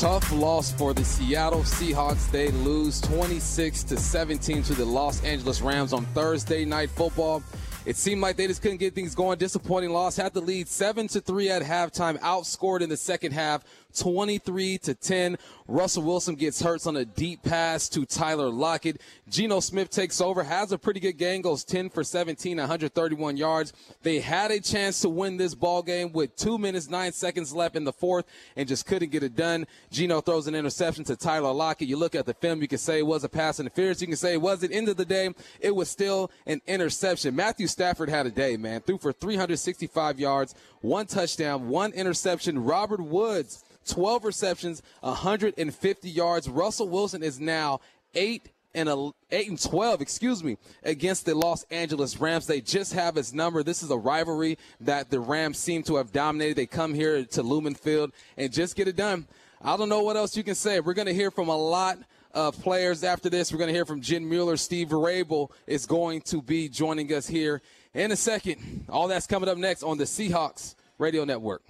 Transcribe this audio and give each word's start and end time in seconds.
Tough 0.00 0.32
loss 0.32 0.72
for 0.72 0.92
the 0.92 1.04
Seattle 1.04 1.60
Seahawks. 1.60 2.30
They 2.30 2.50
lose 2.50 3.00
26 3.00 3.84
to 3.84 3.96
17 3.96 4.62
to 4.64 4.74
the 4.74 4.84
Los 4.84 5.22
Angeles 5.22 5.62
Rams 5.62 5.92
on 5.92 6.04
Thursday 6.06 6.64
night 6.64 6.90
football. 6.90 7.42
It 7.86 7.96
seemed 7.96 8.20
like 8.20 8.36
they 8.36 8.46
just 8.46 8.60
couldn't 8.60 8.78
get 8.78 8.94
things 8.94 9.14
going. 9.14 9.38
Disappointing 9.38 9.90
loss. 9.90 10.16
Had 10.16 10.34
the 10.34 10.40
lead 10.40 10.68
7 10.68 11.06
to 11.08 11.20
3 11.20 11.48
at 11.48 11.62
halftime. 11.62 12.18
Outscored 12.20 12.80
in 12.80 12.88
the 12.88 12.96
second 12.96 13.32
half 13.32 13.62
23 13.94 14.78
to 14.78 14.94
10. 14.94 15.38
Russell 15.66 16.02
Wilson 16.02 16.34
gets 16.34 16.60
hurt 16.60 16.86
on 16.86 16.96
a 16.96 17.04
deep 17.04 17.42
pass 17.42 17.88
to 17.88 18.04
Tyler 18.04 18.50
Lockett. 18.50 19.00
Geno 19.30 19.60
Smith 19.60 19.88
takes 19.88 20.20
over, 20.20 20.44
has 20.44 20.72
a 20.72 20.78
pretty 20.78 21.00
good 21.00 21.16
game, 21.16 21.40
goes 21.40 21.64
10 21.64 21.88
for 21.88 22.04
17, 22.04 22.58
131 22.58 23.36
yards. 23.36 23.72
They 24.02 24.20
had 24.20 24.50
a 24.50 24.60
chance 24.60 25.00
to 25.00 25.08
win 25.08 25.38
this 25.38 25.54
ball 25.54 25.82
game 25.82 26.12
with 26.12 26.36
two 26.36 26.58
minutes, 26.58 26.90
nine 26.90 27.12
seconds 27.12 27.54
left 27.54 27.76
in 27.76 27.84
the 27.84 27.92
fourth 27.92 28.26
and 28.56 28.68
just 28.68 28.84
couldn't 28.86 29.10
get 29.10 29.22
it 29.22 29.36
done. 29.36 29.66
Geno 29.90 30.20
throws 30.20 30.46
an 30.46 30.54
interception 30.54 31.04
to 31.04 31.16
Tyler 31.16 31.52
Lockett. 31.52 31.88
You 31.88 31.96
look 31.96 32.14
at 32.14 32.26
the 32.26 32.34
film, 32.34 32.60
you 32.60 32.68
can 32.68 32.78
say 32.78 32.98
it 32.98 33.06
was 33.06 33.24
a 33.24 33.28
pass 33.28 33.58
interference. 33.58 34.00
You 34.02 34.08
can 34.08 34.16
say 34.16 34.34
it 34.34 34.42
was 34.42 34.62
at 34.62 34.72
end 34.72 34.88
of 34.88 34.96
the 34.96 35.04
day, 35.04 35.30
it 35.60 35.74
was 35.74 35.88
still 35.88 36.30
an 36.46 36.60
interception. 36.66 37.34
Matthew 37.34 37.68
Stafford 37.68 38.10
had 38.10 38.26
a 38.26 38.30
day, 38.30 38.56
man. 38.56 38.82
Threw 38.82 38.98
for 38.98 39.12
365 39.12 40.20
yards, 40.20 40.54
one 40.82 41.06
touchdown, 41.06 41.68
one 41.68 41.92
interception. 41.92 42.62
Robert 42.62 43.00
Woods 43.00 43.64
12 43.84 44.24
receptions, 44.24 44.82
150 45.00 46.10
yards. 46.10 46.48
Russell 46.48 46.88
Wilson 46.88 47.22
is 47.22 47.40
now 47.40 47.80
8 48.14 48.50
and 48.74 48.88
a, 48.88 49.10
8 49.30 49.48
and 49.48 49.62
12, 49.62 50.00
excuse 50.00 50.42
me, 50.42 50.56
against 50.82 51.26
the 51.26 51.34
Los 51.34 51.64
Angeles 51.70 52.20
Rams. 52.20 52.46
They 52.46 52.60
just 52.60 52.92
have 52.92 53.14
his 53.14 53.32
number. 53.32 53.62
This 53.62 53.82
is 53.82 53.90
a 53.90 53.96
rivalry 53.96 54.58
that 54.80 55.10
the 55.10 55.20
Rams 55.20 55.58
seem 55.58 55.82
to 55.84 55.96
have 55.96 56.12
dominated. 56.12 56.56
They 56.56 56.66
come 56.66 56.92
here 56.92 57.24
to 57.24 57.42
Lumen 57.42 57.74
Field 57.74 58.12
and 58.36 58.52
just 58.52 58.76
get 58.76 58.88
it 58.88 58.96
done. 58.96 59.26
I 59.62 59.76
don't 59.76 59.88
know 59.88 60.02
what 60.02 60.16
else 60.16 60.36
you 60.36 60.42
can 60.42 60.54
say. 60.54 60.80
We're 60.80 60.94
going 60.94 61.06
to 61.06 61.14
hear 61.14 61.30
from 61.30 61.48
a 61.48 61.56
lot 61.56 61.98
of 62.32 62.60
players 62.60 63.04
after 63.04 63.30
this. 63.30 63.52
We're 63.52 63.58
going 63.58 63.68
to 63.68 63.74
hear 63.74 63.86
from 63.86 64.00
Jen 64.00 64.28
Mueller. 64.28 64.56
Steve 64.56 64.88
Raible 64.88 65.50
is 65.66 65.86
going 65.86 66.20
to 66.22 66.42
be 66.42 66.68
joining 66.68 67.12
us 67.14 67.26
here 67.26 67.62
in 67.94 68.10
a 68.10 68.16
second. 68.16 68.86
All 68.88 69.08
that's 69.08 69.26
coming 69.26 69.48
up 69.48 69.56
next 69.56 69.82
on 69.82 69.96
the 69.98 70.04
Seahawks 70.04 70.74
Radio 70.98 71.24
Network. 71.24 71.62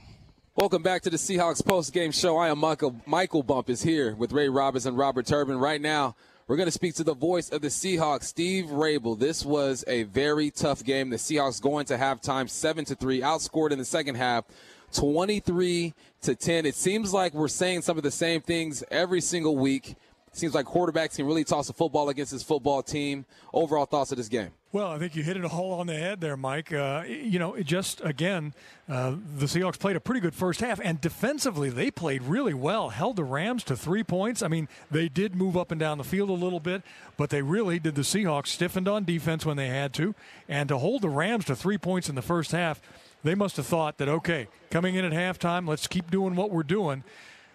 Welcome 0.57 0.85
back 0.85 1.03
to 1.03 1.11
the 1.11 1.17
Seahawks 1.17 1.65
post 1.67 1.93
game 1.93 2.13
show. 2.13 2.37
I 2.37 2.49
am 2.49 2.61
Michael 2.61 2.95
Michael 3.07 3.43
Bumpus 3.43 3.83
here 3.83 4.15
with 4.15 4.31
Ray 4.31 4.49
Roberts 4.49 4.87
and 4.87 4.97
Robert 4.97 5.27
Turbin. 5.27 5.59
Right 5.59 5.81
now, 5.81 6.15
we're 6.47 6.57
going 6.57 6.69
to 6.69 6.73
speak 6.73 6.95
to 6.95 7.03
the 7.03 7.13
voice 7.13 7.51
of 7.51 7.61
the 7.61 7.67
Seahawks, 7.67 8.23
Steve 8.23 8.67
Raible. 8.67 9.19
This 9.19 9.45
was 9.45 9.85
a 9.89 10.05
very 10.05 10.53
tough 10.53 10.85
game. 10.85 11.11
The 11.11 11.17
Seahawks 11.17 11.61
going 11.61 11.87
to 11.87 11.97
halftime 11.97 12.49
seven 12.49 12.85
to 12.85 12.95
three, 12.95 13.21
outscored 13.21 13.73
in 13.73 13.79
the 13.79 13.85
second 13.85 14.15
half, 14.15 14.45
twenty 14.93 15.41
three 15.41 15.93
to 16.23 16.37
ten. 16.37 16.67
It 16.67 16.77
seems 16.77 17.13
like 17.13 17.35
we're 17.35 17.49
saying 17.49 17.83
some 17.83 17.97
of 17.97 18.05
the 18.05 18.13
same 18.13 18.41
things 18.41 18.85
every 18.93 19.21
single 19.21 19.57
week. 19.57 19.97
Seems 20.31 20.55
like 20.55 20.67
quarterbacks 20.67 21.17
can 21.17 21.27
really 21.27 21.43
toss 21.43 21.69
a 21.69 21.73
football 21.73 22.11
against 22.11 22.31
his 22.31 22.45
football 22.45 22.81
team. 22.81 23.25
Overall 23.53 23.87
thoughts 23.87 24.13
of 24.13 24.19
this 24.19 24.29
game? 24.29 24.51
Well, 24.75 24.91
I 24.91 24.99
think 24.99 25.15
you 25.15 25.23
hit 25.23 25.37
it 25.37 25.45
all 25.45 25.75
on 25.75 25.87
the 25.87 25.95
head 25.95 26.21
there, 26.21 26.37
Mike. 26.37 26.73
Uh, 26.73 27.05
you 27.07 27.39
know, 27.39 27.57
just 27.63 28.01
again, 28.01 28.55
uh, 28.89 29.11
the 29.37 29.47
Seahawks 29.47 29.79
played 29.79 29.95
a 29.95 30.01
pretty 30.01 30.21
good 30.21 30.35
first 30.35 30.59
half, 30.59 30.81
and 30.83 31.01
defensively 31.01 31.71
they 31.71 31.93
played 31.93 32.25
really 32.25 32.55
well. 32.55 32.89
Held 32.89 33.15
the 33.15 33.23
Rams 33.23 33.63
to 33.65 33.77
three 33.77 34.03
points. 34.03 34.43
I 34.43 34.49
mean, 34.49 34.69
they 34.91 35.09
did 35.09 35.37
move 35.37 35.57
up 35.57 35.71
and 35.71 35.79
down 35.79 35.99
the 35.99 36.03
field 36.03 36.29
a 36.29 36.33
little 36.33 36.59
bit, 36.59 36.83
but 37.17 37.31
they 37.31 37.41
really 37.41 37.79
did. 37.79 37.95
The 37.95 38.03
Seahawks 38.03 38.49
stiffened 38.49 38.89
on 38.89 39.05
defense 39.05 39.47
when 39.47 39.57
they 39.57 39.69
had 39.69 39.95
to, 39.95 40.13
and 40.49 40.69
to 40.71 40.79
hold 40.79 41.03
the 41.03 41.09
Rams 41.09 41.45
to 41.45 41.55
three 41.55 41.79
points 41.79 42.09
in 42.09 42.17
the 42.17 42.21
first 42.21 42.51
half, 42.51 42.83
they 43.23 43.37
must 43.37 43.57
have 43.59 43.67
thought 43.67 43.99
that 43.99 44.09
okay, 44.09 44.49
coming 44.73 44.97
in 44.97 45.05
at 45.05 45.13
halftime, 45.13 45.69
let's 45.69 45.87
keep 45.87 46.11
doing 46.11 46.35
what 46.35 46.51
we're 46.51 46.65
doing. 46.65 47.05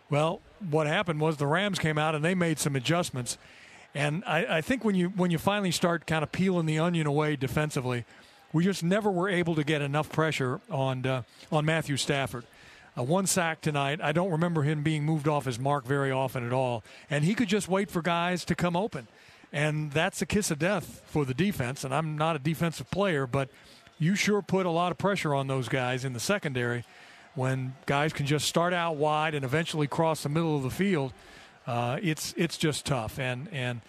Well, 0.10 0.40
what 0.70 0.88
happened 0.88 1.20
was 1.20 1.36
the 1.36 1.48
Rams 1.48 1.80
came 1.80 1.98
out 1.98 2.16
and 2.16 2.24
they 2.24 2.34
made 2.34 2.60
some 2.60 2.78
adjustments. 2.78 3.38
And 3.96 4.24
I, 4.26 4.58
I, 4.58 4.62
think 4.62 4.86
when 4.86 4.96
you 4.96 5.10
when 5.10 5.32
you 5.32 5.38
finally 5.38 5.72
start 5.72 6.06
kind 6.06 6.24
of 6.24 6.32
peeling 6.32 6.66
the 6.68 6.78
onion 6.80 7.08
away 7.08 7.36
defensively, 7.36 8.06
we 8.54 8.64
just 8.64 8.84
never 8.84 9.10
were 9.10 9.30
able 9.30 9.56
to 9.56 9.64
get 9.64 9.82
enough 9.82 10.12
pressure 10.12 10.62
on 10.70 11.06
uh, 11.06 11.24
on 11.52 11.66
Matthew 11.66 11.98
Stafford. 11.98 12.46
Uh, 12.98 13.04
one 13.04 13.26
sack 13.26 13.62
tonight. 13.62 14.00
I 14.02 14.12
don't 14.12 14.32
remember 14.32 14.64
him 14.64 14.84
being 14.84 15.06
moved 15.06 15.28
off 15.28 15.46
his 15.46 15.60
mark 15.60 15.86
very 15.86 16.12
often 16.12 16.46
at 16.46 16.54
all, 16.54 16.84
and 17.10 17.24
he 17.24 17.34
could 17.34 17.48
just 17.48 17.68
wait 17.68 17.90
for 17.90 18.02
guys 18.02 18.46
to 18.46 18.56
come 18.56 18.76
open, 18.76 19.08
and 19.52 19.92
that's 19.92 20.22
a 20.22 20.26
kiss 20.26 20.52
of 20.52 20.60
death 20.60 21.02
for 21.06 21.26
the 21.26 21.34
defense. 21.34 21.84
And 21.84 21.94
I'm 21.94 22.16
not 22.16 22.36
a 22.36 22.40
defensive 22.40 22.92
player, 22.92 23.26
but 23.26 23.50
you 23.98 24.16
sure 24.16 24.42
put 24.42 24.66
a 24.66 24.72
lot 24.72 24.92
of 24.92 24.98
pressure 24.98 25.34
on 25.34 25.48
those 25.48 25.68
guys 25.68 26.06
in 26.06 26.14
the 26.14 26.20
secondary 26.20 26.86
when 27.36 27.74
guys 27.86 28.14
can 28.14 28.26
just 28.26 28.48
start 28.48 28.74
out 28.74 28.96
wide 28.96 29.36
and 29.36 29.46
eventually 29.46 29.88
cross 29.88 30.24
the 30.24 30.30
middle 30.30 30.56
of 30.58 30.64
the 30.64 30.70
field, 30.70 31.14
uh, 31.70 32.00
it's 32.02 32.34
it's 32.36 32.58
just 32.58 32.86
tough. 32.86 33.20
And 33.20 33.48
and 33.52 33.82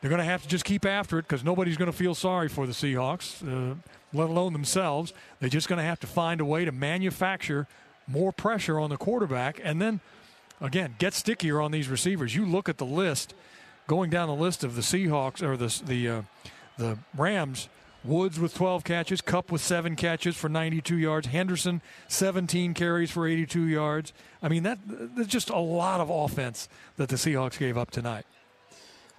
they're 0.00 0.08
going 0.08 0.20
to 0.20 0.24
have 0.24 0.42
to 0.42 0.48
just 0.48 0.64
keep 0.64 0.86
after 0.86 1.18
it 1.18 1.22
because 1.22 1.44
nobody's 1.44 1.76
going 1.76 1.90
to 1.90 1.96
feel 1.96 2.14
sorry 2.14 2.48
for 2.48 2.66
the 2.66 2.72
Seahawks, 2.72 3.42
uh, 3.42 3.74
let 4.12 4.30
alone 4.30 4.52
themselves. 4.52 5.12
They're 5.38 5.50
just 5.50 5.68
going 5.68 5.78
to 5.78 5.84
have 5.84 6.00
to 6.00 6.06
find 6.06 6.40
a 6.40 6.44
way 6.44 6.64
to 6.64 6.72
manufacture 6.72 7.66
more 8.06 8.32
pressure 8.32 8.80
on 8.80 8.88
the 8.88 8.96
quarterback, 8.96 9.60
and 9.62 9.82
then 9.82 10.00
again 10.62 10.94
get 10.98 11.12
stickier 11.12 11.60
on 11.60 11.72
these 11.72 11.88
receivers. 11.88 12.34
You 12.34 12.46
look 12.46 12.70
at 12.70 12.78
the 12.78 12.86
list, 12.86 13.34
going 13.86 14.08
down 14.08 14.28
the 14.28 14.34
list 14.34 14.64
of 14.64 14.74
the 14.74 14.82
Seahawks 14.82 15.42
or 15.42 15.58
the 15.58 15.82
the 15.84 16.08
uh, 16.08 16.22
the 16.78 16.98
Rams 17.14 17.68
Woods 18.06 18.38
with 18.38 18.54
12 18.54 18.84
catches, 18.84 19.20
Kupp 19.20 19.50
with 19.50 19.60
seven 19.60 19.96
catches 19.96 20.36
for 20.36 20.48
92 20.48 20.96
yards, 20.96 21.26
Henderson 21.26 21.82
17 22.08 22.74
carries 22.74 23.10
for 23.10 23.26
82 23.26 23.66
yards. 23.66 24.12
I 24.42 24.48
mean, 24.48 24.62
that 24.62 24.78
that's 24.84 25.28
just 25.28 25.50
a 25.50 25.58
lot 25.58 26.00
of 26.00 26.10
offense 26.10 26.68
that 26.96 27.08
the 27.08 27.16
Seahawks 27.16 27.58
gave 27.58 27.76
up 27.76 27.90
tonight. 27.90 28.26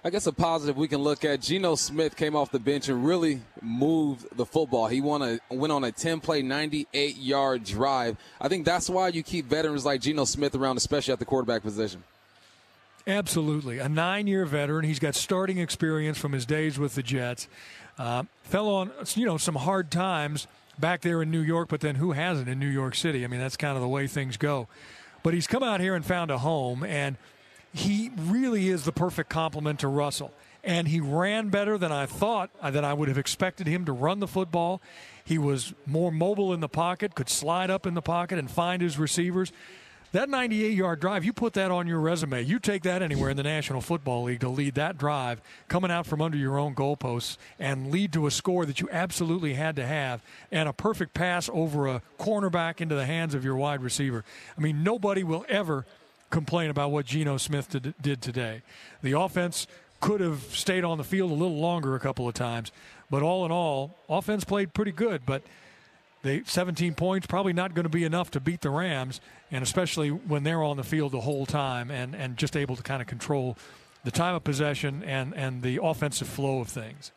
I 0.04 0.10
guess 0.10 0.26
a 0.28 0.32
positive 0.32 0.76
we 0.76 0.86
can 0.86 1.00
look 1.00 1.24
at. 1.24 1.40
Geno 1.40 1.74
Smith 1.74 2.16
came 2.16 2.36
off 2.36 2.52
the 2.52 2.60
bench 2.60 2.88
and 2.88 3.04
really 3.04 3.40
moved 3.60 4.26
the 4.36 4.46
football. 4.46 4.86
He 4.86 5.00
won 5.00 5.22
a, 5.22 5.38
went 5.50 5.72
on 5.72 5.82
a 5.82 5.90
10 5.90 6.20
play, 6.20 6.40
98 6.40 7.16
yard 7.16 7.64
drive. 7.64 8.16
I 8.40 8.48
think 8.48 8.64
that's 8.64 8.88
why 8.88 9.08
you 9.08 9.24
keep 9.24 9.46
veterans 9.46 9.84
like 9.84 10.00
Geno 10.00 10.24
Smith 10.24 10.54
around, 10.54 10.76
especially 10.76 11.12
at 11.12 11.18
the 11.18 11.24
quarterback 11.24 11.62
position. 11.62 12.04
Absolutely. 13.08 13.78
A 13.78 13.88
nine 13.88 14.26
year 14.26 14.44
veteran. 14.44 14.84
He's 14.84 14.98
got 14.98 15.14
starting 15.14 15.56
experience 15.56 16.18
from 16.18 16.32
his 16.32 16.44
days 16.44 16.78
with 16.78 16.94
the 16.94 17.02
Jets. 17.02 17.48
Uh, 17.98 18.24
fell 18.42 18.68
on 18.68 18.92
you 19.14 19.24
know 19.24 19.38
some 19.38 19.54
hard 19.54 19.90
times 19.90 20.46
back 20.78 21.00
there 21.00 21.22
in 21.22 21.30
New 21.30 21.40
York, 21.40 21.68
but 21.68 21.80
then 21.80 21.94
who 21.94 22.12
hasn't 22.12 22.48
in 22.48 22.58
New 22.58 22.68
York 22.68 22.94
City? 22.94 23.24
I 23.24 23.28
mean, 23.28 23.40
that's 23.40 23.56
kind 23.56 23.76
of 23.76 23.82
the 23.82 23.88
way 23.88 24.06
things 24.06 24.36
go. 24.36 24.68
But 25.22 25.32
he's 25.32 25.46
come 25.46 25.62
out 25.62 25.80
here 25.80 25.94
and 25.94 26.04
found 26.04 26.30
a 26.30 26.38
home, 26.38 26.84
and 26.84 27.16
he 27.72 28.10
really 28.16 28.68
is 28.68 28.84
the 28.84 28.92
perfect 28.92 29.30
complement 29.30 29.80
to 29.80 29.88
Russell. 29.88 30.32
And 30.62 30.86
he 30.86 31.00
ran 31.00 31.48
better 31.48 31.78
than 31.78 31.90
I 31.90 32.04
thought 32.04 32.50
uh, 32.60 32.70
that 32.70 32.84
I 32.84 32.92
would 32.92 33.08
have 33.08 33.18
expected 33.18 33.66
him 33.66 33.86
to 33.86 33.92
run 33.92 34.20
the 34.20 34.28
football. 34.28 34.82
He 35.24 35.38
was 35.38 35.72
more 35.86 36.12
mobile 36.12 36.52
in 36.52 36.60
the 36.60 36.68
pocket, 36.68 37.14
could 37.14 37.30
slide 37.30 37.70
up 37.70 37.86
in 37.86 37.94
the 37.94 38.02
pocket 38.02 38.38
and 38.38 38.50
find 38.50 38.82
his 38.82 38.98
receivers. 38.98 39.50
That 40.12 40.30
98 40.30 40.72
yard 40.72 41.00
drive, 41.00 41.22
you 41.22 41.34
put 41.34 41.52
that 41.52 41.70
on 41.70 41.86
your 41.86 42.00
resume. 42.00 42.42
You 42.42 42.58
take 42.58 42.82
that 42.84 43.02
anywhere 43.02 43.28
in 43.28 43.36
the 43.36 43.42
National 43.42 43.82
Football 43.82 44.24
League 44.24 44.40
to 44.40 44.48
lead 44.48 44.74
that 44.76 44.96
drive, 44.96 45.42
coming 45.68 45.90
out 45.90 46.06
from 46.06 46.22
under 46.22 46.38
your 46.38 46.58
own 46.58 46.74
goalposts, 46.74 47.36
and 47.58 47.90
lead 47.90 48.14
to 48.14 48.26
a 48.26 48.30
score 48.30 48.64
that 48.64 48.80
you 48.80 48.88
absolutely 48.90 49.52
had 49.52 49.76
to 49.76 49.86
have, 49.86 50.22
and 50.50 50.66
a 50.66 50.72
perfect 50.72 51.12
pass 51.12 51.50
over 51.52 51.88
a 51.88 52.02
cornerback 52.18 52.80
into 52.80 52.94
the 52.94 53.04
hands 53.04 53.34
of 53.34 53.44
your 53.44 53.56
wide 53.56 53.82
receiver. 53.82 54.24
I 54.56 54.60
mean, 54.62 54.82
nobody 54.82 55.22
will 55.22 55.44
ever 55.46 55.84
complain 56.30 56.70
about 56.70 56.90
what 56.90 57.04
Geno 57.04 57.36
Smith 57.36 57.68
did, 57.68 57.94
did 58.00 58.22
today. 58.22 58.62
The 59.02 59.12
offense 59.12 59.66
could 60.00 60.22
have 60.22 60.40
stayed 60.54 60.84
on 60.84 60.96
the 60.96 61.04
field 61.04 61.30
a 61.30 61.34
little 61.34 61.58
longer 61.58 61.94
a 61.94 62.00
couple 62.00 62.26
of 62.26 62.32
times, 62.32 62.72
but 63.10 63.22
all 63.22 63.44
in 63.44 63.52
all, 63.52 63.98
offense 64.08 64.44
played 64.44 64.72
pretty 64.72 64.92
good, 64.92 65.26
but– 65.26 65.42
they 66.22 66.42
17 66.44 66.94
points 66.94 67.26
probably 67.26 67.52
not 67.52 67.74
going 67.74 67.84
to 67.84 67.90
be 67.90 68.04
enough 68.04 68.30
to 68.32 68.40
beat 68.40 68.60
the 68.60 68.70
Rams, 68.70 69.20
and 69.50 69.62
especially 69.62 70.10
when 70.10 70.42
they're 70.42 70.62
on 70.62 70.76
the 70.76 70.84
field 70.84 71.12
the 71.12 71.20
whole 71.20 71.46
time 71.46 71.90
and, 71.90 72.14
and 72.14 72.36
just 72.36 72.56
able 72.56 72.76
to 72.76 72.82
kind 72.82 73.00
of 73.00 73.08
control 73.08 73.56
the 74.04 74.10
time 74.10 74.34
of 74.34 74.44
possession 74.44 75.02
and, 75.04 75.34
and 75.34 75.62
the 75.62 75.80
offensive 75.82 76.28
flow 76.28 76.60
of 76.60 76.68
things. 76.68 77.12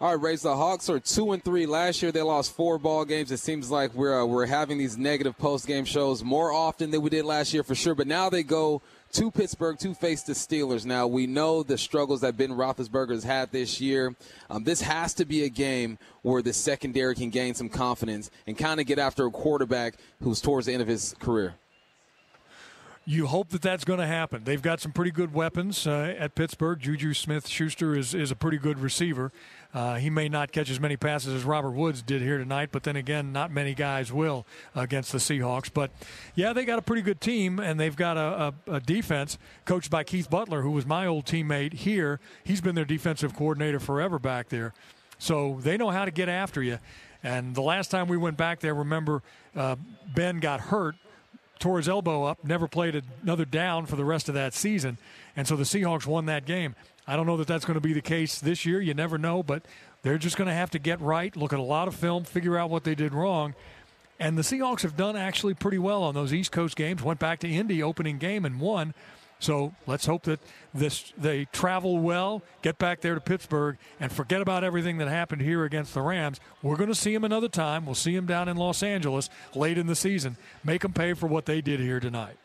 All 0.00 0.08
right, 0.08 0.20
Rays. 0.20 0.42
The 0.42 0.56
Hawks 0.56 0.90
are 0.90 0.98
two 0.98 1.30
and 1.30 1.44
three. 1.44 1.64
Last 1.64 2.02
year 2.02 2.10
they 2.10 2.22
lost 2.22 2.56
four 2.56 2.76
ball 2.76 3.04
games. 3.04 3.30
It 3.30 3.36
seems 3.36 3.70
like 3.70 3.94
we're 3.94 4.20
uh, 4.20 4.26
we're 4.26 4.46
having 4.46 4.76
these 4.76 4.98
negative 4.98 5.38
post 5.38 5.64
game 5.64 5.84
shows 5.84 6.24
more 6.24 6.50
often 6.50 6.90
than 6.90 7.02
we 7.02 7.10
did 7.10 7.24
last 7.24 7.54
year 7.54 7.62
for 7.62 7.76
sure. 7.76 7.94
But 7.94 8.08
now 8.08 8.28
they 8.28 8.42
go 8.42 8.82
to 9.12 9.30
Pittsburgh 9.30 9.78
to 9.78 9.94
face 9.94 10.22
the 10.22 10.32
Steelers. 10.32 10.84
Now, 10.86 11.06
we 11.06 11.26
know 11.26 11.62
the 11.62 11.76
struggles 11.76 12.22
that 12.22 12.36
Ben 12.36 12.50
Roethlisberger 12.50 13.10
has 13.10 13.24
had 13.24 13.52
this 13.52 13.80
year. 13.80 14.14
Um, 14.48 14.64
this 14.64 14.80
has 14.80 15.14
to 15.14 15.24
be 15.24 15.44
a 15.44 15.48
game 15.48 15.98
where 16.22 16.42
the 16.42 16.52
secondary 16.52 17.14
can 17.14 17.30
gain 17.30 17.54
some 17.54 17.68
confidence 17.68 18.30
and 18.46 18.56
kind 18.56 18.80
of 18.80 18.86
get 18.86 18.98
after 18.98 19.26
a 19.26 19.30
quarterback 19.30 19.94
who's 20.22 20.40
towards 20.40 20.66
the 20.66 20.72
end 20.72 20.82
of 20.82 20.88
his 20.88 21.14
career. 21.20 21.54
you 23.04 23.26
hope 23.26 23.48
that 23.50 23.62
that's 23.62 23.84
going 23.84 23.98
to 23.98 24.06
happen. 24.06 24.44
They've 24.44 24.62
got 24.62 24.80
some 24.80 24.92
pretty 24.92 25.10
good 25.10 25.34
weapons 25.34 25.86
uh, 25.86 26.14
at 26.18 26.34
Pittsburgh. 26.34 26.78
Juju 26.78 27.14
Smith 27.14 27.48
Schuster 27.48 27.96
is, 27.96 28.14
is 28.14 28.30
a 28.30 28.36
pretty 28.36 28.58
good 28.58 28.78
receiver. 28.78 29.32
Uh, 29.74 29.94
he 29.94 30.10
may 30.10 30.28
not 30.28 30.52
catch 30.52 30.68
as 30.68 30.78
many 30.78 30.96
passes 30.96 31.34
as 31.34 31.44
Robert 31.44 31.70
Woods 31.70 32.02
did 32.02 32.20
here 32.20 32.36
tonight, 32.36 32.68
but 32.72 32.82
then 32.82 32.96
again, 32.96 33.32
not 33.32 33.50
many 33.50 33.74
guys 33.74 34.12
will 34.12 34.46
against 34.74 35.12
the 35.12 35.18
Seahawks. 35.18 35.70
But 35.72 35.90
yeah, 36.34 36.52
they 36.52 36.64
got 36.64 36.78
a 36.78 36.82
pretty 36.82 37.02
good 37.02 37.20
team, 37.20 37.58
and 37.58 37.80
they've 37.80 37.96
got 37.96 38.16
a, 38.18 38.54
a, 38.68 38.74
a 38.74 38.80
defense 38.80 39.38
coached 39.64 39.90
by 39.90 40.04
Keith 40.04 40.28
Butler, 40.28 40.60
who 40.60 40.72
was 40.72 40.84
my 40.84 41.06
old 41.06 41.24
teammate 41.24 41.72
here. 41.72 42.20
He's 42.44 42.60
been 42.60 42.74
their 42.74 42.84
defensive 42.84 43.34
coordinator 43.34 43.80
forever 43.80 44.18
back 44.18 44.50
there. 44.50 44.74
So 45.18 45.58
they 45.62 45.76
know 45.76 45.90
how 45.90 46.04
to 46.04 46.10
get 46.10 46.28
after 46.28 46.62
you. 46.62 46.78
And 47.22 47.54
the 47.54 47.62
last 47.62 47.90
time 47.90 48.08
we 48.08 48.16
went 48.16 48.36
back 48.36 48.60
there, 48.60 48.74
remember, 48.74 49.22
uh, 49.54 49.76
Ben 50.14 50.40
got 50.40 50.60
hurt 50.60 50.96
tore 51.60 51.76
his 51.76 51.88
elbow 51.88 52.24
up, 52.24 52.42
never 52.42 52.66
played 52.66 53.00
another 53.22 53.44
down 53.44 53.86
for 53.86 53.94
the 53.94 54.04
rest 54.04 54.28
of 54.28 54.34
that 54.34 54.52
season. 54.52 54.98
And 55.36 55.46
so 55.46 55.54
the 55.54 55.62
Seahawks 55.62 56.06
won 56.06 56.26
that 56.26 56.44
game. 56.44 56.74
I 57.06 57.16
don't 57.16 57.26
know 57.26 57.36
that 57.36 57.48
that's 57.48 57.64
going 57.64 57.74
to 57.74 57.80
be 57.80 57.92
the 57.92 58.00
case 58.00 58.38
this 58.38 58.64
year. 58.64 58.80
You 58.80 58.94
never 58.94 59.18
know, 59.18 59.42
but 59.42 59.64
they're 60.02 60.18
just 60.18 60.36
going 60.36 60.48
to 60.48 60.54
have 60.54 60.70
to 60.70 60.78
get 60.78 61.00
right, 61.00 61.36
look 61.36 61.52
at 61.52 61.58
a 61.58 61.62
lot 61.62 61.88
of 61.88 61.94
film, 61.94 62.24
figure 62.24 62.56
out 62.56 62.70
what 62.70 62.84
they 62.84 62.94
did 62.94 63.12
wrong. 63.14 63.54
And 64.20 64.38
the 64.38 64.42
Seahawks 64.42 64.82
have 64.82 64.96
done 64.96 65.16
actually 65.16 65.54
pretty 65.54 65.78
well 65.78 66.02
on 66.04 66.14
those 66.14 66.32
East 66.32 66.52
Coast 66.52 66.76
games. 66.76 67.02
Went 67.02 67.18
back 67.18 67.40
to 67.40 67.48
Indy 67.48 67.82
opening 67.82 68.18
game 68.18 68.44
and 68.44 68.60
won. 68.60 68.94
So 69.40 69.74
let's 69.88 70.06
hope 70.06 70.22
that 70.24 70.38
this 70.72 71.12
they 71.18 71.46
travel 71.46 71.98
well, 71.98 72.42
get 72.62 72.78
back 72.78 73.00
there 73.00 73.16
to 73.16 73.20
Pittsburgh, 73.20 73.76
and 73.98 74.12
forget 74.12 74.40
about 74.40 74.62
everything 74.62 74.98
that 74.98 75.08
happened 75.08 75.42
here 75.42 75.64
against 75.64 75.94
the 75.94 76.02
Rams. 76.02 76.38
We're 76.62 76.76
going 76.76 76.90
to 76.90 76.94
see 76.94 77.12
them 77.12 77.24
another 77.24 77.48
time. 77.48 77.84
We'll 77.84 77.96
see 77.96 78.14
them 78.14 78.26
down 78.26 78.48
in 78.48 78.56
Los 78.56 78.84
Angeles 78.84 79.28
late 79.56 79.78
in 79.78 79.88
the 79.88 79.96
season. 79.96 80.36
Make 80.62 80.82
them 80.82 80.92
pay 80.92 81.14
for 81.14 81.26
what 81.26 81.46
they 81.46 81.60
did 81.60 81.80
here 81.80 81.98
tonight. 81.98 82.36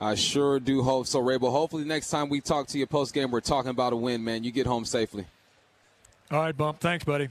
I 0.00 0.14
sure 0.14 0.58
do 0.58 0.82
hope 0.82 1.06
so, 1.06 1.20
Raible. 1.20 1.50
Hopefully, 1.50 1.84
next 1.84 2.08
time 2.08 2.30
we 2.30 2.40
talk 2.40 2.66
to 2.68 2.78
you 2.78 2.86
post 2.86 3.12
game, 3.12 3.30
we're 3.30 3.40
talking 3.40 3.70
about 3.70 3.92
a 3.92 3.96
win, 3.96 4.24
man. 4.24 4.44
You 4.44 4.50
get 4.50 4.66
home 4.66 4.86
safely. 4.86 5.26
All 6.30 6.40
right, 6.40 6.56
Bump. 6.56 6.80
Thanks, 6.80 7.04
buddy. 7.04 7.28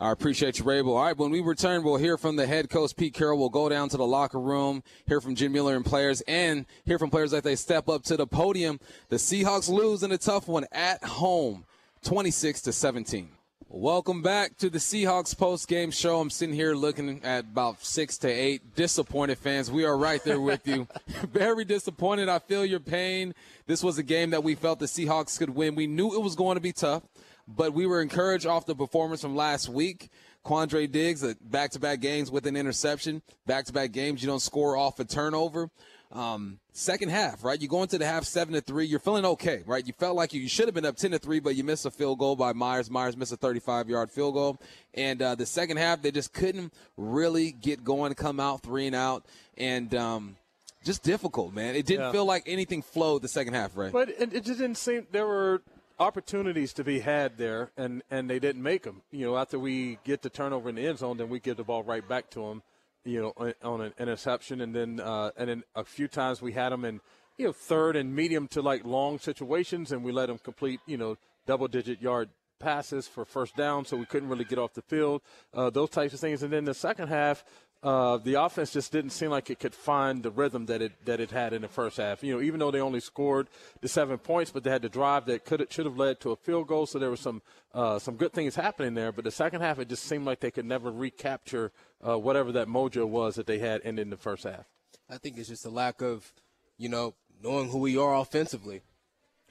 I 0.00 0.10
appreciate 0.10 0.58
you, 0.58 0.64
Raible. 0.64 0.96
All 0.96 1.04
right, 1.04 1.16
when 1.16 1.30
we 1.30 1.40
return, 1.40 1.84
we'll 1.84 1.96
hear 1.96 2.16
from 2.16 2.36
the 2.36 2.46
head 2.46 2.70
coach, 2.70 2.96
Pete 2.96 3.14
Carroll. 3.14 3.38
We'll 3.38 3.50
go 3.50 3.68
down 3.68 3.88
to 3.90 3.96
the 3.96 4.06
locker 4.06 4.40
room, 4.40 4.82
hear 5.06 5.20
from 5.20 5.34
Jim 5.34 5.52
Miller 5.52 5.76
and 5.76 5.84
players, 5.84 6.22
and 6.22 6.66
hear 6.84 6.98
from 6.98 7.10
players 7.10 7.32
as 7.32 7.42
they 7.42 7.54
step 7.56 7.88
up 7.88 8.02
to 8.04 8.16
the 8.16 8.26
podium. 8.26 8.80
The 9.10 9.16
Seahawks 9.16 9.68
lose 9.68 10.02
in 10.02 10.10
a 10.10 10.18
tough 10.18 10.48
one 10.48 10.66
at 10.72 11.04
home, 11.04 11.66
26 12.02 12.62
to 12.62 12.72
17. 12.72 13.28
Welcome 13.74 14.20
back 14.20 14.58
to 14.58 14.68
the 14.68 14.78
Seahawks 14.78 15.34
post 15.36 15.66
game 15.66 15.90
show. 15.90 16.20
I'm 16.20 16.28
sitting 16.28 16.54
here 16.54 16.74
looking 16.74 17.24
at 17.24 17.44
about 17.44 17.82
six 17.82 18.18
to 18.18 18.28
eight 18.28 18.74
disappointed 18.76 19.38
fans. 19.38 19.70
We 19.70 19.86
are 19.86 19.96
right 19.96 20.22
there 20.22 20.42
with 20.42 20.68
you. 20.68 20.86
Very 21.32 21.64
disappointed. 21.64 22.28
I 22.28 22.38
feel 22.38 22.66
your 22.66 22.80
pain. 22.80 23.34
This 23.66 23.82
was 23.82 23.96
a 23.96 24.02
game 24.02 24.28
that 24.30 24.44
we 24.44 24.56
felt 24.56 24.78
the 24.78 24.84
Seahawks 24.84 25.38
could 25.38 25.48
win. 25.48 25.74
We 25.74 25.86
knew 25.86 26.14
it 26.14 26.20
was 26.20 26.36
going 26.36 26.56
to 26.56 26.60
be 26.60 26.74
tough 26.74 27.02
but 27.48 27.72
we 27.72 27.86
were 27.86 28.00
encouraged 28.00 28.46
off 28.46 28.66
the 28.66 28.74
performance 28.74 29.22
from 29.22 29.36
last 29.36 29.68
week. 29.68 30.10
Quandre 30.44 30.90
Diggs, 30.90 31.22
back 31.34 31.70
to 31.70 31.78
back 31.78 32.00
games 32.00 32.30
with 32.30 32.46
an 32.46 32.56
interception, 32.56 33.22
back 33.46 33.64
to 33.66 33.72
back 33.72 33.92
games, 33.92 34.22
you 34.22 34.28
don't 34.28 34.42
score 34.42 34.76
off 34.76 34.98
a 34.98 35.04
turnover. 35.04 35.70
Um, 36.12 36.58
second 36.72 37.08
half, 37.08 37.42
right? 37.42 37.60
You 37.60 37.68
go 37.68 37.82
into 37.82 37.96
the 37.96 38.04
half 38.04 38.24
seven 38.24 38.52
to 38.54 38.60
three, 38.60 38.84
you're 38.84 38.98
feeling 38.98 39.24
okay, 39.24 39.62
right? 39.66 39.86
You 39.86 39.94
felt 39.94 40.14
like 40.14 40.34
you, 40.34 40.42
you 40.42 40.48
should 40.48 40.66
have 40.66 40.74
been 40.74 40.84
up 40.84 40.96
10 40.96 41.12
to 41.12 41.18
three, 41.18 41.40
but 41.40 41.56
you 41.56 41.64
missed 41.64 41.86
a 41.86 41.90
field 41.90 42.18
goal 42.18 42.36
by 42.36 42.52
Myers. 42.52 42.90
Myers 42.90 43.16
missed 43.16 43.32
a 43.32 43.36
35 43.36 43.88
yard 43.88 44.10
field 44.10 44.34
goal. 44.34 44.58
And 44.92 45.22
uh, 45.22 45.34
the 45.34 45.46
second 45.46 45.78
half, 45.78 46.02
they 46.02 46.10
just 46.10 46.34
couldn't 46.34 46.74
really 46.98 47.52
get 47.52 47.82
going, 47.82 48.12
come 48.14 48.40
out 48.40 48.62
three 48.62 48.86
and 48.86 48.94
out. 48.94 49.24
And, 49.56 49.94
um, 49.94 50.36
just 50.84 51.02
difficult, 51.02 51.54
man. 51.54 51.76
It 51.76 51.86
didn't 51.86 52.06
yeah. 52.06 52.12
feel 52.12 52.24
like 52.24 52.42
anything 52.46 52.82
flowed 52.82 53.22
the 53.22 53.28
second 53.28 53.54
half, 53.54 53.76
right? 53.76 53.92
But 53.92 54.08
it, 54.08 54.34
it 54.34 54.44
just 54.44 54.58
didn't 54.58 54.78
seem 54.78 55.06
there 55.12 55.26
were 55.26 55.62
opportunities 55.98 56.72
to 56.74 56.84
be 56.84 57.00
had 57.00 57.38
there, 57.38 57.70
and, 57.76 58.02
and 58.10 58.28
they 58.28 58.38
didn't 58.38 58.62
make 58.62 58.82
them. 58.82 59.02
You 59.10 59.26
know, 59.26 59.36
after 59.36 59.58
we 59.58 59.98
get 60.04 60.22
the 60.22 60.30
turnover 60.30 60.68
in 60.68 60.74
the 60.74 60.86
end 60.86 60.98
zone, 60.98 61.16
then 61.16 61.28
we 61.28 61.38
give 61.38 61.56
the 61.56 61.64
ball 61.64 61.82
right 61.82 62.06
back 62.06 62.30
to 62.30 62.40
them. 62.40 62.62
You 63.04 63.34
know, 63.36 63.52
on 63.62 63.80
an 63.80 63.92
interception, 63.98 64.60
and 64.60 64.74
then 64.74 65.00
uh, 65.00 65.32
and 65.36 65.48
then 65.48 65.62
a 65.74 65.84
few 65.84 66.08
times 66.08 66.40
we 66.40 66.52
had 66.52 66.70
them 66.70 66.84
in 66.84 67.00
you 67.36 67.46
know 67.46 67.52
third 67.52 67.96
and 67.96 68.14
medium 68.14 68.48
to 68.48 68.62
like 68.62 68.84
long 68.84 69.18
situations, 69.18 69.92
and 69.92 70.04
we 70.04 70.12
let 70.12 70.26
them 70.26 70.38
complete 70.38 70.80
you 70.86 70.96
know 70.96 71.16
double 71.46 71.68
digit 71.68 72.00
yard 72.00 72.28
passes 72.60 73.08
for 73.08 73.24
first 73.24 73.56
down, 73.56 73.84
so 73.84 73.96
we 73.96 74.06
couldn't 74.06 74.28
really 74.28 74.44
get 74.44 74.58
off 74.58 74.72
the 74.72 74.82
field. 74.82 75.20
Uh, 75.52 75.68
those 75.68 75.90
types 75.90 76.14
of 76.14 76.20
things, 76.20 76.42
and 76.42 76.52
then 76.52 76.64
the 76.64 76.74
second 76.74 77.08
half, 77.08 77.44
uh, 77.82 78.16
the 78.18 78.34
offense 78.34 78.70
just 78.70 78.92
didn't 78.92 79.10
seem 79.10 79.30
like 79.30 79.50
it 79.50 79.58
could 79.58 79.74
find 79.74 80.22
the 80.22 80.30
rhythm 80.30 80.66
that 80.66 80.80
it 80.80 80.92
that 81.04 81.18
it 81.18 81.32
had 81.32 81.52
in 81.52 81.62
the 81.62 81.68
first 81.68 81.96
half. 81.96 82.22
You 82.22 82.36
know, 82.36 82.40
even 82.40 82.60
though 82.60 82.70
they 82.70 82.80
only 82.80 83.00
scored 83.00 83.48
the 83.80 83.88
seven 83.88 84.18
points, 84.18 84.52
but 84.52 84.62
they 84.62 84.70
had 84.70 84.82
the 84.82 84.88
drive 84.88 85.26
that 85.26 85.44
could 85.44 85.66
should 85.72 85.86
have 85.86 85.96
led 85.96 86.20
to 86.20 86.30
a 86.30 86.36
field 86.36 86.68
goal. 86.68 86.86
So 86.86 87.00
there 87.00 87.10
was 87.10 87.18
some 87.18 87.42
uh, 87.74 87.98
some 87.98 88.14
good 88.14 88.32
things 88.32 88.54
happening 88.54 88.94
there. 88.94 89.10
But 89.10 89.24
the 89.24 89.32
second 89.32 89.62
half, 89.62 89.80
it 89.80 89.88
just 89.88 90.04
seemed 90.04 90.24
like 90.24 90.38
they 90.38 90.52
could 90.52 90.64
never 90.64 90.92
recapture 90.92 91.72
uh, 92.06 92.18
whatever 92.18 92.52
that 92.52 92.68
mojo 92.68 93.06
was 93.06 93.36
that 93.36 93.46
they 93.46 93.58
had 93.58 93.80
ended 93.84 94.06
in 94.06 94.10
the 94.10 94.16
first 94.16 94.44
half. 94.44 94.64
I 95.08 95.18
think 95.18 95.38
it's 95.38 95.48
just 95.48 95.66
a 95.66 95.70
lack 95.70 96.00
of, 96.00 96.32
you 96.78 96.88
know, 96.88 97.14
knowing 97.42 97.70
who 97.70 97.78
we 97.78 97.96
are 97.96 98.16
offensively. 98.16 98.82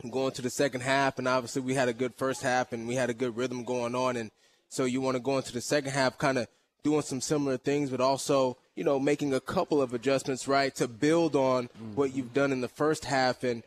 Going 0.09 0.31
to 0.31 0.41
the 0.41 0.49
second 0.49 0.81
half, 0.81 1.19
and 1.19 1.27
obviously 1.27 1.61
we 1.61 1.75
had 1.75 1.87
a 1.87 1.93
good 1.93 2.15
first 2.15 2.41
half, 2.41 2.73
and 2.73 2.87
we 2.87 2.95
had 2.95 3.11
a 3.11 3.13
good 3.13 3.37
rhythm 3.37 3.63
going 3.63 3.93
on, 3.93 4.17
and 4.17 4.31
so 4.67 4.85
you 4.85 4.99
want 4.99 5.15
to 5.15 5.21
go 5.21 5.37
into 5.37 5.53
the 5.53 5.61
second 5.61 5.91
half 5.91 6.17
kind 6.17 6.39
of 6.39 6.47
doing 6.83 7.01
some 7.01 7.21
similar 7.21 7.57
things, 7.57 7.89
but 7.89 8.01
also, 8.01 8.57
you 8.75 8.83
know, 8.83 8.99
making 8.99 9.33
a 9.33 9.39
couple 9.39 9.81
of 9.81 9.93
adjustments, 9.93 10.47
right, 10.47 10.73
to 10.75 10.87
build 10.87 11.35
on 11.35 11.65
mm-hmm. 11.65 11.95
what 11.95 12.15
you've 12.15 12.33
done 12.33 12.51
in 12.51 12.61
the 12.61 12.67
first 12.67 13.05
half. 13.05 13.43
And 13.43 13.63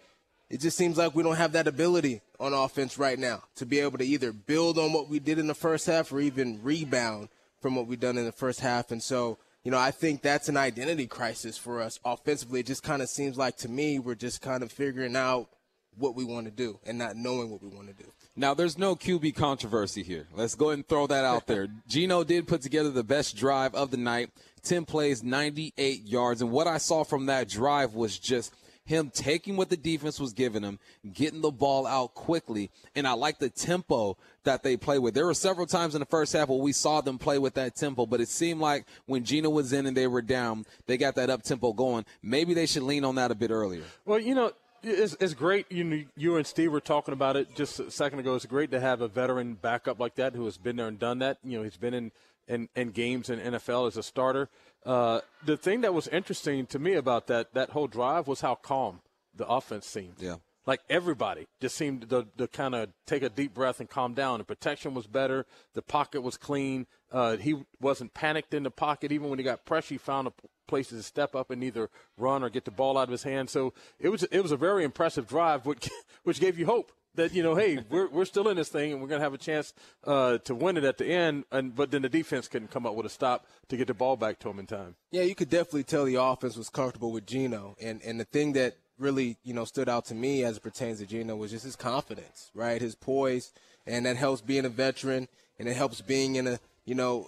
it 0.50 0.60
just 0.60 0.76
seems 0.76 0.96
like 0.96 1.14
we 1.14 1.22
don't 1.22 1.36
have 1.36 1.52
that 1.52 1.69
ability 1.69 2.20
on 2.40 2.52
offense 2.52 2.98
right 2.98 3.19
now 3.19 3.42
to 3.56 3.66
be 3.66 3.78
able 3.78 3.98
to 3.98 4.04
either 4.04 4.32
build 4.32 4.78
on 4.78 4.92
what 4.92 5.08
we 5.08 5.19
did 5.19 5.38
in 5.38 5.46
the 5.46 5.54
first 5.54 5.86
half 5.86 6.12
or 6.12 6.20
even 6.20 6.60
rebound 6.62 7.28
from 7.64 7.76
what 7.76 7.87
we've 7.87 7.99
done 7.99 8.19
in 8.19 8.26
the 8.26 8.32
first 8.32 8.61
half. 8.61 8.90
And 8.90 9.02
so, 9.02 9.38
you 9.62 9.70
know, 9.70 9.78
I 9.78 9.90
think 9.90 10.20
that's 10.20 10.50
an 10.50 10.56
identity 10.58 11.06
crisis 11.06 11.56
for 11.56 11.81
us 11.81 11.99
offensively. 12.05 12.61
It 12.61 12.66
just 12.66 12.82
kind 12.82 13.00
of 13.00 13.08
seems 13.08 13.38
like 13.38 13.56
to 13.58 13.70
me 13.70 13.99
we're 13.99 14.16
just 14.16 14.43
kind 14.43 14.62
of 14.62 14.70
figuring 14.70 15.16
out 15.16 15.49
what 15.96 16.14
we 16.14 16.25
want 16.25 16.44
to 16.44 16.50
do 16.50 16.78
and 16.84 16.99
not 16.99 17.16
knowing 17.16 17.50
what 17.50 17.62
we 17.62 17.70
want 17.70 17.88
to 17.88 17.94
do. 17.94 18.12
Now, 18.37 18.52
there's 18.52 18.76
no 18.76 18.94
QB 18.94 19.34
controversy 19.34 20.02
here. 20.02 20.26
Let's 20.34 20.55
go 20.55 20.66
ahead 20.66 20.81
and 20.81 20.87
throw 20.87 21.06
that 21.06 21.25
out 21.25 21.46
there. 21.46 21.69
Geno 21.88 22.22
did 22.22 22.46
put 22.46 22.61
together 22.61 22.90
the 22.90 23.02
best 23.02 23.34
drive 23.34 23.75
of 23.75 23.90
the 23.90 23.96
night 23.96 24.28
10 24.64 24.84
plays, 24.84 25.22
98 25.22 26.02
yards. 26.05 26.43
And 26.43 26.50
what 26.50 26.67
I 26.67 26.76
saw 26.76 27.02
from 27.02 27.25
that 27.26 27.49
drive 27.49 27.94
was 27.94 28.19
just 28.19 28.52
him 28.84 29.10
taking 29.10 29.56
what 29.56 29.70
the 29.70 29.76
defense 29.78 30.20
was 30.20 30.34
giving 30.34 30.62
him, 30.62 30.78
getting 31.14 31.40
the 31.40 31.50
ball 31.50 31.87
out 31.87 32.12
quickly. 32.12 32.70
And 32.94 33.08
I 33.08 33.12
like 33.12 33.38
the 33.38 33.49
tempo 33.49 34.19
that 34.44 34.62
they 34.62 34.76
play 34.76 34.99
with. 34.99 35.14
There 35.14 35.26
were 35.26 35.35
several 35.35 35.67
times 35.67 35.94
in 35.94 36.00
the 36.00 36.06
first 36.06 36.32
half 36.32 36.49
where 36.49 36.58
we 36.58 36.73
saw 36.73 37.00
them 37.00 37.19
play 37.19 37.38
with 37.38 37.55
that 37.55 37.75
tempo, 37.75 38.06
but 38.06 38.20
it 38.20 38.29
seemed 38.29 38.61
like 38.61 38.87
when 39.06 39.25
Geno 39.25 39.50
was 39.50 39.73
in 39.73 39.87
and 39.87 39.96
they 39.96 40.06
were 40.06 40.23
down, 40.23 40.64
they 40.86 40.96
got 40.96 41.15
that 41.17 41.31
up 41.31 41.43
tempo 41.43 41.72
going. 41.72 42.05
Maybe 42.22 42.55
they 42.55 42.67
should 42.67 42.82
lean 42.82 43.05
on 43.05 43.17
that 43.17 43.31
a 43.31 43.34
bit 43.34 43.51
earlier. 43.51 43.84
Well, 44.05 44.19
you 44.19 44.34
know, 44.34 44.53
it's, 44.82 45.17
it's 45.20 45.34
great. 45.34 45.70
You 45.70 46.06
you 46.17 46.36
and 46.36 46.46
Steve 46.46 46.70
were 46.70 46.81
talking 46.81 47.15
about 47.15 47.36
it 47.36 47.55
just 47.55 47.81
a 47.81 47.91
second 47.91 48.19
ago. 48.19 48.34
It's 48.34 48.46
great 48.46 48.70
to 48.72 48.81
have 48.81 49.01
a 49.01 49.08
veteran 49.08 49.55
backup 49.55 49.98
like 49.98 50.17
that 50.17 50.34
who 50.34 50.44
has 50.44 50.58
been 50.58 50.77
there 50.77 50.89
and 50.89 50.98
done 50.98 51.20
that. 51.20 51.39
You 51.43 51.58
know, 51.58 51.65
he's 51.65 51.77
been 51.77 51.94
in 51.94 52.13
in, 52.46 52.69
in 52.77 52.91
games 52.91 53.31
in 53.31 53.39
NFL 53.39 53.89
as 53.89 53.96
a 53.96 54.03
starter. 54.03 54.51
Uh, 54.84 55.20
the 55.44 55.56
thing 55.56 55.81
that 55.81 55.94
was 55.94 56.08
interesting 56.08 56.67
to 56.67 56.79
me 56.79 56.94
about 56.94 57.27
that 57.29 57.55
that 57.55 57.70
whole 57.70 57.86
drive 57.86 58.29
was 58.29 58.43
how 58.43 58.55
calm 58.55 59.01
the 59.34 59.46
offense 59.46 59.86
seemed. 59.86 60.17
Yeah. 60.19 60.36
Like 60.66 60.80
everybody 60.88 61.46
just 61.60 61.76
seemed 61.76 62.08
to, 62.10 62.26
to 62.38 62.48
kind 62.48 62.74
of 62.74 62.88
take 63.06 63.22
a 63.22 63.28
deep 63.28 63.54
breath 63.54 63.80
and 63.80 63.88
calm 63.88 64.14
down. 64.14 64.38
The 64.38 64.44
protection 64.44 64.94
was 64.94 65.06
better. 65.06 65.46
The 65.74 65.82
pocket 65.82 66.22
was 66.22 66.36
clean. 66.36 66.86
Uh, 67.12 67.36
he 67.36 67.64
wasn't 67.80 68.14
panicked 68.14 68.54
in 68.54 68.62
the 68.62 68.70
pocket. 68.70 69.12
Even 69.12 69.28
when 69.28 69.38
he 69.38 69.44
got 69.44 69.64
pressure, 69.66 69.94
he 69.94 69.98
found 69.98 70.28
a 70.28 70.32
places 70.66 70.98
to 70.98 71.02
step 71.02 71.36
up 71.36 71.50
and 71.50 71.62
either 71.62 71.90
run 72.16 72.42
or 72.42 72.48
get 72.48 72.64
the 72.64 72.70
ball 72.70 72.96
out 72.96 73.04
of 73.04 73.10
his 73.10 73.22
hand. 73.22 73.50
So 73.50 73.72
it 73.98 74.08
was 74.08 74.22
it 74.24 74.40
was 74.40 74.52
a 74.52 74.56
very 74.56 74.84
impressive 74.84 75.26
drive, 75.26 75.66
which 75.66 75.88
which 76.24 76.40
gave 76.40 76.58
you 76.58 76.66
hope 76.66 76.92
that 77.14 77.32
you 77.32 77.42
know, 77.42 77.54
hey, 77.54 77.78
we're 77.90 78.08
we're 78.08 78.24
still 78.24 78.48
in 78.48 78.56
this 78.56 78.68
thing 78.68 78.92
and 78.92 79.00
we're 79.00 79.08
going 79.08 79.20
to 79.20 79.24
have 79.24 79.34
a 79.34 79.38
chance 79.38 79.72
uh, 80.04 80.38
to 80.38 80.54
win 80.54 80.76
it 80.76 80.84
at 80.84 80.98
the 80.98 81.06
end. 81.06 81.44
And 81.52 81.74
but 81.74 81.90
then 81.90 82.02
the 82.02 82.08
defense 82.08 82.48
couldn't 82.48 82.70
come 82.70 82.86
up 82.86 82.94
with 82.94 83.06
a 83.06 83.10
stop 83.10 83.46
to 83.68 83.76
get 83.76 83.86
the 83.86 83.94
ball 83.94 84.16
back 84.16 84.38
to 84.40 84.50
him 84.50 84.58
in 84.58 84.66
time. 84.66 84.96
Yeah, 85.10 85.22
you 85.22 85.34
could 85.34 85.50
definitely 85.50 85.84
tell 85.84 86.04
the 86.04 86.16
offense 86.16 86.56
was 86.56 86.70
comfortable 86.70 87.12
with 87.12 87.26
Geno, 87.26 87.76
and 87.80 88.02
and 88.02 88.18
the 88.18 88.24
thing 88.24 88.52
that 88.54 88.76
really 88.98 89.36
you 89.44 89.55
know 89.55 89.65
stood 89.65 89.89
out 89.89 90.05
to 90.06 90.15
me 90.15 90.44
as 90.44 90.56
it 90.56 90.63
pertains 90.63 90.98
to 90.98 91.06
Geno 91.06 91.36
was 91.36 91.51
just 91.51 91.65
his 91.65 91.77
confidence, 91.77 92.51
right, 92.55 92.81
his 92.81 92.94
poise, 92.94 93.53
and 93.86 94.06
that 94.06 94.17
helps 94.17 94.41
being 94.41 94.65
a 94.65 94.69
veteran, 94.69 95.29
and 95.58 95.69
it 95.69 95.77
helps 95.77 96.01
being 96.01 96.36
in 96.36 96.46
a 96.46 96.58
you 96.84 96.94
know 96.94 97.27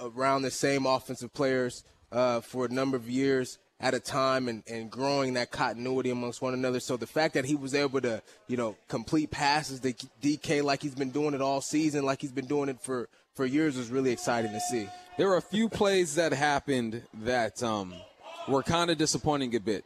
around 0.00 0.42
the 0.42 0.50
same 0.50 0.86
offensive 0.86 1.32
players 1.32 1.84
uh, 2.12 2.40
for 2.40 2.66
a 2.66 2.68
number 2.68 2.96
of 2.96 3.08
years 3.08 3.58
at 3.80 3.94
a 3.94 4.00
time 4.00 4.48
and, 4.48 4.62
and 4.66 4.90
growing 4.90 5.34
that 5.34 5.50
continuity 5.50 6.10
amongst 6.10 6.42
one 6.42 6.52
another. 6.52 6.80
So 6.80 6.96
the 6.96 7.06
fact 7.06 7.34
that 7.34 7.44
he 7.44 7.54
was 7.54 7.74
able 7.74 8.00
to, 8.00 8.22
you 8.48 8.56
know, 8.56 8.76
complete 8.88 9.30
passes 9.30 9.80
to 9.80 9.92
DK 10.20 10.62
like 10.62 10.82
he's 10.82 10.94
been 10.94 11.10
doing 11.10 11.34
it 11.34 11.40
all 11.40 11.60
season, 11.60 12.04
like 12.04 12.20
he's 12.20 12.32
been 12.32 12.46
doing 12.46 12.68
it 12.68 12.80
for, 12.80 13.08
for 13.34 13.46
years 13.46 13.76
was 13.76 13.90
really 13.90 14.10
exciting 14.10 14.50
to 14.52 14.60
see. 14.60 14.88
There 15.16 15.28
were 15.28 15.36
a 15.36 15.42
few 15.42 15.68
plays 15.68 16.16
that 16.16 16.32
happened 16.32 17.02
that 17.22 17.62
um, 17.62 17.94
were 18.48 18.62
kind 18.62 18.90
of 18.90 18.98
disappointing 18.98 19.54
a 19.54 19.60
bit. 19.60 19.84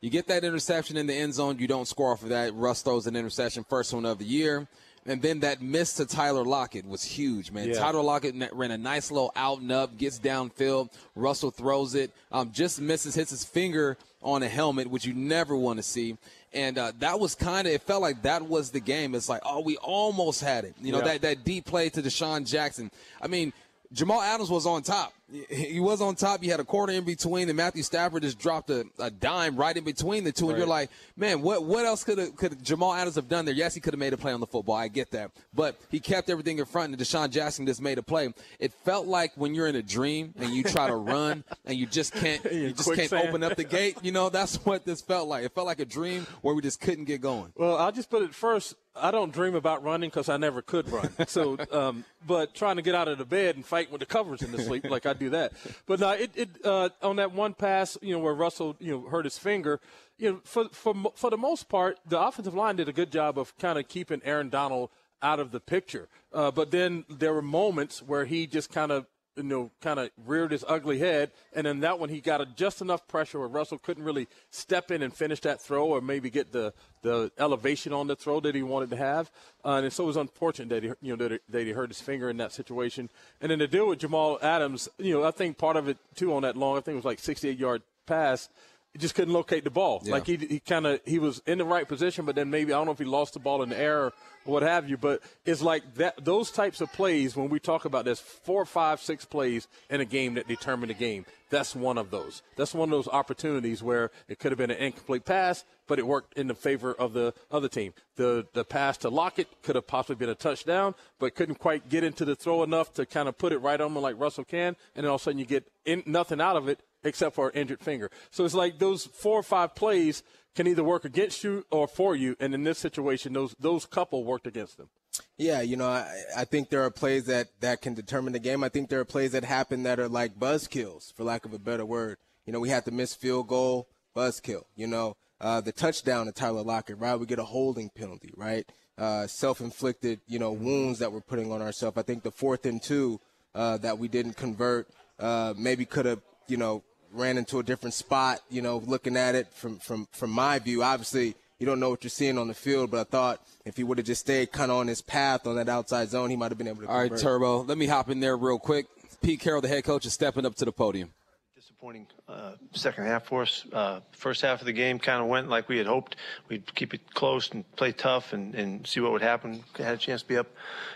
You 0.00 0.08
get 0.10 0.28
that 0.28 0.44
interception 0.44 0.96
in 0.96 1.06
the 1.06 1.14
end 1.14 1.34
zone. 1.34 1.58
You 1.58 1.66
don't 1.66 1.86
score 1.86 2.12
off 2.12 2.22
of 2.22 2.30
that. 2.30 2.54
Russ 2.54 2.82
throws 2.82 3.06
an 3.06 3.16
interception, 3.16 3.64
first 3.64 3.92
one 3.92 4.06
of 4.06 4.18
the 4.18 4.24
year. 4.24 4.66
And 5.06 5.20
then 5.22 5.40
that 5.40 5.62
miss 5.62 5.94
to 5.94 6.04
Tyler 6.06 6.44
Lockett 6.44 6.86
was 6.86 7.02
huge, 7.02 7.50
man. 7.50 7.68
Yeah. 7.68 7.74
Tyler 7.74 8.02
Lockett 8.02 8.34
ran 8.52 8.70
a 8.70 8.78
nice 8.78 9.10
little 9.10 9.32
out 9.34 9.60
and 9.60 9.72
up, 9.72 9.96
gets 9.96 10.18
downfield. 10.18 10.90
Russell 11.16 11.50
throws 11.50 11.94
it, 11.94 12.10
um, 12.30 12.52
just 12.52 12.80
misses, 12.80 13.14
hits 13.14 13.30
his 13.30 13.44
finger 13.44 13.96
on 14.22 14.42
a 14.42 14.48
helmet, 14.48 14.88
which 14.90 15.06
you 15.06 15.14
never 15.14 15.56
want 15.56 15.78
to 15.78 15.82
see. 15.82 16.16
And 16.52 16.76
uh, 16.76 16.92
that 16.98 17.18
was 17.18 17.34
kind 17.34 17.66
of, 17.66 17.72
it 17.72 17.82
felt 17.82 18.02
like 18.02 18.22
that 18.22 18.42
was 18.46 18.70
the 18.70 18.80
game. 18.80 19.14
It's 19.14 19.28
like, 19.28 19.40
oh, 19.44 19.60
we 19.60 19.76
almost 19.78 20.42
had 20.42 20.64
it. 20.64 20.74
You 20.80 20.92
know, 20.92 20.98
Yeah. 20.98 21.04
that, 21.04 21.22
that 21.22 21.44
deep 21.44 21.64
play 21.64 21.88
to 21.90 22.02
DeSean 22.02 22.46
Jackson. 22.46 22.90
I 23.22 23.26
mean, 23.26 23.52
Jamal 23.92 24.20
Adams 24.20 24.50
was 24.50 24.66
on 24.66 24.82
top. 24.82 25.14
He 25.48 25.80
was 25.80 26.00
on 26.00 26.16
top. 26.16 26.42
You 26.42 26.50
had 26.50 26.60
a 26.60 26.64
quarter 26.64 26.92
in 26.92 27.04
between, 27.04 27.48
and 27.48 27.56
Matthew 27.56 27.82
Stafford 27.82 28.22
just 28.22 28.38
dropped 28.38 28.70
a, 28.70 28.84
a 28.98 29.10
dime 29.10 29.56
right 29.56 29.76
in 29.76 29.84
between 29.84 30.24
the 30.24 30.32
two. 30.32 30.48
And 30.48 30.58
you're 30.58 30.66
like, 30.66 30.90
man, 31.16 31.40
what 31.42 31.64
what 31.64 31.84
else 31.84 32.04
could 32.04 32.36
could 32.36 32.62
Jamal 32.64 32.92
Adams 32.92 33.16
have 33.16 33.28
done 33.28 33.44
there? 33.44 33.54
Yes, 33.54 33.74
he 33.74 33.80
could 33.80 33.94
have 33.94 34.00
made 34.00 34.12
a 34.12 34.16
play 34.16 34.32
on 34.32 34.40
the 34.40 34.46
football. 34.46 34.74
I 34.74 34.88
get 34.88 35.12
that, 35.12 35.30
but 35.54 35.78
he 35.90 36.00
kept 36.00 36.30
everything 36.30 36.58
in 36.58 36.64
front, 36.64 36.92
and 36.92 37.00
DeSean 37.00 37.30
Jackson 37.30 37.66
just 37.66 37.80
made 37.80 37.98
a 37.98 38.02
play. 38.02 38.32
It 38.58 38.72
felt 38.72 39.06
like 39.06 39.32
when 39.36 39.54
you're 39.54 39.66
in 39.66 39.76
a 39.76 39.82
dream 39.82 40.34
and 40.38 40.50
you 40.52 40.64
try 40.64 40.88
to 40.88 40.96
run 41.10 41.44
and 41.64 41.76
you 41.78 41.86
just 41.86 42.12
can't, 42.12 42.44
you 42.44 42.72
just 42.72 42.88
can't 42.88 42.98
quicksand. 42.98 43.28
open 43.28 43.42
up 43.42 43.56
the 43.56 43.64
gate. 43.64 43.98
You 44.02 44.12
know, 44.12 44.30
that's 44.30 44.56
what 44.64 44.84
this 44.84 45.00
felt 45.00 45.28
like. 45.28 45.44
It 45.44 45.54
felt 45.54 45.66
like 45.66 45.80
a 45.80 45.84
dream 45.84 46.26
where 46.42 46.54
we 46.54 46.62
just 46.62 46.80
couldn't 46.80 47.04
get 47.04 47.20
going. 47.20 47.52
Well, 47.56 47.76
I'll 47.76 47.92
just 47.92 48.10
put 48.10 48.22
it 48.22 48.34
first. 48.34 48.74
I 48.96 49.10
don't 49.12 49.32
dream 49.32 49.54
about 49.54 49.84
running 49.84 50.10
because 50.10 50.28
I 50.28 50.36
never 50.36 50.62
could 50.62 50.90
run. 50.90 51.10
So, 51.28 51.56
um, 51.70 52.04
but 52.26 52.54
trying 52.54 52.76
to 52.76 52.82
get 52.82 52.94
out 52.94 53.08
of 53.08 53.18
the 53.18 53.24
bed 53.24 53.54
and 53.54 53.64
fight 53.64 53.90
with 53.90 54.00
the 54.00 54.06
covers 54.06 54.42
in 54.42 54.50
the 54.50 54.60
sleep, 54.60 54.84
like 54.84 55.06
I 55.06 55.12
do 55.20 55.30
that. 55.30 55.52
But 55.86 56.00
no, 56.00 56.10
it, 56.10 56.32
it 56.34 56.48
uh, 56.64 56.88
on 57.02 57.16
that 57.16 57.32
one 57.32 57.54
pass, 57.54 57.96
you 58.02 58.12
know, 58.12 58.18
where 58.18 58.34
Russell, 58.34 58.76
you 58.80 58.92
know, 58.92 59.08
hurt 59.08 59.24
his 59.24 59.38
finger. 59.38 59.80
You 60.18 60.32
know, 60.32 60.40
for 60.44 60.68
for 60.70 60.94
for 61.14 61.30
the 61.30 61.36
most 61.36 61.68
part, 61.68 61.98
the 62.06 62.18
offensive 62.18 62.54
line 62.54 62.76
did 62.76 62.88
a 62.88 62.92
good 62.92 63.12
job 63.12 63.38
of 63.38 63.56
kind 63.58 63.78
of 63.78 63.86
keeping 63.86 64.20
Aaron 64.24 64.48
Donald 64.48 64.90
out 65.22 65.38
of 65.38 65.52
the 65.52 65.60
picture. 65.60 66.08
Uh, 66.32 66.50
but 66.50 66.70
then 66.70 67.04
there 67.08 67.34
were 67.34 67.42
moments 67.42 68.02
where 68.02 68.24
he 68.24 68.46
just 68.46 68.72
kind 68.72 68.90
of 68.90 69.06
you 69.42 69.48
know, 69.48 69.70
kind 69.80 69.98
of 69.98 70.10
reared 70.26 70.52
his 70.52 70.64
ugly 70.66 70.98
head. 70.98 71.30
And 71.52 71.66
then 71.66 71.80
that 71.80 71.98
one, 71.98 72.08
he 72.08 72.20
got 72.20 72.40
a, 72.40 72.46
just 72.46 72.80
enough 72.80 73.06
pressure 73.08 73.38
where 73.38 73.48
Russell 73.48 73.78
couldn't 73.78 74.04
really 74.04 74.28
step 74.50 74.90
in 74.90 75.02
and 75.02 75.14
finish 75.14 75.40
that 75.40 75.60
throw 75.60 75.86
or 75.86 76.00
maybe 76.00 76.30
get 76.30 76.52
the, 76.52 76.72
the 77.02 77.30
elevation 77.38 77.92
on 77.92 78.06
the 78.06 78.16
throw 78.16 78.40
that 78.40 78.54
he 78.54 78.62
wanted 78.62 78.90
to 78.90 78.96
have. 78.96 79.30
Uh, 79.64 79.80
and 79.82 79.92
so 79.92 80.04
it 80.04 80.06
was 80.08 80.16
unfortunate 80.16 80.68
that 80.68 80.82
he, 80.82 80.90
you 81.00 81.16
know, 81.16 81.28
that 81.28 81.40
that 81.48 81.66
he 81.66 81.72
hurt 81.72 81.88
his 81.88 82.00
finger 82.00 82.30
in 82.30 82.36
that 82.38 82.52
situation. 82.52 83.08
And 83.40 83.50
then 83.50 83.58
the 83.58 83.68
deal 83.68 83.88
with 83.88 83.98
Jamal 83.98 84.38
Adams, 84.42 84.88
you 84.98 85.14
know, 85.14 85.24
I 85.24 85.30
think 85.30 85.58
part 85.58 85.76
of 85.76 85.88
it 85.88 85.98
too 86.14 86.34
on 86.34 86.42
that 86.42 86.56
long, 86.56 86.76
I 86.76 86.80
think 86.80 86.94
it 86.94 86.96
was 86.96 87.04
like 87.04 87.18
68 87.18 87.58
yard 87.58 87.82
pass. 88.06 88.48
He 88.92 88.98
just 88.98 89.14
couldn't 89.14 89.32
locate 89.32 89.62
the 89.62 89.70
ball. 89.70 90.02
Yeah. 90.04 90.12
Like 90.12 90.26
he, 90.26 90.36
he 90.36 90.58
kind 90.58 90.86
of 90.86 91.00
he 91.04 91.18
was 91.18 91.42
in 91.46 91.58
the 91.58 91.64
right 91.64 91.86
position, 91.86 92.24
but 92.24 92.34
then 92.34 92.50
maybe 92.50 92.72
I 92.72 92.76
don't 92.76 92.86
know 92.86 92.92
if 92.92 92.98
he 92.98 93.04
lost 93.04 93.34
the 93.34 93.40
ball 93.40 93.62
in 93.62 93.68
the 93.68 93.78
air 93.78 94.06
or 94.06 94.12
what 94.44 94.62
have 94.62 94.88
you. 94.88 94.96
But 94.96 95.22
it's 95.44 95.62
like 95.62 95.94
that 95.94 96.24
those 96.24 96.50
types 96.50 96.80
of 96.80 96.92
plays 96.92 97.36
when 97.36 97.48
we 97.48 97.58
talk 97.58 97.84
about 97.84 98.04
this 98.04 98.20
four, 98.20 98.64
five, 98.64 99.00
six 99.00 99.24
plays 99.24 99.68
in 99.88 100.00
a 100.00 100.04
game 100.04 100.34
that 100.34 100.48
determine 100.48 100.88
the 100.88 100.94
game. 100.94 101.24
That's 101.50 101.74
one 101.74 101.98
of 101.98 102.10
those. 102.10 102.42
That's 102.56 102.74
one 102.74 102.88
of 102.88 102.92
those 102.92 103.08
opportunities 103.08 103.82
where 103.82 104.12
it 104.28 104.38
could 104.38 104.52
have 104.52 104.58
been 104.58 104.70
an 104.70 104.76
incomplete 104.76 105.24
pass, 105.24 105.64
but 105.88 105.98
it 105.98 106.06
worked 106.06 106.38
in 106.38 106.46
the 106.46 106.54
favor 106.54 106.94
of 106.94 107.12
the 107.12 107.34
other 107.50 107.68
team. 107.68 107.92
The 108.16 108.46
the 108.52 108.64
pass 108.64 108.96
to 108.98 109.08
Lockett 109.10 109.48
could 109.62 109.74
have 109.74 109.86
possibly 109.86 110.14
been 110.16 110.28
a 110.28 110.34
touchdown, 110.34 110.94
but 111.18 111.34
couldn't 111.34 111.56
quite 111.56 111.88
get 111.88 112.04
into 112.04 112.24
the 112.24 112.36
throw 112.36 112.62
enough 112.62 112.92
to 112.94 113.06
kind 113.06 113.28
of 113.28 113.36
put 113.36 113.52
it 113.52 113.58
right 113.58 113.80
on 113.80 113.88
him 113.88 114.00
like 114.00 114.18
Russell 114.18 114.44
can, 114.44 114.76
and 114.94 115.04
then 115.04 115.06
all 115.06 115.16
of 115.16 115.22
a 115.22 115.24
sudden 115.24 115.38
you 115.38 115.44
get 115.44 115.66
in, 115.84 116.02
nothing 116.06 116.40
out 116.40 116.56
of 116.56 116.68
it 116.68 116.80
except 117.02 117.34
for 117.34 117.48
an 117.48 117.54
injured 117.54 117.80
finger. 117.80 118.10
So 118.30 118.44
it's 118.44 118.54
like 118.54 118.78
those 118.78 119.06
four 119.06 119.38
or 119.38 119.42
five 119.42 119.74
plays 119.74 120.22
can 120.54 120.66
either 120.66 120.84
work 120.84 121.04
against 121.04 121.44
you 121.44 121.64
or 121.70 121.86
for 121.86 122.16
you, 122.16 122.36
and 122.40 122.54
in 122.54 122.64
this 122.64 122.78
situation, 122.78 123.32
those 123.32 123.54
those 123.60 123.86
couple 123.86 124.24
worked 124.24 124.46
against 124.46 124.76
them. 124.76 124.88
Yeah, 125.36 125.60
you 125.60 125.76
know, 125.76 125.88
I, 125.88 126.08
I 126.36 126.44
think 126.44 126.68
there 126.68 126.82
are 126.84 126.90
plays 126.90 127.24
that, 127.26 127.48
that 127.60 127.82
can 127.82 127.94
determine 127.94 128.32
the 128.32 128.38
game. 128.38 128.62
I 128.62 128.68
think 128.68 128.88
there 128.88 129.00
are 129.00 129.04
plays 129.04 129.32
that 129.32 129.44
happen 129.44 129.82
that 129.82 129.98
are 129.98 130.08
like 130.08 130.38
buzzkills, 130.38 131.14
for 131.14 131.24
lack 131.24 131.44
of 131.44 131.52
a 131.52 131.58
better 131.58 131.84
word. 131.84 132.18
You 132.46 132.52
know, 132.52 132.60
we 132.60 132.68
had 132.68 132.84
the 132.84 132.90
missed 132.90 133.20
field 133.20 133.48
goal, 133.48 133.88
buzzkill. 134.14 134.64
You 134.76 134.86
know, 134.86 135.16
uh, 135.40 135.60
the 135.60 135.72
touchdown 135.72 136.26
to 136.26 136.32
Tyler 136.32 136.62
Lockett, 136.62 136.98
right? 136.98 137.16
We 137.16 137.26
get 137.26 137.38
a 137.38 137.44
holding 137.44 137.90
penalty, 137.90 138.32
right? 138.36 138.70
Uh, 138.98 139.26
self-inflicted, 139.26 140.20
you 140.26 140.38
know, 140.38 140.52
wounds 140.52 140.98
that 140.98 141.10
we're 141.10 141.20
putting 141.22 141.50
on 141.50 141.62
ourselves. 141.62 141.96
I 141.96 142.02
think 142.02 142.22
the 142.22 142.30
fourth 142.30 142.66
and 142.66 142.82
two 142.82 143.18
uh, 143.54 143.78
that 143.78 143.98
we 143.98 144.08
didn't 144.08 144.36
convert 144.36 144.88
uh, 145.18 145.54
maybe 145.56 145.86
could 145.86 146.06
have, 146.06 146.20
you 146.48 146.56
know, 146.56 146.82
ran 147.12 147.38
into 147.38 147.58
a 147.58 147.62
different 147.62 147.94
spot. 147.94 148.40
You 148.50 148.62
know, 148.62 148.78
looking 148.78 149.16
at 149.16 149.34
it 149.34 149.52
from 149.52 149.78
from 149.78 150.08
from 150.12 150.30
my 150.30 150.58
view, 150.58 150.82
obviously 150.82 151.34
you 151.58 151.66
don't 151.66 151.78
know 151.78 151.90
what 151.90 152.02
you're 152.02 152.10
seeing 152.10 152.38
on 152.38 152.48
the 152.48 152.54
field, 152.54 152.90
but 152.90 153.00
I 153.00 153.04
thought 153.04 153.40
if 153.64 153.76
he 153.76 153.84
would 153.84 153.98
have 153.98 154.06
just 154.06 154.22
stayed 154.22 154.50
kind 154.50 154.70
of 154.70 154.78
on 154.78 154.88
his 154.88 155.02
path 155.02 155.46
on 155.46 155.56
that 155.56 155.68
outside 155.68 156.08
zone, 156.08 156.30
he 156.30 156.36
might 156.36 156.50
have 156.50 156.58
been 156.58 156.68
able 156.68 156.82
to. 156.82 156.88
All 156.88 156.98
right, 156.98 157.08
convert. 157.08 157.22
Turbo. 157.22 157.62
Let 157.64 157.76
me 157.76 157.86
hop 157.86 158.08
in 158.10 158.20
there 158.20 158.36
real 158.36 158.58
quick. 158.58 158.86
Pete 159.22 159.40
Carroll, 159.40 159.60
the 159.60 159.68
head 159.68 159.84
coach, 159.84 160.06
is 160.06 160.14
stepping 160.14 160.46
up 160.46 160.54
to 160.56 160.64
the 160.64 160.72
podium. 160.72 161.12
Disappointing 161.54 162.06
uh, 162.26 162.52
second 162.72 163.04
half 163.04 163.26
for 163.26 163.42
us. 163.42 163.66
Uh, 163.70 164.00
first 164.12 164.40
half 164.40 164.60
of 164.60 164.66
the 164.66 164.72
game 164.72 164.98
kind 164.98 165.20
of 165.22 165.28
went 165.28 165.50
like 165.50 165.68
we 165.68 165.76
had 165.76 165.86
hoped. 165.86 166.16
We'd 166.48 166.74
keep 166.74 166.94
it 166.94 167.12
close 167.12 167.50
and 167.50 167.70
play 167.76 167.92
tough 167.92 168.32
and, 168.32 168.54
and 168.54 168.86
see 168.86 169.00
what 169.00 169.12
would 169.12 169.20
happen. 169.20 169.62
Had 169.76 169.94
a 169.94 169.98
chance 169.98 170.22
to 170.22 170.28
be 170.28 170.38
up, 170.38 170.46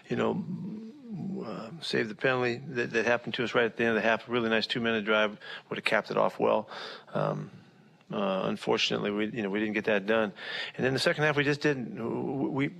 you 0.08 0.16
know, 0.16 0.42
uh, 1.46 1.70
save 1.80 2.08
the 2.08 2.14
penalty 2.14 2.60
that, 2.68 2.92
that 2.92 3.06
happened 3.06 3.34
to 3.34 3.44
us 3.44 3.54
right 3.54 3.64
at 3.64 3.76
the 3.76 3.84
end 3.84 3.96
of 3.96 4.02
the 4.02 4.08
half. 4.08 4.28
A 4.28 4.30
really 4.30 4.48
nice 4.48 4.66
two-minute 4.66 5.04
drive 5.04 5.36
would 5.68 5.76
have 5.76 5.84
capped 5.84 6.10
it 6.10 6.16
off 6.16 6.38
well. 6.38 6.68
Um, 7.12 7.50
uh, 8.12 8.42
unfortunately, 8.44 9.10
we 9.10 9.26
you 9.26 9.42
know 9.42 9.50
we 9.50 9.60
didn't 9.60 9.74
get 9.74 9.84
that 9.86 10.06
done. 10.06 10.32
And 10.76 10.84
then 10.84 10.92
the 10.92 11.00
second 11.00 11.24
half, 11.24 11.36
we 11.36 11.44
just 11.44 11.60
didn't. 11.60 12.52
We 12.52 12.70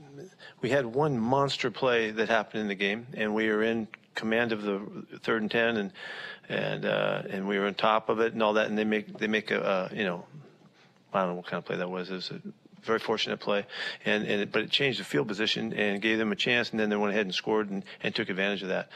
we 0.61 0.71
had 0.71 0.87
one 0.87 1.19
monster 1.19 1.71
play 1.71 2.11
that 2.11 2.29
happened 2.29 2.62
in 2.62 2.69
the 2.69 2.75
game, 2.75 3.07
and 3.14 3.35
we 3.35 3.49
were 3.49 3.62
in 3.62 3.88
command 4.14 4.53
of 4.53 4.62
the 4.62 4.81
third 5.21 5.43
and 5.43 5.50
ten, 5.50 5.76
and 5.76 5.93
and 6.49 6.85
uh, 6.85 7.23
and 7.29 7.49
we 7.49 7.59
were 7.59 7.67
on 7.67 7.75
top 7.75 8.09
of 8.09 8.21
it 8.21 8.33
and 8.33 8.43
all 8.43 8.55
that. 8.55 8.67
And 8.67 8.76
they 8.76 8.85
make 8.85 9.19
they 9.19 9.26
make 9.26 9.50
a 9.50 9.91
you 9.93 10.05
know 10.05 10.25
I 11.12 11.21
don't 11.21 11.31
know 11.31 11.35
what 11.37 11.47
kind 11.47 11.59
of 11.59 11.64
play 11.64 11.76
that 11.76 11.91
was. 11.91 12.11
It 12.11 12.14
was 12.14 12.31
a 12.31 12.41
very 12.85 12.99
fortunate 12.99 13.41
play, 13.41 13.67
and, 14.05 14.25
and 14.25 14.43
it, 14.43 14.53
but 14.53 14.62
it 14.62 14.71
changed 14.71 15.00
the 15.00 15.05
field 15.05 15.29
position 15.29 15.73
and 15.73 16.00
gave 16.00 16.19
them 16.19 16.33
a 16.33 16.37
chance, 16.37 16.71
and 16.71 16.79
then 16.79 16.91
they 16.91 16.97
went 16.97 17.12
ahead 17.12 17.26
and 17.26 17.35
scored 17.35 17.71
and, 17.71 17.85
and 18.03 18.14
took 18.14 18.29
advantage 18.29 18.62
of 18.62 18.69
that. 18.69 18.88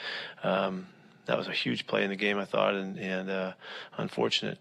Um, 0.42 0.86
that 1.26 1.36
was 1.36 1.48
a 1.48 1.52
huge 1.52 1.86
play 1.86 2.04
in 2.04 2.10
the 2.10 2.16
game, 2.16 2.38
I 2.38 2.46
thought, 2.46 2.74
and, 2.74 2.98
and 2.98 3.30
uh, 3.30 3.52
unfortunate. 3.96 4.58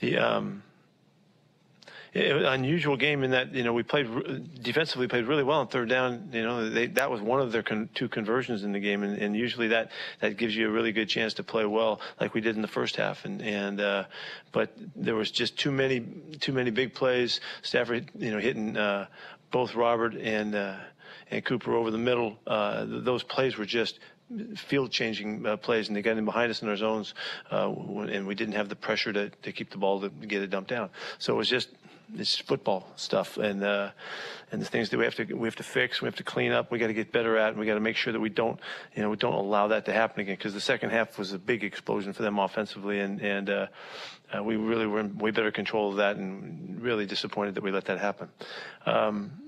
The 0.00 0.16
um, 0.16 0.62
unusual 2.16 2.96
game 2.96 3.22
in 3.22 3.32
that 3.32 3.54
you 3.54 3.62
know 3.62 3.72
we 3.72 3.82
played 3.82 4.62
defensively 4.62 5.08
played 5.08 5.26
really 5.26 5.42
well 5.42 5.60
on 5.60 5.68
third 5.68 5.88
down. 5.88 6.30
You 6.32 6.42
know 6.42 6.68
they, 6.68 6.86
that 6.86 7.10
was 7.10 7.20
one 7.20 7.40
of 7.40 7.52
their 7.52 7.62
con- 7.62 7.88
two 7.94 8.08
conversions 8.08 8.64
in 8.64 8.72
the 8.72 8.80
game, 8.80 9.02
and, 9.02 9.18
and 9.18 9.36
usually 9.36 9.68
that 9.68 9.90
that 10.20 10.36
gives 10.36 10.56
you 10.56 10.68
a 10.68 10.70
really 10.70 10.92
good 10.92 11.08
chance 11.08 11.34
to 11.34 11.42
play 11.42 11.64
well, 11.64 12.00
like 12.20 12.34
we 12.34 12.40
did 12.40 12.56
in 12.56 12.62
the 12.62 12.68
first 12.68 12.96
half. 12.96 13.24
And 13.24 13.42
and 13.42 13.80
uh, 13.80 14.04
but 14.52 14.72
there 14.94 15.14
was 15.14 15.30
just 15.30 15.58
too 15.58 15.72
many 15.72 16.00
too 16.40 16.52
many 16.52 16.70
big 16.70 16.94
plays. 16.94 17.40
Stafford, 17.62 18.10
you 18.18 18.30
know, 18.30 18.38
hitting 18.38 18.76
uh, 18.76 19.06
both 19.50 19.74
Robert 19.74 20.14
and 20.14 20.54
uh, 20.54 20.76
and 21.30 21.44
Cooper 21.44 21.74
over 21.74 21.90
the 21.90 21.98
middle. 21.98 22.38
Uh, 22.46 22.84
th- 22.84 23.04
those 23.04 23.22
plays 23.22 23.56
were 23.56 23.66
just 23.66 23.98
field 24.56 24.90
changing 24.90 25.46
uh, 25.46 25.56
plays, 25.56 25.88
and 25.88 25.96
they 25.96 26.02
got 26.02 26.16
in 26.16 26.24
behind 26.24 26.50
us 26.50 26.62
in 26.62 26.68
our 26.68 26.76
zones, 26.76 27.14
uh, 27.52 27.70
and 27.70 28.26
we 28.26 28.34
didn't 28.34 28.54
have 28.54 28.68
the 28.68 28.74
pressure 28.76 29.12
to, 29.12 29.30
to 29.30 29.52
keep 29.52 29.70
the 29.70 29.78
ball 29.78 30.00
to 30.00 30.08
get 30.08 30.42
it 30.42 30.50
dumped 30.50 30.70
down. 30.70 30.90
So 31.18 31.34
it 31.34 31.36
was 31.36 31.48
just 31.48 31.68
it's 32.14 32.38
football 32.38 32.86
stuff, 32.96 33.36
and 33.36 33.62
uh, 33.62 33.90
and 34.52 34.60
the 34.60 34.66
things 34.66 34.90
that 34.90 34.98
we 34.98 35.04
have 35.04 35.14
to 35.16 35.24
we 35.34 35.46
have 35.46 35.56
to 35.56 35.62
fix, 35.62 36.00
we 36.00 36.06
have 36.06 36.16
to 36.16 36.22
clean 36.22 36.52
up, 36.52 36.70
we 36.70 36.78
got 36.78 36.86
to 36.86 36.94
get 36.94 37.12
better 37.12 37.36
at, 37.36 37.50
and 37.50 37.58
we 37.58 37.66
got 37.66 37.74
to 37.74 37.80
make 37.80 37.96
sure 37.96 38.12
that 38.12 38.20
we 38.20 38.28
don't 38.28 38.58
you 38.94 39.02
know 39.02 39.10
we 39.10 39.16
don't 39.16 39.34
allow 39.34 39.68
that 39.68 39.84
to 39.86 39.92
happen 39.92 40.20
again 40.20 40.36
because 40.36 40.54
the 40.54 40.60
second 40.60 40.90
half 40.90 41.18
was 41.18 41.32
a 41.32 41.38
big 41.38 41.64
explosion 41.64 42.12
for 42.12 42.22
them 42.22 42.38
offensively, 42.38 43.00
and 43.00 43.20
and 43.20 43.50
uh, 43.50 43.66
uh, 44.36 44.42
we 44.42 44.56
really 44.56 44.86
were 44.86 45.00
in 45.00 45.18
way 45.18 45.30
better 45.30 45.50
control 45.50 45.90
of 45.90 45.96
that, 45.96 46.16
and 46.16 46.80
really 46.80 47.06
disappointed 47.06 47.54
that 47.54 47.62
we 47.62 47.70
let 47.70 47.84
that 47.86 47.98
happen. 47.98 48.28
Um, 48.84 49.46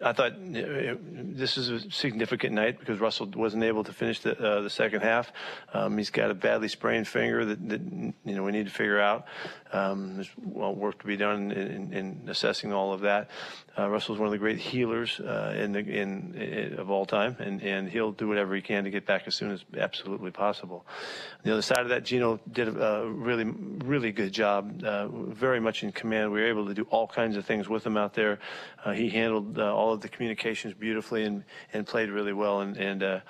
I 0.00 0.12
thought 0.12 0.34
this 0.38 1.58
is 1.58 1.70
a 1.70 1.90
significant 1.90 2.54
night 2.54 2.78
because 2.78 3.00
Russell 3.00 3.26
wasn't 3.34 3.64
able 3.64 3.82
to 3.82 3.92
finish 3.92 4.20
the 4.20 4.38
uh, 4.38 4.60
the 4.60 4.70
second 4.70 5.00
half. 5.00 5.32
Um, 5.74 5.98
he's 5.98 6.10
got 6.10 6.30
a 6.30 6.34
badly 6.34 6.68
sprained 6.68 7.08
finger 7.08 7.44
that, 7.44 7.68
that 7.68 7.80
you 7.80 8.14
know 8.36 8.44
we 8.44 8.52
need 8.52 8.66
to 8.66 8.72
figure 8.72 9.00
out. 9.00 9.26
Um, 9.72 10.16
there's 10.16 10.30
well 10.42 10.74
work 10.74 10.98
to 11.00 11.06
be 11.06 11.16
done 11.16 11.52
in, 11.52 11.92
in 11.92 12.28
assessing 12.28 12.72
all 12.72 12.92
of 12.92 13.00
that. 13.02 13.30
Uh, 13.78 13.88
Russell's 13.88 14.18
one 14.18 14.26
of 14.26 14.32
the 14.32 14.38
great 14.38 14.58
healers 14.58 15.20
uh, 15.20 15.54
in, 15.56 15.72
the, 15.72 15.80
in, 15.80 16.34
in 16.34 16.78
of 16.78 16.90
all 16.90 17.06
time, 17.06 17.36
and, 17.38 17.62
and 17.62 17.88
he'll 17.88 18.12
do 18.12 18.26
whatever 18.28 18.54
he 18.54 18.62
can 18.62 18.84
to 18.84 18.90
get 18.90 19.06
back 19.06 19.24
as 19.26 19.34
soon 19.34 19.50
as 19.50 19.64
absolutely 19.76 20.30
possible. 20.30 20.84
On 20.88 21.42
the 21.44 21.52
other 21.52 21.62
side 21.62 21.80
of 21.80 21.88
that, 21.90 22.04
Geno 22.04 22.40
did 22.50 22.68
a 22.68 23.08
really 23.08 23.44
really 23.44 24.12
good 24.12 24.32
job, 24.32 24.82
uh, 24.84 25.08
very 25.08 25.60
much 25.60 25.82
in 25.82 25.92
command. 25.92 26.30
We 26.30 26.40
were 26.40 26.48
able 26.48 26.66
to 26.66 26.74
do 26.74 26.86
all 26.90 27.06
kinds 27.06 27.36
of 27.36 27.44
things 27.44 27.68
with 27.68 27.86
him 27.86 27.96
out 27.96 28.14
there. 28.14 28.38
Uh, 28.84 28.92
he 28.92 29.08
handled 29.08 29.58
uh, 29.58 29.74
all 29.74 29.92
of 29.92 30.00
the 30.00 30.08
communications 30.08 30.74
beautifully 30.74 31.24
and, 31.24 31.44
and 31.72 31.86
played 31.86 32.10
really 32.10 32.32
well. 32.32 32.60
And, 32.60 32.76
and 32.76 33.02
uh, 33.02 33.20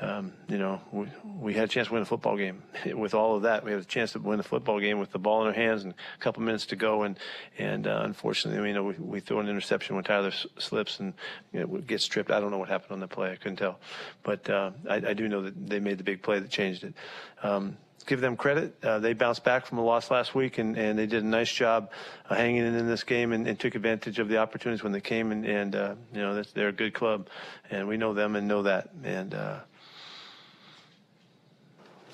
um, 0.00 0.32
you 0.48 0.58
know, 0.58 0.80
we, 0.92 1.08
we 1.40 1.54
had 1.54 1.64
a 1.64 1.68
chance 1.68 1.88
to 1.88 1.94
win 1.94 2.02
a 2.02 2.06
football 2.06 2.36
game. 2.36 2.62
with 2.86 3.14
all 3.14 3.36
of 3.36 3.42
that, 3.42 3.64
we 3.64 3.72
had 3.72 3.80
a 3.80 3.84
chance 3.84 4.12
to 4.12 4.20
win 4.20 4.38
a 4.38 4.44
football 4.44 4.78
game 4.78 5.00
with 5.00 5.10
the 5.10 5.18
ball 5.18 5.42
in 5.42 5.48
our 5.48 5.52
hands 5.52 5.82
and 5.82 5.92
a 5.92 6.22
couple 6.22 6.42
minutes 6.42 6.66
to 6.66 6.76
go. 6.76 7.02
And, 7.02 7.18
and 7.58 7.86
uh, 7.86 8.02
unfortunately, 8.04 8.68
you 8.68 8.74
know, 8.74 8.84
we, 8.84 8.94
we 8.94 9.20
threw 9.20 9.40
an 9.40 9.48
interception 9.48 9.96
when 9.96 10.04
Tyler 10.04 10.32
slips 10.58 11.00
and 11.00 11.14
you 11.52 11.60
know, 11.60 11.66
gets 11.78 12.04
stripped. 12.04 12.30
I 12.30 12.38
don't 12.38 12.50
know 12.50 12.58
what 12.58 12.68
happened 12.68 12.92
on 12.92 13.00
the 13.00 13.08
play. 13.08 13.32
I 13.32 13.36
couldn't 13.36 13.56
tell. 13.56 13.80
But 14.22 14.48
uh, 14.48 14.70
I, 14.88 14.96
I 14.96 15.14
do 15.14 15.26
know 15.26 15.42
that 15.42 15.68
they 15.68 15.80
made 15.80 15.98
the 15.98 16.04
big 16.04 16.22
play 16.22 16.38
that 16.38 16.50
changed 16.50 16.84
it. 16.84 16.94
Um, 17.42 17.76
give 18.06 18.20
them 18.20 18.36
credit. 18.36 18.74
Uh, 18.82 18.98
they 18.98 19.12
bounced 19.12 19.44
back 19.44 19.66
from 19.66 19.78
a 19.78 19.84
loss 19.84 20.10
last 20.10 20.34
week, 20.34 20.58
and, 20.58 20.76
and 20.76 20.98
they 20.98 21.06
did 21.06 21.22
a 21.22 21.26
nice 21.26 21.52
job 21.52 21.90
uh, 22.28 22.34
hanging 22.34 22.64
in 22.64 22.74
in 22.74 22.86
this 22.86 23.04
game 23.04 23.32
and, 23.32 23.46
and, 23.46 23.60
took 23.60 23.74
advantage 23.74 24.18
of 24.18 24.28
the 24.28 24.38
opportunities 24.38 24.82
when 24.82 24.92
they 24.92 25.00
came. 25.00 25.30
And, 25.30 25.44
and 25.44 25.76
uh, 25.76 25.94
you 26.12 26.20
know, 26.20 26.42
they're 26.54 26.68
a 26.68 26.72
good 26.72 26.94
club, 26.94 27.28
and 27.70 27.86
we 27.86 27.96
know 27.96 28.14
them 28.14 28.34
and 28.34 28.48
know 28.48 28.62
that. 28.62 28.90
And 29.04 29.34
uh, 29.34 29.60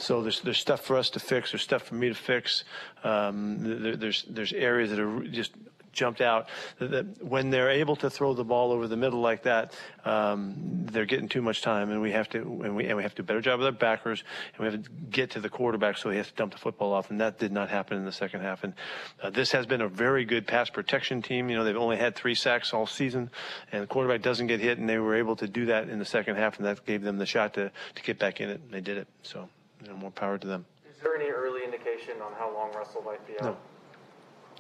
so 0.05 0.23
there's 0.23 0.41
there's 0.41 0.59
stuff 0.59 0.83
for 0.83 0.97
us 0.97 1.11
to 1.11 1.21
fix. 1.21 1.53
There's 1.53 1.63
stuff 1.63 1.83
for 1.83 1.95
me 1.95 2.09
to 2.09 2.15
fix. 2.15 2.65
Um, 3.03 3.83
there, 3.83 3.97
there's 3.97 4.25
there's 4.29 4.53
areas 4.53 4.91
that 4.91 4.99
are 4.99 5.21
just 5.25 5.53
jumped 5.95 6.21
out. 6.21 6.49
That 6.79 7.23
when 7.25 7.51
they're 7.51 7.71
able 7.71 7.97
to 7.97 8.11
throw 8.11 8.35
the 8.35 8.45
ball 8.45 8.73
over 8.73 8.87
the 8.87 8.97
middle 8.97 9.21
like 9.21 9.45
that, 9.45 9.73
um, 10.05 10.55
they're 10.91 11.07
getting 11.07 11.29
too 11.29 11.41
much 11.41 11.63
time, 11.63 11.91
and 11.91 12.03
we 12.03 12.13
have 12.13 12.29
to 12.31 12.39
and 12.39 12.77
we 12.77 12.85
and 12.87 12.97
we 12.97 13.03
have 13.03 13.15
to 13.15 13.23
do 13.23 13.25
a 13.25 13.27
better 13.27 13.41
job 13.41 13.61
with 13.61 13.67
our 13.67 13.73
backers, 13.73 14.23
and 14.55 14.67
we 14.67 14.73
have 14.73 14.83
to 14.83 14.91
get 15.11 15.31
to 15.31 15.41
the 15.41 15.49
quarterback 15.49 15.97
so 15.97 16.11
he 16.11 16.19
has 16.19 16.29
to 16.29 16.35
dump 16.35 16.53
the 16.53 16.59
football 16.59 16.93
off, 16.93 17.11
and 17.11 17.21
that 17.21 17.39
did 17.39 17.53
not 17.53 17.71
happen 17.71 17.97
in 17.97 18.05
the 18.05 18.13
second 18.13 18.43
half. 18.43 18.65
And 18.65 18.75
uh, 19.23 19.31
this 19.31 19.53
has 19.53 19.65
been 19.65 19.81
a 19.81 19.89
very 19.89 20.25
good 20.25 20.47
pass 20.47 20.69
protection 20.69 21.23
team. 21.23 21.49
You 21.49 21.57
know, 21.57 21.65
they've 21.65 21.77
only 21.77 21.97
had 21.97 22.15
three 22.15 22.35
sacks 22.35 22.75
all 22.75 22.87
season, 22.87 23.31
and 23.73 23.83
the 23.83 23.87
quarterback 23.87 24.21
doesn't 24.21 24.49
get 24.49 24.61
hit, 24.61 24.79
and 24.79 24.89
they 24.89 24.99
were 24.99 25.15
able 25.15 25.37
to 25.37 25.49
do 25.49 25.67
that 25.67 25.89
in 25.89 25.99
the 25.99 26.05
second 26.05 26.37
half, 26.37 26.59
and 26.59 26.67
that 26.67 26.85
gave 26.85 27.03
them 27.03 27.17
the 27.19 27.27
shot 27.27 27.55
to 27.55 27.71
to 27.95 28.03
get 28.03 28.19
back 28.19 28.41
in 28.41 28.51
it, 28.51 28.61
and 28.61 28.71
they 28.71 28.81
did 28.81 28.99
it. 28.99 29.09
So, 29.23 29.49
you 29.83 29.89
know, 29.89 29.97
more 29.97 30.11
power 30.11 30.39
to 30.39 30.47
them. 30.47 30.65
Is 30.89 31.03
there 31.03 31.17
any 31.17 31.31
early 31.31 31.65
indication 31.65 32.21
on 32.23 32.33
how 32.39 32.53
long 32.53 32.73
Russell 32.73 33.03
might 33.03 33.25
be 33.27 33.35
out? 33.41 33.43
No. 33.43 33.57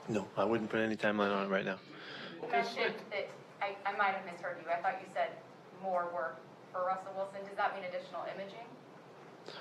No, 0.06 0.28
I 0.37 0.44
wouldn't 0.44 0.71
put 0.71 0.80
any 0.80 0.97
timeline 0.97 1.35
on 1.35 1.47
it 1.47 1.49
right 1.49 1.64
now. 1.64 1.78
You 2.42 2.50
mentioned 2.50 2.94
that, 3.11 3.28
I, 3.62 3.75
I 3.87 3.97
might 3.97 4.14
have 4.14 4.25
misheard 4.26 4.56
you, 4.62 4.71
I 4.71 4.83
thought 4.83 5.00
you 5.00 5.09
said 5.14 5.30
more 5.83 6.09
work 6.14 6.40
for 6.73 6.85
Russell 6.85 7.12
Wilson, 7.16 7.40
does 7.47 7.56
that 7.56 7.75
mean 7.75 7.85
additional 7.85 8.23
imaging? 8.35 8.66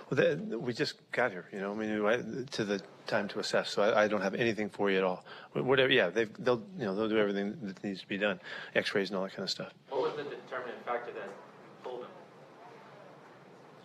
Well, 0.09 0.17
they, 0.17 0.35
we 0.55 0.73
just 0.73 0.95
got 1.11 1.31
here, 1.31 1.45
you 1.51 1.59
know. 1.59 1.71
I 1.71 1.75
mean, 1.75 2.05
I, 2.05 2.17
to 2.51 2.63
the 2.63 2.81
time 3.05 3.27
to 3.29 3.39
assess, 3.39 3.69
so 3.69 3.81
I, 3.81 4.03
I, 4.03 4.07
don't 4.07 4.21
have 4.21 4.33
anything 4.33 4.69
for 4.69 4.89
you 4.89 4.97
at 4.97 5.03
all. 5.03 5.25
Whatever, 5.53 5.91
yeah, 5.91 6.09
they 6.09 6.25
will 6.39 6.63
you 6.77 6.85
know, 6.85 6.95
they'll 6.95 7.09
do 7.09 7.17
everything 7.17 7.57
that 7.63 7.83
needs 7.83 8.01
to 8.01 8.07
be 8.07 8.17
done, 8.17 8.39
X-rays 8.75 9.09
and 9.09 9.17
all 9.17 9.23
that 9.23 9.31
kind 9.31 9.43
of 9.43 9.49
stuff. 9.49 9.73
What 9.89 10.01
was 10.01 10.15
the 10.15 10.23
determining 10.23 10.79
factor 10.85 11.11
that 11.11 11.23
pulled 11.23 11.25
him? 11.25 11.42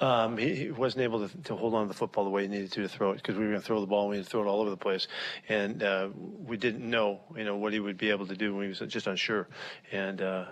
Um, 0.00 0.36
he, 0.36 0.54
he, 0.54 0.70
wasn't 0.70 1.02
able 1.02 1.28
to, 1.28 1.42
to, 1.44 1.56
hold 1.56 1.74
on 1.74 1.82
to 1.82 1.88
the 1.88 1.94
football 1.94 2.22
the 2.22 2.30
way 2.30 2.42
he 2.42 2.48
needed 2.48 2.70
to 2.72 2.82
to 2.82 2.88
throw 2.88 3.10
it 3.10 3.16
because 3.16 3.34
we 3.36 3.44
were 3.44 3.50
going 3.50 3.60
to 3.60 3.66
throw 3.66 3.80
the 3.80 3.86
ball 3.86 4.02
and 4.02 4.10
we 4.10 4.16
had 4.16 4.26
to 4.26 4.30
throw 4.30 4.42
it 4.42 4.46
all 4.46 4.60
over 4.60 4.70
the 4.70 4.76
place, 4.76 5.08
and 5.48 5.82
uh, 5.82 6.08
we 6.46 6.56
didn't 6.56 6.88
know, 6.88 7.20
you 7.36 7.44
know, 7.44 7.56
what 7.56 7.72
he 7.72 7.80
would 7.80 7.98
be 7.98 8.10
able 8.10 8.26
to 8.26 8.36
do. 8.36 8.54
We 8.54 8.68
was 8.68 8.78
just 8.78 9.08
unsure, 9.08 9.48
and 9.90 10.22
uh, 10.22 10.44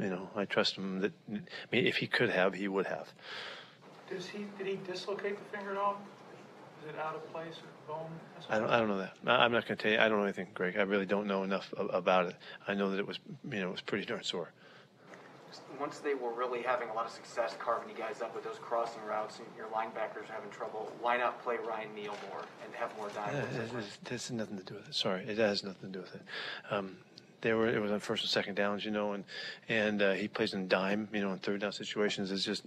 you 0.00 0.10
know, 0.10 0.28
I 0.34 0.46
trust 0.46 0.76
him 0.76 1.00
that. 1.00 1.12
I 1.30 1.40
mean, 1.70 1.86
if 1.86 1.96
he 1.96 2.08
could 2.08 2.30
have, 2.30 2.54
he 2.54 2.66
would 2.66 2.86
have. 2.86 3.12
Does 4.10 4.26
he? 4.26 4.46
Did 4.58 4.66
he 4.66 4.80
dislocate 4.84 5.36
the 5.38 5.56
finger 5.56 5.72
at 5.72 5.78
all? 5.78 6.00
Is 6.82 6.88
it 6.88 6.98
out 6.98 7.14
of 7.14 7.32
place 7.32 7.54
or 7.88 7.94
bone? 7.94 8.10
I 8.48 8.58
don't. 8.58 8.68
I 8.68 8.78
don't 8.78 8.88
know 8.88 8.98
that. 8.98 9.12
I'm 9.26 9.52
not 9.52 9.66
going 9.68 9.76
to 9.78 9.82
tell 9.82 9.92
you. 9.92 9.98
I 9.98 10.08
don't 10.08 10.18
know 10.18 10.24
anything, 10.24 10.48
Greg. 10.54 10.76
I 10.76 10.82
really 10.82 11.06
don't 11.06 11.28
know 11.28 11.44
enough 11.44 11.72
about 11.76 12.26
it. 12.26 12.36
I 12.66 12.74
know 12.74 12.90
that 12.90 12.98
it 12.98 13.06
was, 13.06 13.20
you 13.48 13.60
know, 13.60 13.68
it 13.68 13.72
was 13.72 13.80
pretty 13.80 14.06
darn 14.06 14.24
sore 14.24 14.52
once 15.80 15.98
they 15.98 16.14
were 16.14 16.32
really 16.32 16.62
having 16.62 16.88
a 16.88 16.94
lot 16.94 17.06
of 17.06 17.12
success 17.12 17.54
carving 17.58 17.88
you 17.88 17.94
guys 17.94 18.20
up 18.20 18.34
with 18.34 18.44
those 18.44 18.58
crossing 18.60 19.02
routes 19.04 19.38
and 19.38 19.46
your 19.56 19.66
linebackers 19.66 20.28
having 20.28 20.50
trouble, 20.50 20.92
why 21.00 21.16
not 21.16 21.42
play 21.42 21.56
Ryan 21.66 21.94
Neal 21.94 22.14
more 22.28 22.42
and 22.64 22.74
have 22.74 22.96
more 22.96 23.08
dynamism? 23.10 23.48
Yeah, 23.54 23.80
it, 23.80 24.08
has 24.08 24.30
nothing 24.30 24.58
to 24.58 24.64
do 24.64 24.74
with 24.74 24.88
it. 24.88 24.94
Sorry, 24.94 25.24
it 25.24 25.38
has 25.38 25.64
nothing 25.64 25.92
to 25.92 25.98
do 25.98 26.00
with 26.00 26.14
it. 26.14 26.22
Um, 26.70 26.96
they 27.40 27.52
were 27.52 27.68
it 27.68 27.80
was 27.80 27.92
on 27.92 28.00
first 28.00 28.24
and 28.24 28.30
second 28.30 28.56
downs, 28.56 28.84
you 28.84 28.90
know, 28.90 29.12
and 29.12 29.24
and 29.68 30.02
uh, 30.02 30.12
he 30.12 30.26
plays 30.26 30.54
in 30.54 30.66
dime, 30.66 31.08
you 31.12 31.20
know, 31.20 31.32
in 31.32 31.38
third 31.38 31.60
down 31.60 31.72
situations. 31.72 32.32
It's 32.32 32.44
just 32.44 32.64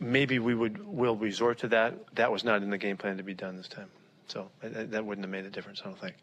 maybe 0.00 0.38
we 0.38 0.54
would 0.54 0.86
will 0.86 1.16
resort 1.16 1.58
to 1.58 1.68
that. 1.68 1.94
That 2.14 2.32
was 2.32 2.44
not 2.44 2.62
in 2.62 2.70
the 2.70 2.78
game 2.78 2.96
plan 2.96 3.18
to 3.18 3.22
be 3.22 3.34
done 3.34 3.56
this 3.56 3.68
time, 3.68 3.90
so 4.26 4.48
that, 4.62 4.90
that 4.92 5.04
wouldn't 5.04 5.24
have 5.24 5.30
made 5.30 5.44
a 5.44 5.50
difference. 5.50 5.82
I 5.82 5.88
don't 5.88 6.00
think. 6.00 6.14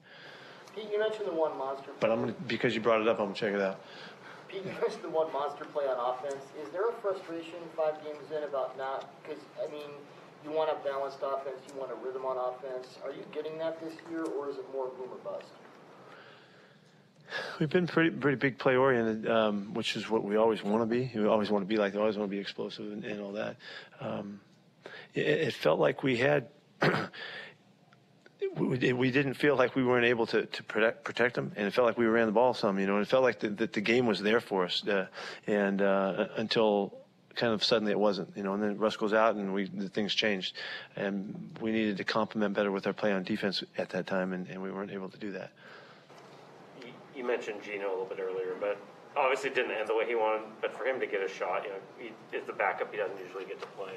You 0.77 1.00
mentioned 1.00 1.27
the 1.27 1.34
one 1.34 1.58
monster. 1.58 1.91
But 2.00 2.12
I'm 2.12 2.22
gonna, 2.22 2.35
because 2.48 2.75
you 2.75 2.81
brought 2.81 3.01
it 3.01 3.07
up, 3.07 3.20
I'm 3.20 3.27
gonna 3.27 3.35
check 3.35 3.53
it 3.53 3.61
out. 3.61 3.79
You 4.55 4.63
mentioned 4.63 5.03
the 5.03 5.09
one 5.09 5.31
monster 5.33 5.65
play 5.65 5.85
on 5.85 6.00
offense. 6.00 6.41
Is 6.61 6.70
there 6.70 6.87
a 6.87 6.94
frustration 7.01 7.59
five 7.75 8.01
games 8.05 8.31
in 8.31 8.44
about 8.44 8.77
not? 8.77 9.11
Because 9.22 9.44
I 9.61 9.70
mean, 9.70 9.89
you 10.46 10.51
want 10.51 10.70
a 10.72 10.81
balanced 10.87 11.20
offense, 11.22 11.59
you 11.68 11.79
want 11.79 11.91
a 11.91 11.96
rhythm 11.96 12.24
on 12.25 12.37
offense. 12.37 12.98
Are 13.03 13.11
you 13.11 13.25
getting 13.33 13.57
that 13.57 13.81
this 13.81 13.94
year, 14.09 14.24
or 14.24 14.50
is 14.50 14.57
it 14.57 14.65
more 14.72 14.87
boom 14.87 15.09
or 15.11 15.18
bust? 15.18 15.48
We've 17.59 17.70
been 17.70 17.87
pretty 17.87 18.11
pretty 18.11 18.37
big 18.37 18.57
play 18.57 18.77
oriented, 18.77 19.29
um, 19.29 19.74
which 19.74 19.98
is 19.98 20.09
what 20.09 20.24
we 20.24 20.37
always 20.37 20.63
want 20.63 20.83
to 20.83 20.85
be. 20.85 21.11
We 21.13 21.25
always 21.27 21.50
want 21.50 21.63
to 21.63 21.68
be 21.68 21.75
like, 21.75 21.94
we 21.94 22.00
always 22.00 22.18
want 22.18 22.29
to 22.29 22.35
be 22.35 22.39
explosive 22.39 22.91
and, 22.91 23.03
and 23.03 23.20
all 23.20 23.33
that. 23.33 23.57
Um, 24.00 24.39
it, 25.13 25.25
it, 25.25 25.53
felt 25.53 25.79
like 25.79 26.03
we 26.03 26.18
had 26.18 26.48
we, 28.55 28.94
we 28.94 29.12
didn't 29.12 29.36
feel 29.36 29.55
like 29.55 29.75
we 29.75 29.84
weren't 29.84 30.05
able 30.05 30.25
to, 30.27 30.46
to 30.46 30.64
protect, 30.64 31.03
protect 31.03 31.36
them, 31.36 31.51
and 31.55 31.68
it 31.68 31.74
felt 31.74 31.88
like 31.88 31.98
we 31.98 32.05
ran 32.05 32.25
the 32.25 32.31
ball 32.31 32.53
some, 32.53 32.79
you 32.79 32.88
know, 32.88 32.96
and 32.96 33.03
it 33.03 33.10
felt 33.10 33.24
like 33.24 33.40
the, 33.40 33.50
that 33.50 33.74
the 33.74 33.81
game 33.81 34.05
was 34.05 34.22
there 34.22 34.40
for 34.40 34.66
us, 34.66 34.88
uh, 34.88 35.08
and 35.48 35.81
uh, 35.81 36.27
until 36.38 36.94
kind 37.36 37.53
of 37.53 37.64
suddenly 37.64 37.92
it 37.92 38.00
wasn't, 38.00 38.29
you 38.36 38.44
know, 38.44 38.53
and 38.53 38.64
then 38.64 38.77
Russ 38.77 38.96
goes 38.96 39.14
out 39.14 39.36
and 39.36 39.53
we 39.53 39.66
the 39.66 39.90
things 39.90 40.14
changed, 40.16 40.55
and 40.96 41.58
we 41.62 41.72
needed 41.72 41.98
to 41.98 42.03
complement 42.03 42.53
better 42.53 42.72
with 42.72 42.88
our 42.88 42.94
play 42.94 43.12
on 43.12 43.24
defense 43.24 43.64
at 43.77 43.90
that 43.90 44.08
time, 44.08 44.34
and, 44.34 44.48
and 44.48 44.62
we 44.62 44.72
weren't 44.72 44.92
able 44.92 45.10
to 45.10 45.18
do 45.18 45.31
that. 45.31 45.51
You 47.16 47.24
mentioned 47.24 47.64
Geno 47.64 47.88
a 47.88 47.90
little 47.90 48.05
bit 48.05 48.20
earlier, 48.20 48.55
but 48.60 48.77
obviously 49.18 49.50
didn't 49.50 49.72
end 49.72 49.88
the 49.88 49.96
way 49.96 50.06
he 50.08 50.16
wanted, 50.16 50.48
but 50.62 50.75
for 50.78 50.86
him 50.86 51.00
to 51.00 51.08
get 51.08 51.22
a 51.22 51.28
shot, 51.28 51.64
you 51.64 51.70
know, 51.70 51.75
he 51.98 52.38
is 52.38 52.46
the 52.46 52.54
backup. 52.54 52.92
He 52.92 52.98
doesn't 52.98 53.18
usually 53.20 53.46
get 53.46 53.60
to 53.62 53.68
play. 53.68 53.94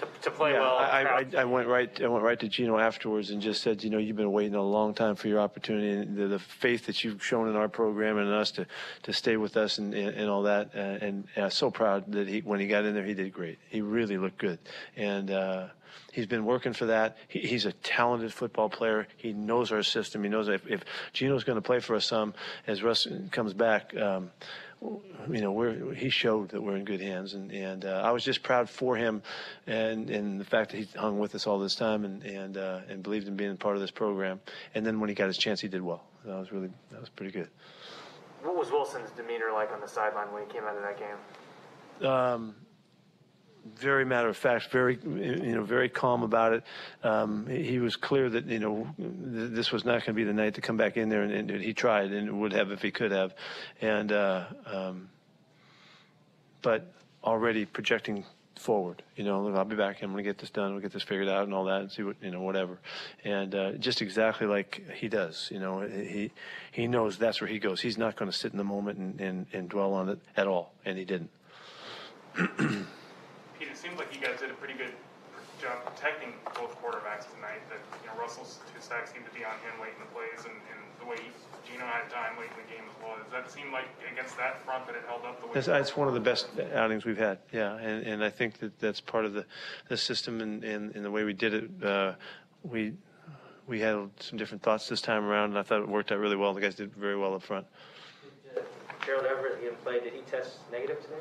To, 0.00 0.06
to 0.22 0.30
play 0.30 0.52
yeah, 0.52 0.60
well, 0.60 0.76
I, 0.76 1.02
I, 1.02 1.40
I, 1.42 1.44
went 1.44 1.68
right. 1.68 2.02
I 2.02 2.08
went 2.08 2.24
right 2.24 2.38
to 2.40 2.48
Geno 2.48 2.78
afterwards 2.78 3.30
and 3.30 3.40
just 3.40 3.62
said, 3.62 3.84
you 3.84 3.90
know, 3.90 3.98
you've 3.98 4.16
been 4.16 4.32
waiting 4.32 4.54
a 4.54 4.62
long 4.62 4.94
time 4.94 5.14
for 5.14 5.28
your 5.28 5.40
opportunity, 5.40 5.90
and 5.90 6.16
the, 6.16 6.26
the 6.26 6.38
faith 6.38 6.86
that 6.86 7.04
you've 7.04 7.24
shown 7.24 7.48
in 7.48 7.56
our 7.56 7.68
program 7.68 8.18
and 8.18 8.28
in 8.28 8.34
us 8.34 8.50
to, 8.52 8.66
to 9.04 9.12
stay 9.12 9.36
with 9.36 9.56
us 9.56 9.78
and, 9.78 9.94
and, 9.94 10.08
and 10.08 10.28
all 10.28 10.42
that. 10.42 10.70
Uh, 10.74 10.78
and, 10.78 11.28
and 11.36 11.44
I'm 11.44 11.50
so 11.50 11.70
proud 11.70 12.10
that 12.12 12.28
he, 12.28 12.40
when 12.40 12.60
he 12.60 12.66
got 12.66 12.84
in 12.84 12.94
there, 12.94 13.04
he 13.04 13.14
did 13.14 13.32
great. 13.32 13.58
He 13.68 13.80
really 13.80 14.18
looked 14.18 14.38
good, 14.38 14.58
and. 14.96 15.30
Uh, 15.30 15.66
He's 16.12 16.26
been 16.26 16.44
working 16.44 16.72
for 16.72 16.86
that. 16.86 17.16
He, 17.28 17.40
he's 17.40 17.66
a 17.66 17.72
talented 17.72 18.32
football 18.32 18.68
player. 18.68 19.06
He 19.16 19.32
knows 19.32 19.72
our 19.72 19.82
system. 19.82 20.22
He 20.22 20.30
knows 20.30 20.48
if, 20.48 20.66
if 20.66 20.84
Geno's 21.12 21.44
going 21.44 21.56
to 21.56 21.62
play 21.62 21.80
for 21.80 21.94
us 21.94 22.06
some 22.06 22.34
as 22.66 22.82
Russ 22.82 23.06
comes 23.30 23.52
back. 23.52 23.96
Um, 23.96 24.30
you 24.82 25.40
know, 25.40 25.52
we're, 25.52 25.94
he 25.94 26.10
showed 26.10 26.50
that 26.50 26.62
we're 26.62 26.76
in 26.76 26.84
good 26.84 27.00
hands, 27.00 27.34
and 27.34 27.50
and 27.50 27.84
uh, 27.84 28.02
I 28.04 28.10
was 28.10 28.22
just 28.22 28.42
proud 28.42 28.68
for 28.68 28.94
him, 28.96 29.22
and 29.66 30.10
and 30.10 30.38
the 30.38 30.44
fact 30.44 30.72
that 30.72 30.76
he 30.76 30.88
hung 30.96 31.18
with 31.18 31.34
us 31.34 31.46
all 31.46 31.58
this 31.58 31.74
time, 31.74 32.04
and 32.04 32.22
and 32.22 32.56
uh, 32.56 32.80
and 32.88 33.02
believed 33.02 33.26
in 33.26 33.36
being 33.36 33.56
part 33.56 33.76
of 33.76 33.80
this 33.80 33.90
program. 33.90 34.40
And 34.74 34.84
then 34.84 35.00
when 35.00 35.08
he 35.08 35.14
got 35.14 35.28
his 35.28 35.38
chance, 35.38 35.60
he 35.60 35.68
did 35.68 35.82
well. 35.82 36.04
That 36.24 36.38
was 36.38 36.52
really 36.52 36.70
that 36.90 37.00
was 37.00 37.08
pretty 37.08 37.32
good. 37.32 37.48
What 38.42 38.56
was 38.56 38.70
Wilson's 38.70 39.10
demeanor 39.10 39.50
like 39.52 39.72
on 39.72 39.80
the 39.80 39.88
sideline 39.88 40.32
when 40.32 40.46
he 40.46 40.52
came 40.52 40.64
out 40.64 40.76
of 40.76 40.82
that 40.82 40.98
game? 40.98 42.08
Um, 42.08 42.54
very 43.74 44.04
matter 44.04 44.28
of 44.28 44.36
fact, 44.36 44.70
very 44.70 44.98
you 45.04 45.54
know 45.54 45.62
very 45.62 45.88
calm 45.88 46.22
about 46.22 46.52
it. 46.52 46.64
Um, 47.02 47.46
he 47.46 47.78
was 47.78 47.96
clear 47.96 48.28
that 48.30 48.46
you 48.46 48.58
know 48.58 48.86
th- 48.96 49.50
this 49.52 49.72
was 49.72 49.84
not 49.84 50.00
going 50.00 50.02
to 50.02 50.12
be 50.12 50.24
the 50.24 50.32
night 50.32 50.54
to 50.54 50.60
come 50.60 50.76
back 50.76 50.96
in 50.96 51.08
there, 51.08 51.22
and, 51.22 51.50
and, 51.50 51.62
he 51.62 51.74
tried 51.74 52.12
and 52.12 52.40
would 52.40 52.52
have 52.52 52.70
if 52.70 52.82
he 52.82 52.90
could 52.90 53.12
have, 53.12 53.34
and 53.80 54.12
uh, 54.12 54.44
um, 54.66 55.08
but 56.62 56.92
already 57.24 57.64
projecting 57.64 58.24
forward. 58.58 59.02
You 59.16 59.24
know, 59.24 59.54
I'll 59.54 59.64
be 59.64 59.76
back. 59.76 60.02
I'm 60.02 60.12
going 60.12 60.24
to 60.24 60.28
get 60.28 60.38
this 60.38 60.50
done. 60.50 60.72
We'll 60.72 60.82
get 60.82 60.92
this 60.92 61.02
figured 61.02 61.28
out 61.28 61.44
and 61.44 61.54
all 61.54 61.64
that, 61.64 61.80
and 61.82 61.92
see 61.92 62.02
what 62.02 62.16
you 62.22 62.30
know, 62.30 62.40
whatever. 62.40 62.78
And 63.24 63.54
uh, 63.54 63.72
just 63.72 64.02
exactly 64.02 64.46
like 64.46 64.82
he 64.94 65.08
does. 65.08 65.48
You 65.52 65.60
know, 65.60 65.80
he 65.80 66.32
he 66.72 66.86
knows 66.86 67.18
that's 67.18 67.40
where 67.40 67.48
he 67.48 67.58
goes. 67.58 67.80
He's 67.80 67.98
not 67.98 68.16
going 68.16 68.30
to 68.30 68.36
sit 68.36 68.52
in 68.52 68.58
the 68.58 68.64
moment 68.64 68.98
and, 68.98 69.20
and, 69.20 69.46
and 69.52 69.68
dwell 69.68 69.92
on 69.94 70.08
it 70.08 70.18
at 70.36 70.46
all, 70.46 70.72
and 70.84 70.98
he 70.98 71.04
didn't. 71.04 71.30
seems 73.76 73.98
like 73.98 74.14
you 74.14 74.20
guys 74.20 74.40
did 74.40 74.50
a 74.50 74.54
pretty 74.54 74.74
good 74.74 74.92
job 75.60 75.84
protecting 75.84 76.32
both 76.54 76.76
quarterbacks 76.82 77.28
tonight. 77.32 77.60
That 77.68 77.80
you 78.02 78.08
know 78.08 78.20
Russell's 78.20 78.58
two 78.72 78.80
sacks 78.80 79.12
seemed 79.12 79.24
to 79.24 79.32
be 79.32 79.44
on 79.44 79.56
him 79.64 79.80
late 79.80 79.92
in 79.96 80.00
the 80.00 80.12
plays, 80.12 80.44
and, 80.44 80.56
and 80.72 80.80
the 81.00 81.06
way 81.06 81.16
Geno 81.64 81.84
had 81.84 82.08
time 82.10 82.38
late 82.38 82.50
in 82.52 82.64
the 82.64 82.70
game 82.72 82.84
as 82.88 82.96
well. 83.02 83.16
Does 83.16 83.32
that 83.32 83.50
seem 83.50 83.72
like 83.72 83.88
against 84.10 84.36
that 84.36 84.62
front 84.64 84.86
that 84.86 84.96
it 84.96 85.02
held 85.06 85.24
up 85.24 85.40
the 85.40 85.46
way? 85.46 85.54
That's, 85.54 85.66
that's 85.66 85.96
one 85.96 86.08
of 86.08 86.14
the 86.14 86.20
best 86.20 86.48
outings 86.74 87.04
we've 87.04 87.18
had. 87.18 87.38
Yeah, 87.52 87.76
and, 87.76 88.06
and 88.06 88.24
I 88.24 88.30
think 88.30 88.58
that 88.58 88.78
that's 88.78 89.00
part 89.00 89.24
of 89.24 89.32
the, 89.32 89.44
the 89.88 89.96
system 89.96 90.40
and, 90.40 90.64
and, 90.64 90.94
and 90.94 91.04
the 91.04 91.10
way 91.10 91.24
we 91.24 91.32
did 91.32 91.54
it. 91.54 91.70
Uh, 91.82 92.14
we 92.62 92.92
we 93.66 93.80
had 93.80 93.96
some 94.20 94.38
different 94.38 94.62
thoughts 94.62 94.88
this 94.88 95.00
time 95.00 95.24
around, 95.24 95.50
and 95.50 95.58
I 95.58 95.62
thought 95.62 95.80
it 95.80 95.88
worked 95.88 96.12
out 96.12 96.18
really 96.18 96.36
well. 96.36 96.54
The 96.54 96.60
guys 96.60 96.76
did 96.76 96.94
very 96.94 97.16
well 97.16 97.34
up 97.34 97.42
front. 97.42 97.66
Did, 98.54 98.62
uh, 98.62 98.66
Gerald 99.04 99.26
Everett, 99.26 99.58
he 99.58 99.64
didn't 99.64 99.82
play. 99.82 100.00
Did 100.00 100.12
he 100.12 100.20
test 100.22 100.58
negative 100.70 100.98
today? 101.02 101.16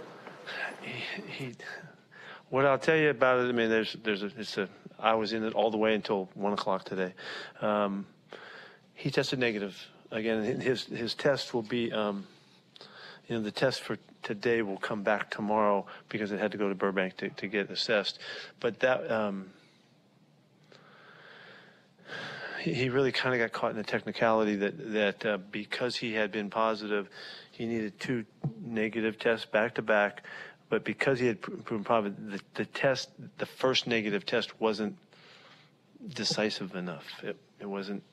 He, 0.81 1.45
he, 1.45 1.51
what 2.49 2.65
I'll 2.65 2.77
tell 2.77 2.95
you 2.95 3.09
about 3.09 3.39
it, 3.39 3.49
I 3.49 3.51
mean, 3.51 3.69
there's, 3.69 3.95
there's 4.03 4.23
a, 4.23 4.31
it's 4.37 4.57
a, 4.57 4.69
I 4.99 5.15
was 5.15 5.33
in 5.33 5.43
it 5.43 5.53
all 5.53 5.71
the 5.71 5.77
way 5.77 5.93
until 5.93 6.29
one 6.33 6.53
o'clock 6.53 6.85
today. 6.85 7.13
Um, 7.61 8.05
he 8.93 9.11
tested 9.11 9.39
negative. 9.39 9.77
Again, 10.11 10.61
his, 10.61 10.85
his 10.85 11.13
test 11.15 11.53
will 11.53 11.63
be, 11.63 11.91
um, 11.91 12.25
you 13.27 13.35
know, 13.35 13.41
the 13.41 13.51
test 13.51 13.81
for 13.81 13.97
today 14.23 14.61
will 14.61 14.77
come 14.77 15.03
back 15.03 15.29
tomorrow 15.29 15.85
because 16.09 16.31
it 16.31 16.39
had 16.39 16.51
to 16.51 16.57
go 16.57 16.69
to 16.69 16.75
Burbank 16.75 17.17
to, 17.17 17.29
to 17.29 17.47
get 17.47 17.69
assessed. 17.69 18.19
But 18.59 18.79
that, 18.79 19.11
um, 19.11 19.49
he, 22.61 22.89
really 22.89 23.11
kind 23.11 23.35
of 23.35 23.39
got 23.39 23.51
caught 23.51 23.71
in 23.71 23.77
the 23.77 23.83
technicality 23.83 24.55
that, 24.55 24.93
that 24.93 25.25
uh, 25.25 25.37
because 25.51 25.95
he 25.97 26.13
had 26.13 26.31
been 26.31 26.49
positive, 26.49 27.09
he 27.51 27.65
needed 27.65 27.99
two 27.99 28.25
negative 28.59 29.19
tests 29.19 29.45
back 29.45 29.75
to 29.75 29.81
back. 29.81 30.23
But 30.69 30.83
because 30.83 31.19
he 31.19 31.27
had 31.27 31.41
pro- 31.41 31.57
proven 31.57 31.83
positive, 31.83 32.31
the, 32.31 32.41
the 32.55 32.65
test, 32.65 33.09
the 33.37 33.45
first 33.45 33.87
negative 33.87 34.25
test 34.25 34.59
wasn't 34.59 34.97
decisive 36.07 36.75
enough. 36.75 37.05
It, 37.23 37.37
it 37.59 37.65
wasn't 37.65 38.03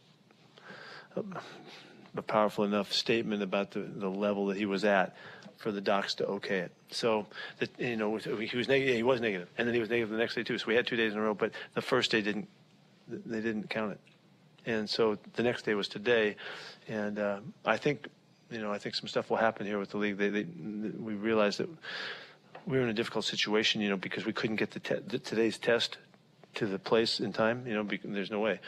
a, 1.17 1.23
a 2.17 2.23
powerful 2.23 2.65
enough 2.65 2.93
statement 2.93 3.43
about 3.43 3.71
the, 3.73 3.81
the 3.81 4.09
level 4.09 4.47
that 4.47 4.57
he 4.57 4.67
was 4.67 4.85
at 4.85 5.17
for 5.57 5.71
the 5.71 5.81
docs 5.81 6.15
to 6.15 6.27
okay 6.27 6.59
it. 6.59 6.73
So 6.91 7.27
you 7.79 7.97
know 7.97 8.17
he 8.17 8.57
was 8.57 8.69
negative. 8.69 8.97
He 8.97 9.03
was 9.03 9.21
negative, 9.21 9.49
and 9.57 9.67
then 9.67 9.75
he 9.75 9.81
was 9.81 9.89
negative 9.89 10.11
the 10.11 10.19
next 10.19 10.35
day 10.35 10.43
too. 10.43 10.59
So 10.59 10.67
we 10.67 10.75
had 10.75 10.87
two 10.87 10.97
days 10.97 11.13
in 11.13 11.19
a 11.19 11.23
row, 11.23 11.35
but 11.35 11.53
the 11.75 11.83
first 11.83 12.11
day 12.11 12.21
didn't. 12.21 12.49
They 13.09 13.41
didn't 13.41 13.69
count 13.69 13.93
it, 13.93 14.01
and 14.65 14.89
so 14.89 15.19
the 15.35 15.43
next 15.43 15.65
day 15.65 15.75
was 15.75 15.89
today, 15.89 16.37
and 16.89 17.19
uh, 17.19 17.41
I 17.65 17.77
think 17.77 18.09
you 18.51 18.61
know 18.61 18.73
I 18.73 18.79
think 18.79 18.95
some 18.95 19.09
stuff 19.09 19.29
will 19.29 19.37
happen 19.37 19.67
here 19.67 19.79
with 19.79 19.91
the 19.91 19.99
league. 19.99 20.17
They, 20.17 20.29
they 20.29 20.45
we 20.45 21.15
realized 21.15 21.59
that 21.59 21.69
we 22.67 22.77
were 22.77 22.83
in 22.83 22.89
a 22.89 22.95
difficult 22.95 23.25
situation, 23.25 23.81
you 23.81 23.89
know, 23.89 23.97
because 23.97 24.25
we 24.25 24.33
couldn't 24.33 24.57
get 24.57 24.71
the, 24.71 24.81
te- 24.81 25.01
the 25.07 25.19
today's 25.19 25.59
test 25.59 25.99
to 26.55 26.67
the 26.67 26.79
place 26.79 27.21
in 27.21 27.33
time. 27.33 27.67
You 27.67 27.75
know, 27.75 27.85
because 27.85 28.11
there's 28.11 28.31
no 28.31 28.41
way, 28.41 28.61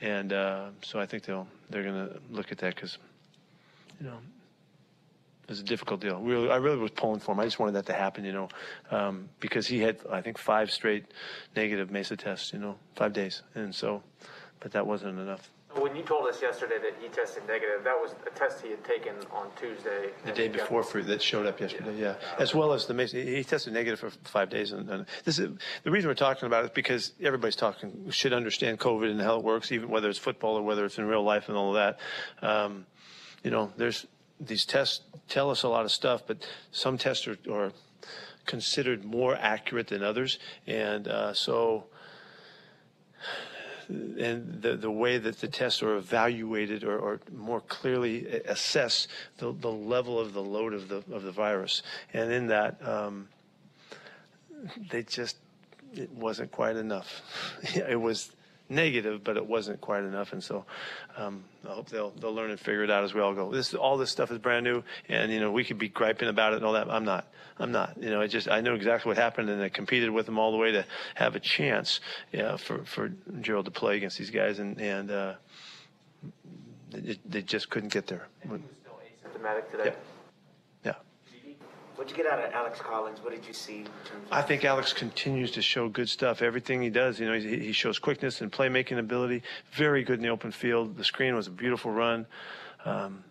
and 0.00 0.32
uh, 0.32 0.68
so 0.82 0.98
I 0.98 1.06
think 1.06 1.24
they'll 1.24 1.46
they're 1.70 1.82
going 1.82 2.08
to 2.08 2.20
look 2.30 2.52
at 2.52 2.58
that 2.58 2.74
because, 2.74 2.98
you 4.00 4.06
know, 4.06 4.18
it 5.44 5.48
was 5.48 5.60
a 5.60 5.64
difficult 5.64 6.00
deal. 6.00 6.20
Really, 6.20 6.50
I 6.50 6.56
really 6.56 6.78
was 6.78 6.92
pulling 6.92 7.20
for 7.20 7.32
him. 7.32 7.40
I 7.40 7.44
just 7.44 7.58
wanted 7.58 7.72
that 7.72 7.86
to 7.86 7.94
happen, 7.94 8.24
you 8.24 8.32
know, 8.32 8.48
um, 8.90 9.28
because 9.40 9.66
he 9.66 9.80
had 9.80 9.98
I 10.10 10.20
think 10.22 10.38
five 10.38 10.70
straight 10.70 11.06
negative 11.56 11.90
Mesa 11.90 12.16
tests, 12.16 12.52
you 12.52 12.58
know, 12.58 12.76
five 12.94 13.12
days, 13.12 13.42
and 13.54 13.74
so, 13.74 14.02
but 14.60 14.72
that 14.72 14.86
wasn't 14.86 15.18
enough. 15.18 15.50
When 15.74 15.96
you 15.96 16.02
told 16.02 16.28
us 16.28 16.42
yesterday 16.42 16.76
that 16.82 16.94
he 17.00 17.08
tested 17.08 17.46
negative, 17.46 17.84
that 17.84 17.96
was 18.00 18.14
a 18.26 18.38
test 18.38 18.62
he 18.62 18.70
had 18.70 18.84
taken 18.84 19.14
on 19.32 19.48
Tuesday. 19.56 20.10
The 20.24 20.32
day 20.32 20.48
before 20.48 20.82
for 20.82 21.02
that 21.02 21.22
showed 21.22 21.46
up 21.46 21.60
yesterday, 21.60 21.96
yeah. 21.98 22.14
As 22.38 22.54
well 22.54 22.72
as 22.72 22.86
the 22.86 22.94
Mason, 22.94 23.26
he 23.26 23.42
tested 23.42 23.72
negative 23.72 23.98
for 23.98 24.10
five 24.24 24.50
days, 24.50 24.72
and, 24.72 24.88
and 24.90 25.06
this 25.24 25.38
is 25.38 25.50
the 25.82 25.90
reason 25.90 26.08
we're 26.08 26.14
talking 26.14 26.46
about 26.46 26.64
it 26.64 26.66
is 26.66 26.72
because 26.74 27.12
everybody's 27.22 27.56
talking 27.56 28.10
should 28.10 28.32
understand 28.32 28.80
COVID 28.80 29.10
and 29.10 29.20
how 29.20 29.36
it 29.36 29.44
works, 29.44 29.72
even 29.72 29.88
whether 29.88 30.08
it's 30.10 30.18
football 30.18 30.56
or 30.56 30.62
whether 30.62 30.84
it's 30.84 30.98
in 30.98 31.06
real 31.06 31.22
life 31.22 31.48
and 31.48 31.56
all 31.56 31.74
of 31.74 31.96
that. 32.42 32.46
Um, 32.46 32.86
you 33.42 33.50
know, 33.50 33.72
there's 33.76 34.06
these 34.40 34.64
tests 34.64 35.00
tell 35.28 35.50
us 35.50 35.62
a 35.62 35.68
lot 35.68 35.84
of 35.84 35.92
stuff, 35.92 36.22
but 36.26 36.46
some 36.70 36.98
tests 36.98 37.26
are, 37.26 37.38
are 37.50 37.72
considered 38.44 39.04
more 39.04 39.36
accurate 39.36 39.86
than 39.88 40.02
others, 40.02 40.38
and 40.66 41.08
uh, 41.08 41.32
so 41.32 41.84
and 43.88 44.62
the, 44.62 44.76
the 44.76 44.90
way 44.90 45.18
that 45.18 45.40
the 45.40 45.48
tests 45.48 45.82
are 45.82 45.96
evaluated 45.96 46.84
or, 46.84 46.98
or 46.98 47.20
more 47.34 47.60
clearly 47.60 48.26
assess 48.26 49.08
the, 49.38 49.52
the 49.52 49.70
level 49.70 50.18
of 50.18 50.32
the 50.32 50.42
load 50.42 50.72
of 50.72 50.88
the 50.88 51.02
of 51.12 51.22
the 51.22 51.32
virus. 51.32 51.82
And 52.12 52.32
in 52.32 52.46
that, 52.48 52.86
um, 52.86 53.28
they 54.90 55.02
just 55.02 55.36
it 55.94 56.10
wasn't 56.10 56.50
quite 56.52 56.76
enough. 56.76 57.22
it 57.74 58.00
was 58.00 58.32
negative, 58.72 59.22
but 59.22 59.36
it 59.36 59.46
wasn't 59.46 59.80
quite 59.80 60.02
enough. 60.02 60.32
And 60.32 60.42
so 60.42 60.64
um, 61.16 61.44
I 61.68 61.72
hope 61.72 61.88
they'll 61.88 62.10
they'll 62.10 62.34
learn 62.34 62.50
and 62.50 62.58
figure 62.58 62.82
it 62.82 62.90
out 62.90 63.04
as 63.04 63.14
we 63.14 63.20
all 63.20 63.34
go. 63.34 63.52
This 63.52 63.74
all 63.74 63.96
this 63.96 64.10
stuff 64.10 64.30
is 64.30 64.38
brand 64.38 64.64
new, 64.64 64.82
and 65.08 65.30
you 65.32 65.40
know 65.40 65.52
we 65.52 65.64
could 65.64 65.78
be 65.78 65.88
griping 65.88 66.28
about 66.28 66.52
it 66.52 66.56
and 66.56 66.64
all 66.64 66.72
that. 66.72 66.90
I'm 66.90 67.04
not. 67.04 67.28
I'm 67.58 67.70
not. 67.70 67.96
You 68.00 68.10
know, 68.10 68.20
I 68.20 68.26
just 68.26 68.48
I 68.48 68.60
know 68.60 68.74
exactly 68.74 69.08
what 69.10 69.16
happened, 69.18 69.50
and 69.50 69.62
I 69.62 69.68
competed 69.68 70.10
with 70.10 70.26
them 70.26 70.38
all 70.38 70.50
the 70.52 70.58
way 70.58 70.72
to 70.72 70.84
have 71.14 71.36
a 71.36 71.40
chance 71.40 72.00
yeah, 72.32 72.56
for 72.56 72.84
for 72.84 73.12
Gerald 73.40 73.66
to 73.66 73.70
play 73.70 73.96
against 73.96 74.18
these 74.18 74.30
guys, 74.30 74.58
and 74.58 74.80
and 74.80 75.10
uh, 75.10 75.34
they, 76.90 77.18
they 77.24 77.42
just 77.42 77.70
couldn't 77.70 77.92
get 77.92 78.06
there. 78.06 78.28
Symptomatic 79.22 79.70
today. 79.70 79.84
Yeah. 79.86 79.90
Yeah. 79.90 80.11
What'd 82.02 82.18
you 82.18 82.24
get 82.24 82.32
out 82.32 82.44
of 82.44 82.52
Alex 82.52 82.80
Collins? 82.80 83.22
What 83.22 83.32
did 83.32 83.46
you 83.46 83.52
see 83.52 83.84
I 84.32 84.42
think 84.42 84.64
Alex 84.64 84.92
continues 84.92 85.52
to 85.52 85.62
show 85.62 85.88
good 85.88 86.08
stuff. 86.08 86.42
Everything 86.42 86.82
he 86.82 86.90
does, 86.90 87.20
you 87.20 87.28
know, 87.28 87.38
he, 87.38 87.60
he 87.60 87.72
shows 87.72 88.00
quickness 88.00 88.40
and 88.40 88.50
playmaking 88.50 88.98
ability. 88.98 89.44
Very 89.70 90.02
good 90.02 90.16
in 90.16 90.22
the 90.24 90.28
open 90.28 90.50
field. 90.50 90.96
The 90.96 91.04
screen 91.04 91.36
was 91.36 91.46
a 91.46 91.52
beautiful 91.52 91.92
run. 91.92 92.26
Um, 92.84 93.22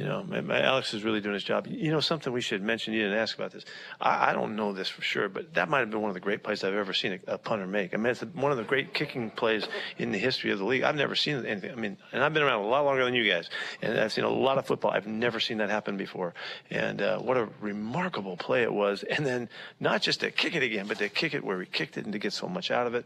you 0.00 0.06
know, 0.06 0.24
Alex 0.50 0.94
is 0.94 1.04
really 1.04 1.20
doing 1.20 1.34
his 1.34 1.44
job. 1.44 1.66
You 1.66 1.90
know, 1.90 2.00
something 2.00 2.32
we 2.32 2.40
should 2.40 2.62
mention. 2.62 2.94
You 2.94 3.02
didn't 3.02 3.18
ask 3.18 3.36
about 3.36 3.52
this. 3.52 3.66
I, 4.00 4.30
I 4.30 4.32
don't 4.32 4.56
know 4.56 4.72
this 4.72 4.88
for 4.88 5.02
sure, 5.02 5.28
but 5.28 5.52
that 5.54 5.68
might 5.68 5.80
have 5.80 5.90
been 5.90 6.00
one 6.00 6.08
of 6.08 6.14
the 6.14 6.20
great 6.20 6.42
plays 6.42 6.64
I've 6.64 6.72
ever 6.72 6.94
seen 6.94 7.20
a, 7.26 7.34
a 7.34 7.38
punter 7.38 7.66
make. 7.66 7.92
I 7.92 7.98
mean, 7.98 8.06
it's 8.06 8.22
one 8.22 8.50
of 8.50 8.56
the 8.56 8.64
great 8.64 8.94
kicking 8.94 9.30
plays 9.30 9.68
in 9.98 10.10
the 10.10 10.18
history 10.18 10.52
of 10.52 10.58
the 10.58 10.64
league. 10.64 10.84
I've 10.84 10.96
never 10.96 11.14
seen 11.14 11.44
anything. 11.44 11.70
I 11.70 11.74
mean, 11.74 11.98
and 12.12 12.24
I've 12.24 12.32
been 12.32 12.42
around 12.42 12.64
a 12.64 12.66
lot 12.66 12.86
longer 12.86 13.04
than 13.04 13.12
you 13.12 13.30
guys, 13.30 13.50
and 13.82 14.00
I've 14.00 14.10
seen 14.10 14.24
a 14.24 14.30
lot 14.30 14.56
of 14.56 14.66
football. 14.66 14.90
I've 14.90 15.06
never 15.06 15.38
seen 15.38 15.58
that 15.58 15.68
happen 15.68 15.98
before. 15.98 16.32
And 16.70 17.02
uh, 17.02 17.18
what 17.18 17.36
a 17.36 17.50
remarkable 17.60 18.38
play 18.38 18.62
it 18.62 18.72
was. 18.72 19.02
And 19.02 19.26
then 19.26 19.50
not 19.80 20.00
just 20.00 20.20
to 20.20 20.30
kick 20.30 20.54
it 20.54 20.62
again, 20.62 20.86
but 20.86 20.96
to 20.98 21.10
kick 21.10 21.34
it 21.34 21.44
where 21.44 21.60
he 21.60 21.66
kicked 21.66 21.98
it 21.98 22.04
and 22.04 22.14
to 22.14 22.18
get 22.18 22.32
so 22.32 22.48
much 22.48 22.70
out 22.70 22.86
of 22.86 22.94
it. 22.94 23.04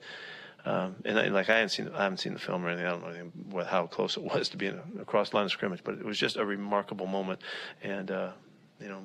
Um, 0.67 0.97
and, 1.05 1.19
I, 1.19 1.29
like 1.29 1.51
I 1.51 1.55
haven't 1.57 1.71
seen, 1.71 1.91
I 1.95 2.05
haven't 2.05 2.19
seen 2.19 2.33
the 2.33 2.39
film 2.39 2.65
or 2.65 2.69
anything. 2.71 2.87
I 2.87 2.91
don't 2.91 3.03
know 3.03 3.09
anything 3.09 3.33
what, 3.51 3.67
how 3.67 3.87
close 3.87 4.17
it 4.17 4.23
was 4.23 4.49
to 4.51 4.57
being 4.57 4.81
across 4.99 5.31
the 5.31 5.37
line 5.37 5.45
of 5.45 5.51
scrimmage, 5.53 5.81
but 5.85 5.95
it 5.95 6.05
was 6.05 6.19
just 6.19 6.37
a 6.37 6.45
remarkable 6.45 7.07
moment. 7.07 7.41
And 7.83 8.11
uh, 8.11 8.31
you 8.81 8.89
know, 8.89 9.01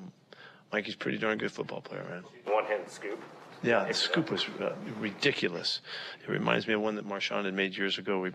Mikey's 0.72 0.94
a 0.94 0.98
pretty 0.98 1.18
darn 1.18 1.36
good 1.38 1.52
football 1.52 1.82
player, 1.82 2.04
man. 2.08 2.24
One 2.46 2.64
hand 2.64 2.84
scoop. 2.88 3.20
Yeah, 3.62 3.84
the 3.84 3.92
scoop 3.92 4.30
was 4.30 4.46
uh, 4.58 4.72
ridiculous. 4.98 5.82
It 6.26 6.30
reminds 6.30 6.66
me 6.66 6.72
of 6.72 6.80
one 6.80 6.94
that 6.94 7.06
Marshawn 7.06 7.44
had 7.44 7.52
made 7.52 7.76
years 7.76 7.98
ago. 7.98 8.20
We 8.20 8.32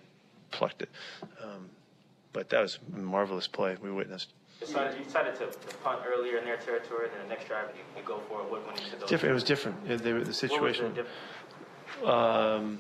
plucked 0.52 0.84
it, 0.84 0.90
um, 1.44 1.70
but 2.32 2.50
that 2.52 2.62
was 2.62 2.78
a 2.96 3.00
marvelous 3.00 3.48
play 3.48 3.76
we 3.82 3.92
witnessed. 3.92 4.34
You 4.62 4.68
decided, 4.68 5.00
you 5.00 5.04
decided 5.04 5.36
to 5.38 5.48
punt 5.84 6.02
earlier 6.08 6.38
in 6.38 6.46
their 6.46 6.58
territory, 6.58 7.06
and 7.08 7.14
then 7.16 7.24
the 7.24 7.30
next 7.34 7.48
drive 7.48 7.70
you, 7.76 7.82
you 8.00 8.08
go 8.08 8.20
for 8.30 8.42
it. 8.42 8.52
What 8.52 8.68
when 8.68 8.76
you 8.76 8.84
took 8.92 9.00
those? 9.00 9.10
Different. 9.10 9.32
It 9.32 9.34
was 9.34 9.44
different. 9.44 9.90
It, 9.90 10.04
they, 10.04 10.14
were- 10.14 10.20
the 10.20 10.26
What 10.26 10.28
was 10.28 10.38
situation. 10.38 10.94
the 10.94 11.02
diff- 11.02 12.08
Um, 12.08 12.80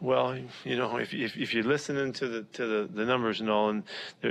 well, 0.00 0.36
you 0.64 0.76
know, 0.76 0.96
if, 0.96 1.12
if, 1.12 1.36
if 1.36 1.52
you're 1.54 1.64
listening 1.64 2.12
to 2.14 2.28
the 2.28 2.42
to 2.54 2.66
the, 2.66 2.88
the 2.92 3.04
numbers 3.04 3.40
and 3.40 3.50
all, 3.50 3.68
and 3.70 3.84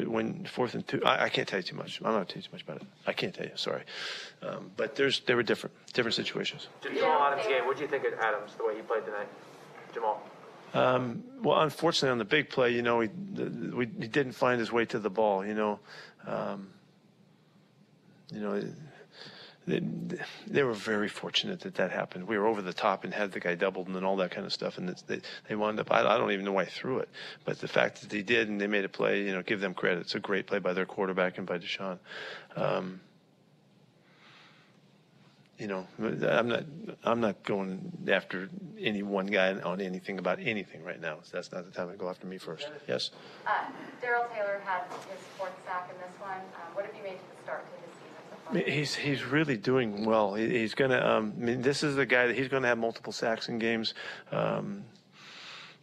when 0.07 0.45
fourth 0.45 0.73
and 0.73 0.87
two, 0.87 1.03
I, 1.05 1.25
I 1.25 1.29
can't 1.29 1.47
tell 1.47 1.59
you 1.59 1.63
too 1.63 1.75
much. 1.75 1.99
I'm 1.99 2.05
not 2.05 2.11
gonna 2.13 2.25
tell 2.25 2.37
you 2.37 2.41
too 2.43 2.49
much 2.53 2.63
about 2.63 2.77
it. 2.77 2.87
I 3.07 3.13
can't 3.13 3.33
tell 3.33 3.45
you. 3.45 3.51
Sorry, 3.55 3.83
um, 4.41 4.71
but 4.77 4.95
there's 4.95 5.19
they 5.21 5.35
were 5.35 5.43
different 5.43 5.75
different 5.93 6.15
situations. 6.15 6.67
Jamal 6.81 7.21
Adams 7.23 7.47
game. 7.47 7.65
What 7.65 7.77
do 7.77 7.83
you 7.83 7.87
think 7.89 8.03
of 8.05 8.13
Adams 8.19 8.53
the 8.57 8.65
way 8.65 8.75
he 8.75 8.81
played 8.81 9.05
tonight? 9.05 9.27
Jamal. 9.93 10.21
Um, 10.73 11.23
well, 11.41 11.61
unfortunately, 11.61 12.09
on 12.11 12.19
the 12.19 12.25
big 12.25 12.49
play, 12.49 12.69
you 12.71 12.83
know, 12.83 12.99
he, 12.99 13.09
the- 13.33 13.75
we, 13.75 13.85
he 13.99 14.07
didn't 14.07 14.33
find 14.33 14.59
his 14.59 14.71
way 14.71 14.85
to 14.85 14.99
the 14.99 15.09
ball. 15.09 15.43
You 15.45 15.55
know, 15.55 15.79
um, 16.27 16.69
you 18.31 18.39
know, 18.39 18.61
they, 20.47 20.63
were 20.63 20.73
very 20.73 21.07
fortunate 21.07 21.61
that 21.61 21.75
that 21.75 21.91
happened. 21.91 22.27
We 22.27 22.37
were 22.37 22.47
over 22.47 22.61
the 22.61 22.73
top 22.73 23.03
and 23.03 23.13
had 23.13 23.31
the 23.31 23.39
guy 23.39 23.55
doubled 23.55 23.87
and 23.87 23.95
then 23.95 24.03
all 24.03 24.17
that 24.17 24.31
kind 24.31 24.45
of 24.45 24.53
stuff, 24.53 24.77
and 24.77 24.89
they 25.07 25.21
they 25.47 25.55
wound 25.55 25.79
up. 25.79 25.91
I, 25.91 26.01
I 26.01 26.17
don't 26.17 26.31
even 26.31 26.45
know 26.45 26.53
why 26.53 26.65
he 26.65 26.71
threw 26.71 26.99
it, 26.99 27.09
but 27.45 27.59
the 27.59 27.67
fact 27.67 28.01
that 28.01 28.09
they 28.09 28.21
did 28.21 28.49
and 28.49 28.59
they 28.59 28.67
made 28.67 28.85
a 28.85 28.89
play, 28.89 29.23
you 29.23 29.33
know, 29.33 29.41
give 29.43 29.61
them 29.61 29.73
credit. 29.73 30.01
It's 30.01 30.15
a 30.15 30.19
great 30.19 30.47
play 30.47 30.59
by 30.59 30.73
their 30.73 30.85
quarterback 30.85 31.37
and 31.37 31.45
by 31.45 31.59
DeSean. 31.59 31.99
Um, 32.55 33.01
you 35.59 35.67
know, 35.67 35.85
I'm 35.99 36.47
not 36.47 36.63
I'm 37.03 37.19
not 37.19 37.43
going 37.43 37.91
after 38.09 38.49
any 38.79 39.03
one 39.03 39.27
guy 39.27 39.53
on 39.59 39.81
anything 39.81 40.17
about 40.17 40.39
anything 40.39 40.83
right 40.83 40.99
now. 40.99 41.17
So 41.23 41.31
that's 41.37 41.51
not 41.51 41.65
the 41.65 41.71
time 41.71 41.91
to 41.91 41.97
go 41.97 42.09
after 42.09 42.25
me 42.25 42.37
first. 42.37 42.69
Yes. 42.87 43.11
Uh, 43.45 43.65
Darrell 44.01 44.25
Taylor 44.33 44.61
had 44.63 44.83
his 45.11 45.19
fourth 45.37 45.51
sack 45.65 45.89
in 45.93 45.99
this 45.99 46.17
one. 46.21 46.39
Um, 46.39 46.73
What 46.73 46.85
have 46.85 46.95
you 46.95 47.03
made 47.03 47.19
to 47.19 47.35
the 47.35 47.43
start 47.43 47.65
to 47.65 47.88
He's 48.53 48.95
he's 48.95 49.23
really 49.23 49.57
doing 49.57 50.05
well. 50.05 50.33
He, 50.33 50.49
he's 50.49 50.73
gonna. 50.73 50.99
Um, 50.99 51.33
I 51.37 51.39
mean, 51.39 51.61
this 51.61 51.83
is 51.83 51.95
the 51.95 52.05
guy 52.05 52.27
that 52.27 52.35
he's 52.35 52.47
gonna 52.47 52.67
have 52.67 52.77
multiple 52.77 53.13
sacks 53.13 53.47
in 53.47 53.59
games. 53.59 53.93
Um, 54.31 54.83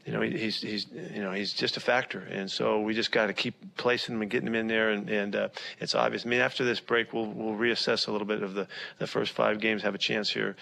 you 0.06 0.12
know, 0.12 0.20
he's 0.20 0.62
he's 0.62 0.86
you 0.92 1.20
know 1.20 1.32
he's 1.32 1.52
just 1.52 1.76
a 1.76 1.80
factor, 1.80 2.20
and 2.20 2.48
so 2.48 2.80
we 2.80 2.94
just 2.94 3.10
got 3.10 3.26
to 3.26 3.32
keep 3.32 3.76
placing 3.76 4.14
him 4.14 4.22
and 4.22 4.30
getting 4.30 4.46
him 4.46 4.54
in 4.54 4.68
there, 4.68 4.90
and 4.90 5.10
and 5.10 5.34
uh, 5.34 5.48
it's 5.80 5.96
obvious. 5.96 6.24
I 6.24 6.28
mean, 6.28 6.40
after 6.40 6.64
this 6.64 6.78
break, 6.78 7.12
we'll 7.12 7.26
we'll 7.26 7.56
reassess 7.56 8.06
a 8.06 8.12
little 8.12 8.26
bit 8.26 8.40
of 8.40 8.54
the 8.54 8.68
the 8.98 9.08
first 9.08 9.32
five 9.32 9.58
games, 9.58 9.82
have 9.82 9.96
a 9.96 9.98
chance 9.98 10.30
here, 10.30 10.54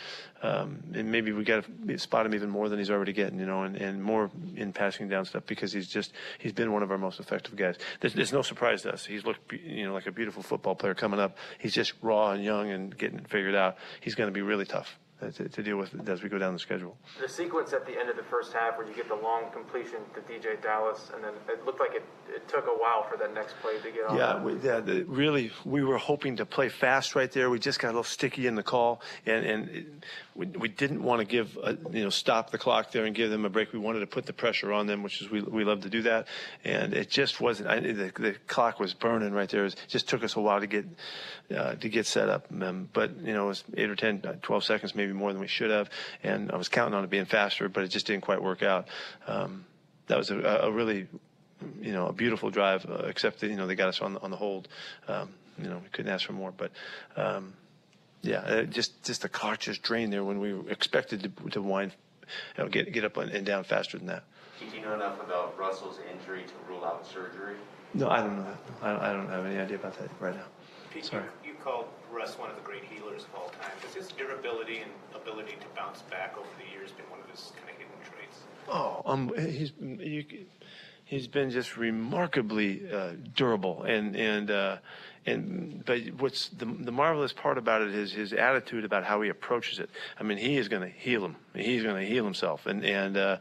um, 0.43 0.83
and 0.95 1.13
maybe 1.13 1.31
we 1.33 1.45
got 1.45 1.67
to 1.87 1.99
spot 1.99 2.25
him 2.25 2.35
even 2.35 2.49
more 2.49 2.71
than 2.71 2.79
he's 2.79 2.89
already 2.89 3.13
getting, 3.13 3.39
you 3.39 3.45
know, 3.45 3.65
and, 3.65 3.77
and 3.77 4.03
more 4.03 4.31
in 4.57 4.73
passing 4.73 5.11
down 5.11 5.27
stuff 5.27 5.45
because 5.45 5.75
he's 5.75 5.89
just 5.89 6.15
he's 6.39 6.53
been 6.55 6.73
one 6.73 6.83
of 6.83 6.91
our 6.91 6.99
most 6.99 7.21
effective 7.21 7.55
guys. 7.55 7.77
There's, 8.01 8.15
there's 8.15 8.33
no 8.33 8.41
surprise 8.41 8.81
to 8.83 8.95
us. 8.95 9.05
He's 9.05 9.27
looked 9.27 9.53
you 9.53 9.85
know 9.85 9.93
like 9.93 10.07
a 10.07 10.13
beautiful 10.13 10.43
football 10.43 10.75
player 10.75 10.95
coming 10.95 11.21
up. 11.21 11.37
He's 11.59 11.75
just 11.75 11.93
raw 12.01 12.31
and 12.31 12.43
young 12.43 12.71
and 12.71 12.97
getting 12.97 13.19
it 13.19 13.29
figured 13.29 13.55
out. 13.55 13.77
He's 14.01 14.15
going 14.15 14.29
to 14.29 14.33
be 14.33 14.41
really 14.41 14.65
tough. 14.65 14.99
Uh, 15.25 15.31
to, 15.31 15.49
to, 15.49 15.63
deal 15.63 15.77
with 15.77 16.09
as 16.09 16.23
we 16.23 16.29
go 16.29 16.39
down 16.39 16.53
the 16.53 16.59
schedule. 16.59 16.97
The 17.21 17.29
sequence 17.29 17.73
at 17.73 17.87
the 17.87 17.99
end 17.99 18.11
of 18.11 18.17
the 18.17 18.23
first 18.25 18.53
half 18.53 18.77
where 18.77 18.87
you 18.87 18.95
get 18.95 19.09
the 19.09 19.15
long 19.15 19.51
completion 19.53 20.01
to 20.15 20.21
DeeJay 20.21 20.63
Dallas, 20.63 21.11
and 21.15 21.25
then 21.25 21.33
it 21.49 21.65
looked 21.65 21.81
like 21.81 21.95
it, 21.95 22.03
it 22.29 22.47
took 22.49 22.67
a 22.67 22.71
while 22.71 23.05
for 23.09 23.17
that 23.17 23.33
next 23.33 23.55
play 23.63 23.79
to 23.81 23.91
get 23.91 24.07
on. 24.07 24.17
Yeah, 24.17 24.43
we, 24.43 24.55
yeah. 24.61 24.81
The, 24.81 25.05
really, 25.05 25.51
we 25.65 25.83
were 25.83 25.99
hoping 25.99 26.37
to 26.37 26.47
play 26.47 26.69
fast 26.69 27.15
right 27.15 27.31
there. 27.31 27.49
We 27.49 27.59
just 27.59 27.79
got 27.79 27.89
a 27.89 27.91
little 27.91 28.03
sticky 28.03 28.47
in 28.47 28.55
the 28.55 28.63
call, 28.63 29.01
and 29.25 29.47
and 29.47 29.69
it, 29.71 29.87
we, 30.35 30.47
we 30.47 30.69
didn't 30.69 31.03
want 31.03 31.21
to 31.21 31.27
give 31.27 31.57
a, 31.63 31.77
you 31.93 32.05
know 32.05 32.11
stop 32.11 32.51
the 32.51 32.59
clock 32.59 32.91
there 32.93 33.05
and 33.05 33.15
give 33.15 33.31
them 33.31 33.45
a 33.45 33.51
break. 33.51 33.73
We 33.73 33.79
wanted 33.79 34.01
to 34.01 34.07
put 34.07 34.27
the 34.27 34.33
pressure 34.33 34.73
on 34.73 34.87
them, 34.87 35.03
which 35.03 35.23
is 35.23 35.31
we 35.31 35.41
we 35.41 35.65
love 35.65 35.83
to 35.83 35.91
do 35.91 36.03
that, 36.03 36.27
and 36.65 36.93
it 36.93 37.09
just 37.09 37.41
wasn't. 37.41 37.69
I, 37.69 37.81
the, 37.81 38.13
the 38.15 38.37
clock 38.47 38.79
was 38.79 38.93
burning 38.93 39.33
right 39.33 39.49
there. 39.49 39.65
It 39.65 39.77
just 39.89 40.09
took 40.09 40.23
us 40.23 40.37
a 40.37 40.41
while 40.41 40.61
to 40.61 40.67
get 40.67 40.87
uh, 41.55 41.77
to 41.77 41.89
get 41.89 42.07
set 42.07 42.29
up, 42.29 42.47
um, 42.61 42.89
but 42.93 43.17
you 43.21 43.33
know 43.33 43.45
it 43.45 43.49
was 43.49 43.65
eight 43.77 43.89
or 43.89 43.97
10, 43.97 44.21
12 44.43 44.65
seconds 44.65 44.95
maybe 44.95 45.14
more 45.15 45.33
than 45.33 45.41
we 45.41 45.49
should 45.49 45.71
have, 45.71 45.89
and 46.23 46.51
I 46.51 46.57
was 46.57 46.69
counting 46.69 46.95
on 46.95 47.05
it 47.05 47.11
being 47.11 47.25
faster, 47.25 47.69
but 47.69 47.85
it 47.85 47.89
just 47.89 48.07
didn't 48.07 48.23
quite 48.23 48.43
work 48.43 48.63
out. 48.63 48.89
Um, 49.27 49.65
that 50.07 50.19
was 50.19 50.31
a, 50.31 50.39
a, 50.39 50.71
really, 50.71 51.07
you 51.81 51.93
know, 51.93 52.07
a 52.07 52.13
beautiful 52.13 52.51
drive, 52.51 52.85
uh, 52.89 53.05
except 53.07 53.41
that 53.41 53.49
you 53.49 53.57
know 53.57 53.67
they 53.67 53.75
got 53.75 53.89
us 53.89 54.01
on 54.01 54.15
the, 54.15 54.21
on 54.21 54.31
the 54.31 54.37
hold. 54.37 54.69
Um, 55.09 55.31
you 55.59 55.69
know, 55.69 55.79
we 55.79 55.89
couldn't 55.91 56.13
ask 56.13 56.27
for 56.27 56.33
more, 56.33 56.53
but. 56.53 56.71
Um, 57.17 57.55
yeah, 58.25 58.39
uh, 58.39 58.63
just 58.63 59.03
just 59.05 59.21
the 59.21 59.29
clock 59.29 59.61
just 59.61 59.83
drained 59.83 60.11
there 60.11 60.25
when 60.25 60.41
we 60.41 60.59
expected 60.71 61.23
to, 61.37 61.51
to 61.51 61.61
wind, 61.61 61.93
you 62.57 62.65
know, 62.65 62.71
get 62.71 62.91
get 62.91 63.05
up 63.05 63.19
and 63.19 63.45
down 63.45 63.65
faster 63.65 63.99
than 63.99 64.07
that. 64.07 64.25
Do 64.59 64.65
you 64.75 64.83
know 64.83 64.95
enough 64.95 65.21
about 65.21 65.59
Russell's 65.59 65.99
injury 66.11 66.45
to 66.45 66.73
rule 66.73 66.85
out 66.85 67.07
surgery? 67.07 67.57
No, 67.93 68.09
I 68.09 68.21
don't 68.21 68.37
know 68.37 68.45
that. 68.45 68.59
I, 68.83 69.11
I 69.11 69.13
don't 69.13 69.29
have 69.29 69.45
any 69.45 69.59
idea 69.59 69.77
about 69.77 69.99
that 69.99 70.09
right 70.21 70.35
now. 70.35 70.47
Pete, 70.93 71.05
Sorry. 71.05 71.25
Called 71.65 71.87
Russ 72.13 72.39
one 72.39 72.51
of 72.51 72.57
the 72.57 72.63
great 72.63 72.85
healers 72.85 73.23
of 73.25 73.35
all 73.35 73.49
time. 73.49 73.71
Has 73.81 73.95
his 73.95 74.09
durability 74.09 74.81
and 74.81 74.91
ability 75.15 75.53
to 75.53 75.67
bounce 75.75 76.03
back 76.03 76.37
over 76.37 76.47
the 76.63 76.71
years 76.71 76.91
been 76.93 77.09
one 77.11 77.21
of 77.21 77.31
his 77.31 77.53
kind 77.57 77.71
of 77.71 77.77
hidden 77.77 77.93
traits? 78.05 78.39
Oh, 78.69 79.01
um, 79.07 79.33
he's 79.35 79.73
you, 79.81 80.25
he's 81.07 81.27
been 81.27 81.49
just 81.51 81.79
remarkably 81.79 82.83
uh, 82.93 83.13
durable 83.35 83.83
and 83.85 84.15
and 84.15 84.51
uh, 84.51 84.77
and 85.25 85.83
but 85.87 86.01
what's 86.19 86.49
the 86.49 86.67
the 86.67 86.93
marvelous 86.93 87.33
part 87.33 87.57
about 87.57 87.81
it 87.81 87.95
is 87.95 88.13
his 88.13 88.35
attitude 88.35 88.85
about 88.85 89.05
how 89.05 89.23
he 89.23 89.31
approaches 89.31 89.79
it. 89.79 89.89
I 90.21 90.23
mean, 90.23 90.37
he 90.37 90.59
is 90.59 90.69
going 90.69 90.83
to 90.83 90.89
heal 90.95 91.25
him. 91.25 91.37
He's 91.55 91.83
going 91.83 91.97
to 91.97 92.07
heal 92.07 92.25
himself, 92.25 92.67
and 92.67 92.85
and. 92.85 93.17
Uh, 93.17 93.37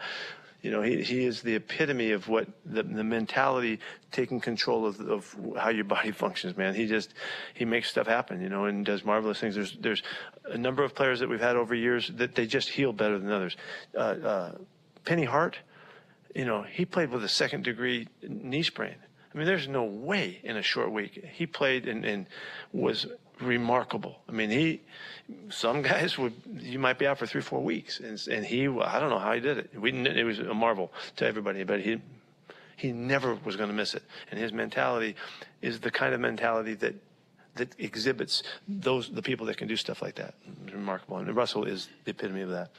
you 0.64 0.72
know, 0.72 0.82
he, 0.82 1.04
he 1.04 1.26
is 1.26 1.42
the 1.42 1.56
epitome 1.56 2.12
of 2.12 2.30
what 2.30 2.48
the, 2.66 2.84
the 2.84 3.04
mentality, 3.04 3.80
taking 4.12 4.40
control 4.40 4.86
of, 4.86 5.00
of 5.02 5.36
how 5.58 5.70
your 5.70 5.84
body 5.84 6.12
functions, 6.26 6.56
man. 6.56 6.74
He 6.74 6.88
just, 6.88 7.14
he 7.54 7.66
makes 7.66 7.90
stuff 7.90 8.08
happen, 8.08 8.42
you 8.42 8.48
know, 8.48 8.66
and 8.66 8.86
does 8.86 9.04
marvelous 9.04 9.42
things. 9.42 9.56
There's, 9.56 9.78
there's 9.82 10.02
a 10.46 10.58
number 10.58 10.82
of 10.84 10.96
players 10.96 11.20
that 11.20 11.28
we've 11.28 11.42
had 11.42 11.58
over 11.58 11.76
years 11.76 12.10
that 12.16 12.34
they 12.34 12.48
just 12.48 12.70
heal 12.70 12.94
better 12.94 13.20
than 13.20 13.30
others. 13.30 13.58
Uh, 13.94 14.00
uh, 14.00 14.52
Penny 15.04 15.26
Hart, 15.26 15.58
you 16.34 16.46
know, 16.46 16.64
he 16.64 16.86
played 16.86 17.12
with 17.12 17.26
a 17.26 17.30
second 17.30 17.66
degree 17.66 18.08
knee 18.22 18.64
sprain. 18.64 18.96
I 19.34 19.38
mean, 19.38 19.48
there's 19.48 19.68
no 19.68 19.84
way 19.84 20.40
in 20.44 20.56
a 20.56 20.62
short 20.62 20.94
week. 20.94 21.26
He 21.34 21.46
played 21.46 21.90
and, 21.90 22.06
and 22.06 22.28
was 22.72 23.06
remarkable. 23.46 24.20
I 24.28 24.32
mean, 24.32 24.50
he, 24.50 24.82
some 25.50 25.82
guys 25.82 26.18
would, 26.18 26.34
you 26.60 26.80
might 26.80 27.00
be 27.00 27.08
out 27.08 27.18
for 27.18 27.26
three, 27.26 27.42
four 27.42 27.62
weeks. 27.62 28.00
And, 28.00 28.22
and 28.30 28.46
he, 28.46 28.68
I 28.68 29.00
don't 29.00 29.10
know 29.10 29.20
how 29.20 29.34
he 29.34 29.40
did 29.40 29.58
it. 29.58 29.80
We, 29.80 29.92
it 29.92 30.24
was 30.24 30.40
a 30.40 30.54
marvel 30.54 30.92
to 31.18 31.26
everybody, 31.26 31.64
but 31.64 31.82
he, 31.82 32.02
he 32.76 32.92
never 32.92 33.36
was 33.46 33.56
going 33.56 33.70
to 33.70 33.76
miss 33.76 33.94
it. 33.94 34.04
And 34.32 34.40
his 34.40 34.52
mentality 34.52 35.16
is 35.62 35.80
the 35.80 35.92
kind 35.92 36.14
of 36.14 36.20
mentality 36.20 36.74
that, 36.76 36.96
that 37.56 37.76
exhibits 37.80 38.44
those, 38.68 39.10
the 39.10 39.22
people 39.22 39.46
that 39.48 39.58
can 39.58 39.68
do 39.68 39.76
stuff 39.78 40.02
like 40.02 40.16
that. 40.16 40.34
It's 40.66 40.74
remarkable. 40.74 41.18
And 41.18 41.34
Russell 41.36 41.66
is 41.66 41.90
the 42.06 42.12
epitome 42.12 42.42
of 42.42 42.50
that. 42.50 42.72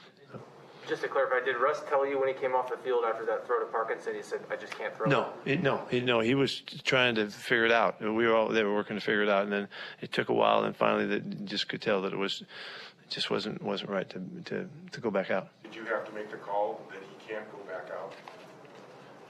Just 0.88 1.02
to 1.02 1.08
clarify, 1.08 1.44
did 1.44 1.56
Russ 1.56 1.82
tell 1.88 2.06
you 2.06 2.18
when 2.18 2.28
he 2.28 2.34
came 2.34 2.54
off 2.54 2.70
the 2.70 2.76
field 2.76 3.04
after 3.08 3.24
that 3.26 3.46
throw 3.46 3.58
to 3.58 3.66
Parkinson? 3.66 4.14
He 4.14 4.22
said, 4.22 4.40
"I 4.50 4.56
just 4.56 4.76
can't 4.76 4.94
throw." 4.94 5.06
No, 5.06 5.28
he, 5.44 5.56
no, 5.56 5.86
he, 5.90 6.00
no. 6.00 6.20
He 6.20 6.34
was 6.34 6.60
trying 6.60 7.14
to 7.14 7.28
figure 7.30 7.64
it 7.64 7.72
out. 7.72 8.00
We 8.00 8.26
were 8.26 8.34
all 8.34 8.48
they 8.48 8.62
were 8.62 8.74
working 8.74 8.96
to 8.96 9.00
figure 9.00 9.22
it 9.22 9.28
out, 9.28 9.44
and 9.44 9.52
then 9.52 9.68
it 10.00 10.12
took 10.12 10.28
a 10.28 10.34
while, 10.34 10.64
and 10.64 10.76
finally, 10.76 11.06
they 11.06 11.20
just 11.44 11.68
could 11.68 11.80
tell 11.80 12.02
that 12.02 12.12
it 12.12 12.18
was, 12.18 12.42
it 12.42 13.10
just 13.10 13.30
wasn't 13.30 13.62
wasn't 13.62 13.90
right 13.90 14.08
to 14.10 14.20
to 14.44 14.68
to 14.92 15.00
go 15.00 15.10
back 15.10 15.30
out. 15.30 15.48
Did 15.62 15.74
you 15.74 15.84
have 15.86 16.06
to 16.06 16.12
make 16.12 16.30
the 16.30 16.36
call 16.36 16.82
that 16.90 16.98
he 17.00 17.32
can't 17.32 17.50
go 17.50 17.58
back 17.72 17.90
out? 17.90 18.12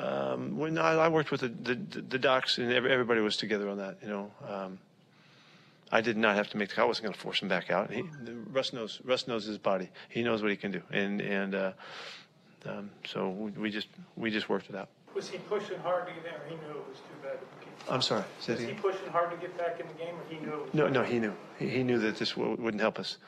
Um, 0.01 0.59
when 0.59 0.77
I, 0.77 0.95
I 0.95 1.09
worked 1.09 1.31
with 1.31 1.43
the, 1.43 1.49
the 1.49 1.75
the 1.75 2.19
docs, 2.19 2.59
and 2.59 2.73
everybody 2.73 3.21
was 3.21 3.37
together 3.37 3.69
on 3.69 3.79
that. 3.79 3.99
You 4.03 4.09
know. 4.09 4.31
Um, 4.49 4.79
I 5.93 6.01
did 6.01 6.17
not 6.17 6.37
have 6.37 6.49
to 6.51 6.57
make 6.57 6.71
the 6.71 6.75
call. 6.75 6.87
I 6.87 6.89
wasn't 6.89 7.05
going 7.05 7.15
to 7.15 7.21
force 7.21 7.41
him 7.41 7.49
back 7.49 7.71
out. 7.71 7.93
He, 7.93 8.03
Russ 8.51 8.73
knows. 8.73 9.01
Russ 9.05 9.29
knows 9.29 9.45
his 9.45 9.59
body. 9.59 9.91
He 10.09 10.23
knows 10.23 10.43
what 10.43 10.51
he 10.51 10.57
can 10.57 10.73
do, 10.73 10.83
and 10.91 11.21
and 11.21 11.55
uh, 11.55 11.73
um, 12.67 12.91
so 13.05 13.29
we, 13.29 13.51
we, 13.53 13.71
just 13.71 13.89
we 14.17 14.31
just 14.31 14.49
worked 14.49 14.71
it 14.71 14.77
out. 14.77 14.89
Was 15.15 15.29
he 15.29 15.39
pushing 15.39 15.79
hard 15.79 16.09
to 16.09 16.13
get 16.13 16.25
there? 16.25 16.41
He 16.49 16.55
knew 16.57 16.71
it 16.71 16.89
was 16.89 16.99
too 16.99 17.23
bad. 17.23 17.39
I'm 17.89 18.03
sorry. 18.03 18.25
Was 18.49 18.59
he 18.59 18.73
pushing 18.73 19.09
hard 19.11 19.31
to 19.31 19.37
get 19.37 19.57
back 19.59 19.79
in 19.79 19.87
the 19.87 19.95
game, 19.95 20.15
or 20.15 20.25
he 20.29 20.41
knew? 20.41 20.67
no, 20.73 20.89
no, 20.89 21.03
he 21.03 21.19
knew. 21.19 21.35
He, 21.59 21.69
he, 21.69 21.83
knew 21.83 21.99
that 21.99 22.17
this 22.17 22.31
w- 22.33 22.57
wouldn't 22.59 22.81
help 22.81 22.99
us 22.99 23.19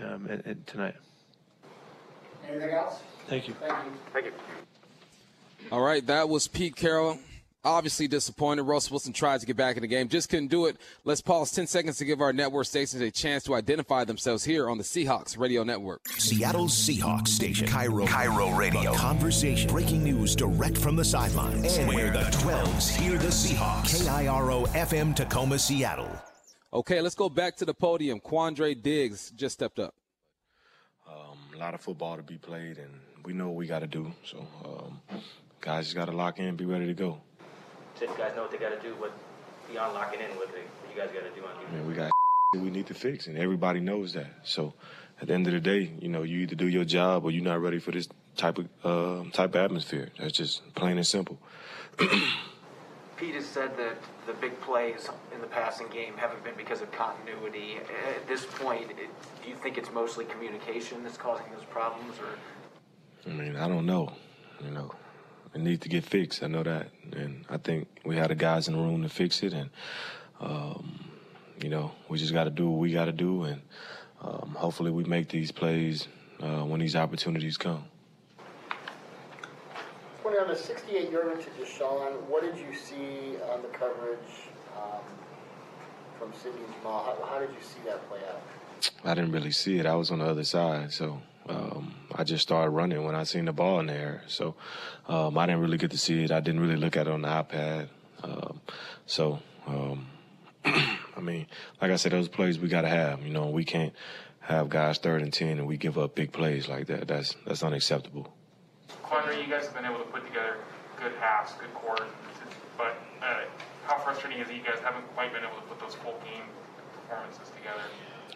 um, 0.00 0.26
at, 0.28 0.46
at 0.46 0.66
tonight. 0.66 0.96
Anything 2.48 2.70
else? 2.70 3.00
Thank 3.28 3.46
you. 3.46 3.54
Thank 3.54 3.84
you. 3.84 3.92
Thank 4.12 4.26
you. 4.26 4.32
All 5.70 5.80
right, 5.80 6.04
that 6.06 6.28
was 6.28 6.48
Pete 6.48 6.74
Carroll 6.74 7.18
obviously 7.64 8.08
disappointed. 8.08 8.62
Russell 8.62 8.94
Wilson 8.94 9.12
tried 9.12 9.40
to 9.40 9.46
get 9.46 9.56
back 9.56 9.76
in 9.76 9.82
the 9.82 9.88
game, 9.88 10.08
just 10.08 10.28
couldn't 10.28 10.48
do 10.48 10.66
it. 10.66 10.76
Let's 11.04 11.20
pause 11.20 11.52
10 11.52 11.66
seconds 11.66 11.98
to 11.98 12.04
give 12.04 12.20
our 12.20 12.32
network 12.32 12.66
stations 12.66 13.02
a 13.02 13.10
chance 13.10 13.44
to 13.44 13.54
identify 13.54 14.04
themselves 14.04 14.44
here 14.44 14.68
on 14.68 14.78
the 14.78 14.84
Seahawks 14.84 15.38
Radio 15.38 15.62
Network. 15.62 16.06
Seattle 16.08 16.66
Seahawks 16.66 17.28
station, 17.28 17.66
KIRO, 17.66 18.06
KIRO 18.06 18.56
Radio. 18.56 18.92
The 18.92 18.98
conversation, 18.98 19.70
breaking 19.70 20.04
news 20.04 20.34
direct 20.34 20.78
from 20.78 20.96
the 20.96 21.04
sidelines. 21.04 21.76
And 21.76 21.88
where 21.88 22.10
the 22.10 22.20
12s 22.20 22.96
hear 22.96 23.18
the 23.18 23.28
Seahawks. 23.28 24.06
KIRO 24.06 24.66
FM 24.68 25.14
Tacoma, 25.14 25.58
Seattle. 25.58 26.10
Okay, 26.72 27.00
let's 27.00 27.16
go 27.16 27.28
back 27.28 27.56
to 27.56 27.64
the 27.64 27.74
podium. 27.74 28.20
Quandre 28.20 28.80
Diggs 28.80 29.32
just 29.32 29.54
stepped 29.54 29.78
up. 29.78 29.94
Um, 31.08 31.36
a 31.54 31.58
lot 31.58 31.74
of 31.74 31.80
football 31.80 32.16
to 32.16 32.22
be 32.22 32.38
played, 32.38 32.78
and 32.78 32.92
we 33.24 33.32
know 33.32 33.48
what 33.48 33.56
we 33.56 33.66
got 33.66 33.80
to 33.80 33.88
do. 33.88 34.12
So, 34.24 34.46
um, 34.64 35.00
guys 35.60 35.86
just 35.86 35.96
got 35.96 36.04
to 36.04 36.12
lock 36.12 36.38
in 36.38 36.44
and 36.44 36.56
be 36.56 36.64
ready 36.64 36.86
to 36.86 36.94
go 36.94 37.20
so 38.00 38.06
you 38.06 38.16
guys 38.16 38.34
know 38.34 38.42
what 38.42 38.50
they 38.50 38.56
got 38.56 38.70
to 38.70 38.80
do, 38.80 38.94
what 38.94 39.12
beyond 39.70 39.92
locking 39.92 40.20
in, 40.20 40.30
what, 40.36 40.50
they, 40.52 40.60
what 40.60 40.94
you 40.94 41.00
guys 41.00 41.10
got 41.12 41.22
to 41.22 41.38
do 41.38 41.46
on 41.46 41.54
defense. 41.54 41.68
I 41.70 41.76
mean, 41.76 41.86
we 41.86 41.94
got 41.94 42.10
we 42.54 42.70
need 42.70 42.86
to 42.86 42.94
fix, 42.94 43.26
and 43.26 43.36
everybody 43.36 43.78
knows 43.80 44.14
that. 44.14 44.30
So 44.42 44.72
at 45.20 45.28
the 45.28 45.34
end 45.34 45.46
of 45.46 45.52
the 45.52 45.60
day, 45.60 45.92
you 46.00 46.08
know, 46.08 46.22
you 46.22 46.40
either 46.40 46.54
do 46.56 46.66
your 46.66 46.86
job 46.86 47.24
or 47.24 47.30
you're 47.30 47.44
not 47.44 47.60
ready 47.60 47.78
for 47.78 47.92
this 47.92 48.08
type 48.36 48.56
of 48.58 48.68
uh, 48.82 49.30
type 49.32 49.50
of 49.50 49.56
atmosphere. 49.56 50.08
That's 50.18 50.32
just 50.32 50.74
plain 50.74 50.96
and 50.96 51.06
simple. 51.06 51.38
Pete 53.18 53.34
has 53.34 53.44
said 53.44 53.76
that 53.76 53.96
the 54.26 54.32
big 54.32 54.58
plays 54.62 55.10
in 55.34 55.42
the 55.42 55.46
passing 55.46 55.86
game 55.88 56.14
haven't 56.16 56.42
been 56.42 56.54
because 56.56 56.80
of 56.80 56.90
continuity. 56.90 57.76
At 58.16 58.26
this 58.26 58.46
point, 58.46 58.90
it, 58.92 58.96
do 59.42 59.50
you 59.50 59.56
think 59.56 59.76
it's 59.76 59.92
mostly 59.92 60.24
communication 60.24 61.02
that's 61.02 61.18
causing 61.18 61.44
those 61.54 61.64
problems, 61.64 62.14
or? 62.18 63.30
I 63.30 63.34
mean, 63.34 63.56
I 63.56 63.68
don't 63.68 63.84
know. 63.84 64.10
You 64.64 64.70
know, 64.70 64.90
it 65.54 65.60
needs 65.60 65.82
to 65.82 65.88
get 65.88 66.04
fixed. 66.04 66.42
I 66.42 66.46
know 66.46 66.62
that, 66.62 66.88
and 67.12 67.44
I 67.48 67.56
think 67.56 67.88
we 68.04 68.16
had 68.16 68.30
the 68.30 68.34
guys 68.34 68.68
in 68.68 68.74
the 68.74 68.80
room 68.80 69.02
to 69.02 69.08
fix 69.08 69.42
it. 69.42 69.52
And 69.52 69.70
um, 70.40 71.00
you 71.62 71.68
know, 71.68 71.92
we 72.08 72.18
just 72.18 72.32
got 72.32 72.44
to 72.44 72.50
do 72.50 72.68
what 72.70 72.78
we 72.78 72.92
got 72.92 73.06
to 73.06 73.12
do, 73.12 73.44
and 73.44 73.60
um, 74.22 74.54
hopefully 74.56 74.90
we 74.90 75.04
make 75.04 75.28
these 75.28 75.52
plays 75.52 76.08
uh, 76.40 76.62
when 76.62 76.80
these 76.80 76.96
opportunities 76.96 77.56
come. 77.56 77.84
On 80.40 80.48
the 80.48 80.56
68 80.56 81.10
yarder 81.10 81.36
to 81.36 81.50
DeSean, 81.50 82.22
what 82.22 82.42
did 82.42 82.56
you 82.56 82.74
see 82.74 83.36
on 83.52 83.60
the 83.60 83.68
coverage 83.68 84.18
um, 84.74 85.02
from 86.18 86.32
Sidney 86.32 86.62
Jamal? 86.78 87.04
How, 87.04 87.26
how 87.26 87.38
did 87.40 87.50
you 87.50 87.60
see 87.60 87.80
that 87.84 88.08
play 88.08 88.20
out? 88.26 88.40
I 89.04 89.14
didn't 89.14 89.32
really 89.32 89.50
see 89.50 89.78
it. 89.78 89.84
I 89.84 89.94
was 89.96 90.10
on 90.10 90.20
the 90.20 90.24
other 90.24 90.44
side, 90.44 90.92
so 90.92 91.20
um, 91.48 91.94
I 92.14 92.24
just 92.24 92.42
started 92.42 92.70
running 92.70 93.04
when 93.04 93.14
I 93.14 93.24
seen 93.24 93.46
the 93.46 93.52
ball 93.52 93.80
in 93.80 93.86
the 93.86 93.94
air. 93.94 94.22
So 94.26 94.54
um, 95.08 95.38
I 95.38 95.46
didn't 95.46 95.60
really 95.60 95.78
get 95.78 95.90
to 95.92 95.98
see 95.98 96.22
it. 96.22 96.30
I 96.30 96.40
didn't 96.40 96.60
really 96.60 96.76
look 96.76 96.96
at 96.96 97.06
it 97.06 97.12
on 97.12 97.22
the 97.22 97.28
iPad. 97.28 97.88
Um, 98.22 98.60
so 99.06 99.40
um, 99.66 100.06
I 100.64 101.20
mean, 101.20 101.46
like 101.80 101.90
I 101.90 101.96
said, 101.96 102.12
those 102.12 102.28
plays 102.28 102.58
we 102.58 102.68
got 102.68 102.82
to 102.82 102.88
have. 102.88 103.22
You 103.22 103.32
know, 103.32 103.48
we 103.48 103.64
can't 103.64 103.92
have 104.40 104.68
guys 104.68 104.98
third 104.98 105.22
and 105.22 105.32
ten 105.32 105.58
and 105.58 105.66
we 105.66 105.76
give 105.76 105.98
up 105.98 106.14
big 106.14 106.32
plays 106.32 106.68
like 106.68 106.86
that. 106.86 107.08
That's 107.08 107.36
that's 107.46 107.62
unacceptable. 107.62 108.32
Quandre, 109.04 109.40
you 109.40 109.50
guys 109.50 109.66
have 109.66 109.74
been 109.74 109.84
able 109.84 109.98
to 109.98 110.10
put 110.10 110.26
together 110.26 110.56
good 111.00 111.12
halves, 111.20 111.52
good 111.58 111.72
quarters, 111.74 112.10
but 112.76 112.96
uh, 113.22 113.40
how 113.86 113.98
frustrating 113.98 114.40
is 114.40 114.48
it 114.48 114.56
you 114.56 114.62
guys 114.62 114.78
haven't 114.82 115.06
quite 115.14 115.32
been 115.32 115.42
able 115.42 115.56
to 115.56 115.62
put 115.62 115.80
those 115.80 115.94
full 115.94 116.20
game 116.24 116.44
performances 116.92 117.50
together? 117.56 117.82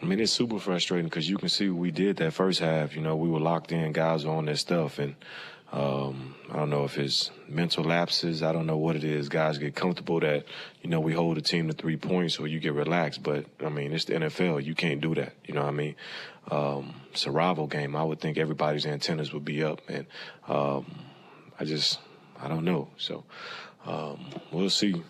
I 0.04 0.06
mean, 0.06 0.20
it's 0.20 0.32
super 0.32 0.58
frustrating 0.58 1.06
because 1.06 1.30
you 1.30 1.38
can 1.38 1.48
see 1.48 1.70
we 1.70 1.90
did 1.90 2.18
that 2.18 2.34
first 2.34 2.60
half. 2.60 2.94
You 2.94 3.00
know, 3.00 3.16
we 3.16 3.30
were 3.30 3.40
locked 3.40 3.72
in, 3.72 3.90
guys 3.92 4.26
on 4.26 4.44
their 4.44 4.54
stuff, 4.54 4.98
and 4.98 5.14
um, 5.72 6.34
I 6.52 6.56
don't 6.56 6.68
know 6.68 6.84
if 6.84 6.98
it's 6.98 7.30
mental 7.48 7.84
lapses. 7.84 8.42
I 8.42 8.52
don't 8.52 8.66
know 8.66 8.76
what 8.76 8.96
it 8.96 9.04
is. 9.04 9.30
Guys 9.30 9.56
get 9.56 9.74
comfortable 9.74 10.20
that 10.20 10.44
you 10.82 10.90
know 10.90 11.00
we 11.00 11.14
hold 11.14 11.38
a 11.38 11.40
team 11.40 11.68
to 11.68 11.72
three 11.72 11.96
points, 11.96 12.38
or 12.38 12.46
you 12.46 12.60
get 12.60 12.74
relaxed. 12.74 13.22
But 13.22 13.46
I 13.64 13.70
mean, 13.70 13.94
it's 13.94 14.04
the 14.04 14.12
NFL. 14.12 14.62
You 14.62 14.74
can't 14.74 15.00
do 15.00 15.14
that. 15.14 15.32
You 15.46 15.54
know 15.54 15.62
what 15.62 15.70
I 15.70 15.72
mean? 15.72 15.94
Um, 16.50 17.00
it's 17.10 17.24
a 17.24 17.30
rival 17.30 17.66
game. 17.66 17.96
I 17.96 18.04
would 18.04 18.20
think 18.20 18.36
everybody's 18.36 18.84
antennas 18.84 19.32
would 19.32 19.46
be 19.46 19.64
up, 19.64 19.80
and 19.88 20.04
um, 20.48 20.84
I 21.58 21.64
just 21.64 21.98
I 22.38 22.48
don't 22.48 22.66
know. 22.66 22.88
So 22.98 23.24
um, 23.86 24.22
we'll 24.52 24.68
see 24.68 25.02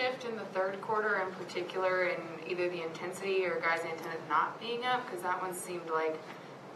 shift 0.00 0.24
in 0.24 0.36
the 0.36 0.44
third 0.46 0.80
quarter 0.80 1.22
in 1.26 1.32
particular 1.34 2.04
in 2.04 2.20
either 2.48 2.68
the 2.68 2.82
intensity 2.82 3.44
or 3.44 3.60
guys' 3.60 3.80
antennas 3.80 4.20
not 4.28 4.58
being 4.60 4.84
up? 4.84 5.04
Because 5.06 5.22
that 5.22 5.40
one 5.42 5.54
seemed 5.54 5.88
like 5.92 6.18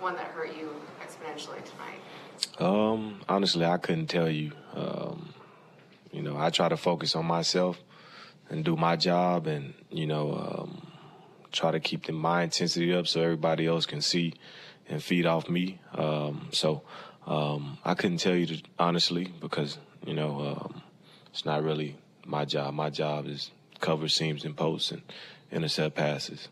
one 0.01 0.15
that 0.17 0.27
hurt 0.27 0.55
you 0.57 0.71
exponentially 1.01 1.63
tonight. 1.65 2.01
Um, 2.59 3.21
honestly, 3.29 3.65
I 3.65 3.79
couldn't 3.79 4.09
tell 4.09 4.29
you. 4.29 4.53
Um, 4.75 5.33
you 6.13 6.23
know, 6.23 6.37
I 6.37 6.51
try 6.51 6.69
to 6.69 6.77
focus 6.77 7.17
on 7.17 7.27
myself 7.27 7.83
and 8.51 8.65
do 8.65 8.77
my 8.77 8.97
job, 8.97 9.47
and 9.47 9.75
you 9.91 10.07
know, 10.07 10.35
um, 10.35 10.87
try 11.51 11.71
to 11.71 11.81
keep 11.81 12.07
the, 12.07 12.13
my 12.13 12.43
intensity 12.43 12.93
up 12.93 13.07
so 13.07 13.21
everybody 13.23 13.67
else 13.67 13.87
can 13.87 14.01
see 14.01 14.35
and 14.89 15.03
feed 15.03 15.27
off 15.27 15.49
me. 15.49 15.81
Um, 15.95 16.49
so 16.53 16.83
um, 17.27 17.79
I 17.85 17.95
couldn't 17.95 18.19
tell 18.19 18.35
you 18.35 18.47
to, 18.47 18.63
honestly 18.79 19.33
because 19.41 19.79
you 20.07 20.15
know 20.15 20.59
um, 20.61 20.83
it's 21.31 21.45
not 21.47 21.63
really 21.63 21.97
my 22.27 22.45
job. 22.45 22.75
My 22.75 22.91
job 22.91 23.27
is 23.27 23.51
cover 23.81 24.09
seams 24.09 24.45
and 24.45 24.57
posts 24.57 24.91
and 24.91 25.03
intercept 25.51 25.97
passes. 25.97 26.49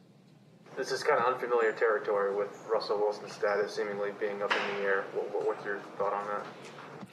This 0.76 0.90
is 0.90 1.02
kind 1.02 1.20
of 1.20 1.35
unfamiliar 1.35 1.72
territory 1.72 2.35
with 2.35 2.48
Russell 2.72 2.98
Wilson's 2.98 3.32
status 3.32 3.74
seemingly 3.74 4.11
being 4.18 4.42
up 4.42 4.50
in 4.52 4.76
the 4.76 4.82
air. 4.82 5.04
What, 5.12 5.46
what's 5.46 5.64
your 5.64 5.78
thought 5.98 6.12
on 6.12 6.26
that? 6.28 6.46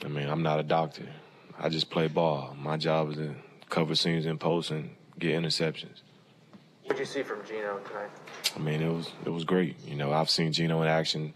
I 0.04 0.08
mean, 0.08 0.28
I'm 0.28 0.42
not 0.42 0.58
a 0.60 0.62
doctor. 0.62 1.06
I 1.58 1.68
just 1.68 1.90
play 1.90 2.08
ball. 2.08 2.56
My 2.58 2.78
job 2.78 3.10
is 3.10 3.16
to 3.16 3.34
cover 3.68 3.94
seams 3.94 4.24
and 4.24 4.40
posts 4.40 4.70
and 4.70 4.90
get 5.18 5.40
interceptions. 5.40 6.00
What 6.84 6.96
did 6.96 7.00
you 7.00 7.04
see 7.04 7.22
from 7.22 7.44
Geno 7.46 7.78
tonight? 7.86 8.08
I 8.56 8.58
mean, 8.58 8.82
it 8.82 8.90
was 8.90 9.12
it 9.24 9.30
was 9.30 9.44
great. 9.44 9.76
You 9.86 9.94
know, 9.94 10.12
I've 10.12 10.30
seen 10.30 10.52
Geno 10.52 10.82
in 10.82 10.88
action 10.88 11.34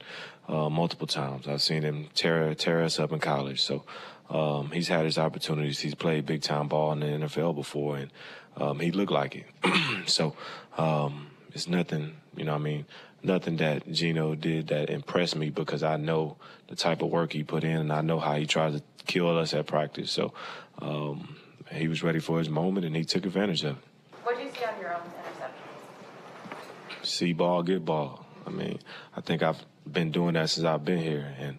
uh, 0.48 0.68
multiple 0.68 1.06
times. 1.06 1.46
I've 1.46 1.62
seen 1.62 1.82
him 1.82 2.08
tear 2.14 2.54
tear 2.54 2.82
us 2.82 2.98
up 2.98 3.12
in 3.12 3.20
college. 3.20 3.62
So 3.62 3.84
um, 4.30 4.70
he's 4.70 4.88
had 4.88 5.04
his 5.04 5.18
opportunities. 5.18 5.80
He's 5.80 5.94
played 5.94 6.26
big 6.26 6.42
time 6.42 6.68
ball 6.68 6.92
in 6.92 7.00
the 7.00 7.06
NFL 7.06 7.54
before, 7.54 7.98
and 7.98 8.10
um, 8.56 8.80
he 8.80 8.90
looked 8.90 9.12
like 9.12 9.36
it. 9.36 9.46
so 10.08 10.34
um, 10.78 11.28
it's 11.52 11.68
nothing, 11.68 12.16
you 12.36 12.44
know. 12.44 12.54
I 12.54 12.58
mean, 12.58 12.86
nothing 13.22 13.56
that 13.58 13.90
Geno 13.90 14.34
did 14.34 14.68
that 14.68 14.90
impressed 14.90 15.36
me 15.36 15.50
because 15.50 15.82
I 15.82 15.96
know 15.96 16.36
the 16.68 16.76
type 16.76 17.02
of 17.02 17.10
work 17.10 17.32
he 17.32 17.42
put 17.42 17.64
in, 17.64 17.76
and 17.76 17.92
I 17.92 18.00
know 18.00 18.18
how 18.18 18.36
he 18.36 18.46
tries 18.46 18.74
to 18.74 18.82
kill 19.06 19.38
us 19.38 19.54
at 19.54 19.66
practice. 19.66 20.10
So 20.10 20.32
um, 20.80 21.36
he 21.70 21.88
was 21.88 22.02
ready 22.02 22.20
for 22.20 22.38
his 22.38 22.48
moment, 22.48 22.86
and 22.86 22.96
he 22.96 23.04
took 23.04 23.26
advantage 23.26 23.64
of 23.64 23.76
it. 23.76 23.82
What 24.22 24.36
did 24.36 24.46
you 24.46 24.52
see 24.52 24.64
on 24.64 24.80
your 24.80 24.94
own 24.94 25.02
interceptions? 25.02 27.06
See 27.06 27.32
ball, 27.34 27.62
get 27.62 27.84
ball. 27.84 28.24
I 28.46 28.50
mean, 28.50 28.78
I 29.16 29.20
think 29.20 29.42
I've 29.42 29.62
been 29.90 30.10
doing 30.10 30.34
that 30.34 30.50
since 30.50 30.66
I've 30.66 30.84
been 30.84 30.98
here, 30.98 31.34
and 31.38 31.58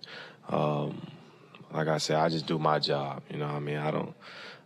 um, 0.49 1.07
like 1.75 1.87
I 1.89 1.97
said, 1.97 2.17
I 2.17 2.29
just 2.29 2.47
do 2.47 2.57
my 2.57 2.79
job. 2.79 3.21
You 3.29 3.37
know, 3.37 3.47
I 3.47 3.59
mean, 3.59 3.77
I 3.77 3.91
don't, 3.91 4.15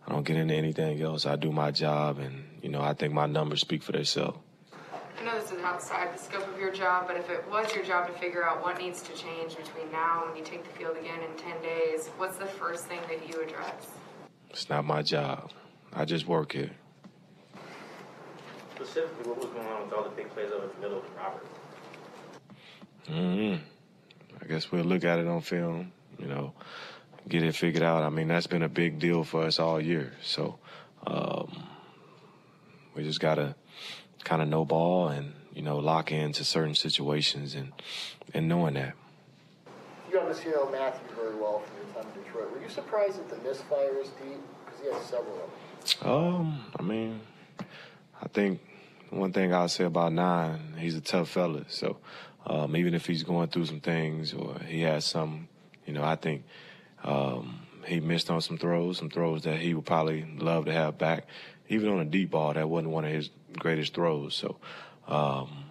I 0.06 0.12
don't 0.12 0.24
get 0.24 0.38
into 0.38 0.54
anything 0.54 1.02
else. 1.02 1.26
I 1.26 1.36
do 1.36 1.52
my 1.52 1.72
job, 1.72 2.19
and 2.19 2.45
you 2.62 2.69
know, 2.69 2.82
I 2.82 2.93
think 2.93 3.13
my 3.13 3.26
numbers 3.26 3.62
speak 3.62 3.82
for 3.82 3.91
themselves. 3.91 4.38
I 5.19 5.26
know 5.26 5.38
this 5.38 5.52
is 5.52 5.60
outside 5.60 6.13
the 6.13 6.19
scope 6.19 6.48
of 6.48 6.58
your 6.58 6.72
job, 6.72 7.08
but 7.08 7.17
if 7.17 7.30
it 7.30 7.43
was 7.50 7.74
your 7.76 7.84
job 7.84 8.08
to 8.08 8.13
figure 8.13 8.48
out 8.48 8.63
what 8.63 8.78
needs 8.78 9.02
to 9.02 9.13
change 9.13 9.58
between 9.58 9.91
now 9.91 10.22
and 10.22 10.30
when 10.30 10.38
you 10.38 10.45
take 10.45 10.63
the 10.63 10.69
field 10.78 10.95
again 10.95 11.19
in 11.19 11.36
10 11.36 11.62
days, 11.62 12.08
what's 12.17 12.38
the 12.38 12.45
first 12.45 12.86
thing 12.86 13.00
that 13.10 13.28
you 13.28 13.41
address? 13.41 13.88
It's 14.52 14.69
not 14.69 14.86
my 14.86 15.02
job. 15.02 15.52
I 15.91 16.06
just 16.06 16.26
work 16.26 16.54
here. 16.54 16.72
Specifically, 18.76 19.30
what 19.30 19.39
was 19.39 19.48
going 19.48 19.67
on 19.67 19.84
with 19.84 19.93
all 19.93 20.04
the 20.04 20.10
big 20.12 20.30
plays 20.30 20.52
over 20.54 20.67
the 20.67 20.80
middle 20.80 21.02
with 21.02 21.10
Robert? 21.17 21.45
Mm-hmm. 23.10 23.62
I 24.41 24.48
guess 24.48 24.72
we'll 24.72 24.86
look 24.86 25.04
at 25.04 25.19
it 25.19 25.28
on 25.28 25.41
film. 25.41 25.91
You 26.17 26.28
know, 26.28 26.54
get 27.27 27.43
it 27.43 27.55
figured 27.55 27.84
out. 27.84 28.03
I 28.03 28.10
mean, 28.10 28.27
that's 28.27 28.47
been 28.47 28.63
a 28.63 28.69
big 28.69 28.99
deal 28.99 29.23
for 29.23 29.43
us 29.43 29.60
all 29.60 29.79
year. 29.79 30.13
So 30.23 30.58
um, 31.05 31.63
we 32.95 33.03
just 33.03 33.19
got 33.19 33.36
to 33.36 33.55
kind 34.23 34.41
of 34.41 34.47
know 34.47 34.65
ball 34.65 35.10
and, 35.10 35.34
you 35.53 35.62
know, 35.62 35.77
lock 35.77 36.12
into 36.12 36.43
certain 36.43 36.75
situations 36.75 37.55
and, 37.55 37.71
and 38.34 38.47
knowing 38.47 38.75
that. 38.75 38.93
You 40.12 40.19
obviously 40.19 40.51
know 40.51 40.69
Matthew 40.71 41.15
very 41.15 41.36
well 41.36 41.60
from 41.60 41.75
your 41.77 42.03
time 42.03 42.12
in 42.15 42.23
Detroit. 42.23 42.51
Were 42.51 42.62
you 42.62 42.69
surprised 42.69 43.19
at 43.19 43.29
the 43.29 43.36
misfires, 43.36 44.10
deep? 44.23 44.39
Because 44.65 44.79
he 44.82 44.91
had 44.91 45.01
several 45.03 45.36
of 45.36 45.99
them. 45.99 46.10
Um, 46.10 46.65
I 46.79 46.82
mean, 46.82 47.19
I 48.21 48.27
think 48.27 48.60
one 49.10 49.34
thing 49.34 49.53
I'll 49.53 49.67
say 49.67 49.84
about 49.84 50.13
Nine, 50.13 50.75
he's 50.77 50.95
a 50.95 51.01
tough 51.01 51.29
fella. 51.29 51.65
So 51.67 51.97
um, 52.45 52.75
even 52.75 52.93
if 52.93 53.05
he's 53.05 53.23
going 53.23 53.49
through 53.49 53.65
some 53.65 53.82
things 53.82 54.34
or 54.34 54.60
he 54.67 54.82
has 54.82 55.05
some, 55.05 55.47
you 55.86 55.93
know, 55.93 56.03
I 56.03 56.15
think– 56.15 56.43
um, 57.03 57.59
he 57.85 57.99
missed 57.99 58.29
on 58.29 58.41
some 58.41 58.57
throws, 58.57 58.97
some 58.97 59.09
throws 59.09 59.43
that 59.43 59.59
he 59.59 59.73
would 59.73 59.85
probably 59.85 60.25
love 60.38 60.65
to 60.65 60.73
have 60.73 60.97
back. 60.97 61.27
Even 61.67 61.89
on 61.89 61.99
a 61.99 62.05
deep 62.05 62.31
ball, 62.31 62.53
that 62.53 62.67
wasn't 62.67 62.91
one 62.91 63.05
of 63.05 63.12
his 63.12 63.29
greatest 63.57 63.93
throws. 63.93 64.35
So 64.35 64.57
um, 65.07 65.65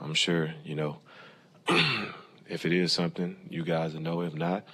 I'm 0.00 0.14
sure, 0.14 0.54
you 0.64 0.74
know, 0.74 0.98
if 2.48 2.66
it 2.66 2.72
is 2.72 2.92
something, 2.92 3.36
you 3.48 3.64
guys 3.64 3.94
will 3.94 4.00
know. 4.00 4.22
If 4.22 4.34
not, 4.34 4.64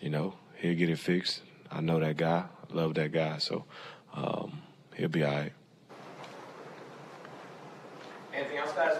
you 0.00 0.10
know, 0.10 0.34
he'll 0.56 0.76
get 0.76 0.90
it 0.90 0.98
fixed. 0.98 1.42
I 1.70 1.80
know 1.80 2.00
that 2.00 2.16
guy. 2.16 2.44
Love 2.70 2.94
that 2.94 3.12
guy. 3.12 3.38
So 3.38 3.64
um, 4.14 4.62
he'll 4.94 5.08
be 5.08 5.24
all 5.24 5.32
right. 5.32 5.52
Anything 8.32 8.58
else, 8.58 8.72
guys? 8.72 8.96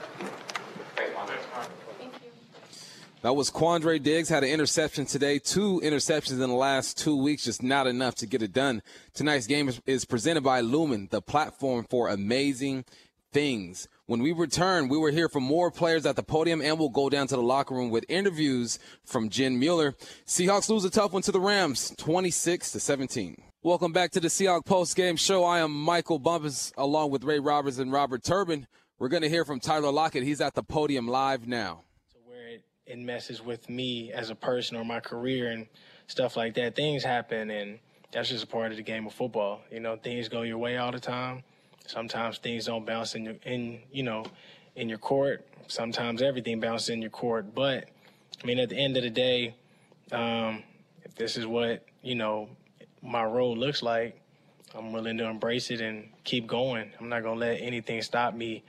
That 3.25 3.37
was 3.37 3.51
Quandre 3.51 4.03
Diggs. 4.03 4.29
Had 4.29 4.45
an 4.45 4.51
interception 4.51 5.07
today. 5.07 5.39
Two 5.39 5.81
interceptions 5.83 6.33
in 6.33 6.41
the 6.41 6.49
last 6.49 6.99
two 6.99 7.17
weeks. 7.17 7.45
Just 7.45 7.63
not 7.63 7.87
enough 7.87 8.17
to 8.17 8.27
get 8.27 8.43
it 8.43 8.53
done. 8.53 8.83
Tonight's 9.15 9.47
game 9.47 9.67
is, 9.67 9.81
is 9.87 10.05
presented 10.05 10.43
by 10.43 10.61
Lumen, 10.61 11.09
the 11.11 11.23
platform 11.23 11.87
for 11.89 12.11
amazing 12.11 12.85
things. 13.33 13.89
When 14.05 14.21
we 14.21 14.33
return, 14.33 14.89
we 14.89 14.99
will 14.99 15.11
hear 15.11 15.31
from 15.31 15.43
more 15.43 15.71
players 15.71 16.05
at 16.05 16.17
the 16.17 16.23
podium 16.23 16.61
and 16.61 16.79
we'll 16.79 16.91
go 16.91 17.09
down 17.09 17.27
to 17.29 17.37
the 17.37 17.43
locker 17.43 17.75
room 17.75 17.89
with 17.89 18.05
interviews 18.11 18.79
from 19.07 19.31
Jen 19.31 19.59
Mueller. 19.59 19.95
Seahawks 20.27 20.69
lose 20.69 20.85
a 20.85 20.91
tough 20.91 21.15
one 21.15 21.23
to 21.23 21.33
the 21.33 21.41
Rams, 21.41 21.95
26 21.97 22.73
to 22.73 22.79
17. 22.79 23.43
Welcome 23.63 23.93
back 23.93 24.11
to 24.11 24.21
the 24.21 24.29
Seahawks 24.29 24.67
post 24.67 24.97
game 24.97 25.17
show. 25.17 25.45
I 25.45 25.61
am 25.61 25.73
Michael 25.73 26.19
Bumpus 26.19 26.75
along 26.77 27.11
with 27.11 27.25
Ray 27.25 27.39
Roberts 27.39 27.79
and 27.79 27.91
Robert 27.91 28.23
Turbin. 28.23 28.67
We're 28.99 29.09
going 29.09 29.23
to 29.23 29.31
hear 29.31 29.47
from 29.47 29.61
Tyler 29.61 29.91
Lockett. 29.91 30.25
He's 30.25 30.43
at 30.43 30.53
the 30.53 30.63
podium 30.63 31.09
live 31.09 31.49
now 31.49 31.85
it 32.87 32.99
messes 32.99 33.43
with 33.43 33.69
me 33.69 34.13
as 34.13 34.31
a 34.31 34.35
person 34.35 34.77
or 34.77 34.85
my 34.85 35.01
career 35.01 35.51
and 35.51 35.67
stuff 36.07 36.37
like 36.37 36.55
that. 36.55 36.77
Things 36.77 37.03
happen, 37.03 37.51
and 37.51 37.79
that's 38.13 38.29
just 38.29 38.45
a 38.45 38.47
part 38.47 38.71
of 38.71 38.77
the 38.77 38.83
game 38.83 39.07
of 39.07 39.15
football. 39.15 39.63
You 39.71 39.81
know, 39.81 39.97
things 39.97 40.29
go 40.29 40.43
your 40.43 40.59
way 40.59 40.77
all 40.77 40.93
the 40.93 41.01
time. 41.01 41.43
Sometimes 41.87 42.39
things 42.39 42.67
don't 42.67 42.87
bounce 42.87 43.15
in 43.15 43.25
your 43.25 43.35
in 43.45 43.81
you 43.93 44.03
know 44.03 44.25
in 44.77 44.89
your 44.89 44.99
court. 44.99 45.47
Sometimes 45.67 46.23
everything 46.23 46.61
bounces 46.61 46.91
in 46.91 47.01
your 47.01 47.11
court. 47.11 47.55
But 47.55 47.89
I 48.43 48.47
mean, 48.47 48.59
at 48.59 48.69
the 48.69 48.77
end 48.77 48.97
of 48.97 49.03
the 49.03 49.11
day, 49.11 49.55
um, 50.13 50.63
if 51.03 51.15
this 51.15 51.37
is 51.37 51.47
what 51.47 51.85
you 52.03 52.15
know 52.15 52.49
my 53.03 53.25
role 53.25 53.57
looks 53.57 53.83
like, 53.83 54.21
I'm 54.75 54.93
willing 54.93 55.19
to 55.19 55.25
embrace 55.25 55.71
it 55.71 55.81
and 55.81 56.09
keep 56.25 56.47
going. 56.47 56.91
I'm 57.01 57.09
not 57.09 57.23
gonna 57.23 57.41
let 57.41 57.61
anything 57.61 58.03
stop 58.03 58.35
me 58.35 58.65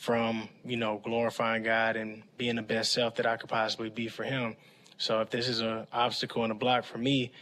from, 0.00 0.48
you 0.64 0.78
know, 0.78 0.98
glorifying 1.04 1.62
God 1.62 1.96
and 1.96 2.22
being 2.38 2.56
the 2.56 2.62
best 2.62 2.90
self 2.94 3.16
that 3.16 3.26
I 3.26 3.36
could 3.36 3.50
possibly 3.50 3.90
be 3.90 4.08
for 4.08 4.24
him. 4.24 4.56
So 4.96 5.20
if 5.20 5.28
this 5.28 5.46
is 5.46 5.60
an 5.60 5.86
obstacle 5.92 6.42
and 6.42 6.50
a 6.50 6.54
block 6.54 6.84
for 6.84 6.96
me, 6.96 7.32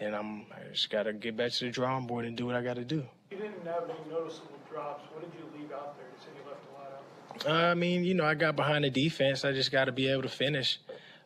then 0.00 0.14
I'm 0.14 0.40
I 0.52 0.72
just 0.72 0.90
gotta 0.90 1.12
get 1.12 1.36
back 1.36 1.52
to 1.52 1.66
the 1.66 1.70
drawing 1.70 2.08
board 2.08 2.24
and 2.24 2.36
do 2.36 2.44
what 2.44 2.56
I 2.56 2.62
gotta 2.62 2.84
do. 2.84 3.04
You 3.30 3.36
didn't 3.36 3.64
have 3.64 3.84
any 3.84 4.10
noticeable 4.10 4.58
drops. 4.68 5.04
What 5.12 5.30
did 5.30 5.38
you 5.38 5.60
leave 5.60 5.70
out 5.70 5.96
there? 5.96 6.06
You 6.08 6.18
said 6.18 6.32
you 6.36 6.50
left 6.50 6.64
a 6.66 7.46
lot 7.46 7.56
out. 7.56 7.66
Uh, 7.66 7.70
I 7.70 7.74
mean, 7.74 8.02
you 8.02 8.14
know, 8.14 8.24
I 8.24 8.34
got 8.34 8.56
behind 8.56 8.84
the 8.84 8.90
defense. 8.90 9.44
I 9.44 9.52
just 9.52 9.70
got 9.70 9.84
to 9.84 9.92
be 9.92 10.08
able 10.08 10.22
to 10.22 10.28
finish 10.28 10.80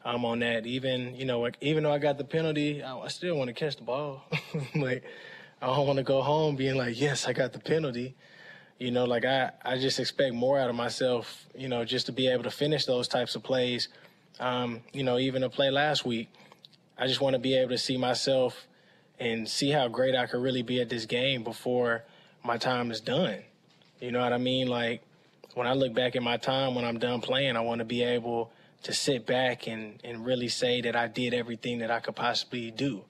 um, 0.04 0.26
on 0.26 0.40
that. 0.40 0.66
Even, 0.66 1.14
you 1.14 1.24
know, 1.24 1.40
like, 1.40 1.56
even 1.62 1.84
though 1.84 1.92
I 1.92 1.98
got 1.98 2.18
the 2.18 2.24
penalty, 2.24 2.82
I, 2.82 2.98
I 2.98 3.08
still 3.08 3.36
want 3.36 3.48
to 3.48 3.54
catch 3.54 3.76
the 3.76 3.82
ball. 3.82 4.24
like, 4.74 5.04
I 5.62 5.66
don't 5.66 5.86
want 5.86 5.98
to 5.98 6.02
go 6.02 6.20
home 6.20 6.56
being 6.56 6.76
like, 6.76 7.00
yes, 7.00 7.26
I 7.26 7.32
got 7.32 7.54
the 7.54 7.60
penalty. 7.60 8.14
You 8.82 8.90
know, 8.90 9.04
like 9.04 9.24
I, 9.24 9.52
I 9.64 9.78
just 9.78 10.00
expect 10.00 10.34
more 10.34 10.58
out 10.58 10.68
of 10.68 10.74
myself, 10.74 11.46
you 11.56 11.68
know, 11.68 11.84
just 11.84 12.06
to 12.06 12.12
be 12.12 12.26
able 12.26 12.42
to 12.42 12.50
finish 12.50 12.84
those 12.84 13.06
types 13.06 13.36
of 13.36 13.44
plays. 13.44 13.86
Um, 14.40 14.80
you 14.92 15.04
know, 15.04 15.18
even 15.20 15.44
a 15.44 15.48
play 15.48 15.70
last 15.70 16.04
week, 16.04 16.28
I 16.98 17.06
just 17.06 17.20
want 17.20 17.34
to 17.34 17.38
be 17.38 17.56
able 17.56 17.70
to 17.70 17.78
see 17.78 17.96
myself 17.96 18.66
and 19.20 19.48
see 19.48 19.70
how 19.70 19.86
great 19.86 20.16
I 20.16 20.26
could 20.26 20.42
really 20.42 20.62
be 20.62 20.80
at 20.80 20.88
this 20.88 21.06
game 21.06 21.44
before 21.44 22.02
my 22.42 22.56
time 22.56 22.90
is 22.90 23.00
done. 23.00 23.38
You 24.00 24.10
know 24.10 24.18
what 24.18 24.32
I 24.32 24.38
mean? 24.38 24.66
Like 24.66 25.02
when 25.54 25.68
I 25.68 25.74
look 25.74 25.94
back 25.94 26.16
at 26.16 26.22
my 26.24 26.36
time 26.36 26.74
when 26.74 26.84
I'm 26.84 26.98
done 26.98 27.20
playing, 27.20 27.56
I 27.56 27.60
want 27.60 27.78
to 27.78 27.84
be 27.84 28.02
able 28.02 28.50
to 28.82 28.92
sit 28.92 29.26
back 29.26 29.68
and, 29.68 30.00
and 30.02 30.26
really 30.26 30.48
say 30.48 30.80
that 30.80 30.96
I 30.96 31.06
did 31.06 31.34
everything 31.34 31.78
that 31.78 31.92
I 31.92 32.00
could 32.00 32.16
possibly 32.16 32.72
do. 32.72 33.04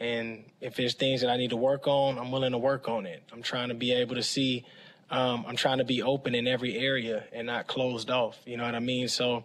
And 0.00 0.44
if 0.62 0.76
there's 0.76 0.94
things 0.94 1.20
that 1.20 1.28
I 1.28 1.36
need 1.36 1.50
to 1.50 1.56
work 1.56 1.86
on, 1.86 2.18
I'm 2.18 2.30
willing 2.30 2.52
to 2.52 2.58
work 2.58 2.88
on 2.88 3.04
it. 3.04 3.22
I'm 3.30 3.42
trying 3.42 3.68
to 3.68 3.74
be 3.74 3.92
able 3.92 4.14
to 4.14 4.22
see, 4.22 4.64
um, 5.10 5.44
I'm 5.48 5.56
trying 5.56 5.78
to 5.78 5.84
be 5.84 6.02
open 6.02 6.34
in 6.34 6.46
every 6.46 6.76
area 6.76 7.24
and 7.32 7.46
not 7.46 7.66
closed 7.66 8.10
off. 8.10 8.38
You 8.44 8.56
know 8.56 8.64
what 8.64 8.74
I 8.74 8.80
mean? 8.80 9.08
So, 9.08 9.44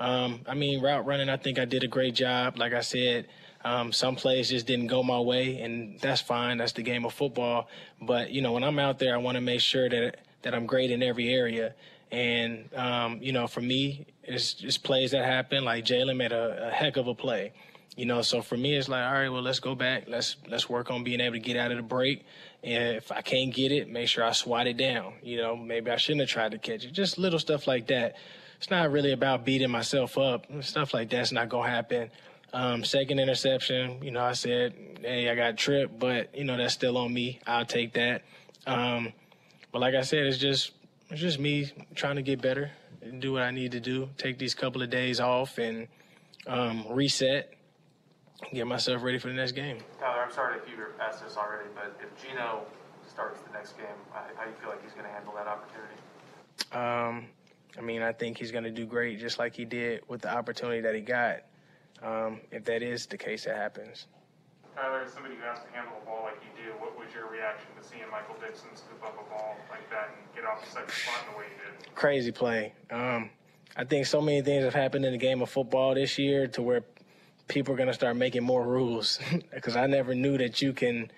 um, 0.00 0.40
I 0.46 0.54
mean, 0.54 0.80
route 0.82 1.06
running, 1.06 1.28
I 1.28 1.36
think 1.36 1.58
I 1.58 1.64
did 1.64 1.84
a 1.84 1.88
great 1.88 2.14
job. 2.14 2.58
Like 2.58 2.72
I 2.72 2.80
said, 2.80 3.26
um, 3.64 3.92
some 3.92 4.16
plays 4.16 4.48
just 4.48 4.66
didn't 4.66 4.88
go 4.88 5.02
my 5.02 5.20
way, 5.20 5.60
and 5.60 6.00
that's 6.00 6.20
fine. 6.20 6.58
That's 6.58 6.72
the 6.72 6.82
game 6.82 7.04
of 7.04 7.12
football. 7.12 7.68
But 8.00 8.30
you 8.30 8.42
know, 8.42 8.52
when 8.52 8.64
I'm 8.64 8.78
out 8.78 8.98
there, 8.98 9.14
I 9.14 9.18
want 9.18 9.36
to 9.36 9.40
make 9.40 9.60
sure 9.60 9.88
that 9.88 10.16
that 10.42 10.54
I'm 10.54 10.66
great 10.66 10.90
in 10.90 11.02
every 11.02 11.28
area. 11.28 11.74
And 12.10 12.68
um, 12.74 13.18
you 13.22 13.32
know, 13.32 13.46
for 13.46 13.60
me, 13.60 14.06
it's 14.24 14.54
just 14.54 14.82
plays 14.82 15.12
that 15.12 15.24
happen. 15.24 15.64
Like 15.64 15.84
Jalen 15.84 16.16
made 16.16 16.32
a, 16.32 16.68
a 16.68 16.70
heck 16.70 16.96
of 16.96 17.06
a 17.06 17.14
play. 17.14 17.52
You 17.96 18.06
know, 18.06 18.22
so 18.22 18.40
for 18.40 18.56
me, 18.56 18.74
it's 18.74 18.88
like, 18.88 19.04
all 19.04 19.12
right, 19.12 19.28
well, 19.28 19.42
let's 19.42 19.60
go 19.60 19.74
back. 19.74 20.04
Let's 20.08 20.36
let's 20.48 20.68
work 20.68 20.90
on 20.90 21.04
being 21.04 21.20
able 21.20 21.34
to 21.34 21.40
get 21.40 21.56
out 21.56 21.70
of 21.70 21.76
the 21.76 21.82
break. 21.82 22.24
And 22.64 22.96
if 22.96 23.10
I 23.10 23.22
can't 23.22 23.52
get 23.52 23.72
it, 23.72 23.88
make 23.88 24.08
sure 24.08 24.24
I 24.24 24.32
swat 24.32 24.66
it 24.66 24.76
down. 24.76 25.14
You 25.22 25.38
know, 25.38 25.56
maybe 25.56 25.90
I 25.90 25.96
shouldn't 25.96 26.20
have 26.20 26.28
tried 26.28 26.52
to 26.52 26.58
catch 26.58 26.84
it. 26.84 26.92
Just 26.92 27.18
little 27.18 27.38
stuff 27.38 27.66
like 27.66 27.88
that. 27.88 28.16
It's 28.58 28.70
not 28.70 28.92
really 28.92 29.12
about 29.12 29.44
beating 29.44 29.70
myself 29.70 30.16
up. 30.16 30.46
Stuff 30.62 30.94
like 30.94 31.10
that's 31.10 31.32
not 31.32 31.48
gonna 31.48 31.68
happen. 31.68 32.10
Um, 32.52 32.84
second 32.84 33.18
interception, 33.18 34.02
you 34.02 34.10
know, 34.10 34.22
I 34.22 34.32
said, 34.32 34.74
hey, 35.00 35.28
I 35.30 35.34
got 35.34 35.56
tripped, 35.56 35.98
but 35.98 36.36
you 36.36 36.44
know 36.44 36.56
that's 36.56 36.74
still 36.74 36.98
on 36.98 37.12
me. 37.12 37.40
I'll 37.46 37.64
take 37.64 37.94
that. 37.94 38.22
Um, 38.66 39.12
but 39.72 39.80
like 39.80 39.94
I 39.94 40.02
said, 40.02 40.26
it's 40.26 40.38
just 40.38 40.72
it's 41.10 41.20
just 41.20 41.40
me 41.40 41.72
trying 41.94 42.16
to 42.16 42.22
get 42.22 42.40
better 42.40 42.70
and 43.00 43.20
do 43.20 43.32
what 43.32 43.42
I 43.42 43.50
need 43.50 43.72
to 43.72 43.80
do. 43.80 44.08
Take 44.18 44.38
these 44.38 44.54
couple 44.54 44.82
of 44.82 44.90
days 44.90 45.18
off 45.18 45.58
and 45.58 45.88
um, 46.46 46.86
reset 46.90 47.54
get 48.52 48.66
myself 48.66 49.02
ready 49.02 49.18
for 49.18 49.28
the 49.28 49.34
next 49.34 49.52
game. 49.52 49.78
Tyler, 49.98 50.22
I'm 50.22 50.32
sorry 50.32 50.58
if 50.58 50.68
you 50.68 50.76
asked 51.00 51.24
this 51.24 51.36
already, 51.36 51.68
but 51.74 51.98
if 52.00 52.22
Geno 52.22 52.64
starts 53.08 53.40
the 53.40 53.52
next 53.52 53.76
game, 53.76 53.86
how 54.12 54.44
do 54.44 54.50
you 54.50 54.56
feel 54.56 54.70
like 54.70 54.82
he's 54.82 54.92
going 54.92 55.06
to 55.06 55.12
handle 55.12 55.34
that 55.34 55.46
opportunity? 55.46 55.94
Um, 56.72 57.26
I 57.78 57.80
mean, 57.80 58.02
I 58.02 58.12
think 58.12 58.38
he's 58.38 58.50
going 58.50 58.64
to 58.64 58.70
do 58.70 58.86
great, 58.86 59.18
just 59.18 59.38
like 59.38 59.54
he 59.54 59.64
did 59.64 60.02
with 60.08 60.22
the 60.22 60.32
opportunity 60.32 60.80
that 60.80 60.94
he 60.94 61.00
got. 61.00 61.40
Um, 62.02 62.40
if 62.50 62.64
that 62.64 62.82
is 62.82 63.06
the 63.06 63.16
case, 63.16 63.44
that 63.44 63.56
happens. 63.56 64.06
Tyler, 64.74 65.02
as 65.02 65.12
somebody 65.12 65.34
who 65.36 65.42
has 65.42 65.58
to 65.60 65.70
handle 65.72 65.92
a 66.02 66.06
ball 66.06 66.24
like 66.24 66.40
you 66.42 66.64
do, 66.64 66.70
what 66.80 66.98
was 66.98 67.08
your 67.14 67.30
reaction 67.30 67.68
to 67.80 67.86
seeing 67.86 68.02
Michael 68.10 68.36
Dickson 68.40 68.68
scoop 68.74 69.02
up 69.04 69.14
a 69.14 69.30
ball 69.30 69.56
like 69.70 69.88
that 69.90 70.10
and 70.16 70.34
get 70.34 70.44
off 70.44 70.64
the 70.64 70.70
second 70.70 70.90
spot 70.90 71.20
in 71.26 71.32
the 71.32 71.38
way 71.38 71.44
he 71.48 71.54
did? 71.60 71.94
Crazy 71.94 72.32
play. 72.32 72.72
Um, 72.90 73.30
I 73.76 73.84
think 73.84 74.06
so 74.06 74.20
many 74.20 74.42
things 74.42 74.64
have 74.64 74.74
happened 74.74 75.04
in 75.04 75.12
the 75.12 75.18
game 75.18 75.42
of 75.42 75.50
football 75.50 75.94
this 75.94 76.18
year 76.18 76.46
to 76.48 76.62
where 76.62 76.82
people 77.52 77.74
are 77.74 77.76
going 77.76 77.88
to 77.88 77.94
start 77.94 78.16
making 78.16 78.42
more 78.42 78.66
rules 78.66 79.18
because 79.54 79.76
I 79.76 79.86
never 79.86 80.14
knew 80.14 80.38
that 80.38 80.62
you 80.62 80.72
can 80.72 81.10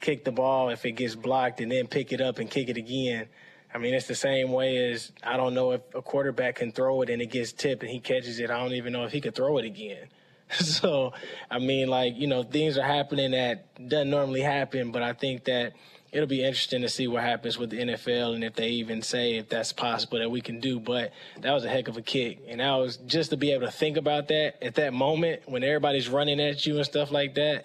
kick 0.00 0.24
the 0.24 0.32
ball 0.32 0.70
if 0.70 0.86
it 0.86 0.92
gets 0.92 1.14
blocked 1.14 1.60
and 1.60 1.70
then 1.70 1.88
pick 1.88 2.12
it 2.12 2.20
up 2.20 2.38
and 2.38 2.48
kick 2.48 2.68
it 2.68 2.76
again. 2.76 3.26
I 3.74 3.78
mean, 3.78 3.94
it's 3.94 4.06
the 4.06 4.14
same 4.14 4.52
way 4.52 4.92
as 4.92 5.12
I 5.22 5.36
don't 5.36 5.54
know 5.54 5.72
if 5.72 5.82
a 5.94 6.00
quarterback 6.02 6.56
can 6.56 6.72
throw 6.72 7.02
it 7.02 7.10
and 7.10 7.20
it 7.20 7.30
gets 7.30 7.52
tipped 7.52 7.82
and 7.82 7.90
he 7.90 8.00
catches 8.00 8.38
it. 8.40 8.50
I 8.50 8.58
don't 8.58 8.72
even 8.72 8.92
know 8.92 9.04
if 9.04 9.12
he 9.12 9.20
could 9.20 9.34
throw 9.34 9.58
it 9.58 9.64
again. 9.64 10.08
so, 10.50 11.12
I 11.50 11.58
mean, 11.58 11.88
like, 11.88 12.14
you 12.16 12.26
know, 12.26 12.42
things 12.42 12.78
are 12.78 12.86
happening 12.86 13.32
that 13.32 13.88
doesn't 13.88 14.10
normally 14.10 14.40
happen, 14.40 14.92
but 14.92 15.02
I 15.02 15.12
think 15.12 15.44
that– 15.44 15.72
it'll 16.12 16.26
be 16.26 16.42
interesting 16.44 16.82
to 16.82 16.88
see 16.88 17.06
what 17.06 17.22
happens 17.22 17.58
with 17.58 17.70
the 17.70 17.78
NFL 17.78 18.34
and 18.34 18.42
if 18.42 18.54
they 18.54 18.68
even 18.68 19.02
say 19.02 19.36
if 19.36 19.48
that's 19.48 19.72
possible 19.72 20.18
that 20.18 20.30
we 20.30 20.40
can 20.40 20.60
do. 20.60 20.80
But 20.80 21.12
that 21.40 21.52
was 21.52 21.64
a 21.64 21.68
heck 21.68 21.88
of 21.88 21.96
a 21.96 22.02
kick. 22.02 22.40
And 22.48 22.60
that 22.60 22.74
was 22.74 22.96
just 22.98 23.30
to 23.30 23.36
be 23.36 23.52
able 23.52 23.66
to 23.66 23.72
think 23.72 23.96
about 23.96 24.28
that 24.28 24.62
at 24.62 24.74
that 24.76 24.92
moment 24.92 25.42
when 25.46 25.62
everybody's 25.62 26.08
running 26.08 26.40
at 26.40 26.66
you 26.66 26.76
and 26.76 26.84
stuff 26.84 27.10
like 27.10 27.34
that. 27.36 27.64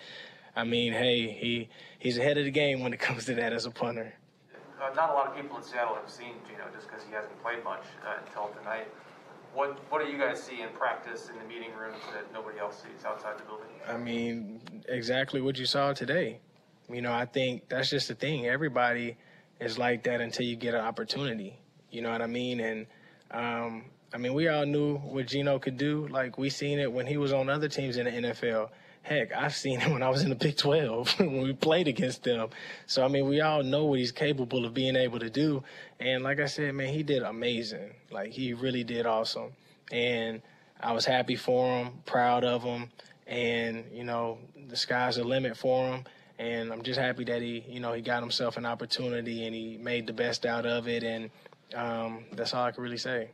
I 0.55 0.63
mean, 0.63 0.93
hey, 0.93 1.31
he 1.31 1.69
he's 1.99 2.17
ahead 2.17 2.37
of 2.37 2.45
the 2.45 2.51
game 2.51 2.81
when 2.81 2.93
it 2.93 2.99
comes 3.07 3.25
to 3.25 3.35
that 3.35 3.53
as 3.53 3.65
a 3.65 3.71
punter. 3.71 4.13
Uh, 4.81 4.93
not 4.93 5.09
a 5.09 5.13
lot 5.13 5.27
of 5.27 5.35
people 5.35 5.57
in 5.57 5.63
Seattle 5.63 5.95
have 5.95 6.09
seen 6.09 6.33
Geno 6.47 6.65
just 6.73 6.87
because 6.87 7.03
he 7.03 7.13
hasn't 7.13 7.41
played 7.41 7.63
much 7.63 7.83
uh, 8.05 8.19
until 8.25 8.49
tonight. 8.59 8.87
What 9.53 9.79
what 9.89 10.05
do 10.05 10.11
you 10.11 10.17
guys 10.17 10.41
see 10.43 10.61
in 10.61 10.69
practice 10.69 11.29
in 11.29 11.39
the 11.39 11.45
meeting 11.45 11.73
rooms 11.79 11.97
that 12.13 12.31
nobody 12.33 12.59
else 12.59 12.83
sees 12.83 13.05
outside 13.05 13.37
the 13.37 13.43
building? 13.43 13.67
I 13.87 13.97
mean, 13.97 14.61
exactly 14.87 15.41
what 15.41 15.57
you 15.57 15.65
saw 15.65 15.93
today. 15.93 16.39
You 16.89 17.01
know, 17.01 17.13
I 17.13 17.25
think 17.25 17.67
that's 17.69 17.89
just 17.89 18.07
the 18.07 18.15
thing. 18.15 18.45
Everybody 18.45 19.17
is 19.59 19.77
like 19.77 20.03
that 20.03 20.21
until 20.21 20.45
you 20.45 20.55
get 20.55 20.73
an 20.73 20.81
opportunity. 20.81 21.57
You 21.89 22.01
know 22.01 22.11
what 22.11 22.21
I 22.21 22.27
mean? 22.27 22.59
And 22.59 22.86
um, 23.31 23.86
I 24.13 24.17
mean, 24.17 24.33
we 24.33 24.47
all 24.47 24.65
knew 24.65 24.97
what 24.97 25.27
Geno 25.27 25.59
could 25.59 25.77
do. 25.77 26.07
Like 26.07 26.38
we 26.38 26.49
seen 26.49 26.79
it 26.79 26.91
when 26.91 27.07
he 27.07 27.17
was 27.17 27.33
on 27.33 27.49
other 27.49 27.67
teams 27.67 27.97
in 27.97 28.05
the 28.05 28.11
NFL. 28.11 28.69
Heck, 29.01 29.33
I've 29.33 29.55
seen 29.55 29.81
it 29.81 29.91
when 29.91 30.03
I 30.03 30.09
was 30.09 30.23
in 30.23 30.29
the 30.29 30.36
Big 30.36 30.57
12 30.57 31.15
when 31.19 31.41
we 31.41 31.53
played 31.53 31.88
against 31.88 32.23
them. 32.23 32.49
So 32.86 33.03
I 33.03 33.07
mean, 33.07 33.27
we 33.27 33.41
all 33.41 33.63
know 33.63 33.86
what 33.86 33.99
he's 33.99 34.11
capable 34.11 34.65
of 34.65 34.73
being 34.73 34.95
able 34.95 35.19
to 35.19 35.29
do. 35.29 35.63
And 35.99 36.23
like 36.23 36.39
I 36.39 36.45
said, 36.45 36.73
man, 36.75 36.93
he 36.93 37.03
did 37.03 37.23
amazing. 37.23 37.93
Like 38.11 38.31
he 38.31 38.53
really 38.53 38.83
did 38.83 39.05
awesome. 39.05 39.53
And 39.91 40.41
I 40.79 40.91
was 40.91 41.05
happy 41.05 41.36
for 41.36 41.79
him, 41.79 41.93
proud 42.05 42.43
of 42.43 42.63
him, 42.63 42.89
and 43.27 43.86
you 43.93 44.03
know, 44.03 44.39
the 44.67 44.75
sky's 44.75 45.15
the 45.15 45.23
limit 45.23 45.55
for 45.55 45.88
him 45.88 46.05
and 46.38 46.71
I'm 46.71 46.81
just 46.81 46.99
happy 46.99 47.23
that 47.25 47.41
he, 47.41 47.63
you 47.67 47.79
know, 47.79 47.93
he 47.93 48.01
got 48.01 48.21
himself 48.21 48.57
an 48.57 48.65
opportunity 48.65 49.45
and 49.45 49.55
he 49.55 49.77
made 49.77 50.07
the 50.07 50.13
best 50.13 50.45
out 50.45 50.65
of 50.65 50.88
it, 50.88 51.03
and 51.03 51.29
um, 51.73 52.25
that's 52.33 52.53
all 52.53 52.65
I 52.65 52.71
can 52.71 52.83
really 52.83 52.97
say. 52.97 53.29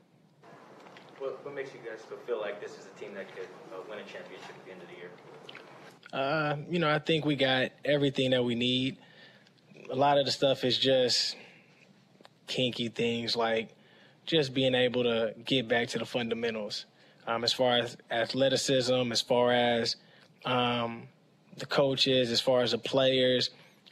What, 1.19 1.43
what, 1.45 1.53
makes 1.53 1.71
you 1.73 1.79
guys 1.79 2.01
still 2.01 2.17
feel 2.25 2.39
like 2.39 2.59
this 2.59 2.71
is 2.71 2.87
a 2.87 2.99
team 2.99 3.13
that 3.13 3.33
could 3.35 3.47
uh, 3.73 3.81
win 3.89 3.99
a 3.99 4.03
championship 4.03 4.49
at 4.49 4.65
the 4.65 4.71
end 4.71 4.81
of 4.81 4.87
the 4.87 4.95
year? 4.95 5.11
Uh, 6.11 6.55
you 6.69 6.79
know, 6.79 6.89
I 6.89 6.99
think 6.99 7.25
we 7.25 7.35
got 7.35 7.71
everything 7.85 8.31
that 8.31 8.43
we 8.43 8.55
need. 8.55 8.97
A 9.91 9.95
lot 9.95 10.17
of 10.17 10.25
the 10.25 10.31
stuff 10.31 10.63
is 10.63 10.77
just 10.77 11.35
kinky 12.47 12.89
things 12.89 13.35
like 13.35 13.69
just 14.25 14.53
being 14.53 14.75
able 14.75 15.03
to 15.03 15.33
get 15.45 15.67
back 15.67 15.87
to 15.89 15.99
the 15.99 16.05
fundamentals. 16.05 16.85
Um, 17.27 17.43
as 17.43 17.53
far 17.53 17.77
as 17.77 17.97
athleticism, 18.09 19.11
as 19.11 19.21
far 19.21 19.51
as 19.51 19.95
um, 20.43 21.03
the 21.57 21.65
coaches, 21.65 22.31
as 22.31 22.41
far 22.41 22.61
as 22.61 22.71
the 22.71 22.77
players. 22.77 23.49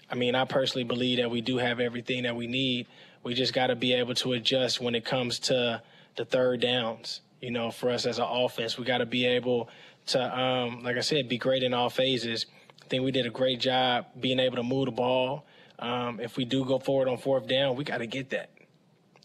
I 0.10 0.16
mean, 0.16 0.36
I 0.36 0.46
personally 0.46 0.84
believe 0.84 1.20
that 1.20 1.30
we 1.30 1.42
do 1.42 1.58
have 1.58 1.80
everything 1.80 2.24
that 2.24 2.36
we 2.36 2.48
need. 2.48 2.88
We 3.24 3.34
just 3.34 3.54
got 3.54 3.68
to 3.68 3.76
be 3.76 3.94
able 3.94 4.16
to 4.16 4.34
adjust 4.34 4.80
when 4.82 4.96
it 4.96 5.06
comes 5.06 5.40
to 5.40 5.82
the 6.16 6.26
third 6.26 6.62
downs. 6.62 7.22
You 7.42 7.52
know, 7.52 7.72
for 7.72 7.90
us 7.90 8.06
as 8.06 8.20
an 8.20 8.26
offense, 8.28 8.78
we 8.78 8.86
got 8.86 8.98
to 8.98 9.06
be 9.06 9.26
able 9.26 9.70
to, 10.08 10.40
um, 10.40 10.84
like 10.84 10.98
I 10.98 11.02
said, 11.02 11.30
be 11.30 11.38
great 11.38 11.64
in 11.64 11.74
all 11.74 11.90
phases. 11.90 12.46
I 12.84 12.88
think 12.88 13.04
we 13.04 13.12
did 13.12 13.26
a 13.26 13.30
great 13.30 13.60
job 13.60 14.08
being 14.20 14.40
able 14.40 14.58
to 14.58 14.64
move 14.64 14.86
the 14.86 14.92
ball. 14.92 15.46
Um, 15.78 16.20
if 16.20 16.36
we 16.36 16.44
do 16.44 16.66
go 16.66 16.80
forward 16.80 17.08
on 17.08 17.18
fourth 17.18 17.48
down, 17.48 17.76
we 17.76 17.84
got 17.84 18.00
to 18.00 18.08
get 18.08 18.32
that. 18.32 18.50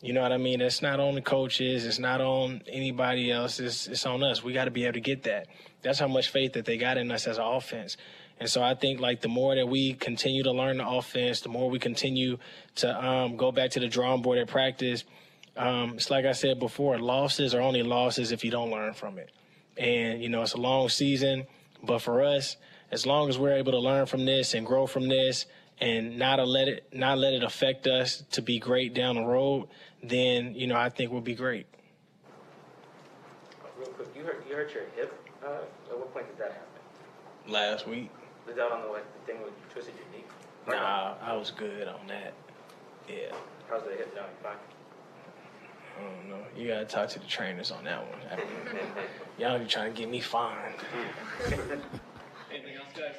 You 0.00 0.12
know 0.12 0.20
what 0.20 0.32
I 0.32 0.36
mean? 0.36 0.60
It's 0.60 0.82
not 0.82 1.00
on 1.00 1.14
the 1.14 1.22
coaches. 1.22 1.86
It's 1.86 1.98
not 1.98 2.20
on 2.20 2.62
anybody 2.68 3.32
else. 3.32 3.58
It's, 3.58 3.86
it's 3.86 4.04
on 4.04 4.22
us. 4.22 4.44
We 4.44 4.52
got 4.52 4.66
to 4.66 4.70
be 4.70 4.84
able 4.84 4.92
to 4.92 5.00
get 5.00 5.22
that. 5.22 5.46
That's 5.80 5.98
how 5.98 6.08
much 6.08 6.28
faith 6.28 6.52
that 6.52 6.66
they 6.66 6.76
got 6.76 6.98
in 6.98 7.10
us 7.10 7.26
as 7.26 7.38
an 7.38 7.44
offense. 7.44 7.96
And 8.40 8.48
so 8.48 8.62
I 8.62 8.74
think 8.74 9.00
like 9.00 9.20
the 9.20 9.28
more 9.28 9.54
that 9.54 9.68
we 9.68 9.94
continue 9.94 10.42
to 10.42 10.52
learn 10.52 10.78
the 10.78 10.88
offense, 10.88 11.40
the 11.40 11.48
more 11.48 11.70
we 11.70 11.78
continue 11.78 12.38
to 12.76 13.04
um, 13.04 13.36
go 13.36 13.52
back 13.52 13.70
to 13.72 13.80
the 13.80 13.88
drawing 13.88 14.22
board 14.22 14.38
at 14.38 14.48
practice. 14.48 15.04
Um, 15.56 15.94
it's 15.94 16.10
like 16.10 16.24
I 16.24 16.32
said 16.32 16.58
before, 16.58 16.98
losses 16.98 17.54
are 17.54 17.60
only 17.60 17.82
losses 17.82 18.32
if 18.32 18.44
you 18.44 18.50
don't 18.50 18.70
learn 18.70 18.92
from 18.92 19.18
it. 19.18 19.30
And 19.76 20.22
you 20.22 20.28
know 20.28 20.42
it's 20.42 20.54
a 20.54 20.60
long 20.60 20.88
season, 20.88 21.46
but 21.82 22.00
for 22.00 22.22
us, 22.22 22.56
as 22.90 23.06
long 23.06 23.28
as 23.28 23.38
we're 23.38 23.54
able 23.54 23.72
to 23.72 23.78
learn 23.78 24.06
from 24.06 24.24
this 24.24 24.54
and 24.54 24.66
grow 24.66 24.86
from 24.86 25.08
this, 25.08 25.46
and 25.80 26.18
not 26.18 26.46
let 26.46 26.68
it 26.68 26.86
not 26.92 27.18
let 27.18 27.32
it 27.32 27.42
affect 27.42 27.86
us 27.86 28.22
to 28.32 28.42
be 28.42 28.58
great 28.58 28.94
down 28.94 29.16
the 29.16 29.24
road, 29.24 29.68
then 30.02 30.54
you 30.54 30.66
know 30.66 30.76
I 30.76 30.88
think 30.88 31.10
we'll 31.10 31.20
be 31.20 31.34
great. 31.34 31.66
Real 33.78 33.88
quick, 33.88 34.08
you 34.16 34.22
hurt 34.22 34.44
you 34.48 34.54
hurt 34.54 34.72
your 34.72 34.84
hip. 34.96 35.20
Uh, 35.44 35.58
at 35.90 35.98
what 35.98 36.12
point 36.12 36.26
did 36.28 36.38
that 36.38 36.52
happen? 36.52 37.52
Last 37.52 37.86
week. 37.86 38.10
Was 38.46 38.56
that 38.56 38.70
on 38.70 38.82
the, 38.82 38.88
like, 38.88 39.04
the 39.20 39.32
thing 39.32 39.42
with 39.42 39.52
twisted 39.70 39.94
your 39.96 40.20
knee? 40.20 40.26
Nah, 40.68 41.14
I 41.22 41.36
was 41.36 41.50
good 41.50 41.88
on 41.88 42.06
that. 42.08 42.34
Yeah. 43.08 43.34
How's 43.68 43.82
the 43.84 43.90
hip 43.90 44.12
now? 44.14 44.22
You 44.22 44.26
fine? 44.42 44.56
I 45.98 46.02
don't 46.02 46.28
know. 46.28 46.44
You 46.56 46.68
gotta 46.68 46.84
talk 46.84 47.08
to 47.10 47.18
the 47.18 47.26
trainers 47.26 47.70
on 47.70 47.84
that 47.84 48.00
one. 48.08 48.18
I 48.30 48.36
mean, 48.36 48.46
y'all 49.38 49.58
be 49.58 49.66
trying 49.66 49.92
to 49.92 49.98
get 49.98 50.10
me 50.10 50.20
fined. 50.20 50.74
Anything 51.46 52.76
else, 52.76 52.92
guys? 52.96 53.16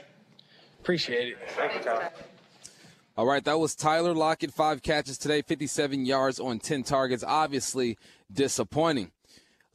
Appreciate 0.82 1.30
it. 1.30 1.38
Thank 1.56 1.76
you, 1.76 1.80
Tyler. 1.82 2.12
All 3.18 3.26
right, 3.26 3.44
that 3.46 3.58
was 3.60 3.76
Tyler 3.76 4.14
Lockett, 4.14 4.52
five 4.52 4.82
catches 4.82 5.18
today, 5.18 5.42
57 5.42 6.06
yards 6.06 6.38
on 6.40 6.60
10 6.60 6.84
targets. 6.84 7.24
Obviously 7.24 7.98
disappointing. 8.32 9.12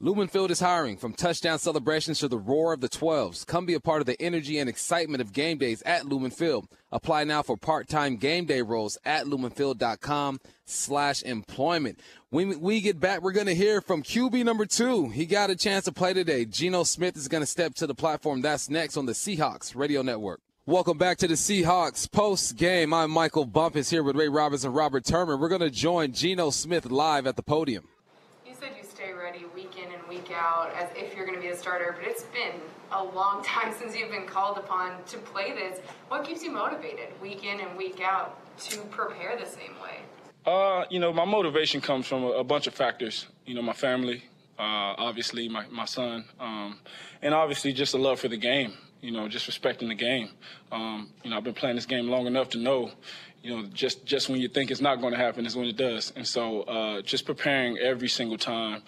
Lumen 0.03 0.27
Field 0.27 0.49
is 0.49 0.61
hiring 0.61 0.97
from 0.97 1.13
touchdown 1.13 1.59
celebrations 1.59 2.17
to 2.17 2.27
the 2.27 2.39
roar 2.39 2.73
of 2.73 2.81
the 2.81 2.89
12s. 2.89 3.45
Come 3.45 3.67
be 3.67 3.75
a 3.75 3.79
part 3.79 3.99
of 3.99 4.07
the 4.07 4.19
energy 4.19 4.57
and 4.57 4.67
excitement 4.67 5.21
of 5.21 5.31
game 5.31 5.59
days 5.59 5.83
at 5.83 6.07
Lumen 6.07 6.31
Field. 6.31 6.67
Apply 6.91 7.23
now 7.23 7.43
for 7.43 7.55
part-time 7.55 8.17
game 8.17 8.45
day 8.45 8.63
roles 8.63 8.97
at 9.05 9.27
lumenfield.com 9.27 10.39
slash 10.65 11.21
employment. 11.21 11.99
When 12.31 12.61
we 12.61 12.81
get 12.81 12.99
back, 12.99 13.21
we're 13.21 13.31
going 13.31 13.45
to 13.45 13.53
hear 13.53 13.79
from 13.79 14.01
QB 14.01 14.43
number 14.43 14.65
two. 14.65 15.09
He 15.09 15.27
got 15.27 15.51
a 15.51 15.55
chance 15.55 15.85
to 15.85 15.91
play 15.91 16.13
today. 16.15 16.45
Geno 16.45 16.81
Smith 16.81 17.15
is 17.15 17.27
going 17.27 17.43
to 17.43 17.47
step 17.47 17.75
to 17.75 17.85
the 17.85 17.93
platform. 17.93 18.41
That's 18.41 18.71
next 18.71 18.97
on 18.97 19.05
the 19.05 19.13
Seahawks 19.13 19.75
Radio 19.75 20.01
Network. 20.01 20.41
Welcome 20.65 20.97
back 20.97 21.19
to 21.19 21.27
the 21.27 21.35
Seahawks 21.35 22.11
post 22.11 22.55
game. 22.55 22.91
I'm 22.91 23.11
Michael 23.11 23.45
Bumpus 23.45 23.91
here 23.91 24.01
with 24.01 24.15
Ray 24.15 24.29
Roberts 24.29 24.63
and 24.63 24.73
Robert 24.73 25.05
Turbin. 25.05 25.39
We're 25.39 25.47
going 25.47 25.61
to 25.61 25.69
join 25.69 26.11
Geno 26.11 26.49
Smith 26.49 26.87
live 26.87 27.27
at 27.27 27.35
the 27.35 27.43
podium. 27.43 27.87
You 28.47 28.55
said 28.59 28.71
you 28.75 28.83
stay 28.83 29.13
ready 29.13 29.45
week 30.11 30.31
out 30.35 30.73
as 30.75 30.89
if 30.93 31.15
you're 31.15 31.25
going 31.25 31.37
to 31.37 31.41
be 31.41 31.53
a 31.53 31.55
starter, 31.55 31.95
but 31.97 32.05
it's 32.05 32.23
been 32.23 32.59
a 32.91 33.01
long 33.01 33.41
time 33.45 33.73
since 33.73 33.95
you've 33.95 34.11
been 34.11 34.27
called 34.27 34.57
upon 34.57 35.01
to 35.05 35.17
play 35.17 35.53
this. 35.53 35.79
What 36.09 36.25
keeps 36.25 36.43
you 36.43 36.51
motivated 36.51 37.09
week 37.21 37.45
in 37.45 37.61
and 37.61 37.77
week 37.77 38.01
out 38.01 38.37
to 38.65 38.79
prepare 38.89 39.37
the 39.39 39.45
same 39.45 39.73
way? 39.81 39.99
Uh, 40.45 40.83
you 40.89 40.99
know, 40.99 41.13
my 41.13 41.23
motivation 41.23 41.79
comes 41.79 42.07
from 42.07 42.23
a, 42.23 42.31
a 42.31 42.43
bunch 42.43 42.67
of 42.67 42.73
factors. 42.73 43.27
You 43.45 43.55
know, 43.55 43.61
my 43.61 43.73
family, 43.73 44.23
uh, 44.59 44.97
obviously 44.97 45.47
my, 45.47 45.65
my 45.67 45.85
son, 45.85 46.25
um, 46.39 46.79
and 47.21 47.33
obviously 47.33 47.71
just 47.71 47.93
a 47.93 47.97
love 47.97 48.19
for 48.19 48.27
the 48.27 48.37
game. 48.37 48.73
You 49.01 49.11
know, 49.11 49.27
just 49.29 49.47
respecting 49.47 49.87
the 49.87 49.95
game. 49.95 50.29
Um, 50.71 51.09
you 51.23 51.29
know, 51.29 51.37
I've 51.37 51.43
been 51.43 51.55
playing 51.55 51.75
this 51.75 51.87
game 51.87 52.07
long 52.07 52.27
enough 52.27 52.49
to 52.49 52.59
know, 52.59 52.91
you 53.41 53.55
know, 53.55 53.67
just 53.73 54.05
just 54.05 54.29
when 54.29 54.41
you 54.41 54.47
think 54.47 54.69
it's 54.71 54.81
not 54.81 55.01
going 55.01 55.13
to 55.13 55.19
happen 55.19 55.45
is 55.45 55.55
when 55.55 55.67
it 55.67 55.77
does. 55.77 56.11
And 56.15 56.27
so, 56.27 56.61
uh, 56.63 57.01
just 57.01 57.25
preparing 57.25 57.77
every 57.79 58.09
single 58.09 58.37
time. 58.37 58.83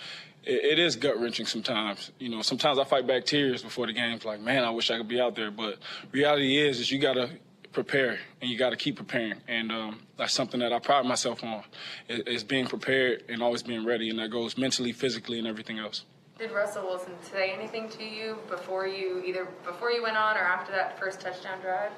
It, 0.46 0.78
it 0.78 0.80
is 0.80 0.96
gut 0.96 1.20
wrenching 1.20 1.46
sometimes. 1.46 2.12
You 2.20 2.30
know, 2.30 2.42
sometimes 2.42 2.80
I 2.80 2.84
fight 2.84 3.08
back 3.08 3.26
tears 3.26 3.64
before 3.64 3.88
the 3.88 3.94
games. 3.94 4.26
Like, 4.26 4.42
man, 4.42 4.64
I 4.64 4.70
wish 4.70 4.92
I 4.92 4.98
could 4.98 5.08
be 5.08 5.20
out 5.20 5.36
there. 5.36 5.52
But 5.52 5.80
reality 6.12 6.58
is, 6.58 6.80
is 6.80 6.92
you 6.92 7.00
gotta 7.00 7.30
prepare 7.74 8.20
and 8.40 8.50
you 8.50 8.58
got 8.58 8.70
to 8.70 8.76
keep 8.76 8.96
preparing 8.96 9.34
and 9.48 9.72
um, 9.72 10.00
that's 10.16 10.34
something 10.34 10.60
that 10.60 10.72
i 10.72 10.80
pride 10.80 11.06
myself 11.06 11.44
on 11.44 11.64
is 12.08 12.44
being 12.44 12.68
prepared 12.68 13.24
and 13.28 13.42
always 13.42 13.64
being 13.64 13.84
ready 13.84 14.10
and 14.10 14.20
that 14.20 14.30
goes 14.30 14.58
mentally 14.58 14.92
physically 14.92 15.40
and 15.40 15.48
everything 15.48 15.80
else 15.80 16.06
did 16.38 16.52
russell 16.52 16.84
wilson 16.84 17.14
say 17.22 17.52
anything 17.52 17.90
to 17.90 18.04
you 18.04 18.38
before 18.48 18.88
you 18.88 19.24
either 19.26 19.48
before 19.66 19.92
you 19.92 20.04
went 20.04 20.16
on 20.16 20.38
or 20.38 20.42
after 20.42 20.72
that 20.72 20.98
first 21.00 21.20
touchdown 21.20 21.60
drive 21.62 21.92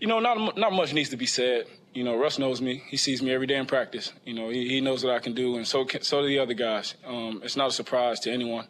you 0.00 0.06
know 0.06 0.18
not, 0.18 0.56
not 0.56 0.72
much 0.72 0.94
needs 0.94 1.10
to 1.10 1.16
be 1.16 1.26
said 1.26 1.66
you 1.94 2.04
know 2.04 2.16
russ 2.16 2.38
knows 2.38 2.60
me 2.60 2.82
he 2.88 2.96
sees 2.96 3.22
me 3.22 3.32
every 3.32 3.46
day 3.46 3.56
in 3.56 3.66
practice 3.66 4.12
you 4.24 4.34
know 4.34 4.48
he, 4.48 4.68
he 4.68 4.80
knows 4.80 5.04
what 5.04 5.14
i 5.14 5.18
can 5.18 5.34
do 5.34 5.56
and 5.56 5.66
so 5.66 5.84
can, 5.84 6.02
so 6.02 6.22
do 6.22 6.28
the 6.28 6.38
other 6.38 6.54
guys 6.54 6.94
um, 7.06 7.40
it's 7.44 7.56
not 7.56 7.68
a 7.68 7.72
surprise 7.72 8.20
to 8.20 8.30
anyone 8.30 8.66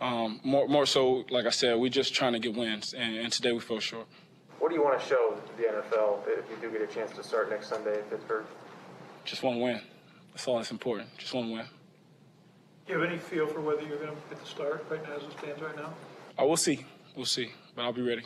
um, 0.00 0.40
more, 0.42 0.66
more 0.68 0.86
so 0.86 1.24
like 1.30 1.46
i 1.46 1.50
said 1.50 1.78
we're 1.78 1.88
just 1.88 2.14
trying 2.14 2.32
to 2.32 2.38
get 2.38 2.54
wins 2.54 2.94
and, 2.94 3.16
and 3.16 3.32
today 3.32 3.52
we 3.52 3.60
fell 3.60 3.78
short 3.78 4.06
what 4.62 4.68
do 4.68 4.76
you 4.76 4.84
want 4.84 5.00
to 5.00 5.04
show 5.04 5.36
the 5.56 5.64
NFL 5.64 6.20
if 6.38 6.48
you 6.48 6.56
do 6.60 6.70
get 6.70 6.88
a 6.88 6.94
chance 6.94 7.10
to 7.16 7.24
start 7.24 7.50
next 7.50 7.68
Sunday 7.68 7.98
in 7.98 8.04
Pittsburgh? 8.04 8.44
Just 9.24 9.42
one 9.42 9.60
win. 9.60 9.80
That's 10.32 10.46
all 10.46 10.58
that's 10.58 10.70
important. 10.70 11.08
Just 11.18 11.34
one 11.34 11.50
win. 11.50 11.64
Do 12.86 12.92
you 12.92 13.00
have 13.00 13.10
any 13.10 13.18
feel 13.18 13.48
for 13.48 13.60
whether 13.60 13.82
you're 13.82 13.98
going 13.98 14.10
to 14.10 14.16
get 14.30 14.38
the 14.38 14.46
start 14.46 14.86
right 14.88 15.02
now 15.02 15.16
as 15.16 15.24
it 15.24 15.32
stands 15.36 15.60
right 15.60 15.74
now? 15.74 15.92
Oh, 16.38 16.46
we'll 16.46 16.56
see. 16.56 16.86
We'll 17.16 17.26
see. 17.26 17.50
But 17.74 17.82
I'll 17.82 17.92
be 17.92 18.02
ready. 18.02 18.22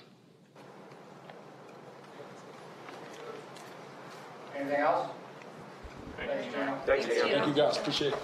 Anything 4.56 4.80
else? 4.80 5.10
Thanks, 6.16 7.06
Thank 7.06 7.06
you, 7.06 7.22
Thank 7.22 7.46
you 7.46 7.54
guys. 7.54 7.76
Appreciate 7.76 8.12
it. 8.12 8.18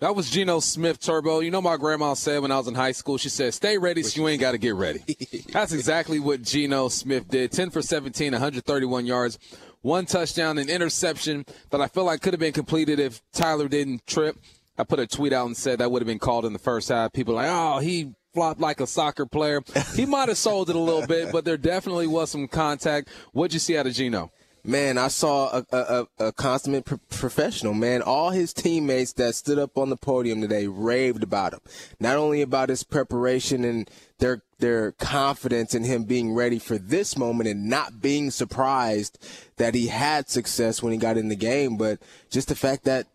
That 0.00 0.16
was 0.16 0.28
Geno 0.28 0.58
Smith 0.58 1.00
Turbo. 1.00 1.38
You 1.38 1.52
know 1.52 1.62
my 1.62 1.76
grandma 1.76 2.14
said 2.14 2.42
when 2.42 2.50
I 2.50 2.58
was 2.58 2.66
in 2.66 2.74
high 2.74 2.92
school, 2.92 3.16
she 3.16 3.28
said, 3.28 3.54
stay 3.54 3.78
ready 3.78 4.02
so 4.02 4.20
you 4.20 4.28
ain't 4.28 4.40
got 4.40 4.52
to 4.52 4.58
get 4.58 4.74
ready. 4.74 5.00
That's 5.52 5.72
exactly 5.72 6.18
what 6.18 6.42
Geno 6.42 6.88
Smith 6.88 7.28
did. 7.28 7.52
10 7.52 7.70
for 7.70 7.80
17, 7.80 8.32
131 8.32 9.06
yards, 9.06 9.38
one 9.82 10.04
touchdown, 10.04 10.58
an 10.58 10.68
interception 10.68 11.46
that 11.70 11.80
I 11.80 11.86
feel 11.86 12.04
like 12.04 12.22
could 12.22 12.32
have 12.32 12.40
been 12.40 12.52
completed 12.52 12.98
if 12.98 13.22
Tyler 13.32 13.68
didn't 13.68 14.04
trip. 14.06 14.36
I 14.76 14.82
put 14.82 14.98
a 14.98 15.06
tweet 15.06 15.32
out 15.32 15.46
and 15.46 15.56
said 15.56 15.78
that 15.78 15.92
would 15.92 16.02
have 16.02 16.08
been 16.08 16.18
called 16.18 16.44
in 16.44 16.52
the 16.52 16.58
first 16.58 16.88
half. 16.88 17.12
People 17.12 17.34
like, 17.34 17.48
oh, 17.48 17.78
he 17.78 18.12
flopped 18.34 18.60
like 18.60 18.80
a 18.80 18.88
soccer 18.88 19.26
player. 19.26 19.62
He 19.94 20.06
might 20.06 20.28
have 20.28 20.38
sold 20.38 20.68
it 20.68 20.76
a 20.76 20.80
little 20.80 21.06
bit, 21.06 21.30
but 21.30 21.44
there 21.44 21.56
definitely 21.56 22.08
was 22.08 22.30
some 22.30 22.48
contact. 22.48 23.08
What'd 23.32 23.54
you 23.54 23.60
see 23.60 23.78
out 23.78 23.86
of 23.86 23.94
Geno? 23.94 24.32
Man, 24.66 24.96
I 24.96 25.08
saw 25.08 25.62
a, 25.70 25.76
a, 25.76 26.26
a 26.28 26.32
consummate 26.32 26.86
pro- 26.86 26.98
professional, 27.10 27.74
man. 27.74 28.00
All 28.00 28.30
his 28.30 28.54
teammates 28.54 29.12
that 29.14 29.34
stood 29.34 29.58
up 29.58 29.76
on 29.76 29.90
the 29.90 29.96
podium 29.96 30.40
today 30.40 30.66
raved 30.66 31.22
about 31.22 31.52
him. 31.52 31.60
Not 32.00 32.16
only 32.16 32.40
about 32.40 32.70
his 32.70 32.82
preparation 32.82 33.62
and 33.62 33.90
their 34.18 34.42
their 34.58 34.92
confidence 34.92 35.74
in 35.74 35.84
him 35.84 36.04
being 36.04 36.32
ready 36.32 36.58
for 36.58 36.78
this 36.78 37.18
moment 37.18 37.50
and 37.50 37.68
not 37.68 38.00
being 38.00 38.30
surprised 38.30 39.18
that 39.56 39.74
he 39.74 39.88
had 39.88 40.30
success 40.30 40.82
when 40.82 40.92
he 40.92 40.98
got 40.98 41.18
in 41.18 41.28
the 41.28 41.36
game, 41.36 41.76
but 41.76 42.00
just 42.30 42.48
the 42.48 42.54
fact 42.54 42.84
that 42.84 43.06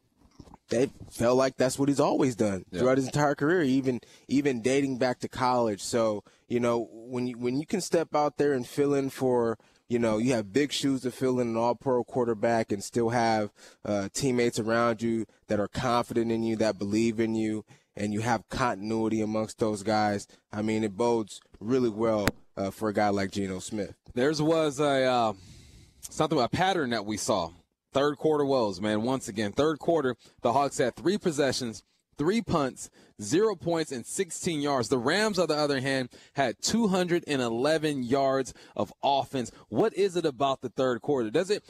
they 0.70 0.92
felt 1.10 1.36
like 1.36 1.58
that's 1.58 1.80
what 1.80 1.90
he's 1.90 2.00
always 2.00 2.36
done 2.36 2.64
yeah. 2.70 2.80
throughout 2.80 2.98
his 2.98 3.08
entire 3.08 3.34
career, 3.34 3.64
even 3.64 4.02
even 4.28 4.62
dating 4.62 5.00
back 5.00 5.20
to 5.20 5.28
college. 5.28 5.82
So, 5.82 6.24
you 6.48 6.60
know, 6.60 6.90
when 6.92 7.26
you 7.26 7.40
when 7.40 7.60
you 7.60 7.66
can 7.66 7.82
step 7.82 8.14
out 8.14 8.38
there 8.38 8.54
and 8.54 8.68
fill 8.68 8.94
in 8.94 9.10
for 9.10 9.58
you 9.90 9.98
know, 9.98 10.20
you 10.20 10.34
have 10.34 10.54
big 10.54 10.72
shoes 10.72 11.02
to 11.02 11.12
fill 11.12 11.40
in 11.40 11.48
an 11.48 11.58
all 11.58 11.76
pro 11.76 12.04
quarterback 12.04 12.72
and 12.72 12.84
still 12.84 13.10
have 13.10 13.52
uh, 13.84 14.08
teammates 14.14 14.60
around 14.60 15.02
you 15.02 15.26
that 15.48 15.60
are 15.60 15.68
confident 15.68 16.32
in 16.32 16.44
you, 16.44 16.56
that 16.58 16.78
believe 16.78 17.20
in 17.20 17.34
you, 17.34 17.66
and 17.96 18.14
you 18.14 18.22
have 18.22 18.48
continuity 18.50 19.20
amongst 19.20 19.58
those 19.58 19.82
guys. 19.82 20.28
I 20.54 20.62
mean, 20.62 20.84
it 20.84 20.96
bodes 20.96 21.42
really 21.60 21.90
well 21.90 22.28
uh, 22.56 22.70
for 22.70 22.90
a 22.90 22.94
guy 22.94 23.10
like 23.10 23.32
Geno 23.32 23.60
Smith. 23.60 23.96
There's 24.14 24.42
was 24.42 24.80
a 24.80 25.04
uh, 25.06 25.34
something 26.02 26.40
a 26.40 26.48
pattern 26.48 26.92
that 26.92 27.06
we 27.06 27.18
saw. 27.18 27.50
Third 27.92 28.18
quarter 28.18 28.46
woes, 28.46 28.80
man. 28.80 29.02
Once 29.02 29.28
again, 29.28 29.52
third 29.52 29.80
quarter, 29.80 30.16
the 30.44 30.54
Hawks 30.54 30.78
had 30.78 30.96
three 30.96 31.18
possessions, 31.18 31.84
three 32.20 32.42
punts, 32.42 32.92
zero 33.20 33.56
points, 33.56 33.92
and 33.92 34.06
16 34.06 34.62
yards. 34.62 34.90
The 34.90 35.00
Rams, 35.00 35.40
on 35.40 35.48
the 35.48 35.56
other 35.56 35.80
hand, 35.80 36.10
had 36.34 36.62
211 36.62 38.04
yards 38.04 38.54
of 38.76 38.94
offense. 39.02 39.52
What 39.70 39.96
is 39.96 40.16
it 40.16 40.26
about 40.26 40.62
the 40.62 40.70
third 40.70 41.02
quarter? 41.02 41.32
Does 41.32 41.50
it 41.50 41.64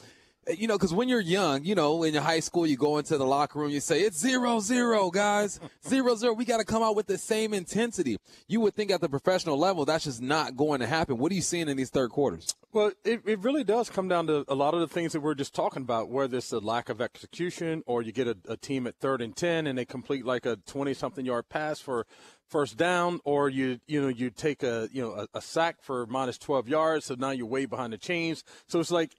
Uh, 0.47 0.53
you 0.53 0.67
know, 0.67 0.77
because 0.77 0.93
when 0.93 1.09
you're 1.09 1.19
young, 1.19 1.63
you 1.63 1.75
know, 1.75 2.03
in 2.03 2.13
your 2.13 2.23
high 2.23 2.39
school, 2.39 2.65
you 2.65 2.77
go 2.77 2.97
into 2.97 3.17
the 3.17 3.25
locker 3.25 3.59
room, 3.59 3.69
you 3.69 3.79
say, 3.79 4.01
it's 4.01 4.17
zero, 4.19 4.59
zero, 4.59 5.09
guys. 5.09 5.59
zero, 5.87 6.15
zero. 6.15 6.33
We 6.33 6.45
got 6.45 6.57
to 6.57 6.65
come 6.65 6.83
out 6.83 6.95
with 6.95 7.07
the 7.07 7.17
same 7.17 7.53
intensity. 7.53 8.17
You 8.47 8.61
would 8.61 8.75
think 8.75 8.91
at 8.91 9.01
the 9.01 9.09
professional 9.09 9.57
level, 9.57 9.85
that's 9.85 10.05
just 10.05 10.21
not 10.21 10.55
going 10.55 10.79
to 10.79 10.87
happen. 10.87 11.17
What 11.17 11.31
are 11.31 11.35
you 11.35 11.41
seeing 11.41 11.67
in 11.67 11.77
these 11.77 11.89
third 11.89 12.11
quarters? 12.11 12.55
Well, 12.71 12.91
it, 13.03 13.21
it 13.25 13.39
really 13.39 13.63
does 13.63 13.89
come 13.89 14.07
down 14.07 14.27
to 14.27 14.45
a 14.47 14.55
lot 14.55 14.73
of 14.73 14.79
the 14.79 14.87
things 14.87 15.13
that 15.13 15.21
we're 15.21 15.35
just 15.35 15.53
talking 15.53 15.81
about, 15.81 16.09
whether 16.09 16.37
it's 16.37 16.49
the 16.49 16.59
lack 16.59 16.89
of 16.89 17.01
execution 17.01 17.83
or 17.85 18.01
you 18.01 18.11
get 18.11 18.27
a, 18.27 18.37
a 18.47 18.57
team 18.57 18.87
at 18.87 18.95
third 18.99 19.21
and 19.21 19.35
10 19.35 19.67
and 19.67 19.77
they 19.77 19.85
complete 19.85 20.25
like 20.25 20.45
a 20.45 20.55
20 20.55 20.93
something 20.93 21.25
yard 21.25 21.49
pass 21.49 21.79
for 21.79 22.05
first 22.49 22.77
down, 22.77 23.19
or 23.23 23.47
you 23.47 23.79
you 23.87 24.01
know 24.01 24.07
you 24.07 24.29
take 24.29 24.63
a 24.63 24.89
you 24.91 25.01
know 25.01 25.11
a, 25.11 25.27
a, 25.35 25.41
sack 25.41 25.77
for 25.81 26.05
minus 26.07 26.37
12 26.37 26.67
yards, 26.67 27.05
so 27.05 27.15
now 27.15 27.29
you're 27.29 27.45
way 27.45 27.65
behind 27.65 27.93
the 27.93 27.97
chains. 27.97 28.43
So 28.67 28.79
it's 28.79 28.91
like 28.91 29.13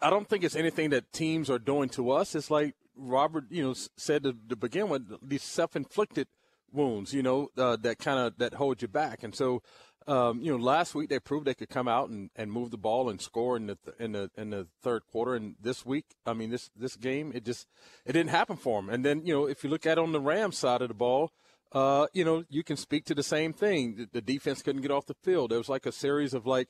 I 0.00 0.10
don't 0.10 0.28
think 0.28 0.44
it's 0.44 0.56
anything 0.56 0.90
that 0.90 1.12
teams 1.12 1.48
are 1.50 1.58
doing 1.58 1.88
to 1.90 2.10
us. 2.10 2.34
It's 2.34 2.50
like 2.50 2.74
Robert, 2.96 3.44
you 3.50 3.62
know, 3.62 3.74
said 3.96 4.22
to, 4.24 4.34
to 4.48 4.56
begin 4.56 4.88
with 4.88 5.02
these 5.22 5.42
self-inflicted 5.42 6.28
wounds, 6.72 7.14
you 7.14 7.22
know, 7.22 7.48
uh, 7.56 7.76
that 7.76 7.98
kind 7.98 8.18
of 8.18 8.38
that 8.38 8.54
hold 8.54 8.82
you 8.82 8.88
back. 8.88 9.22
And 9.22 9.34
so, 9.34 9.62
um, 10.06 10.40
you 10.40 10.50
know, 10.50 10.62
last 10.62 10.94
week 10.94 11.08
they 11.08 11.18
proved 11.18 11.46
they 11.46 11.54
could 11.54 11.68
come 11.68 11.88
out 11.88 12.10
and, 12.10 12.30
and 12.36 12.52
move 12.52 12.70
the 12.70 12.76
ball 12.76 13.08
and 13.08 13.20
score 13.20 13.56
in 13.56 13.66
the 13.66 13.78
in 13.98 14.12
the 14.12 14.30
in 14.36 14.50
the 14.50 14.66
third 14.82 15.02
quarter. 15.06 15.34
And 15.34 15.56
this 15.60 15.84
week, 15.84 16.06
I 16.26 16.32
mean, 16.32 16.50
this 16.50 16.70
this 16.76 16.96
game, 16.96 17.32
it 17.34 17.44
just 17.44 17.66
it 18.04 18.12
didn't 18.12 18.30
happen 18.30 18.56
for 18.56 18.80
them. 18.80 18.90
And 18.90 19.04
then, 19.04 19.24
you 19.24 19.34
know, 19.34 19.46
if 19.46 19.64
you 19.64 19.70
look 19.70 19.86
at 19.86 19.98
on 19.98 20.12
the 20.12 20.20
Rams 20.20 20.58
side 20.58 20.82
of 20.82 20.88
the 20.88 20.94
ball. 20.94 21.32
Uh, 21.72 22.06
you 22.12 22.24
know, 22.24 22.44
you 22.48 22.62
can 22.62 22.76
speak 22.76 23.04
to 23.04 23.14
the 23.14 23.24
same 23.24 23.52
thing. 23.52 23.96
The, 23.96 24.08
the 24.12 24.20
defense 24.22 24.62
couldn't 24.62 24.82
get 24.82 24.92
off 24.92 25.06
the 25.06 25.16
field. 25.24 25.50
There 25.50 25.58
was 25.58 25.68
like 25.68 25.84
a 25.84 25.92
series 25.92 26.32
of 26.32 26.46
like 26.46 26.68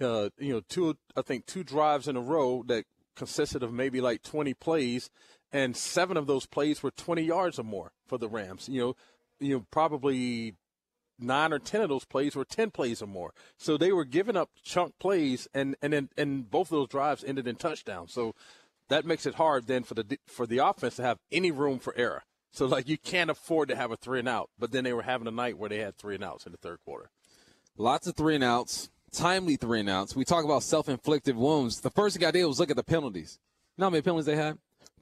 uh, 0.00 0.30
you 0.38 0.52
know, 0.52 0.60
two 0.68 0.96
I 1.16 1.22
think 1.22 1.46
two 1.46 1.64
drives 1.64 2.08
in 2.08 2.16
a 2.16 2.20
row 2.20 2.62
that 2.66 2.84
consisted 3.16 3.62
of 3.62 3.72
maybe 3.72 4.00
like 4.00 4.22
20 4.22 4.54
plays, 4.54 5.10
and 5.52 5.76
seven 5.76 6.16
of 6.16 6.26
those 6.26 6.46
plays 6.46 6.82
were 6.82 6.90
20 6.90 7.22
yards 7.22 7.58
or 7.58 7.64
more 7.64 7.92
for 8.06 8.18
the 8.18 8.28
Rams. 8.28 8.68
You 8.68 8.80
know, 8.80 8.96
you 9.40 9.54
know 9.56 9.66
probably 9.70 10.54
nine 11.18 11.52
or 11.52 11.58
10 11.58 11.80
of 11.80 11.88
those 11.88 12.04
plays 12.04 12.36
were 12.36 12.44
10 12.44 12.70
plays 12.70 13.02
or 13.02 13.06
more. 13.06 13.32
So 13.56 13.76
they 13.76 13.92
were 13.92 14.04
giving 14.04 14.36
up 14.36 14.50
chunk 14.62 14.98
plays, 14.98 15.48
and 15.52 15.76
and 15.82 15.92
then 15.92 16.08
and 16.16 16.50
both 16.50 16.68
of 16.68 16.78
those 16.78 16.88
drives 16.88 17.24
ended 17.24 17.46
in 17.46 17.56
touchdowns. 17.56 18.12
So 18.12 18.34
that 18.88 19.04
makes 19.04 19.26
it 19.26 19.34
hard 19.34 19.66
then 19.66 19.82
for 19.82 19.94
the 19.94 20.18
for 20.26 20.46
the 20.46 20.58
offense 20.58 20.96
to 20.96 21.02
have 21.02 21.18
any 21.30 21.50
room 21.50 21.78
for 21.78 21.94
error. 21.96 22.22
So 22.52 22.66
like 22.66 22.88
you 22.88 22.98
can't 22.98 23.30
afford 23.30 23.68
to 23.68 23.76
have 23.76 23.90
a 23.90 23.96
three 23.96 24.20
and 24.20 24.28
out, 24.28 24.50
but 24.58 24.72
then 24.72 24.84
they 24.84 24.92
were 24.92 25.02
having 25.02 25.28
a 25.28 25.32
night 25.32 25.58
where 25.58 25.68
they 25.68 25.78
had 25.78 25.96
three 25.96 26.14
and 26.14 26.24
outs 26.24 26.46
in 26.46 26.52
the 26.52 26.58
third 26.58 26.78
quarter. 26.84 27.10
Lots 27.76 28.06
of 28.06 28.16
three 28.16 28.34
and 28.34 28.44
outs 28.44 28.90
timely 29.12 29.56
three 29.56 29.80
and 29.80 29.90
outs. 29.90 30.14
We 30.14 30.24
talk 30.24 30.44
about 30.44 30.62
self 30.62 30.88
inflicted 30.88 31.36
wounds. 31.36 31.80
The 31.80 31.90
first 31.90 32.16
thing 32.16 32.26
I 32.26 32.30
did 32.30 32.44
was 32.44 32.60
look 32.60 32.70
at 32.70 32.76
the 32.76 32.84
penalties. 32.84 33.38
You 33.76 33.82
know 33.82 33.86
how 33.86 33.90
many 33.90 34.02
penalties 34.02 34.26
they 34.26 34.36
had? 34.36 34.58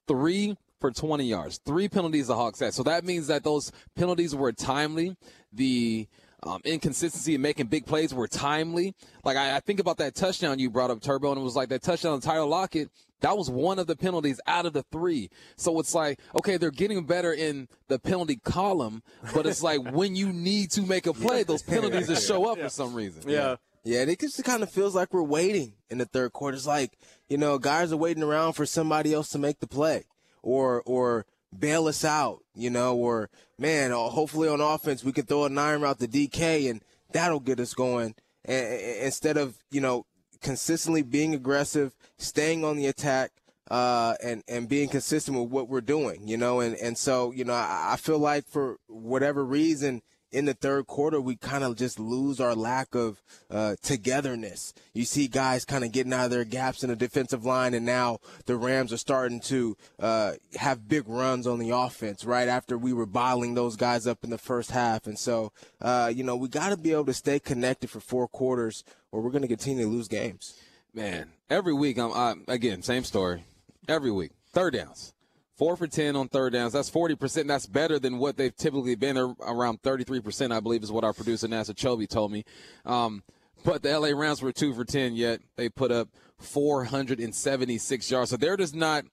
Three 0.07 0.57
for 0.81 0.87
for 0.87 0.91
20 0.91 1.25
yards. 1.25 1.59
Three 1.65 1.89
penalties 1.89 2.29
the 2.29 2.37
Hawks 2.37 2.61
had. 2.61 2.75
So 2.75 2.83
that 2.85 3.05
means 3.05 3.27
that 3.27 3.45
those 3.45 3.73
penalties 3.97 4.35
were 4.35 4.53
timely. 4.53 5.17
The 5.53 6.07
um, 6.43 6.61
inconsistency 6.65 7.35
in 7.35 7.41
making 7.41 7.67
big 7.67 7.87
plays 7.87 8.15
were 8.15 8.29
timely. 8.29 8.95
Like 9.25 9.37
I, 9.37 9.57
I, 9.57 9.61
think 9.61 9.81
about 9.81 9.97
that 9.99 10.15
touchdown 10.15 10.59
you 10.59 10.71
brought 10.71 10.91
up, 10.91 11.01
Turbo, 11.01 11.33
and 11.33 11.41
it 11.41 11.43
was 11.45 11.57
like 11.57 11.71
that 11.71 11.83
touchdown 11.83 12.21
to 12.21 12.25
Tyler 12.25 12.47
Lockett. 12.47 12.91
That 13.21 13.37
was 13.37 13.51
one 13.51 13.79
of 13.79 13.87
the 13.87 13.97
penalties 13.97 14.39
out 14.47 14.67
of 14.67 14.75
the 14.75 14.85
three. 14.93 15.31
So 15.57 15.81
it's 15.81 15.95
like, 15.95 16.21
okay, 16.39 16.59
they're 16.59 16.71
getting 16.71 17.05
better 17.05 17.33
in 17.33 17.67
the 17.89 17.99
penalty 17.99 18.37
column, 18.37 19.03
but 19.35 19.47
it's 19.47 19.63
like 19.63 19.81
when 19.93 20.15
you 20.15 20.33
need 20.33 20.71
to 20.73 20.83
make 20.83 21.07
a 21.07 21.15
play, 21.15 21.43
those 21.43 21.63
penalties 21.63 22.09
just 22.09 22.29
show 22.29 22.45
up 22.51 22.59
yeah. 22.59 22.65
for 22.65 22.71
some 22.71 22.95
reason. 22.95 23.23
Yeah. 23.27 23.57
Yeah, 23.87 24.01
it 24.01 24.19
just 24.19 24.43
kind 24.43 24.65
of 24.65 24.71
feels 24.71 24.97
like 24.97 25.15
we're 25.15 25.23
waiting 25.23 25.75
in 25.89 25.99
the 25.99 26.07
third 26.07 26.33
quarter. 26.33 26.57
It's 26.57 26.67
like, 26.67 26.99
you 27.29 27.39
know, 27.39 27.57
guys 27.57 27.93
are 27.93 27.97
waiting 27.97 28.25
around 28.25 28.55
for 28.55 28.67
somebody 28.67 29.15
else 29.15 29.29
to 29.29 29.39
make 29.39 29.61
the 29.61 29.69
play 29.69 30.07
or, 30.43 30.83
or, 30.85 31.25
bail 31.57 31.87
us 31.87 32.05
out, 32.05 32.43
you 32.55 32.69
know, 32.69 32.97
or 32.97 33.31
man, 33.59 33.93
uh, 33.93 33.97
hopefully 33.97 34.49
on 34.49 34.61
offense 34.61 35.05
we 35.05 35.13
can 35.13 35.25
throw 35.25 35.45
a 35.45 35.49
nine 35.49 35.81
route 35.81 35.99
to 36.01 36.09
DK 36.09 36.69
and 36.69 36.83
that'll 37.13 37.41
get 37.41 37.61
us 37.61 37.73
going. 37.73 38.15
And, 38.45 38.81
instead 39.01 39.37
of 39.37 39.57
you 39.71 39.81
know 39.81 40.05
consistently 40.43 41.03
being 41.03 41.35
aggressive, 41.35 41.95
staying 42.19 42.65
on 42.65 42.77
the 42.77 42.87
attack, 42.87 43.31
uh, 43.71 44.15
and 44.23 44.43
and 44.49 44.69
being 44.69 44.89
consistent 44.89 45.39
with 45.39 45.49
what 45.49 45.69
we're 45.69 45.81
doing, 45.81 46.27
you 46.27 46.37
know, 46.37 46.61
and 46.61 46.75
and 46.77 46.99
so 46.99 47.31
you 47.31 47.45
know 47.45 47.55
I, 47.55 47.93
I 47.93 47.97
feel 47.97 48.19
like 48.19 48.47
for 48.47 48.79
whatever 48.89 49.45
reason 49.45 50.03
in 50.37 50.45
the 50.45 50.53
third 50.53 50.87
quarter, 50.87 51.19
we 51.19 51.35
kind 51.35 51.65
of 51.65 51.77
just 51.77 51.99
lose 51.99 52.41
our 52.41 52.55
lack 52.55 52.95
of 52.95 53.23
uh, 53.51 53.75
togetherness. 53.81 54.75
You 54.93 55.07
see 55.07 55.29
guys 55.29 55.65
kind 55.65 55.83
of 55.83 55.93
getting 55.93 56.13
out 56.13 56.27
of 56.27 56.31
their 56.31 56.45
gaps 56.45 56.85
in 56.85 56.91
the 56.91 56.97
defensive 56.97 57.47
line, 57.47 57.73
and 57.73 57.87
now 57.87 58.19
the 58.45 58.59
Rams 58.59 58.93
are 58.93 58.99
starting 58.99 59.41
to 59.41 59.79
uh, 59.99 60.33
have 60.57 60.91
big 60.91 61.09
runs 61.09 61.47
on 61.47 61.59
the 61.59 61.71
offense 61.71 62.27
right 62.27 62.49
after 62.49 62.77
we 62.77 62.93
were 62.93 63.07
bottling 63.07 63.55
those 63.55 63.77
guys 63.77 64.07
up 64.07 64.25
in 64.25 64.29
the 64.29 64.37
first 64.37 64.73
half. 64.73 65.07
And 65.07 65.19
so, 65.19 65.53
uh, 65.81 66.13
you 66.15 66.23
know, 66.23 66.37
we 66.37 66.49
got 66.49 66.69
to 66.69 66.77
be 66.77 66.93
able 66.93 67.07
to 67.07 67.15
stay 67.15 67.39
connected 67.39 67.89
for 67.89 68.01
four 68.01 68.29
quarters, 68.29 68.85
or 69.13 69.23
we're 69.23 69.31
going 69.31 69.41
to 69.41 69.49
continue 69.49 69.85
to 69.85 69.91
lose 69.91 70.07
games. 70.07 70.55
Man, 70.93 71.33
every 71.49 71.73
week, 71.73 71.99
I'm 71.99 72.13
I, 72.13 72.35
again 72.47 72.83
same 72.83 73.05
story. 73.05 73.45
Every 73.89 74.11
week, 74.11 74.33
third 74.53 74.75
downs 74.75 75.15
Four 75.57 75.77
for 75.77 75.87
10 75.87 76.17
on 76.17 76.29
third 76.29 76.53
downs. 76.53 76.75
That's 76.75 76.91
40%. 76.91 77.47
That's 77.47 77.67
better 77.67 77.99
than 77.99 78.19
what 78.19 78.37
they've 78.37 78.55
typically 78.55 78.95
been 78.95 79.17
around 79.17 79.81
33%, 79.81 80.53
I 80.53 80.61
believe, 80.61 80.83
is 80.83 80.93
what 80.93 81.03
our 81.03 81.15
producer, 81.15 81.49
Nasa 81.49 81.75
Chobe, 81.75 82.07
told 82.09 82.31
me. 82.31 82.45
Um, 82.85 83.23
but 83.65 83.83
the 83.83 83.99
LA 83.99 84.09
Rams 84.09 84.43
were 84.43 84.53
two 84.53 84.75
for 84.75 84.85
10, 84.85 85.15
yet 85.15 85.41
they 85.57 85.71
put 85.71 85.91
up 85.91 86.09
476 86.39 88.11
yards. 88.11 88.31
So 88.31 88.37
they're 88.37 88.59
just 88.59 88.75
not, 88.75 89.07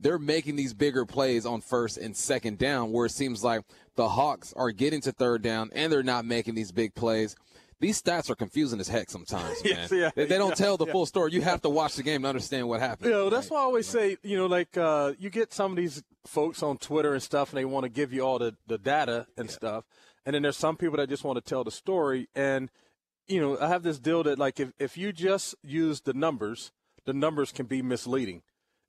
they're 0.00 0.18
making 0.18 0.56
these 0.56 0.72
bigger 0.72 1.04
plays 1.04 1.44
on 1.44 1.60
first 1.60 1.98
and 1.98 2.16
second 2.16 2.58
down, 2.58 2.90
where 2.90 3.04
it 3.04 3.12
seems 3.12 3.44
like 3.44 3.62
the 3.96 4.08
Hawks 4.08 4.54
are 4.56 4.70
getting 4.70 5.02
to 5.02 5.12
third 5.12 5.42
down 5.42 5.70
and 5.74 5.92
they're 5.92 6.02
not 6.02 6.24
making 6.24 6.54
these 6.54 6.72
big 6.72 6.94
plays 6.94 7.36
these 7.84 8.00
stats 8.00 8.30
are 8.30 8.34
confusing 8.34 8.80
as 8.80 8.88
heck 8.88 9.10
sometimes, 9.10 9.62
man. 9.64 9.88
yeah, 9.92 10.10
they, 10.14 10.24
they, 10.24 10.38
don't 10.38 10.50
yeah, 10.50 10.54
tell 10.54 10.78
the 10.78 10.86
yeah. 10.86 10.92
full 10.92 11.04
story. 11.04 11.32
You 11.32 11.42
have 11.42 11.60
to 11.62 11.68
watch 11.68 11.96
the 11.96 12.02
game 12.02 12.22
to 12.22 12.28
understand 12.28 12.66
what 12.66 12.80
happened. 12.80 13.10
You 13.10 13.12
know, 13.12 13.28
that's 13.28 13.50
right. 13.50 13.56
why 13.56 13.60
I 13.60 13.64
always 13.64 13.86
say, 13.86 14.16
you 14.22 14.38
know, 14.38 14.46
like 14.46 14.74
uh, 14.78 15.12
you 15.18 15.28
get 15.28 15.52
some 15.52 15.72
of 15.72 15.76
these 15.76 16.02
folks 16.26 16.62
on 16.62 16.78
Twitter 16.78 17.12
and 17.12 17.22
stuff, 17.22 17.50
and 17.50 17.58
they 17.58 17.66
want 17.66 17.84
to 17.84 17.90
give 17.90 18.10
you 18.10 18.22
all 18.22 18.38
the, 18.38 18.56
the 18.66 18.78
data 18.78 19.26
and 19.36 19.50
stuff. 19.50 19.84
And 20.24 20.34
then 20.34 20.40
there's 20.40 20.56
some 20.56 20.76
people 20.76 20.96
that 20.96 21.10
just 21.10 21.24
want 21.24 21.36
to 21.36 21.46
tell 21.46 21.62
the 21.62 21.70
story. 21.70 22.30
And, 22.34 22.70
you 23.28 23.38
know, 23.38 23.58
I 23.60 23.68
have 23.68 23.82
this 23.82 23.98
deal 23.98 24.22
that, 24.22 24.38
like, 24.38 24.58
if, 24.58 24.72
if 24.78 24.96
you 24.96 25.12
just 25.12 25.54
use 25.62 26.00
the 26.00 26.14
numbers, 26.14 26.72
the 27.04 27.12
numbers 27.12 27.52
can 27.52 27.66
be 27.66 27.82
misleading 27.82 28.40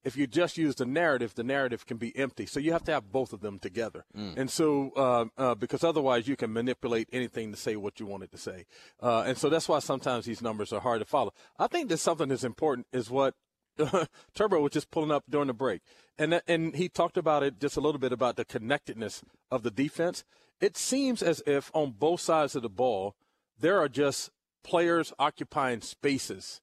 if 0.06 0.16
you 0.16 0.28
just 0.28 0.58
use 0.58 0.76
the 0.76 0.86
narrative, 0.86 1.34
the 1.34 1.44
narrative 1.44 1.86
can 1.88 1.98
be 1.98 2.16
empty. 2.16 2.46
So 2.46 2.60
you 2.60 2.72
have 2.72 2.84
to 2.86 2.92
have 2.92 3.12
both 3.12 3.34
of 3.34 3.42
them 3.42 3.58
together. 3.58 4.06
Mm. 4.16 4.38
And 4.38 4.52
so, 4.52 4.92
uh, 4.96 5.26
uh, 5.36 5.56
because 5.56 5.84
otherwise 5.84 6.28
you 6.28 6.36
can 6.36 6.54
manipulate 6.54 7.10
anything 7.12 7.52
to 7.52 7.58
say 7.58 7.76
what 7.76 8.00
you 8.00 8.06
wanted 8.06 8.32
to 8.32 8.38
say. 8.38 8.66
Uh, 9.02 9.24
and 9.26 9.36
so 9.36 9.50
that's 9.50 9.68
why 9.68 9.80
sometimes 9.80 10.26
these 10.26 10.44
numbers 10.44 10.72
are 10.72 10.80
hard 10.80 11.00
to 11.00 11.06
follow. 11.06 11.34
I 11.58 11.66
think 11.66 11.90
that 11.90 11.98
something 11.98 12.30
that's 12.30 12.44
important 12.44 12.86
is 12.94 13.10
what 13.10 13.34
Turbo 14.36 14.62
was 14.62 14.72
just 14.72 14.92
pulling 14.92 15.12
up 15.12 15.24
during 15.28 15.48
the 15.48 15.54
break. 15.54 15.82
And, 16.20 16.40
and 16.48 16.76
he 16.76 16.88
talked 16.88 17.18
about 17.18 17.42
it 17.42 17.60
just 17.60 17.76
a 17.76 17.82
little 17.82 18.00
bit 18.00 18.14
about 18.14 18.36
the 18.36 18.46
connectedness 18.46 19.24
of 19.50 19.64
the 19.64 19.72
defense. 19.72 20.24
It 20.62 20.78
seems 20.78 21.24
as 21.24 21.42
if 21.48 21.72
on 21.74 21.96
both 21.98 22.22
sides 22.22 22.56
of 22.56 22.62
the 22.62 22.70
ball, 22.70 23.16
there 23.60 23.80
are 23.80 23.90
just 23.90 24.30
players 24.64 25.12
occupying 25.18 25.82
spaces 25.82 26.62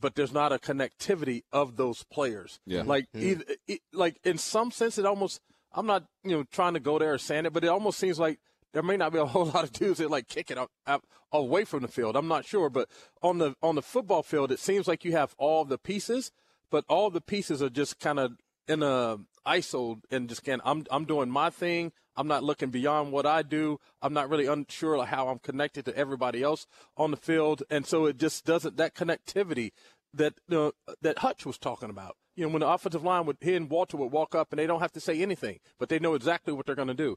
but 0.00 0.14
there's 0.14 0.32
not 0.32 0.52
a 0.52 0.58
connectivity 0.58 1.42
of 1.52 1.76
those 1.76 2.04
players. 2.04 2.60
Yeah. 2.66 2.82
Like 2.82 3.06
mm-hmm. 3.14 3.26
either, 3.26 3.44
it, 3.66 3.80
like 3.92 4.18
in 4.24 4.38
some 4.38 4.70
sense, 4.70 4.98
it 4.98 5.06
almost. 5.06 5.40
I'm 5.76 5.86
not 5.86 6.04
you 6.22 6.36
know 6.36 6.44
trying 6.44 6.74
to 6.74 6.80
go 6.80 6.98
there 6.98 7.14
or 7.14 7.18
saying 7.18 7.46
it, 7.46 7.52
but 7.52 7.64
it 7.64 7.68
almost 7.68 7.98
seems 7.98 8.18
like 8.18 8.38
there 8.72 8.82
may 8.82 8.96
not 8.96 9.12
be 9.12 9.18
a 9.18 9.26
whole 9.26 9.46
lot 9.54 9.64
of 9.64 9.72
dudes 9.72 9.98
that 9.98 10.10
like 10.10 10.28
kick 10.28 10.50
it 10.50 10.58
up, 10.58 10.70
up, 10.86 11.04
away 11.32 11.64
from 11.64 11.82
the 11.82 11.88
field. 11.88 12.16
I'm 12.16 12.28
not 12.28 12.44
sure, 12.44 12.70
but 12.70 12.88
on 13.22 13.38
the 13.38 13.54
on 13.62 13.74
the 13.74 13.82
football 13.82 14.22
field, 14.22 14.52
it 14.52 14.60
seems 14.60 14.86
like 14.86 15.04
you 15.04 15.12
have 15.12 15.34
all 15.38 15.64
the 15.64 15.78
pieces, 15.78 16.30
but 16.70 16.84
all 16.88 17.10
the 17.10 17.20
pieces 17.20 17.62
are 17.62 17.70
just 17.70 17.98
kind 17.98 18.18
of 18.18 18.32
in 18.68 18.82
a 18.82 19.18
ISO 19.46 20.00
and 20.10 20.28
just 20.28 20.44
can 20.44 20.60
I'm 20.64 20.84
I'm 20.90 21.04
doing 21.04 21.30
my 21.30 21.50
thing. 21.50 21.92
I'm 22.16 22.28
not 22.28 22.44
looking 22.44 22.70
beyond 22.70 23.12
what 23.12 23.26
I 23.26 23.42
do. 23.42 23.78
I'm 24.02 24.12
not 24.12 24.28
really 24.28 24.46
unsure 24.46 25.04
how 25.04 25.28
I'm 25.28 25.38
connected 25.38 25.84
to 25.86 25.96
everybody 25.96 26.42
else 26.42 26.66
on 26.96 27.10
the 27.10 27.16
field, 27.16 27.62
and 27.70 27.86
so 27.86 28.06
it 28.06 28.18
just 28.18 28.44
doesn't 28.44 28.76
that 28.76 28.94
connectivity 28.94 29.72
that 30.12 30.34
that 30.48 31.18
Hutch 31.18 31.44
was 31.44 31.58
talking 31.58 31.90
about. 31.90 32.16
You 32.36 32.46
know, 32.46 32.52
when 32.52 32.60
the 32.60 32.68
offensive 32.68 33.04
line 33.04 33.26
would 33.26 33.38
he 33.40 33.54
and 33.54 33.70
Walter 33.70 33.96
would 33.96 34.12
walk 34.12 34.34
up 34.34 34.52
and 34.52 34.58
they 34.58 34.66
don't 34.66 34.80
have 34.80 34.92
to 34.92 35.00
say 35.00 35.20
anything, 35.20 35.60
but 35.78 35.88
they 35.88 35.98
know 35.98 36.14
exactly 36.14 36.52
what 36.52 36.66
they're 36.66 36.74
going 36.74 36.88
to 36.88 36.94
do. 36.94 37.16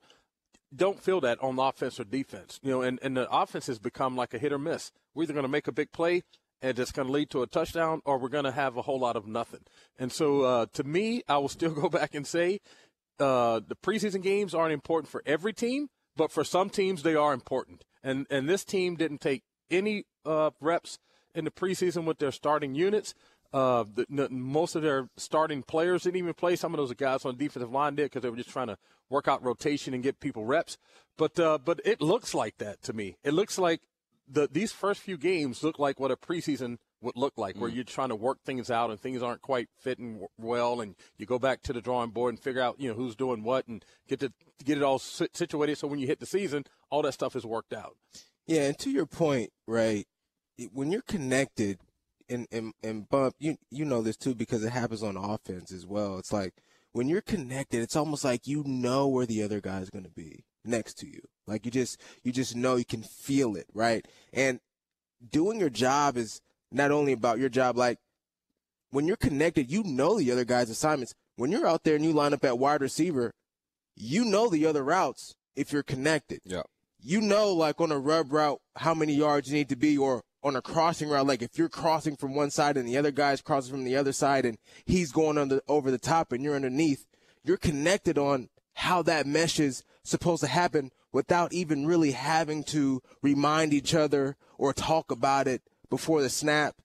Don't 0.76 1.02
feel 1.02 1.22
that 1.22 1.42
on 1.42 1.58
offense 1.60 2.00
or 2.00 2.04
defense. 2.04 2.60
You 2.62 2.72
know, 2.72 2.82
and, 2.82 3.00
and 3.02 3.16
the 3.16 3.30
offense 3.32 3.68
has 3.68 3.80
become 3.80 4.16
like 4.16 4.34
a 4.34 4.38
hit 4.38 4.52
or 4.52 4.60
miss. 4.60 4.92
We're 5.16 5.24
either 5.24 5.34
going 5.34 5.44
to 5.44 5.50
make 5.50 5.68
a 5.68 5.72
big 5.72 5.92
play 5.92 6.24
and 6.62 6.78
it's 6.80 6.92
going 6.92 7.08
to 7.08 7.12
lead 7.12 7.30
to 7.30 7.44
a 7.44 7.48
touchdown, 7.48 8.02
or 8.06 8.18
we're 8.18 8.30
going 8.30 8.44
to 8.44 8.52
have 8.52 8.78
a 8.78 8.82
whole 8.82 9.00
lot 9.00 9.16
of 9.16 9.28
nothing. 9.28 9.62
And 10.00 10.12
so, 10.12 10.42
uh, 10.42 10.66
to 10.74 10.84
me, 10.84 11.22
I 11.28 11.38
will 11.38 11.50
still 11.50 11.72
go 11.82 11.90
back 11.90 12.16
and 12.16 12.26
say 12.26 12.60
uh, 13.20 13.62
the 13.66 13.76
preseason 13.76 14.22
games 14.22 14.54
aren't 14.54 14.74
important 14.74 15.10
for 15.10 15.24
every 15.26 15.54
team, 15.54 15.90
but 16.16 16.32
for 16.32 16.44
some 16.44 16.70
teams 16.70 17.04
they 17.04 17.16
are 17.16 17.34
important. 17.34 17.84
And 18.04 18.28
and 18.30 18.50
this 18.50 18.64
team 18.64 18.96
didn't 18.96 19.22
take 19.22 19.44
any 19.70 20.06
uh, 20.26 20.52
reps 20.62 21.00
in 21.36 21.46
the 21.46 21.52
preseason 21.52 22.06
with 22.06 22.20
their 22.20 22.32
starting 22.32 22.76
units. 22.76 23.14
Uh, 23.54 23.86
the, 23.96 24.06
the, 24.10 24.30
most 24.30 24.76
of 24.76 24.82
their 24.82 25.10
starting 25.16 25.64
players 25.64 26.04
didn't 26.04 26.18
even 26.18 26.34
play. 26.34 26.56
Some 26.56 26.74
of 26.74 26.78
those 26.78 26.94
guys 26.94 27.24
on 27.24 27.38
the 27.38 27.46
defensive 27.46 27.72
line 27.72 27.96
did 27.96 28.06
because 28.06 28.22
they 28.22 28.30
were 28.30 28.36
just 28.36 28.50
trying 28.50 28.68
to 28.68 28.78
work 29.10 29.28
out 29.28 29.44
rotation 29.44 29.94
and 29.94 30.04
get 30.04 30.20
people 30.20 30.46
reps. 30.46 30.78
But 31.18 31.40
uh, 31.40 31.58
but 31.64 31.80
it 31.86 32.02
looks 32.02 32.34
like 32.34 32.58
that 32.58 32.82
to 32.84 32.94
me. 32.94 33.18
It 33.24 33.34
looks 33.34 33.58
like 33.58 33.82
the 34.28 34.48
these 34.52 34.72
first 34.72 35.02
few 35.02 35.18
games 35.18 35.64
look 35.64 35.80
like 35.80 36.00
what 36.00 36.12
a 36.12 36.18
preseason 36.18 36.78
would 37.02 37.18
look 37.18 37.34
like, 37.38 37.56
mm. 37.56 37.60
where 37.60 37.70
you're 37.70 37.84
trying 37.84 38.10
to 38.10 38.16
work 38.16 38.40
things 38.44 38.72
out 38.72 38.90
and 38.90 39.00
things 39.00 39.22
aren't 39.22 39.42
quite 39.42 39.70
fitting 39.80 40.26
well, 40.38 40.82
and 40.82 40.96
you 41.18 41.26
go 41.26 41.40
back 41.40 41.62
to 41.64 41.74
the 41.74 41.82
drawing 41.82 42.12
board 42.12 42.34
and 42.34 42.40
figure 42.40 42.62
out 42.62 42.80
you 42.80 42.90
know 42.90 42.96
who's 42.96 43.16
doing 43.16 43.44
what 43.44 43.68
and 43.68 43.84
get 44.08 44.20
to 44.20 44.32
get 44.64 44.78
it 44.78 44.84
all 44.84 45.00
situated 45.00 45.78
so 45.78 45.88
when 45.88 46.00
you 46.00 46.08
hit 46.08 46.20
the 46.20 46.26
season, 46.26 46.66
all 46.90 47.02
that 47.04 47.14
stuff 47.14 47.36
is 47.36 47.46
worked 47.46 47.74
out. 47.74 47.96
Yeah, 48.46 48.64
and 48.64 48.78
to 48.80 48.90
your 48.90 49.06
point, 49.06 49.52
right? 49.68 50.08
When 50.72 50.92
you're 50.92 51.02
connected, 51.02 51.80
and 52.30 52.48
and, 52.52 52.74
and 52.84 53.10
bump, 53.10 53.36
you 53.40 53.58
you 53.70 53.86
know 53.86 54.02
this 54.02 54.18
too 54.18 54.36
because 54.36 54.64
it 54.64 54.72
happens 54.72 55.04
on 55.04 55.18
offense 55.18 55.72
as 55.72 55.86
well. 55.86 56.18
It's 56.18 56.34
like 56.34 56.54
when 56.92 57.08
you're 57.08 57.22
connected, 57.22 57.82
it's 57.82 57.96
almost 57.96 58.24
like 58.24 58.48
you 58.48 58.64
know 58.66 59.08
where 59.08 59.26
the 59.26 59.44
other 59.44 59.62
guy's 59.62 59.90
going 59.90 60.06
to 60.06 60.12
be 60.12 60.46
next 60.66 60.96
to 60.96 61.08
you. 61.08 61.22
Like 61.46 61.66
you 61.66 61.72
just 61.72 62.00
you 62.24 62.32
just 62.32 62.56
know 62.56 62.76
you 62.76 62.86
can 62.86 63.04
feel 63.04 63.56
it, 63.56 63.68
right? 63.74 64.06
And 64.34 64.60
doing 65.32 65.60
your 65.60 65.70
job 65.70 66.18
is 66.18 66.42
not 66.72 66.92
only 66.92 67.14
about 67.14 67.40
your 67.40 67.50
job. 67.50 67.78
Like 67.78 68.00
when 68.92 69.08
you're 69.08 69.18
connected, 69.18 69.72
you 69.72 69.84
know 69.84 70.18
the 70.18 70.32
other 70.32 70.46
guy's 70.46 70.70
assignments. 70.70 71.14
When 71.36 71.52
you're 71.52 71.68
out 71.68 71.84
there 71.84 71.96
and 71.96 72.04
you 72.04 72.14
line 72.14 72.34
up 72.34 72.46
at 72.46 72.60
wide 72.60 72.82
receiver, 72.82 73.34
you 73.96 74.26
know 74.26 74.50
the 74.50 74.66
other 74.66 74.84
routes 74.84 75.36
if 75.56 75.72
you're 75.72 75.84
connected. 75.84 76.40
Yeah. 76.46 76.64
You 77.00 77.22
know, 77.22 77.52
like 77.54 77.80
on 77.80 77.92
a 77.92 78.00
rub 78.00 78.32
route, 78.32 78.60
how 78.78 78.94
many 78.94 79.14
yards 79.14 79.50
you 79.50 79.56
need 79.56 79.70
to 79.70 79.76
be, 79.76 79.98
or 79.98 80.24
on 80.44 80.56
a 80.56 80.62
crossing 80.62 81.10
route, 81.10 81.28
like 81.28 81.42
if 81.42 81.58
you're 81.58 81.70
crossing 81.70 82.16
from 82.16 82.34
one 82.34 82.50
side 82.50 82.78
and 82.78 82.88
the 82.88 82.98
other 82.98 83.12
guy's 83.12 83.42
crossing 83.42 83.72
from 83.72 83.84
the 83.84 83.96
other 83.96 84.14
side 84.14 84.46
and 84.46 84.58
he's 84.86 85.12
going 85.12 85.38
under 85.38 85.62
over 85.68 85.92
the 85.92 85.98
top 85.98 86.32
and 86.32 86.44
you're 86.44 86.56
underneath, 86.56 87.06
you're 87.44 87.58
connected 87.58 88.18
on 88.18 88.50
how 88.74 89.02
that 89.02 89.26
mesh 89.26 89.60
is 89.60 89.84
supposed 90.04 90.42
to 90.42 90.48
happen 90.48 90.92
without 91.12 91.52
even 91.54 91.86
really 91.86 92.12
having 92.12 92.64
to 92.64 93.02
remind 93.22 93.74
each 93.74 93.94
other 93.94 94.36
or 94.58 94.74
talk 94.74 95.12
about 95.12 95.48
it 95.48 95.62
before 95.90 96.22
the 96.22 96.30
snap. 96.30 96.76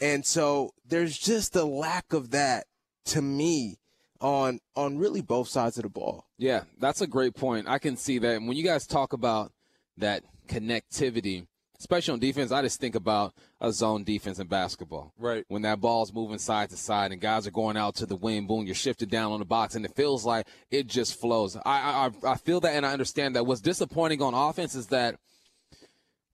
And 0.00 0.24
so 0.24 0.72
there's 0.86 1.18
just 1.18 1.54
a 1.56 1.64
lack 1.64 2.12
of 2.12 2.30
that 2.30 2.64
to 3.06 3.22
me 3.22 3.78
on 4.20 4.60
on 4.76 4.98
really 4.98 5.22
both 5.22 5.48
sides 5.48 5.78
of 5.78 5.84
the 5.84 5.88
ball. 5.88 6.26
Yeah, 6.38 6.64
that's 6.78 7.00
a 7.00 7.06
great 7.06 7.34
point. 7.34 7.68
I 7.68 7.78
can 7.78 7.96
see 7.96 8.18
that. 8.18 8.36
And 8.36 8.48
when 8.48 8.56
you 8.56 8.64
guys 8.64 8.86
talk 8.86 9.12
about 9.12 9.52
that 9.96 10.22
connectivity, 10.48 11.46
especially 11.78 12.12
on 12.12 12.18
defense, 12.18 12.52
I 12.52 12.62
just 12.62 12.80
think 12.80 12.94
about 12.94 13.34
a 13.60 13.72
zone 13.72 14.04
defense 14.04 14.38
in 14.38 14.46
basketball. 14.46 15.12
Right. 15.18 15.44
When 15.48 15.62
that 15.62 15.80
ball's 15.80 16.12
moving 16.12 16.38
side 16.38 16.70
to 16.70 16.76
side 16.76 17.12
and 17.12 17.20
guys 17.20 17.46
are 17.46 17.52
going 17.52 17.76
out 17.76 17.94
to 17.96 18.06
the 18.06 18.16
wing, 18.16 18.46
boom, 18.46 18.66
you're 18.66 18.74
shifted 18.74 19.10
down 19.10 19.32
on 19.32 19.40
the 19.40 19.46
box, 19.46 19.74
and 19.74 19.84
it 19.84 19.94
feels 19.94 20.24
like 20.24 20.46
it 20.70 20.86
just 20.86 21.18
flows. 21.18 21.56
I 21.56 21.60
I, 21.64 22.10
I 22.32 22.36
feel 22.36 22.60
that 22.60 22.74
and 22.74 22.86
I 22.86 22.92
understand 22.92 23.36
that. 23.36 23.46
What's 23.46 23.60
disappointing 23.60 24.22
on 24.22 24.34
offense 24.34 24.74
is 24.74 24.88
that 24.88 25.16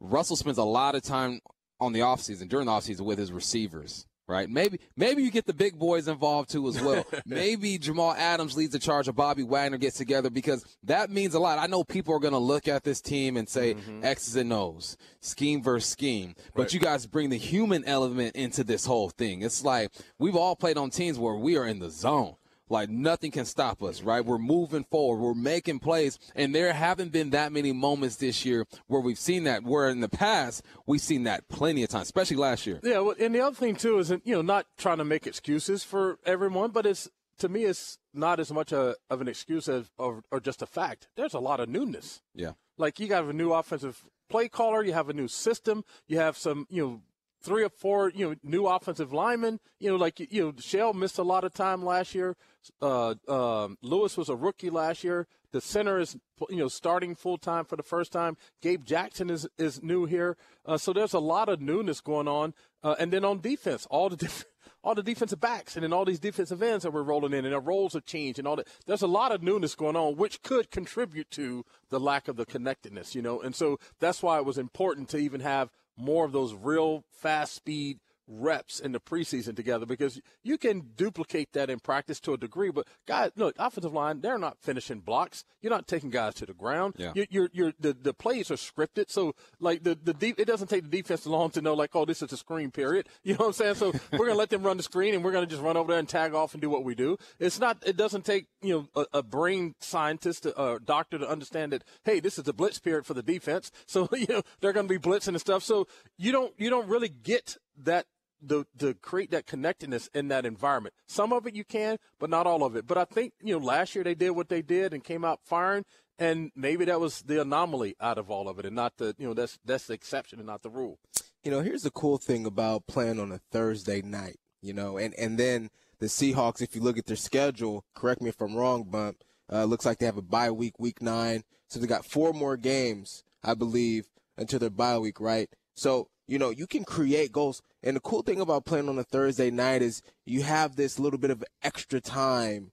Russell 0.01 0.37
spends 0.37 0.59
a 0.59 0.65
lot 0.65 0.95
of 0.95 1.03
time 1.03 1.41
on 1.81 1.93
the 1.93 2.01
offseason, 2.01 2.49
during 2.49 2.67
the 2.67 2.73
offseason, 2.73 3.03
with 3.03 3.19
his 3.19 3.33
receivers 3.33 4.07
right? 4.29 4.49
Maybe 4.49 4.81
maybe 4.97 5.23
you 5.23 5.31
get 5.31 5.47
the 5.47 5.55
big 5.55 5.79
boys 5.79 6.09
involved 6.09 6.51
too 6.51 6.67
as 6.69 6.81
well. 6.81 7.07
maybe 7.27 7.79
Jamal 7.79 8.13
Adams 8.13 8.57
leads 8.57 8.73
the 8.73 8.79
charge, 8.79 9.09
or 9.09 9.13
Bobby 9.13 9.43
Wagner 9.43 9.79
gets 9.79 9.97
together 9.97 10.31
because 10.31 10.65
that 10.85 11.11
means 11.11 11.35
a 11.35 11.39
lot. 11.39 11.59
I 11.59 11.67
know 11.67 11.85
people 11.85 12.15
are 12.15 12.19
going 12.19 12.33
to 12.33 12.39
look 12.39 12.69
at 12.69 12.85
this 12.85 13.01
team 13.01 13.37
and 13.37 13.49
say 13.49 13.75
mm-hmm. 13.75 14.05
X's 14.05 14.37
and 14.37 14.53
O's, 14.53 14.97
scheme 15.21 15.63
versus 15.63 15.89
scheme, 15.89 16.35
but 16.55 16.63
right. 16.63 16.75
you 16.75 16.81
guys 16.81 17.07
bring 17.07 17.31
the 17.31 17.39
human 17.39 17.85
element 17.85 18.37
into 18.37 18.65
this 18.65 18.87
whole 18.87 19.11
thing. 19.11 19.43
It's 19.43 19.65
like 19.65 19.93
we've 20.19 20.37
all 20.37 20.57
played 20.57 20.79
on 20.79 20.91
teams 20.91 21.19
where 21.19 21.35
we 21.35 21.57
are 21.57 21.67
in 21.67 21.79
the 21.79 21.91
zone. 21.91 22.37
Like 22.69 22.91
nothing 22.91 23.31
can 23.31 23.45
stop 23.45 23.83
us, 23.83 24.03
right? 24.03 24.25
We're 24.25 24.39
moving 24.39 24.85
forward. 24.85 25.23
We're 25.23 25.35
making 25.35 25.79
plays. 25.79 26.19
And 26.35 26.55
there 26.55 26.73
haven't 26.73 27.13
been 27.13 27.31
that 27.31 27.53
many 27.53 27.73
moments 27.73 28.17
this 28.17 28.45
year 28.45 28.67
where 28.89 29.01
we've 29.01 29.19
seen 29.19 29.45
that, 29.45 29.63
where 29.63 29.89
in 29.89 30.01
the 30.01 30.09
past, 30.09 30.63
we've 30.87 31.01
seen 31.01 31.25
that 31.25 31.49
plenty 31.49 31.83
of 31.83 31.91
times, 31.91 32.09
especially 32.09 32.37
last 32.37 32.67
year. 32.67 32.81
Yeah. 32.83 33.01
Well, 33.01 33.15
and 33.19 33.35
the 33.35 33.41
other 33.41 33.55
thing, 33.55 33.77
too, 33.77 33.99
is, 33.99 34.11
you 34.11 34.35
know, 34.35 34.43
not 34.43 34.67
trying 34.77 34.99
to 34.99 35.05
make 35.05 35.27
excuses 35.27 35.85
for 35.85 36.19
everyone, 36.25 36.71
but 36.71 36.87
it's, 36.87 37.09
to 37.39 37.49
me, 37.49 37.65
it's 37.65 37.99
not 38.15 38.41
as 38.41 38.51
much 38.51 38.73
a, 38.73 38.97
of 39.11 39.21
an 39.21 39.29
excuse 39.29 39.69
as, 39.69 39.91
or, 39.99 40.23
or 40.31 40.41
just 40.41 40.63
a 40.63 40.67
fact. 40.67 41.09
There's 41.17 41.35
a 41.35 41.39
lot 41.39 41.61
of 41.61 41.69
newness. 41.69 42.23
Yeah. 42.35 42.53
Like 42.79 42.99
you 42.99 43.09
got 43.09 43.25
a 43.25 43.33
new 43.33 43.53
offensive 43.53 44.05
play 44.29 44.49
caller, 44.49 44.83
you 44.83 44.93
have 44.93 45.09
a 45.09 45.15
new 45.15 45.29
system, 45.29 45.85
you 46.09 46.19
have 46.19 46.37
some, 46.37 46.67
you 46.69 46.85
know, 46.85 47.03
three 47.47 47.63
or 47.63 47.71
four, 47.71 48.11
you 48.15 48.29
know, 48.29 48.37
new 48.43 48.67
offensive 48.67 49.13
linemen. 49.13 49.61
You 49.79 49.91
know, 49.91 49.97
like 49.97 50.21
you 50.21 50.45
know, 50.45 50.53
Shell 50.59 50.93
missed 50.95 51.19
a 51.19 51.23
lot 51.23 51.45
of 51.45 51.55
time 51.55 51.85
last 51.85 52.15
year. 52.15 52.37
Uh, 52.83 53.15
uh, 53.29 53.69
Lewis 53.81 54.17
was 54.17 54.29
a 54.29 54.37
rookie 54.37 54.71
last 54.71 55.05
year. 55.05 55.27
The 55.53 55.61
center 55.61 55.99
is, 55.99 56.17
you 56.51 56.57
know, 56.57 56.69
starting 56.69 57.15
full 57.15 57.39
time 57.39 57.65
for 57.65 57.77
the 57.77 57.83
first 57.83 58.13
time. 58.13 58.37
Gabe 58.61 58.85
Jackson 58.85 59.31
is 59.31 59.49
is 59.57 59.83
new 59.83 60.05
here. 60.05 60.37
Uh, 60.67 60.77
so 60.77 60.93
there's 60.93 61.15
a 61.15 61.21
lot 61.21 61.49
of 61.49 61.61
newness 61.61 62.01
going 62.01 62.29
on. 62.29 62.53
Uh, 62.83 62.97
and 62.99 63.13
then 63.13 63.25
on 63.25 63.41
defense, 63.41 63.87
all 63.91 64.11
the. 64.11 64.45
All 64.85 64.95
the 64.95 65.03
defensive 65.03 65.41
backs 65.41 65.75
and 65.75 65.83
then 65.83 65.93
all 65.93 66.05
these 66.05 66.21
defensive 66.21 66.63
ends 66.63 66.85
that 66.85 66.93
we're 66.93 67.03
rolling 67.03 67.33
in, 67.33 67.45
and 67.45 67.53
their 67.53 67.59
roles 67.59 67.95
have 67.95 68.05
changed, 68.05 68.39
and 68.39 68.47
all 68.47 68.55
that. 68.55 68.69
There's 68.87 69.03
a 69.03 69.09
lot 69.09 69.33
of 69.33 69.43
newness 69.43 69.75
going 69.75 69.97
on, 69.97 70.15
which 70.15 70.43
could 70.43 70.71
contribute 70.71 71.29
to 71.33 71.65
the 71.91 71.99
lack 71.99 72.29
of 72.29 72.37
the 72.37 72.47
connectedness, 72.47 73.13
you 73.13 73.21
know. 73.21 73.41
And 73.41 73.53
so 73.53 73.81
that's 73.99 74.23
why 74.23 74.39
it 74.39 74.45
was 74.45 74.59
important 74.59 75.09
to 75.09 75.19
even 75.19 75.41
have 75.41 75.71
more 75.97 76.25
of 76.25 76.33
those 76.33 76.55
real 76.55 77.05
fast 77.11 77.55
speed 77.55 77.99
reps 78.29 78.81
in 78.81 78.93
the 78.93 79.01
preseason 79.01 79.55
together 79.55 79.87
because 79.87 80.21
you 80.43 80.59
can 80.59 80.91
duplicate 80.97 81.53
that 81.53 81.71
in 81.71 81.81
practice 81.81 82.21
to 82.21 82.33
a 82.33 82.37
degree. 82.37 82.71
But 82.71 82.87
guys, 83.07 83.31
look, 83.37 83.55
offensive 83.59 83.93
line, 83.93 84.21
they're 84.21 84.39
not 84.39 84.59
finishing 84.61 85.01
blocks. 85.01 85.45
You're 85.61 85.71
not 85.71 85.87
taking 85.87 86.11
guys 86.11 86.35
to 86.35 86.47
the 86.47 86.55
ground. 86.55 86.95
Yeah. 86.97 87.13
You're, 87.15 87.27
you're, 87.31 87.51
you're 87.53 87.73
the, 87.79 87.93
the 87.93 88.15
plays 88.15 88.51
are 88.51 88.57
scripted. 88.57 89.11
So 89.11 89.35
like 89.61 89.85
the, 89.85 89.99
the 90.01 90.15
de- 90.15 90.35
it 90.37 90.47
doesn't 90.47 90.69
take 90.69 90.83
the 90.85 90.91
defense 90.91 91.27
long 91.27 91.51
to 91.51 91.61
know 91.61 91.75
like, 91.75 91.95
oh, 91.95 92.05
this 92.05 92.23
is 92.23 92.33
a 92.33 92.37
screen 92.37 92.71
period. 92.71 93.09
You 93.27 93.33
know 93.33 93.39
what 93.39 93.47
I'm 93.47 93.53
saying? 93.55 93.75
So 93.75 93.93
we're 94.13 94.19
going 94.19 94.31
to 94.31 94.37
let 94.37 94.51
them 94.51 94.63
run 94.63 94.77
the 94.77 94.85
screen 94.85 95.13
and 95.13 95.25
we're 95.25 95.33
going 95.33 95.45
to 95.45 95.51
just 95.51 95.63
run 95.63 95.77
over 95.77 95.91
there 95.91 95.99
and 95.99 96.09
tag 96.09 96.33
off 96.33 96.55
and 96.55 96.61
do 96.61 96.71
what 96.71 96.85
we 96.85 96.95
do. 96.95 97.17
It's 97.41 97.59
not, 97.59 97.83
it 97.85 97.97
doesn't 97.97 98.25
take, 98.25 98.47
you 98.63 98.89
know, 98.95 99.03
a, 99.13 99.19
a 99.19 99.23
brain 99.23 99.75
scientist, 99.81 100.47
a, 100.47 100.75
a 100.75 100.79
doctor 100.79 101.19
to 101.19 101.29
understand 101.29 101.73
that, 101.73 101.83
hey, 102.05 102.21
this 102.21 102.39
is 102.39 102.47
a 102.47 102.53
blitz 102.53 102.79
period 102.79 103.05
for 103.05 103.15
the 103.15 103.23
defense. 103.23 103.73
So, 103.87 104.09
you 104.13 104.27
know, 104.29 104.43
they're 104.61 104.73
going 104.73 104.87
to 104.87 104.99
be 104.99 105.01
blitzing 105.01 105.29
and 105.29 105.41
stuff. 105.41 105.65
So 105.65 105.89
you 106.17 106.31
don't, 106.31 106.55
you 106.57 106.71
don't 106.71 106.89
really 106.89 107.09
get 107.09 107.57
that 107.83 108.07
the, 108.41 108.65
to 108.79 108.95
create 108.95 109.31
that 109.31 109.47
connectedness 109.47 110.09
in 110.15 110.29
that 110.29 110.47
environment. 110.47 110.95
Some 111.07 111.33
of 111.33 111.47
it 111.47 111.55
you 111.55 111.65
can, 111.65 111.99
but 112.19 112.31
not 112.31 112.47
all 112.47 112.65
of 112.65 112.77
it. 112.77 112.87
But 112.87 112.99
I 112.99 113.05
think, 113.05 113.33
you 113.43 113.59
know, 113.59 113.65
last 113.65 113.95
year 113.95 114.05
they 114.05 114.15
did 114.15 114.31
what 114.31 114.49
they 114.49 114.63
did 114.63 114.93
and 114.93 115.03
came 115.03 115.25
out 115.25 115.41
firing, 115.45 115.85
and 116.19 116.51
maybe 116.55 116.85
that 116.87 117.01
was 117.01 117.23
the 117.23 117.41
anomaly 117.41 117.97
out 118.01 118.19
of 118.19 118.31
all 118.31 118.49
of 118.49 118.59
it 118.59 118.67
and 118.67 118.75
not 118.75 118.97
the, 118.97 119.15
you 119.19 119.27
know, 119.27 119.35
that's 119.35 119.59
that's 119.65 119.87
the 119.87 119.95
exception 119.95 120.39
and 120.39 120.47
not 120.47 120.63
the 120.63 120.71
rule. 120.71 120.99
You 121.45 121.51
know, 121.51 121.61
here's 121.61 121.83
the 121.83 121.91
cool 121.91 122.19
thing 122.19 122.47
about 122.47 122.87
playing 122.87 123.21
on 123.21 123.31
a 123.31 123.41
Thursday 123.53 124.03
night, 124.03 124.39
you 124.63 124.73
know, 124.73 124.97
and, 124.97 125.15
and 125.15 125.39
then 125.39 125.71
the 125.99 126.07
Seahawks, 126.07 126.61
if 126.61 126.75
you 126.75 126.83
look 126.83 126.99
at 126.99 127.07
their 127.07 127.17
schedule, 127.17 127.85
correct 127.95 128.21
me 128.21 128.29
if 128.29 128.41
I'm 128.41 128.57
wrong, 128.57 128.85
Bump, 128.85 129.23
uh, 129.53 129.65
looks 129.65 129.87
like 129.87 129.99
they 129.99 130.07
have 130.07 130.17
a 130.17 130.23
bye 130.23 130.51
week, 130.51 130.79
week 130.79 131.01
nine. 131.01 131.45
So 131.69 131.81
they 131.81 131.87
got 131.87 132.05
four 132.05 132.33
more 132.33 132.57
games, 132.57 133.25
I 133.43 133.55
believe, 133.55 134.07
until 134.37 134.59
their 134.59 134.71
bye 134.71 134.99
week, 134.99 135.21
right? 135.21 135.49
So 135.75 136.09
you 136.27 136.39
know, 136.39 136.51
you 136.51 136.67
can 136.67 136.85
create 136.85 137.33
goals. 137.33 137.63
And 137.83 137.97
the 137.97 138.01
cool 138.01 138.23
thing 138.23 138.41
about 138.41 138.65
playing 138.65 138.89
on 138.89 138.99
a 138.99 139.05
Thursday 139.05 139.51
night 139.51 139.83
is 139.83 140.03
you 140.25 140.43
have 140.43 140.77
this 140.77 140.99
little 140.99 141.19
bit 141.19 141.31
of 141.31 141.45
extra 141.63 142.01
time 142.01 142.73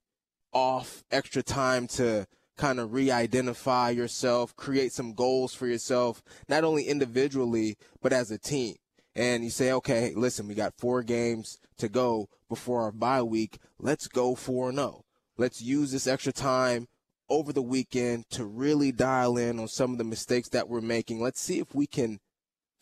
off, 0.51 1.03
extra 1.11 1.43
time 1.43 1.87
to 1.87 2.27
kind 2.57 2.79
of 2.79 2.93
re-identify 2.93 3.89
yourself, 3.89 4.55
create 4.55 4.93
some 4.93 5.13
goals 5.13 5.53
for 5.55 5.67
yourself, 5.67 6.21
not 6.47 6.63
only 6.63 6.83
individually, 6.83 7.77
but 8.01 8.13
as 8.13 8.31
a 8.31 8.37
team. 8.37 8.75
And 9.15 9.43
you 9.43 9.49
say, 9.49 9.71
okay, 9.71 10.13
listen, 10.15 10.47
we 10.47 10.55
got 10.55 10.77
four 10.77 11.03
games 11.03 11.59
to 11.77 11.89
go 11.89 12.29
before 12.49 12.83
our 12.83 12.91
bye 12.91 13.21
week. 13.21 13.59
Let's 13.79 14.07
go 14.07 14.35
4-0. 14.35 15.01
Let's 15.37 15.61
use 15.61 15.91
this 15.91 16.07
extra 16.07 16.31
time 16.33 16.87
over 17.29 17.53
the 17.53 17.61
weekend 17.61 18.29
to 18.29 18.45
really 18.45 18.91
dial 18.91 19.37
in 19.37 19.59
on 19.59 19.67
some 19.67 19.91
of 19.91 19.97
the 19.97 20.03
mistakes 20.03 20.49
that 20.49 20.67
we're 20.67 20.81
making. 20.81 21.21
Let's 21.21 21.41
see 21.41 21.59
if 21.59 21.73
we 21.73 21.87
can 21.87 22.19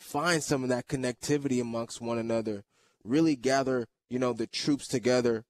find 0.01 0.43
some 0.43 0.63
of 0.63 0.69
that 0.69 0.87
connectivity 0.87 1.61
amongst 1.61 2.01
one 2.01 2.17
another, 2.17 2.63
really 3.03 3.35
gather, 3.35 3.87
you 4.09 4.19
know, 4.19 4.33
the 4.33 4.47
troops 4.47 4.87
together 4.87 5.45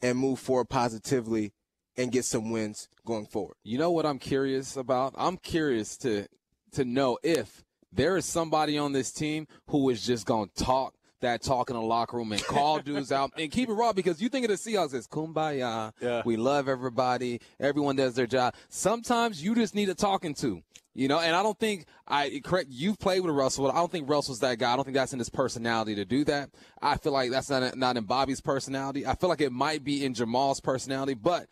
and 0.00 0.18
move 0.18 0.38
forward 0.38 0.68
positively 0.68 1.52
and 1.96 2.12
get 2.12 2.24
some 2.24 2.50
wins 2.50 2.88
going 3.06 3.26
forward. 3.26 3.56
You 3.62 3.78
know 3.78 3.90
what 3.90 4.06
I'm 4.06 4.18
curious 4.18 4.76
about? 4.76 5.14
I'm 5.16 5.36
curious 5.36 5.96
to 5.98 6.26
to 6.72 6.84
know 6.84 7.18
if 7.22 7.62
there 7.92 8.16
is 8.16 8.24
somebody 8.24 8.76
on 8.76 8.92
this 8.92 9.12
team 9.12 9.46
who 9.68 9.88
is 9.90 10.04
just 10.04 10.26
going 10.26 10.50
to 10.56 10.64
talk 10.64 10.94
that 11.20 11.42
talk 11.42 11.70
in 11.70 11.76
the 11.76 11.82
locker 11.82 12.16
room 12.16 12.32
and 12.32 12.42
call 12.44 12.78
dudes 12.80 13.12
out 13.12 13.32
and 13.38 13.50
keep 13.50 13.68
it 13.68 13.72
raw 13.72 13.92
because 13.92 14.20
you 14.20 14.28
think 14.28 14.44
of 14.44 14.50
the 14.50 14.56
Seahawks 14.56 14.94
as 14.94 15.06
kumbaya. 15.06 15.92
Yeah. 16.00 16.22
We 16.24 16.36
love 16.36 16.68
everybody. 16.68 17.40
Everyone 17.58 17.96
does 17.96 18.14
their 18.14 18.26
job. 18.26 18.54
Sometimes 18.68 19.42
you 19.42 19.54
just 19.54 19.74
need 19.74 19.88
a 19.88 19.94
talking 19.94 20.34
to. 20.34 20.62
You 20.96 21.08
know, 21.08 21.18
and 21.18 21.34
I 21.34 21.42
don't 21.42 21.58
think 21.58 21.86
I 22.06 22.40
correct. 22.44 22.68
You've 22.70 23.00
played 23.00 23.20
with 23.20 23.34
Russell. 23.34 23.68
I 23.68 23.74
don't 23.74 23.90
think 23.90 24.08
Russell's 24.08 24.38
that 24.40 24.58
guy. 24.58 24.72
I 24.72 24.76
don't 24.76 24.84
think 24.84 24.94
that's 24.94 25.12
in 25.12 25.18
his 25.18 25.28
personality 25.28 25.96
to 25.96 26.04
do 26.04 26.24
that. 26.24 26.50
I 26.80 26.96
feel 26.96 27.12
like 27.12 27.32
that's 27.32 27.50
not 27.50 27.76
not 27.76 27.96
in 27.96 28.04
Bobby's 28.04 28.40
personality. 28.40 29.04
I 29.04 29.16
feel 29.16 29.28
like 29.28 29.40
it 29.40 29.50
might 29.50 29.82
be 29.82 30.04
in 30.04 30.14
Jamal's 30.14 30.60
personality. 30.60 31.14
But 31.14 31.48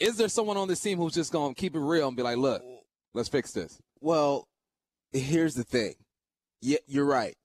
is 0.00 0.16
there 0.16 0.28
someone 0.28 0.56
on 0.56 0.66
this 0.66 0.80
team 0.80 0.98
who's 0.98 1.14
just 1.14 1.32
going 1.32 1.54
to 1.54 1.60
keep 1.60 1.76
it 1.76 1.80
real 1.80 2.08
and 2.08 2.16
be 2.16 2.24
like, 2.24 2.38
"Look, 2.38 2.60
let's 3.14 3.28
fix 3.28 3.52
this"? 3.52 3.78
Well, 4.00 4.48
here's 5.12 5.54
the 5.54 5.64
thing. 5.64 5.94
Yeah, 6.60 6.78
you're 6.86 7.06
right. 7.06 7.36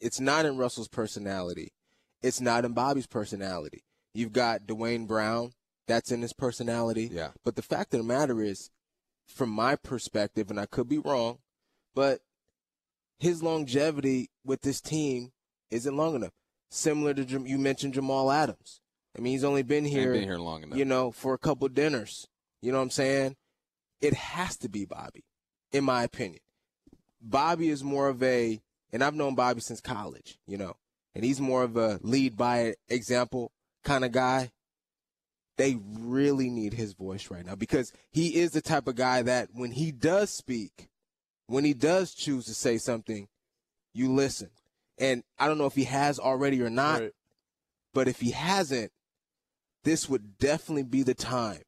It's 0.00 0.20
not 0.20 0.46
in 0.46 0.56
Russell's 0.56 0.88
personality. 0.88 1.72
It's 2.22 2.40
not 2.40 2.64
in 2.64 2.72
Bobby's 2.72 3.06
personality. 3.06 3.84
You've 4.14 4.32
got 4.32 4.66
Duane 4.66 5.06
Brown. 5.06 5.52
That's 5.88 6.10
in 6.10 6.22
his 6.22 6.32
personality. 6.32 7.10
Yeah. 7.12 7.30
But 7.44 7.54
the 7.54 7.62
fact 7.62 7.94
of 7.94 8.00
the 8.00 8.04
matter 8.04 8.42
is, 8.42 8.70
from 9.26 9.50
my 9.50 9.76
perspective, 9.76 10.50
and 10.50 10.58
I 10.58 10.66
could 10.66 10.88
be 10.88 10.98
wrong, 10.98 11.38
but 11.94 12.20
his 13.18 13.42
longevity 13.42 14.30
with 14.44 14.62
this 14.62 14.80
team 14.80 15.32
isn't 15.70 15.96
long 15.96 16.14
enough. 16.14 16.32
Similar 16.70 17.14
to 17.14 17.42
you 17.46 17.58
mentioned 17.58 17.94
Jamal 17.94 18.30
Adams. 18.30 18.80
I 19.16 19.20
mean, 19.20 19.32
he's 19.32 19.44
only 19.44 19.62
been 19.62 19.84
here, 19.84 20.12
been 20.12 20.22
here 20.24 20.38
long 20.38 20.62
enough. 20.62 20.78
you 20.78 20.84
know, 20.84 21.10
for 21.10 21.32
a 21.34 21.38
couple 21.38 21.68
dinners. 21.68 22.26
You 22.60 22.72
know 22.72 22.78
what 22.78 22.84
I'm 22.84 22.90
saying? 22.90 23.36
It 24.00 24.14
has 24.14 24.56
to 24.58 24.68
be 24.68 24.84
Bobby, 24.84 25.24
in 25.72 25.84
my 25.84 26.02
opinion. 26.02 26.40
Bobby 27.20 27.70
is 27.70 27.82
more 27.82 28.08
of 28.08 28.22
a, 28.22 28.60
and 28.92 29.02
I've 29.02 29.14
known 29.14 29.34
Bobby 29.34 29.60
since 29.60 29.80
college, 29.80 30.38
you 30.46 30.58
know, 30.58 30.76
and 31.14 31.24
he's 31.24 31.40
more 31.40 31.62
of 31.62 31.76
a 31.76 31.98
lead 32.02 32.36
by 32.36 32.74
example 32.88 33.52
kind 33.84 34.04
of 34.04 34.12
guy 34.12 34.50
they 35.56 35.78
really 35.98 36.50
need 36.50 36.74
his 36.74 36.92
voice 36.92 37.30
right 37.30 37.44
now 37.46 37.54
because 37.54 37.92
he 38.10 38.36
is 38.36 38.50
the 38.52 38.60
type 38.60 38.86
of 38.88 38.94
guy 38.96 39.22
that 39.22 39.48
when 39.52 39.70
he 39.72 39.90
does 39.92 40.30
speak, 40.30 40.88
when 41.46 41.64
he 41.64 41.72
does 41.74 42.12
choose 42.14 42.44
to 42.46 42.54
say 42.54 42.76
something, 42.78 43.28
you 43.94 44.12
listen. 44.12 44.50
And 44.98 45.22
I 45.38 45.46
don't 45.48 45.58
know 45.58 45.66
if 45.66 45.74
he 45.74 45.84
has 45.84 46.18
already 46.18 46.60
or 46.62 46.70
not, 46.70 47.00
Right. 47.00 47.12
but 47.94 48.08
if 48.08 48.20
he 48.20 48.30
hasn't, 48.32 48.92
this 49.84 50.08
would 50.08 50.38
definitely 50.38 50.82
be 50.82 51.02
the 51.02 51.14
time 51.14 51.62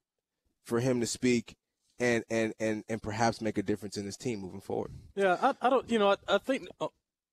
for 0.65 0.81
him 0.81 1.01
to 1.01 1.07
speak 1.07 1.55
and 2.01 2.25
and 2.31 2.55
and 2.61 2.85
and 2.89 3.03
perhaps 3.03 3.41
make 3.41 3.59
a 3.59 3.63
difference 3.63 3.97
in 3.97 4.05
his 4.05 4.17
team 4.17 4.41
moving 4.41 4.61
forward. 4.61 4.93
Yeah, 5.17 5.37
I, 5.43 5.55
I 5.67 5.71
don't. 5.71 5.89
You 5.91 5.99
know, 5.99 6.11
I, 6.11 6.17
I 6.29 6.39
think. 6.39 6.69
Uh, 6.81 6.89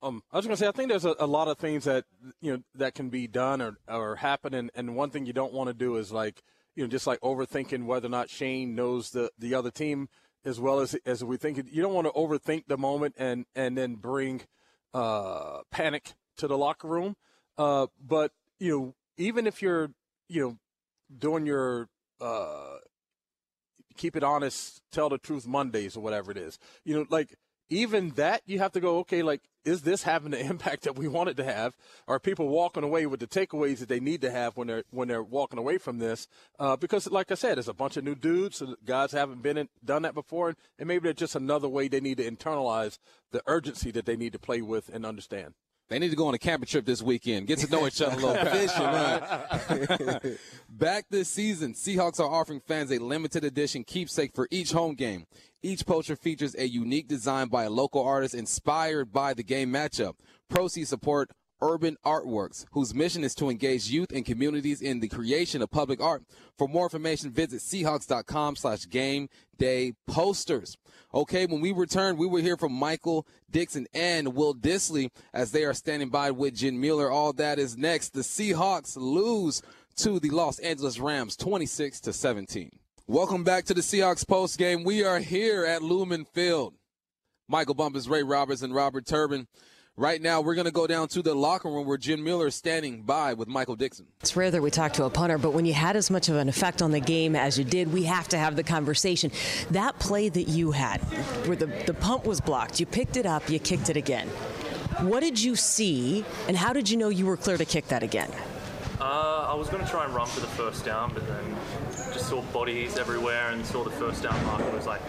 Um, 0.06 0.22
I 0.32 0.38
was 0.38 0.46
going 0.46 0.56
to 0.56 0.60
say, 0.64 0.68
I 0.68 0.72
think 0.72 0.90
there's 0.90 1.04
a, 1.06 1.16
a 1.20 1.26
lot 1.26 1.48
of 1.48 1.58
things 1.58 1.86
that 1.86 2.06
you 2.40 2.54
know 2.54 2.64
that 2.76 2.94
can 2.94 3.10
be 3.10 3.26
done 3.28 3.60
or 3.60 3.78
or 3.88 4.18
happen, 4.18 4.54
and, 4.54 4.70
and 4.76 4.96
one 4.96 5.10
thing 5.10 5.26
you 5.26 5.34
don't 5.34 5.52
want 5.52 5.68
to 5.68 5.74
do 5.74 5.96
is 5.98 6.12
like 6.12 6.44
you 6.76 6.84
know 6.84 6.88
just 6.88 7.08
like 7.08 7.20
overthinking 7.22 7.86
whether 7.86 8.06
or 8.06 8.12
not 8.12 8.30
Shane 8.30 8.76
knows 8.76 9.10
the 9.10 9.32
the 9.40 9.56
other 9.56 9.72
team. 9.72 10.08
as 10.46 10.60
well 10.60 10.80
as 10.80 10.96
as 11.06 11.24
we 11.24 11.38
think. 11.38 11.58
You 11.72 11.82
don't 11.82 11.94
want 11.94 12.08
to 12.08 12.14
overthink 12.14 12.66
the 12.68 12.78
moment 12.78 13.16
and 13.18 13.46
and 13.56 13.78
then 13.78 13.96
bring 13.96 14.42
uh, 14.94 15.62
panic 15.72 16.14
to 16.38 16.48
the 16.48 16.58
locker 16.58 16.88
room. 16.88 17.16
Uh, 17.58 17.88
but 18.00 18.32
you 18.60 18.72
know, 18.72 18.96
even 19.18 19.48
if 19.48 19.62
you're 19.62 19.92
you 20.30 20.42
know 20.42 20.58
doing 21.18 21.46
your 21.46 21.90
uh, 22.22 22.76
keep 23.98 24.16
it 24.16 24.24
honest, 24.24 24.82
tell 24.92 25.10
the 25.10 25.18
truth 25.18 25.48
Mondays 25.48 25.98
or 25.98 26.02
whatever 26.02 26.32
it 26.32 26.38
is, 26.38 26.60
you 26.84 26.96
know, 26.96 27.06
like 27.10 27.36
even 27.70 28.12
that 28.12 28.42
you 28.46 28.60
have 28.60 28.72
to 28.74 28.80
go 28.80 29.00
okay 29.00 29.24
like 29.24 29.42
is 29.66 29.82
this 29.82 30.04
having 30.04 30.32
the 30.32 30.40
impact 30.46 30.84
that 30.84 30.96
we 30.96 31.08
want 31.08 31.30
it 31.30 31.38
to 31.38 31.44
have? 31.44 31.76
Are 32.08 32.20
people 32.20 32.48
walking 32.48 32.84
away 32.84 33.08
with 33.08 33.20
the 33.20 33.28
takeaways 33.28 33.80
that 33.80 33.90
they 33.90 34.00
need 34.00 34.22
to 34.22 34.32
have 34.32 34.56
when 34.56 34.68
they're 34.68 34.84
when 34.92 35.08
they're 35.08 35.24
walking 35.24 35.60
away 35.60 35.78
from 35.78 35.98
this? 35.98 36.28
Uh, 36.60 36.76
because 36.76 37.10
like 37.10 37.32
i 37.32 37.36
said 37.36 37.58
there's 37.58 37.68
a 37.68 37.74
bunch 37.74 37.98
of 37.98 38.04
new 38.04 38.16
dudes 38.16 38.58
so 38.58 38.76
guys 38.86 39.12
haven't 39.12 39.42
been 39.42 39.58
in, 39.58 39.70
done 39.84 40.04
that 40.04 40.14
before 40.14 40.56
and 40.80 40.88
maybe 40.88 41.04
there's 41.04 41.16
just 41.16 41.36
another 41.36 41.68
way 41.68 41.88
they 41.88 42.00
need 42.00 42.18
to 42.18 42.30
internalize 42.30 42.98
the 43.32 43.42
urgency 43.48 43.92
that 43.92 44.06
they 44.06 44.16
need 44.16 44.34
to 44.34 44.40
play 44.40 44.62
with 44.62 44.90
and 44.90 45.06
understand 45.06 45.54
They 45.88 46.00
need 46.00 46.10
to 46.10 46.16
go 46.16 46.28
on 46.28 46.34
a 46.34 46.40
camping 46.40 46.68
trip 46.68 46.84
this 46.86 47.04
weekend. 47.04 47.46
Get 47.46 47.60
to 47.60 47.70
know 47.70 47.86
each 47.86 48.02
other 48.02 48.18
a 48.18 48.26
little 48.26 48.46
fishing? 50.18 50.38
Back 50.70 51.06
this 51.12 51.30
season, 51.30 51.74
Seahawks 51.74 52.20
are 52.20 52.30
offering 52.30 52.60
fans 52.60 52.92
a 52.92 52.98
limited 52.98 53.44
edition 53.44 53.84
keepsake 53.84 54.34
for 54.34 54.48
each 54.50 54.72
home 54.72 54.96
game. 54.96 55.26
Each 55.62 55.86
poster 55.86 56.16
features 56.16 56.56
a 56.56 56.68
unique 56.68 57.08
design 57.08 57.50
by 57.50 57.66
a 57.66 57.70
local 57.70 58.04
artist 58.04 58.34
inspired 58.34 59.12
by 59.12 59.36
the 59.36 59.44
game 59.44 59.72
matchup. 59.72 60.16
Proceeds 60.50 60.90
support 60.90 61.30
Urban 61.62 61.98
Artworks, 62.06 62.66
whose 62.72 62.94
mission 62.94 63.24
is 63.24 63.36
to 63.36 63.50
engage 63.50 63.90
youth 63.90 64.12
and 64.12 64.26
communities 64.26 64.82
in 64.82 65.00
the 65.00 65.08
creation 65.08 65.62
of 65.62 65.72
public 65.72 66.02
art. 66.02 66.24
For 66.58 66.68
more 66.68 66.86
information, 66.86 67.32
visit 67.32 67.62
Seahawks.com 67.62 68.56
slash 68.56 68.88
game 68.90 69.30
day 69.58 69.94
posters. 70.08 70.78
Okay, 71.14 71.46
when 71.46 71.62
we 71.62 71.72
return, 71.72 72.18
we 72.18 72.28
will 72.28 72.42
hear 72.42 72.58
from 72.58 72.74
Michael 72.74 73.26
Dickson 73.50 73.88
and 73.94 74.36
Will 74.36 74.54
Dissly 74.54 75.10
as 75.34 75.52
they 75.52 75.64
are 75.64 75.74
standing 75.74 76.10
by 76.10 76.32
with 76.32 76.56
Jen 76.56 76.80
Mueller. 76.80 77.10
All 77.10 77.34
that 77.34 77.58
is 77.60 77.78
next. 77.78 78.14
The 78.14 78.22
Seahawks 78.22 78.98
lose 78.98 79.62
to 79.98 80.20
the 80.20 80.30
Los 80.30 80.60
Angeles 80.60 81.00
Rams 81.00 81.38
26 81.38 82.02
to 82.02 82.14
17. 82.14 82.72
Welcome 83.08 83.44
back 83.44 83.66
to 83.66 83.74
the 83.74 83.82
Seahawks 83.82 84.28
post 84.28 84.58
game. 84.58 84.84
We 84.84 85.04
are 85.04 85.20
here 85.20 85.66
at 85.66 85.82
Lumen 85.82 86.26
Field. 86.26 86.74
Michael 87.48 87.76
Bumpus, 87.76 88.08
Ray 88.08 88.24
Roberts, 88.24 88.64
and 88.64 88.74
Robert 88.74 89.06
Turbin. 89.06 89.48
Right 89.98 90.22
now, 90.22 90.42
we're 90.42 90.56
going 90.56 90.66
to 90.66 90.74
go 90.74 90.88
down 90.88 91.08
to 91.10 91.22
the 91.22 91.34
locker 91.34 91.70
room 91.70 91.88
where 91.88 91.96
Jen 91.96 92.22
Mueller 92.22 92.48
is 92.48 92.56
standing 92.56 93.04
by 93.04 93.34
with 93.34 93.48
Michael 93.48 93.78
Dickson. 93.78 94.08
It's 94.20 94.36
rare 94.36 94.52
that 94.52 94.62
we 94.62 94.70
talk 94.70 94.92
to 94.94 95.06
a 95.06 95.10
punter, 95.10 95.38
but 95.38 95.54
when 95.54 95.66
you 95.66 95.72
had 95.72 95.96
as 95.96 96.12
much 96.12 96.28
of 96.28 96.36
an 96.36 96.50
effect 96.50 96.82
on 96.82 96.92
the 96.92 97.00
game 97.00 97.34
as 97.34 97.58
you 97.58 97.64
did, 97.64 97.94
we 97.94 98.04
have 98.04 98.28
to 98.30 98.38
have 98.38 98.58
the 98.58 98.64
conversation. 98.64 99.32
That 99.72 99.98
play 99.98 100.28
that 100.28 100.50
you 100.50 100.72
had, 100.72 101.00
where 101.48 101.56
the, 101.56 101.68
the 101.86 101.94
punt 101.94 102.26
was 102.26 102.42
blocked, 102.42 102.78
you 102.78 102.86
picked 102.86 103.16
it 103.16 103.26
up, 103.26 103.50
you 103.50 103.58
kicked 103.58 103.90
it 103.90 103.96
again. 103.96 104.28
What 105.00 105.22
did 105.22 105.42
you 105.42 105.56
see, 105.56 106.26
and 106.50 106.58
how 106.58 106.74
did 106.74 106.90
you 106.90 106.98
know 106.98 107.08
you 107.08 107.26
were 107.26 107.38
clear 107.38 107.56
to 107.56 107.66
kick 107.66 107.88
that 107.88 108.04
again? 108.04 108.32
Uh, 109.00 109.48
I 109.50 109.54
was 109.54 109.70
going 109.70 109.82
to 109.82 109.90
try 109.90 110.04
and 110.04 110.14
run 110.14 110.28
for 110.28 110.42
the 110.42 110.48
first 110.48 110.84
down, 110.84 111.14
but 111.14 111.26
then 111.26 111.56
just 112.12 112.28
saw 112.28 112.42
bodies 112.52 112.98
everywhere 112.98 113.52
and 113.52 113.66
saw 113.66 113.86
the 113.86 113.92
first 113.92 114.24
down 114.24 114.46
marker 114.46 114.70
was 114.72 114.88
like 114.88 115.02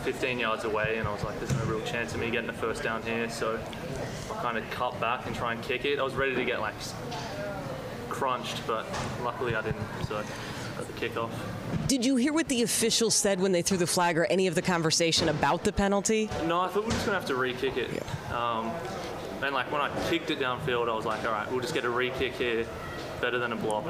15 0.00 0.38
yards 0.38 0.64
away, 0.64 0.96
and 0.98 1.06
I 1.06 1.12
was 1.12 1.24
like, 1.24 1.38
there's 1.38 1.54
no 1.54 1.64
real 1.64 1.84
chance 1.84 2.14
of 2.14 2.20
me 2.20 2.30
getting 2.30 2.46
the 2.46 2.52
first 2.52 2.82
down 2.82 3.02
here. 3.02 3.28
So 3.30 3.58
I 4.30 4.34
kind 4.42 4.58
of 4.58 4.68
cut 4.70 4.98
back 5.00 5.26
and 5.26 5.34
try 5.34 5.52
and 5.52 5.62
kick 5.62 5.84
it. 5.84 5.98
I 5.98 6.02
was 6.02 6.14
ready 6.14 6.34
to 6.34 6.44
get 6.44 6.60
like 6.60 6.74
crunched, 8.08 8.66
but 8.66 8.86
luckily 9.22 9.54
I 9.54 9.62
didn't. 9.62 9.86
So 10.08 10.22
got 10.80 10.86
the 10.86 11.08
kickoff. 11.08 11.30
Did 11.86 12.04
you 12.04 12.16
hear 12.16 12.32
what 12.32 12.48
the 12.48 12.62
officials 12.62 13.14
said 13.14 13.40
when 13.40 13.52
they 13.52 13.62
threw 13.62 13.76
the 13.76 13.86
flag 13.86 14.18
or 14.18 14.24
any 14.26 14.46
of 14.46 14.54
the 14.54 14.62
conversation 14.62 15.28
about 15.28 15.64
the 15.64 15.72
penalty? 15.72 16.30
No, 16.46 16.60
I 16.60 16.68
thought 16.68 16.82
we 16.82 16.86
were 16.86 16.92
just 16.92 17.06
going 17.06 17.14
to 17.14 17.20
have 17.20 17.26
to 17.26 17.34
re-kick 17.34 17.76
it. 17.76 18.02
Um, 18.32 18.70
and 19.42 19.54
like 19.54 19.70
when 19.72 19.80
I 19.80 19.90
kicked 20.08 20.30
it 20.30 20.38
downfield, 20.38 20.88
I 20.88 20.94
was 20.94 21.04
like, 21.04 21.24
all 21.24 21.32
right, 21.32 21.50
we'll 21.50 21.60
just 21.60 21.74
get 21.74 21.84
a 21.84 21.90
re-kick 21.90 22.34
here. 22.34 22.66
Better 23.20 23.38
than 23.38 23.52
a 23.52 23.56
block. 23.56 23.84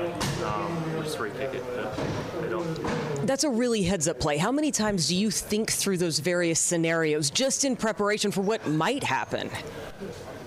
Um, 0.44 0.92
we'll 0.92 1.02
just 1.02 1.20
it. 1.20 1.64
But 1.76 2.42
they 2.42 2.48
don't. 2.48 3.26
That's 3.26 3.44
a 3.44 3.50
really 3.50 3.82
heads 3.82 4.08
up 4.08 4.18
play. 4.18 4.38
How 4.38 4.50
many 4.50 4.72
times 4.72 5.08
do 5.08 5.14
you 5.14 5.30
think 5.30 5.70
through 5.70 5.98
those 5.98 6.18
various 6.18 6.58
scenarios 6.58 7.30
just 7.30 7.64
in 7.64 7.76
preparation 7.76 8.32
for 8.32 8.40
what 8.40 8.66
might 8.66 9.04
happen? 9.04 9.48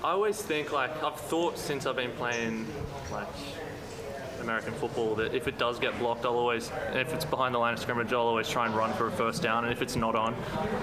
I 0.04 0.12
always 0.12 0.42
think 0.42 0.74
like 0.74 1.02
I've 1.02 1.20
thought 1.20 1.58
since 1.58 1.86
I've 1.86 1.96
been 1.96 2.12
playing 2.12 2.68
like 3.10 3.28
American 4.42 4.74
football 4.74 5.16
that 5.16 5.34
if 5.34 5.48
it 5.48 5.58
does 5.58 5.80
get 5.80 5.98
blocked, 5.98 6.26
I'll 6.26 6.36
always, 6.36 6.70
if 6.94 7.14
it's 7.14 7.26
behind 7.26 7.56
the 7.56 7.60
line 7.60 7.74
of 7.74 7.80
scrimmage, 7.80 8.12
I'll 8.12 8.20
always 8.20 8.50
try 8.50 8.66
and 8.66 8.76
run 8.76 8.94
for 8.94 9.08
a 9.08 9.12
first 9.12 9.42
down. 9.42 9.64
And 9.64 9.72
if 9.72 9.82
it's 9.82 9.96
not 9.96 10.16
on, 10.16 10.36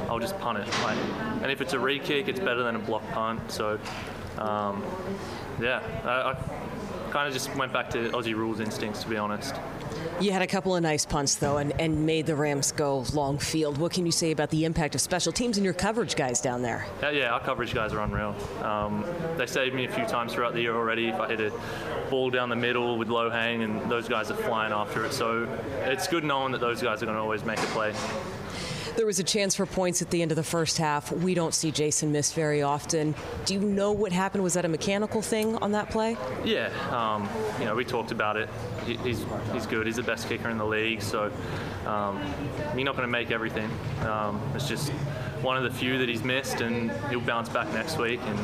I'll 0.09 0.19
just 0.19 0.39
punt 0.41 0.59
it. 0.59 0.67
Like, 0.83 0.99
and 1.43 1.53
if 1.53 1.61
it's 1.61 1.75
a 1.75 1.79
re-kick, 1.79 2.29
it's 2.29 2.41
better 2.41 2.63
than 2.63 2.77
a 2.77 2.79
block 2.79 3.07
punt. 3.11 3.53
So, 3.53 3.79
um, 4.39 4.83
yeah, 5.61 5.83
I, 6.05 6.31
I 6.31 6.37
kind 7.11 7.27
of 7.27 7.33
just 7.35 7.55
went 7.57 7.73
back 7.73 7.91
to 7.91 8.11
Aussie 8.11 8.35
rules 8.35 8.61
instincts, 8.61 9.03
to 9.03 9.09
be 9.09 9.17
honest. 9.17 9.55
You 10.21 10.33
had 10.33 10.43
a 10.43 10.47
couple 10.47 10.77
of 10.77 10.83
nice 10.83 11.07
punts, 11.07 11.37
though, 11.37 11.57
and, 11.57 11.79
and 11.81 12.05
made 12.05 12.27
the 12.27 12.37
Rams 12.37 12.73
go 12.73 13.05
long 13.15 13.39
field. 13.39 13.79
What 13.79 13.93
can 13.93 14.05
you 14.05 14.13
say 14.13 14.31
about 14.33 14.51
the 14.51 14.65
impact 14.65 14.95
of 14.95 15.01
special 15.01 15.33
teams 15.33 15.57
and 15.57 15.65
your 15.65 15.73
coverage 15.73 16.15
guys 16.15 16.41
down 16.41 16.63
there? 16.63 16.87
Yeah, 17.03 17.11
yeah, 17.11 17.33
our 17.33 17.41
coverage 17.41 17.75
guys 17.75 17.93
are 17.93 18.01
unreal. 18.01 18.35
Um, 18.63 19.05
they 19.37 19.47
saved 19.47 19.75
me 19.75 19.87
a 19.87 19.91
few 19.91 20.05
times 20.05 20.35
throughout 20.35 20.53
the 20.53 20.61
year 20.61 20.75
already. 20.75 21.09
If 21.09 21.17
I 21.17 21.29
hit 21.29 21.41
a 21.41 21.53
ball 22.11 22.31
down 22.31 22.49
the 22.49 22.57
middle 22.57 22.99
with 22.99 23.09
low 23.09 23.31
hang, 23.31 23.63
and 23.63 23.91
those 23.91 24.09
guys 24.09 24.31
are 24.31 24.37
flying 24.37 24.73
after 24.73 25.05
it. 25.07 25.13
So 25.13 25.49
it's 25.85 26.07
good 26.07 26.25
knowing 26.25 26.53
that 26.53 26.61
those 26.61 26.83
guys 26.83 27.03
are 27.03 27.07
going 27.07 27.17
to 27.17 27.23
always 27.23 27.45
make 27.45 27.59
a 27.59 27.67
play. 27.67 27.95
There 29.01 29.07
was 29.07 29.19
a 29.19 29.25
chance 29.25 29.57
for 29.57 29.65
points 29.65 30.03
at 30.03 30.11
the 30.11 30.21
end 30.21 30.31
of 30.31 30.37
the 30.37 30.43
first 30.43 30.77
half. 30.77 31.11
We 31.11 31.33
don't 31.33 31.55
see 31.55 31.71
Jason 31.71 32.13
miss 32.13 32.35
very 32.35 32.61
often. 32.61 33.15
Do 33.47 33.55
you 33.55 33.61
know 33.61 33.93
what 33.93 34.13
happened? 34.13 34.45
Was 34.45 34.53
that 34.53 34.67
a 34.67 34.69
mechanical 34.69 35.23
thing 35.23 35.57
on 35.57 35.73
that 35.73 35.89
play? 35.89 36.19
Yeah, 36.45 36.69
um, 36.91 37.27
you 37.59 37.65
know, 37.65 37.75
we 37.75 37.87
talked 37.87 38.11
about 38.11 38.37
it. 38.37 38.51
He, 38.85 38.97
he's 38.97 39.25
he's 39.55 39.65
good. 39.65 39.87
He's 39.87 39.97
the 39.97 40.03
best 40.03 40.29
kicker 40.29 40.51
in 40.51 40.59
the 40.59 40.67
league. 40.67 41.01
So 41.01 41.33
um, 41.87 42.23
you're 42.75 42.85
not 42.85 42.95
going 42.95 43.09
to 43.09 43.11
make 43.11 43.31
everything. 43.31 43.71
Um, 44.03 44.39
it's 44.55 44.69
just 44.69 44.91
one 45.41 45.57
of 45.57 45.63
the 45.63 45.71
few 45.71 45.97
that 45.97 46.11
he's 46.11 46.23
missed, 46.23 46.61
and 46.61 46.93
he'll 47.09 47.23
bounce 47.23 47.49
back 47.49 47.73
next 47.73 47.97
week. 47.97 48.21
And 48.23 48.39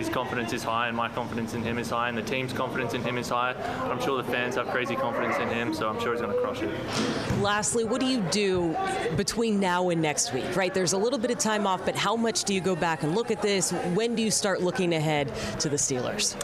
his 0.00 0.08
confidence 0.08 0.54
is 0.54 0.62
high, 0.62 0.88
and 0.88 0.96
my 0.96 1.10
confidence 1.10 1.52
in 1.52 1.62
him 1.62 1.78
is 1.78 1.90
high, 1.90 2.08
and 2.08 2.16
the 2.16 2.22
team's 2.22 2.54
confidence 2.54 2.94
in 2.94 3.02
him 3.02 3.18
is 3.18 3.28
high. 3.28 3.54
I'm 3.82 4.00
sure 4.00 4.16
the 4.16 4.32
fans 4.32 4.56
have 4.56 4.68
crazy 4.68 4.96
confidence 4.96 5.36
in 5.36 5.48
him, 5.48 5.74
so 5.74 5.88
I'm 5.90 6.00
sure 6.00 6.12
he's 6.12 6.22
going 6.22 6.34
to 6.34 6.40
crush 6.40 6.62
it. 6.62 7.40
Lastly, 7.40 7.84
what 7.84 8.00
do 8.00 8.06
you 8.06 8.22
do 8.30 8.74
between 9.16 9.60
now 9.60 9.90
and 9.90 10.00
next 10.00 10.32
week? 10.32 10.56
Right, 10.56 10.72
there's 10.72 10.94
a 10.94 10.98
little 10.98 11.18
bit 11.18 11.30
of 11.30 11.38
time 11.38 11.66
off, 11.66 11.84
but 11.84 11.94
how 11.96 12.16
much 12.16 12.44
do 12.44 12.54
you 12.54 12.62
go 12.62 12.74
back 12.74 13.02
and 13.02 13.14
look 13.14 13.30
at 13.30 13.42
this? 13.42 13.72
When 13.92 14.14
do 14.14 14.22
you 14.22 14.30
start 14.30 14.62
looking 14.62 14.94
ahead 14.94 15.30
to 15.60 15.68
the 15.68 15.76
Steelers? 15.76 16.34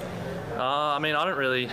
Uh, 0.55 0.63
I 0.63 0.99
mean, 0.99 1.15
I 1.15 1.25
don't 1.25 1.39
really 1.39 1.71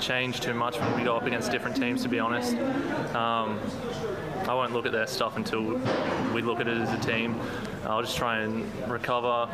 change 0.00 0.40
too 0.40 0.54
much 0.54 0.78
when 0.80 0.96
we 0.96 1.04
go 1.04 1.16
up 1.16 1.26
against 1.26 1.52
different 1.52 1.76
teams, 1.76 2.02
to 2.02 2.08
be 2.08 2.18
honest. 2.18 2.54
Um, 3.14 3.60
I 4.48 4.54
won't 4.54 4.72
look 4.72 4.86
at 4.86 4.92
their 4.92 5.06
stuff 5.06 5.36
until 5.36 5.62
we 6.34 6.42
look 6.42 6.58
at 6.58 6.66
it 6.66 6.78
as 6.78 6.92
a 6.92 7.06
team. 7.06 7.40
I'll 7.84 8.02
just 8.02 8.16
try 8.16 8.38
and 8.38 8.66
recover, 8.90 9.48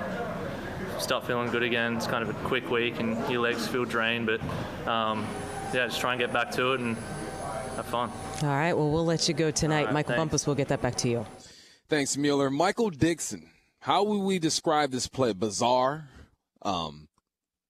start 1.05 1.27
feeling 1.27 1.51
good 1.51 1.63
again. 1.63 1.97
It's 1.97 2.07
kind 2.07 2.23
of 2.23 2.31
a 2.31 2.49
quick 2.49 2.71
week, 2.71 2.99
and 2.99 3.31
your 3.31 3.43
legs 3.43 3.69
feel 3.69 3.85
drained, 3.85 4.27
but 4.27 4.41
um, 4.89 5.27
yeah, 5.75 5.87
just 5.87 6.01
try 6.01 6.15
and 6.15 6.19
get 6.19 6.33
back 6.33 6.51
to 6.53 6.73
it 6.73 6.81
and 6.81 6.97
have 7.77 7.85
fun. 7.87 8.11
All 8.43 8.49
right, 8.49 8.73
well, 8.73 8.91
we'll 8.91 9.05
let 9.05 9.29
you 9.29 9.35
go 9.35 9.51
tonight. 9.51 9.81
All 9.81 9.85
right, 9.87 9.95
Michael 9.95 10.15
thanks. 10.15 10.21
Bumpus 10.21 10.47
will 10.47 10.55
get 10.55 10.69
that 10.69 10.81
back 10.81 10.95
to 10.97 11.09
you. 11.11 11.27
Thanks, 11.91 12.17
Mueller. 12.17 12.49
Michael 12.49 12.89
Dickson. 12.89 13.51
How 13.81 14.03
would 14.03 14.21
we 14.21 14.39
describe 14.39 14.93
this 14.93 15.07
play? 15.07 15.35
Bizarre, 15.35 16.09
um, 16.63 17.09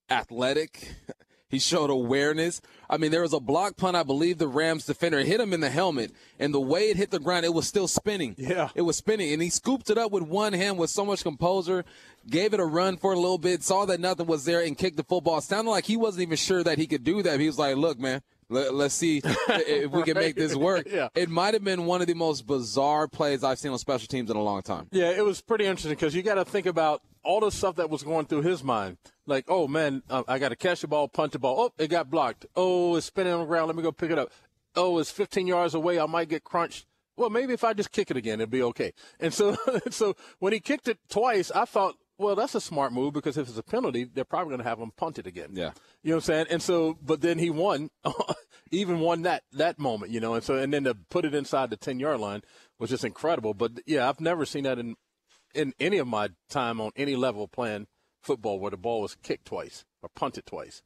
athletic. 0.09 0.95
He 1.55 1.61
showed 1.61 1.89
awareness. 1.89 2.61
I 2.91 2.97
mean, 2.97 3.13
there 3.13 3.23
was 3.23 3.33
a 3.33 3.39
block 3.39 3.77
punt. 3.77 3.97
I 3.97 4.03
believe 4.03 4.39
the 4.39 4.49
Rams 4.49 4.87
defender 4.87 5.21
hit 5.21 5.41
him 5.41 5.53
in 5.53 5.61
the 5.61 5.71
helmet, 5.71 6.11
and 6.41 6.53
the 6.53 6.61
way 6.61 6.91
it 6.91 6.97
hit 6.97 7.13
the 7.13 7.21
ground, 7.21 7.45
it 7.45 7.55
was 7.55 7.69
still 7.69 7.87
spinning. 7.87 8.35
Yeah, 8.37 8.71
it 8.75 8.83
was 8.83 8.97
spinning, 8.97 9.33
and 9.33 9.41
he 9.41 9.51
scooped 9.51 9.89
it 9.89 9.97
up 9.97 10.11
with 10.11 10.25
one 10.25 10.53
hand 10.53 10.79
with 10.79 10.91
so 10.91 11.05
much 11.05 11.23
composure. 11.23 11.85
Gave 12.29 12.55
it 12.55 12.61
a 12.61 12.65
run 12.65 12.97
for 12.97 13.13
a 13.13 13.17
little 13.17 13.39
bit. 13.39 13.63
Saw 13.63 13.85
that 13.87 14.01
nothing 14.01 14.27
was 14.27 14.45
there, 14.45 14.61
and 14.61 14.77
kicked 14.77 14.97
the 14.97 15.05
football. 15.05 15.41
Sounded 15.41 15.71
like 15.71 15.85
he 15.85 15.97
wasn't 15.97 16.23
even 16.23 16.37
sure 16.37 16.63
that 16.63 16.79
he 16.79 16.87
could 16.87 17.05
do 17.05 17.23
that. 17.23 17.41
He 17.41 17.47
was 17.47 17.59
like, 17.59 17.77
"Look, 17.77 17.99
man." 17.99 18.23
Let, 18.51 18.75
us 18.75 18.95
see 18.95 19.23
if 19.25 19.91
we 19.91 20.03
can 20.03 20.15
make 20.15 20.37
this 20.37 20.55
work. 20.55 20.87
Yeah. 20.95 21.09
It 21.15 21.29
might 21.29 21.55
have 21.55 21.65
been 21.65 21.87
one 21.87 22.03
of 22.03 22.07
the 22.07 22.15
most 22.15 22.47
bizarre 22.47 23.09
plays 23.09 23.43
I've 23.43 23.59
seen 23.59 23.73
on 23.73 23.79
special 23.79 24.07
teams 24.07 24.31
in 24.31 24.37
a 24.37 24.43
long 24.43 24.63
time. 24.63 24.87
Yeah, 24.93 25.11
it 25.11 25.25
was 25.25 25.41
pretty 25.41 25.65
interesting 25.65 25.93
because 25.93 26.15
you 26.15 26.23
got 26.23 26.35
to 26.35 26.45
think 26.45 26.67
about 26.67 27.03
all 27.25 27.41
the 27.41 27.51
stuff 27.51 27.77
that 27.77 27.91
was 27.91 28.03
going 28.05 28.27
through 28.27 28.43
his 28.43 28.63
mind. 28.63 28.99
Like, 29.27 29.47
oh 29.49 29.67
man, 29.67 30.03
uh, 30.09 30.23
I 30.29 30.39
got 30.39 30.51
to 30.51 30.57
catch 30.57 30.83
the 30.83 30.89
ball, 30.89 31.09
punt 31.09 31.33
the 31.33 31.39
ball. 31.39 31.57
Oh, 31.59 31.83
it 31.83 31.89
got 31.89 32.11
blocked. 32.11 32.47
Oh, 32.55 32.95
it's 32.97 33.07
spinning 33.07 33.33
on 33.33 33.41
the 33.41 33.47
ground. 33.47 33.67
Let 33.67 33.77
me 33.77 33.83
go 33.83 33.91
pick 33.91 34.11
it 34.11 34.19
up. 34.19 34.31
Oh, 34.77 34.99
it's 34.99 35.11
15 35.11 35.47
yards 35.47 35.75
away. 35.75 35.99
I 35.99 36.07
might 36.07 36.29
get 36.29 36.45
crunched. 36.45 36.87
Well, 37.17 37.31
maybe 37.31 37.55
if 37.55 37.65
I 37.65 37.73
just 37.73 37.93
kick 37.93 38.11
it 38.11 38.17
again, 38.17 38.41
it'd 38.41 38.51
be 38.51 38.63
okay. 38.63 38.93
And 39.21 39.33
so, 39.33 39.57
so 39.91 40.15
when 40.39 40.53
he 40.53 40.61
kicked 40.61 40.89
it 40.89 40.99
twice, 41.09 41.51
I 41.51 41.65
thought, 41.65 41.97
well, 42.19 42.35
that's 42.37 42.55
a 42.55 42.61
smart 42.61 42.93
move 42.93 43.13
because 43.13 43.37
if 43.37 43.49
it's 43.49 43.59
a 43.59 43.63
penalty, 43.63 44.05
they're 44.05 44.25
probably 44.25 44.51
going 44.51 44.63
to 44.63 44.69
have 44.69 44.79
him 44.79 44.93
punted 44.97 45.27
again. 45.27 45.51
Yeah. 45.53 45.73
You 46.03 46.11
know 46.11 46.17
what 46.17 46.25
I'm 46.25 46.27
saying? 46.27 46.47
And 46.51 46.63
so, 46.63 46.97
but 47.03 47.21
then 47.21 47.39
he 47.39 47.51
won, 47.51 47.91
even 48.71 49.01
won 49.01 49.23
that 49.23 49.43
that 49.53 49.79
moment, 49.79 50.13
you 50.13 50.21
know, 50.21 50.35
and 50.35 50.45
so 50.45 50.57
and 50.57 50.73
then 50.73 50.85
to 50.85 50.95
put 50.95 51.25
it 51.25 51.35
inside 51.35 51.71
the 51.71 51.77
ten 51.77 51.99
yard 51.99 52.21
line 52.21 52.43
was 52.79 52.91
just 52.91 53.05
incredible. 53.05 53.55
But 53.55 53.81
yeah, 53.87 54.09
I've 54.09 54.21
never 54.21 54.47
seen 54.47 54.65
that 54.65 54.79
in 54.79 54.97
in 55.55 55.73
any 55.81 55.99
of 55.99 56.07
my 56.07 56.31
time 56.49 56.81
on 56.81 56.91
any 56.97 57.17
level 57.17 57.49
playing 57.49 57.87
football 58.23 58.59
where 58.59 58.71
the 58.71 58.77
ball 58.77 59.03
was 59.03 59.17
kicked 59.17 59.47
twice 59.47 59.85
or 60.03 60.09
punted 60.09 60.47
twice. 60.47 60.83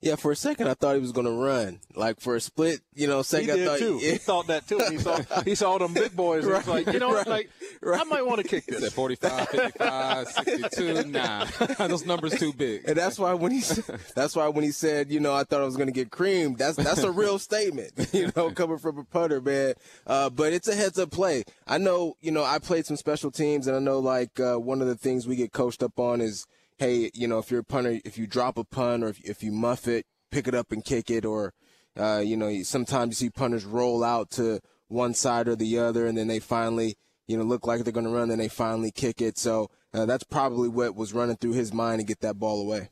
Yeah, 0.00 0.16
for 0.16 0.32
a 0.32 0.36
second 0.36 0.68
I 0.68 0.74
thought 0.74 0.94
he 0.94 1.00
was 1.00 1.12
going 1.12 1.26
to 1.26 1.32
run. 1.32 1.80
Like 1.94 2.20
for 2.20 2.36
a 2.36 2.40
split, 2.40 2.80
you 2.94 3.06
know, 3.06 3.22
second 3.22 3.50
he 3.50 3.54
did 3.56 3.68
I 3.68 3.70
thought 3.70 3.78
too. 3.78 3.98
He 3.98 4.16
thought 4.18 4.46
that 4.48 4.66
too. 4.68 4.80
He 4.90 4.98
saw 4.98 5.20
he 5.42 5.54
saw 5.54 5.78
them 5.78 5.92
big 5.94 6.14
boys. 6.16 6.44
And 6.44 6.52
Right, 6.52 6.60
He's 6.64 6.68
like, 6.68 6.92
you 6.92 6.98
know, 7.00 7.12
right, 7.12 7.26
like 7.26 7.50
I 7.86 8.04
might 8.04 8.24
want 8.26 8.40
to 8.40 8.46
kick 8.46 8.66
this. 8.66 8.80
Said 8.80 8.92
45, 8.92 9.48
55, 9.48 10.28
62, 10.28 11.04
nah. 11.04 11.44
Those 11.86 12.06
numbers 12.06 12.38
too 12.38 12.52
big. 12.52 12.82
And 12.88 12.96
that's 12.96 13.18
why 13.18 13.34
when 13.34 13.52
he 13.52 13.60
said- 13.60 14.00
that's 14.14 14.36
why 14.36 14.48
when 14.48 14.64
he 14.64 14.70
said, 14.70 15.10
you 15.10 15.20
know, 15.20 15.34
I 15.34 15.44
thought 15.44 15.60
I 15.60 15.64
was 15.64 15.76
going 15.76 15.88
to 15.88 15.92
get 15.92 16.10
creamed. 16.10 16.58
That's 16.58 16.76
that's 16.76 17.02
a 17.02 17.10
real 17.10 17.38
statement, 17.38 17.92
you 18.12 18.30
know, 18.36 18.50
coming 18.50 18.78
from 18.78 18.98
a 18.98 19.04
putter, 19.04 19.40
man. 19.40 19.74
Uh, 20.06 20.30
but 20.30 20.52
it's 20.52 20.68
a 20.68 20.74
heads 20.74 20.98
up 20.98 21.10
play. 21.10 21.44
I 21.66 21.78
know, 21.78 22.16
you 22.20 22.30
know, 22.30 22.44
I 22.44 22.58
played 22.58 22.86
some 22.86 22.96
special 22.96 23.30
teams, 23.30 23.66
and 23.66 23.76
I 23.76 23.80
know 23.80 23.98
like 23.98 24.38
uh, 24.40 24.56
one 24.56 24.80
of 24.80 24.88
the 24.88 24.96
things 24.96 25.26
we 25.26 25.36
get 25.36 25.52
coached 25.52 25.82
up 25.82 25.98
on 25.98 26.20
is, 26.20 26.46
hey, 26.80 27.10
you 27.12 27.28
know, 27.28 27.38
if 27.38 27.50
you're 27.50 27.60
a 27.60 27.64
punter, 27.64 28.00
if 28.06 28.16
you 28.16 28.26
drop 28.26 28.56
a 28.56 28.64
punt 28.64 29.04
or 29.04 29.08
if, 29.08 29.20
if 29.20 29.42
you 29.42 29.52
muff 29.52 29.86
it, 29.86 30.06
pick 30.32 30.48
it 30.48 30.54
up 30.54 30.72
and 30.72 30.82
kick 30.82 31.10
it, 31.10 31.26
or 31.26 31.52
uh, 31.98 32.22
you 32.24 32.38
know, 32.38 32.62
sometimes 32.62 33.20
you 33.20 33.26
see 33.26 33.30
punters 33.30 33.66
roll 33.66 34.02
out 34.02 34.30
to 34.30 34.60
one 34.88 35.12
side 35.12 35.46
or 35.46 35.54
the 35.54 35.78
other, 35.78 36.06
and 36.06 36.16
then 36.16 36.26
they 36.26 36.38
finally, 36.38 36.96
you 37.28 37.36
know, 37.36 37.44
look 37.44 37.66
like 37.66 37.84
they're 37.84 37.92
going 37.92 38.06
to 38.06 38.10
run, 38.10 38.30
then 38.30 38.38
they 38.38 38.48
finally 38.48 38.90
kick 38.90 39.20
it. 39.20 39.36
So 39.36 39.70
uh, 39.92 40.06
that's 40.06 40.24
probably 40.24 40.70
what 40.70 40.96
was 40.96 41.12
running 41.12 41.36
through 41.36 41.52
his 41.52 41.72
mind 41.72 42.00
to 42.00 42.06
get 42.06 42.20
that 42.20 42.38
ball 42.38 42.62
away. 42.62 42.88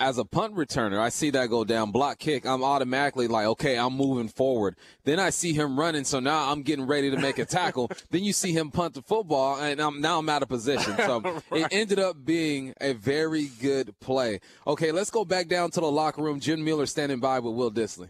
As 0.00 0.16
a 0.16 0.24
punt 0.24 0.54
returner, 0.54 0.98
I 0.98 1.10
see 1.10 1.28
that 1.28 1.50
go 1.50 1.62
down, 1.62 1.90
block 1.90 2.18
kick. 2.18 2.46
I'm 2.46 2.64
automatically 2.64 3.28
like, 3.28 3.44
okay, 3.44 3.78
I'm 3.78 3.92
moving 3.92 4.28
forward. 4.28 4.76
Then 5.04 5.20
I 5.20 5.28
see 5.28 5.52
him 5.52 5.78
running, 5.78 6.04
so 6.04 6.20
now 6.20 6.50
I'm 6.50 6.62
getting 6.62 6.86
ready 6.86 7.10
to 7.10 7.18
make 7.18 7.38
a 7.38 7.44
tackle. 7.44 7.90
then 8.10 8.24
you 8.24 8.32
see 8.32 8.52
him 8.52 8.70
punt 8.70 8.94
the 8.94 9.02
football, 9.02 9.60
and 9.60 9.78
I'm, 9.78 10.00
now 10.00 10.18
I'm 10.18 10.28
out 10.30 10.42
of 10.42 10.48
position. 10.48 10.96
So 10.96 11.42
it 11.52 11.68
ended 11.70 11.98
up 11.98 12.24
being 12.24 12.72
a 12.80 12.94
very 12.94 13.50
good 13.60 13.94
play. 14.00 14.40
Okay, 14.66 14.90
let's 14.90 15.10
go 15.10 15.26
back 15.26 15.48
down 15.48 15.70
to 15.72 15.80
the 15.80 15.90
locker 15.90 16.22
room. 16.22 16.40
Jen 16.40 16.64
Mueller 16.64 16.86
standing 16.86 17.20
by 17.20 17.38
with 17.38 17.54
Will 17.54 17.70
Dissly. 17.70 18.08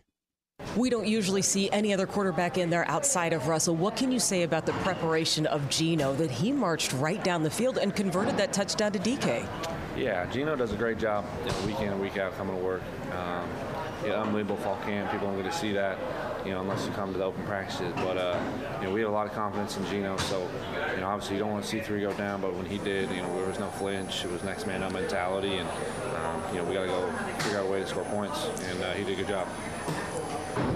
We 0.76 0.90
don't 0.90 1.08
usually 1.08 1.42
see 1.42 1.70
any 1.70 1.92
other 1.92 2.06
quarterback 2.06 2.56
in 2.56 2.70
there 2.70 2.88
outside 2.88 3.32
of 3.32 3.48
Russell. 3.48 3.74
What 3.74 3.96
can 3.96 4.12
you 4.12 4.20
say 4.20 4.44
about 4.44 4.64
the 4.64 4.72
preparation 4.74 5.44
of 5.46 5.68
Geno 5.68 6.14
that 6.14 6.30
he 6.30 6.52
marched 6.52 6.92
right 6.92 7.22
down 7.24 7.42
the 7.42 7.50
field 7.50 7.78
and 7.78 7.96
converted 7.96 8.36
that 8.36 8.52
touchdown 8.52 8.92
to 8.92 9.00
DK? 9.00 9.79
Yeah, 9.96 10.24
Geno 10.26 10.56
does 10.56 10.72
a 10.72 10.76
great 10.76 10.98
job 10.98 11.24
you 11.44 11.66
week 11.66 11.80
in 11.80 11.88
and 11.88 12.00
week 12.00 12.16
out 12.16 12.36
coming 12.36 12.56
to 12.56 12.62
work. 12.62 12.82
Um, 13.12 13.48
unbelievable 14.08 14.56
fall 14.56 14.76
camp. 14.84 15.10
People 15.10 15.28
don't 15.28 15.36
get 15.36 15.50
to 15.50 15.56
see 15.56 15.72
that, 15.72 15.98
you 16.44 16.52
know, 16.52 16.60
unless 16.60 16.86
you 16.86 16.92
come 16.92 17.12
to 17.12 17.18
the 17.18 17.24
open 17.24 17.44
practices. 17.44 17.92
But 17.96 18.16
uh, 18.16 18.40
you 18.80 18.88
know, 18.88 18.94
we 18.94 19.00
have 19.00 19.10
a 19.10 19.12
lot 19.12 19.26
of 19.26 19.32
confidence 19.32 19.76
in 19.76 19.84
Geno. 19.86 20.16
So, 20.16 20.48
you 20.94 21.00
know, 21.00 21.08
obviously 21.08 21.36
you 21.36 21.42
don't 21.42 21.50
want 21.50 21.64
to 21.64 21.70
see 21.70 21.80
three 21.80 22.00
go 22.00 22.12
down, 22.14 22.40
but 22.40 22.54
when 22.54 22.66
he 22.66 22.78
did, 22.78 23.10
you 23.10 23.16
know, 23.16 23.34
there 23.36 23.46
was 23.46 23.58
no 23.58 23.68
flinch. 23.68 24.24
It 24.24 24.30
was 24.30 24.42
next 24.42 24.66
man 24.66 24.82
up 24.82 24.92
mentality, 24.92 25.56
and 25.56 25.68
um, 25.68 26.42
you 26.52 26.60
know, 26.60 26.64
we 26.64 26.74
got 26.74 26.82
to 26.82 26.88
go 26.88 27.12
figure 27.40 27.58
out 27.58 27.66
a 27.66 27.70
way 27.70 27.80
to 27.80 27.86
score 27.86 28.04
points. 28.04 28.46
And 28.70 28.82
uh, 28.82 28.92
he 28.92 29.04
did 29.04 29.18
a 29.18 29.22
good 29.22 29.28
job. 29.28 29.48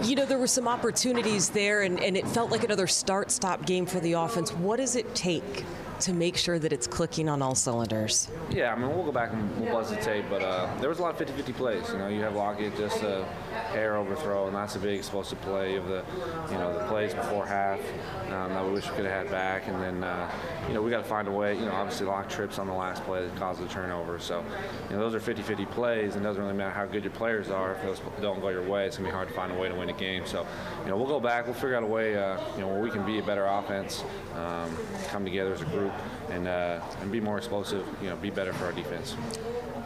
You 0.02 0.16
know, 0.16 0.26
there 0.26 0.38
were 0.38 0.46
some 0.46 0.68
opportunities 0.68 1.48
there, 1.48 1.82
and, 1.82 1.98
and 2.00 2.16
it 2.16 2.26
felt 2.28 2.50
like 2.50 2.64
another 2.64 2.86
start 2.86 3.30
stop 3.30 3.64
game 3.64 3.86
for 3.86 4.00
the 4.00 4.12
offense. 4.12 4.52
What 4.52 4.76
does 4.76 4.96
it 4.96 5.14
take 5.14 5.64
to 6.00 6.12
make 6.12 6.36
sure 6.36 6.58
that 6.58 6.72
it's 6.72 6.86
clicking 6.86 7.28
on 7.28 7.42
all 7.42 7.54
cylinders? 7.54 8.30
Yeah, 8.50 8.72
I 8.72 8.78
mean, 8.78 8.88
we'll 8.88 9.04
go 9.04 9.12
back 9.12 9.32
and 9.32 9.60
we'll 9.60 9.72
buzz 9.72 9.90
the 9.90 9.96
tape, 9.96 10.24
but 10.28 10.42
uh, 10.42 10.74
there 10.80 10.88
was 10.88 10.98
a 10.98 11.02
lot 11.02 11.20
of 11.20 11.26
50-50 11.26 11.54
plays. 11.54 11.88
You 11.90 11.98
know, 11.98 12.08
you 12.08 12.20
have 12.20 12.34
Lockett 12.34 12.76
just 12.76 13.02
a 13.02 13.24
hair 13.72 13.96
overthrow, 13.96 14.46
and 14.46 14.56
that's 14.56 14.76
a 14.76 14.78
big 14.78 14.98
explosive 14.98 15.40
play 15.42 15.76
of 15.76 15.86
the, 15.88 16.04
you 16.50 16.58
know, 16.58 16.78
the 16.78 16.84
plays 16.86 17.14
before 17.14 17.46
half 17.46 17.80
um, 18.26 18.50
that 18.50 18.64
we 18.64 18.72
wish 18.72 18.88
we 18.88 18.96
could 18.96 19.04
have 19.04 19.24
had 19.24 19.30
back. 19.30 19.68
And 19.68 19.82
then, 19.82 20.04
uh, 20.04 20.30
you 20.68 20.74
know, 20.74 20.82
we 20.82 20.90
got 20.90 20.98
to 20.98 21.08
find 21.08 21.28
a 21.28 21.32
way. 21.32 21.54
You 21.54 21.66
know, 21.66 21.72
obviously 21.72 22.06
Lock 22.06 22.28
trips 22.28 22.58
on 22.58 22.66
the 22.66 22.72
last 22.72 23.04
play 23.04 23.24
that 23.24 23.36
caused 23.36 23.62
the 23.62 23.68
turnover. 23.68 24.18
So, 24.18 24.44
you 24.88 24.96
know, 24.96 25.08
those 25.08 25.14
are 25.14 25.34
50-50 25.34 25.70
plays, 25.70 26.14
and 26.16 26.24
it 26.24 26.28
doesn't 26.28 26.42
really 26.42 26.56
matter 26.56 26.70
how 26.70 26.86
good 26.86 27.04
your 27.04 27.12
players 27.12 27.50
are. 27.50 27.72
If 27.72 27.82
those 27.82 28.00
don't 28.20 28.40
go 28.40 28.48
your 28.48 28.62
way, 28.62 28.86
it's 28.86 28.96
going 28.96 29.06
to 29.06 29.12
be 29.12 29.14
hard 29.14 29.28
to 29.28 29.34
find 29.34 29.52
a 29.52 29.54
way 29.54 29.68
to 29.68 29.74
win 29.74 29.88
a 29.88 29.92
game. 29.92 30.26
So, 30.26 30.46
you 30.84 30.90
know, 30.90 30.96
we'll 30.96 31.06
go 31.06 31.20
back. 31.20 31.46
We'll 31.46 31.54
figure 31.54 31.76
out 31.76 31.82
a 31.82 31.86
way, 31.86 32.16
uh, 32.16 32.38
you 32.54 32.60
know, 32.60 32.68
where 32.68 32.80
we 32.80 32.90
can 32.90 33.04
be 33.04 33.18
a 33.18 33.22
better 33.22 33.46
offense, 33.46 34.04
um, 34.34 34.76
come 35.08 35.24
together 35.24 35.52
as 35.52 35.62
a 35.62 35.66
group, 35.66 35.83
and 36.30 36.48
uh, 36.48 36.80
and 37.00 37.10
be 37.10 37.20
more 37.20 37.38
explosive. 37.38 37.86
You 38.02 38.10
know, 38.10 38.16
be 38.16 38.30
better 38.30 38.52
for 38.52 38.66
our 38.66 38.72
defense. 38.72 39.12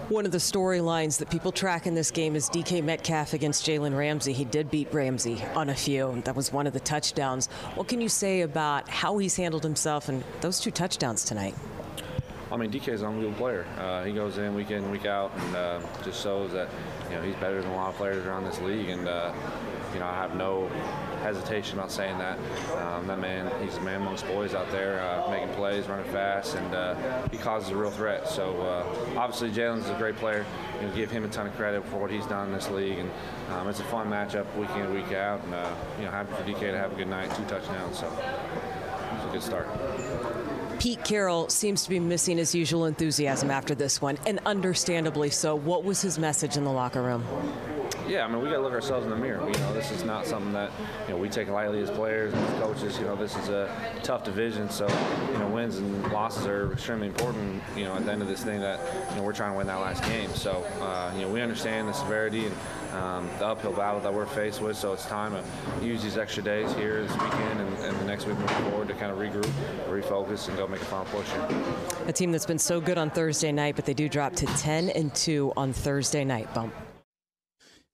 One 0.09 0.24
of 0.24 0.32
the 0.32 0.38
storylines 0.38 1.18
that 1.18 1.28
people 1.28 1.53
track 1.53 1.86
in 1.86 1.94
this 1.94 2.11
game 2.11 2.34
is 2.34 2.49
DK 2.49 2.82
Metcalf 2.82 3.34
against 3.34 3.66
Jalen 3.66 3.94
Ramsey. 3.94 4.32
He 4.32 4.46
did 4.46 4.70
beat 4.70 4.88
Ramsey 4.90 5.44
on 5.55 5.68
a 5.68 5.74
few, 5.74 6.22
that 6.24 6.34
was 6.34 6.51
one 6.51 6.66
of 6.66 6.72
the 6.72 6.80
touchdowns. 6.80 7.49
What 7.74 7.88
can 7.88 8.01
you 8.01 8.09
say 8.09 8.40
about 8.40 8.88
how 8.88 9.18
he's 9.18 9.36
handled 9.36 9.62
himself 9.62 10.09
and 10.09 10.24
those 10.40 10.61
two 10.61 10.70
touchdowns 10.70 11.24
tonight? 11.24 11.55
I 12.51 12.57
mean, 12.57 12.70
DK 12.70 12.88
is 12.88 13.03
an 13.03 13.09
unbelievable 13.09 13.38
player. 13.38 13.66
Uh, 13.78 14.05
he 14.05 14.12
goes 14.12 14.38
in 14.38 14.55
week 14.55 14.70
in, 14.70 14.90
week 14.90 15.05
out, 15.05 15.32
and 15.36 15.57
uh, 15.57 15.80
just 16.03 16.22
shows 16.22 16.53
that 16.53 16.68
you 17.11 17.16
know 17.16 17.22
he's 17.22 17.34
better 17.36 17.61
than 17.61 17.70
a 17.70 17.74
lot 17.74 17.90
of 17.90 17.96
players 17.96 18.24
around 18.24 18.44
this 18.44 18.59
league. 18.61 18.88
And 18.88 19.07
uh, 19.07 19.34
you 19.92 20.01
know, 20.01 20.07
I 20.07 20.14
have 20.14 20.34
no 20.34 20.68
hesitation 21.22 21.78
about 21.78 21.92
saying 21.92 22.16
that. 22.18 22.38
Um, 22.76 23.07
that 23.07 23.18
man, 23.18 23.51
he's 23.62 23.76
a 23.76 23.80
man 23.82 24.01
amongst 24.01 24.26
boys 24.26 24.55
out 24.55 24.70
there, 24.70 25.01
uh, 25.03 25.30
making 25.30 25.49
plays, 25.55 25.88
running 25.88 26.11
fast, 26.11 26.55
and 26.55 26.74
uh, 26.74 27.28
he 27.28 27.36
causes 27.36 27.68
a 27.70 27.76
real 27.76 27.90
threat. 27.90 28.28
So 28.28 28.59
uh, 28.62 29.18
obviously, 29.18 29.51
Jalen's 29.51 29.88
a 29.90 29.94
great 29.99 30.16
player. 30.16 30.46
You 30.80 30.88
know, 30.88 30.94
give 30.94 31.11
him 31.11 31.24
a 31.24 31.28
ton 31.28 31.46
of 31.46 31.55
credit 31.55 31.84
for 31.86 31.99
what 31.99 32.11
he's 32.11 32.26
done 32.26 32.49
in 32.49 32.55
this 32.55 32.70
league, 32.70 32.99
and 32.99 33.11
um, 33.51 33.68
it's 33.68 33.80
a 33.80 33.84
fun 33.84 34.09
matchup 34.09 34.46
week 34.57 34.70
in, 34.70 34.94
week 34.94 35.12
out. 35.12 35.44
And 35.44 35.55
uh, 35.55 35.74
you 35.99 36.07
know, 36.07 36.11
happy 36.11 36.32
for 36.34 36.42
DK 36.44 36.61
to 36.72 36.78
have 36.78 36.92
a 36.92 36.96
good 36.96 37.09
night, 37.09 37.34
two 37.36 37.44
touchdowns. 37.44 37.99
So 37.99 38.11
it's 39.16 39.24
a 39.24 39.30
good 39.32 39.42
start. 39.42 40.38
Pete 40.79 41.05
Carroll 41.05 41.49
seems 41.49 41.83
to 41.83 41.91
be 41.91 41.99
missing 41.99 42.39
his 42.39 42.55
usual 42.55 42.85
enthusiasm 42.85 43.51
after 43.51 43.74
this 43.74 44.01
one, 44.01 44.16
and 44.26 44.39
understandably 44.47 45.29
so. 45.29 45.57
What 45.57 45.83
was 45.83 46.01
his 46.01 46.18
message 46.18 46.57
in 46.57 46.62
the 46.62 46.70
locker 46.70 47.03
room? 47.03 47.24
Yeah, 48.09 48.24
I 48.24 48.28
mean, 48.28 48.42
we 48.42 48.48
got 48.48 48.56
to 48.56 48.62
look 48.62 48.72
ourselves 48.72 49.04
in 49.04 49.11
the 49.11 49.16
mirror. 49.16 49.46
You 49.46 49.59
know, 49.59 49.74
this 49.74 49.90
is 49.90 50.02
not 50.02 50.26
something 50.26 50.52
that 50.52 50.72
you 51.06 51.12
know 51.12 51.20
we 51.20 51.28
take 51.28 51.48
lightly 51.48 51.82
as 51.82 51.90
players 51.90 52.32
and 52.32 52.42
as 52.42 52.61
coaches. 52.61 52.98
You 52.98 53.04
know, 53.04 53.16
this 53.16 53.36
is 53.36 53.50
a 53.50 53.70
tough 54.02 54.24
division, 54.24 54.70
so 54.70 54.88
you 55.32 55.38
know, 55.38 55.48
wins 55.48 55.76
and 55.76 56.11
losses 56.11 56.46
are 56.46 56.72
extremely 56.72 57.09
important. 57.09 57.62
You 57.76 57.84
know, 57.84 57.94
at 57.94 58.06
the 58.06 58.12
end 58.12 58.22
of 58.22 58.28
this 58.28 58.42
thing, 58.42 58.61
that 58.61 58.80
you 59.11 59.16
know 59.16 59.22
we're 59.22 59.34
trying 59.34 59.52
to 59.52 59.59
win 59.59 59.66
that 59.66 59.80
last 59.80 60.02
game. 60.04 60.30
So 60.30 60.64
uh, 60.80 61.12
you 61.14 61.22
know, 61.22 61.28
we 61.28 61.42
understand 61.42 61.86
the 61.86 61.92
severity 61.92 62.46
and 62.46 62.54
um, 62.94 63.28
the 63.38 63.46
uphill 63.46 63.72
battle 63.72 64.00
that 64.00 64.12
we're 64.12 64.24
faced 64.24 64.62
with. 64.62 64.78
So 64.78 64.94
it's 64.94 65.04
time 65.04 65.32
to 65.32 65.86
use 65.86 66.02
these 66.02 66.16
extra 66.16 66.42
days 66.42 66.72
here 66.74 67.02
this 67.02 67.12
weekend 67.12 67.61
and, 67.61 67.76
and 67.78 68.00
the 68.00 68.04
next 68.04 68.24
week 68.24 68.38
moving 68.38 68.70
forward 68.70 68.88
to 68.88 68.94
kind 68.94 69.12
of 69.12 69.18
regroup, 69.18 69.50
refocus, 69.86 70.48
and 70.48 70.56
go 70.56 70.66
make 70.66 70.80
a 70.80 70.84
final 70.86 71.04
push 71.06 71.28
here. 71.30 71.64
A 72.06 72.12
team 72.12 72.32
that's 72.32 72.46
been 72.46 72.59
so 72.59 72.80
good 72.80 72.96
on 72.96 73.11
Thursday 73.11 73.52
night, 73.52 73.76
but 73.76 73.84
they 73.84 73.94
do 73.94 74.09
drop 74.09 74.34
to 74.36 74.46
10 74.46 74.88
and 74.90 75.14
2 75.14 75.52
on 75.56 75.74
Thursday 75.74 76.24
night. 76.24 76.52
Bump. 76.54 76.72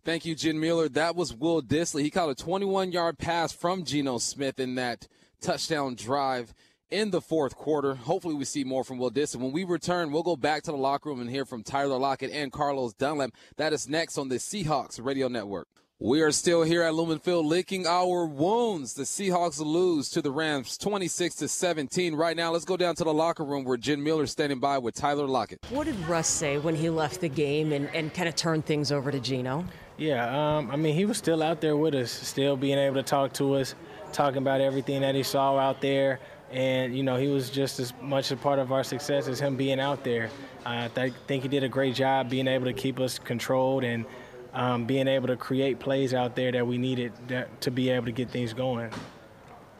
Thank 0.04 0.26
you, 0.26 0.34
Jen 0.34 0.60
Mueller. 0.60 0.90
That 0.90 1.16
was 1.16 1.32
Will 1.32 1.62
Dissly. 1.62 2.02
He 2.02 2.10
caught 2.10 2.28
a 2.28 2.34
21 2.34 2.92
yard 2.92 3.16
pass 3.16 3.52
from 3.52 3.84
Geno 3.84 4.18
Smith 4.18 4.60
in 4.60 4.74
that 4.74 5.08
touchdown 5.40 5.94
drive 5.94 6.52
in 6.90 7.10
the 7.10 7.22
fourth 7.22 7.56
quarter. 7.56 7.94
Hopefully, 7.94 8.34
we 8.34 8.44
see 8.44 8.64
more 8.64 8.84
from 8.84 8.98
Will 8.98 9.10
Dissly. 9.10 9.36
When 9.36 9.52
we 9.52 9.64
return, 9.64 10.12
we'll 10.12 10.22
go 10.22 10.36
back 10.36 10.62
to 10.64 10.72
the 10.72 10.76
locker 10.76 11.08
room 11.08 11.22
and 11.22 11.30
hear 11.30 11.46
from 11.46 11.62
Tyler 11.62 11.96
Lockett 11.96 12.32
and 12.32 12.52
Carlos 12.52 12.92
Dunlap. 12.92 13.30
That 13.56 13.72
is 13.72 13.88
next 13.88 14.18
on 14.18 14.28
the 14.28 14.34
Seahawks 14.34 15.02
Radio 15.02 15.28
Network. 15.28 15.68
We 15.98 16.20
are 16.20 16.32
still 16.32 16.64
here 16.64 16.82
at 16.82 16.92
Lumen 16.92 17.18
Field 17.18 17.46
licking 17.46 17.86
our 17.86 18.26
wounds. 18.26 18.92
The 18.92 19.04
Seahawks 19.04 19.58
lose 19.58 20.10
to 20.10 20.20
the 20.20 20.30
Rams 20.30 20.76
26 20.76 21.36
to 21.36 21.48
17. 21.48 22.14
Right 22.14 22.36
now, 22.36 22.52
let's 22.52 22.66
go 22.66 22.76
down 22.76 22.94
to 22.96 23.04
the 23.04 23.14
locker 23.14 23.44
room 23.44 23.64
where 23.64 23.78
Jen 23.78 24.02
Mueller 24.02 24.24
is 24.24 24.32
standing 24.32 24.58
by 24.60 24.76
with 24.76 24.94
Tyler 24.96 25.26
Lockett. 25.26 25.60
What 25.70 25.84
did 25.84 25.98
Russ 26.00 26.28
say 26.28 26.58
when 26.58 26.74
he 26.74 26.90
left 26.90 27.22
the 27.22 27.28
game 27.30 27.72
and, 27.72 27.88
and 27.94 28.12
kind 28.12 28.28
of 28.28 28.36
turned 28.36 28.66
things 28.66 28.92
over 28.92 29.10
to 29.10 29.18
Geno? 29.18 29.64
Yeah, 29.96 30.56
um, 30.56 30.70
I 30.70 30.76
mean, 30.76 30.94
he 30.94 31.04
was 31.04 31.18
still 31.18 31.42
out 31.42 31.60
there 31.60 31.76
with 31.76 31.94
us, 31.94 32.10
still 32.10 32.56
being 32.56 32.78
able 32.78 32.96
to 32.96 33.02
talk 33.02 33.32
to 33.34 33.54
us, 33.54 33.74
talking 34.12 34.38
about 34.38 34.60
everything 34.60 35.02
that 35.02 35.14
he 35.14 35.22
saw 35.22 35.56
out 35.56 35.80
there. 35.80 36.18
And, 36.50 36.96
you 36.96 37.02
know, 37.02 37.16
he 37.16 37.28
was 37.28 37.50
just 37.50 37.80
as 37.80 37.92
much 38.00 38.30
a 38.30 38.36
part 38.36 38.58
of 38.58 38.72
our 38.72 38.84
success 38.84 39.28
as 39.28 39.40
him 39.40 39.56
being 39.56 39.80
out 39.80 40.04
there. 40.04 40.30
I 40.66 40.88
th- 40.88 41.12
think 41.26 41.42
he 41.42 41.48
did 41.48 41.64
a 41.64 41.68
great 41.68 41.94
job 41.94 42.28
being 42.28 42.48
able 42.48 42.66
to 42.66 42.72
keep 42.72 42.98
us 43.00 43.18
controlled 43.18 43.84
and 43.84 44.04
um, 44.52 44.84
being 44.84 45.08
able 45.08 45.28
to 45.28 45.36
create 45.36 45.80
plays 45.80 46.14
out 46.14 46.36
there 46.36 46.52
that 46.52 46.66
we 46.66 46.78
needed 46.78 47.12
that, 47.28 47.60
to 47.62 47.70
be 47.70 47.90
able 47.90 48.06
to 48.06 48.12
get 48.12 48.30
things 48.30 48.52
going. 48.52 48.90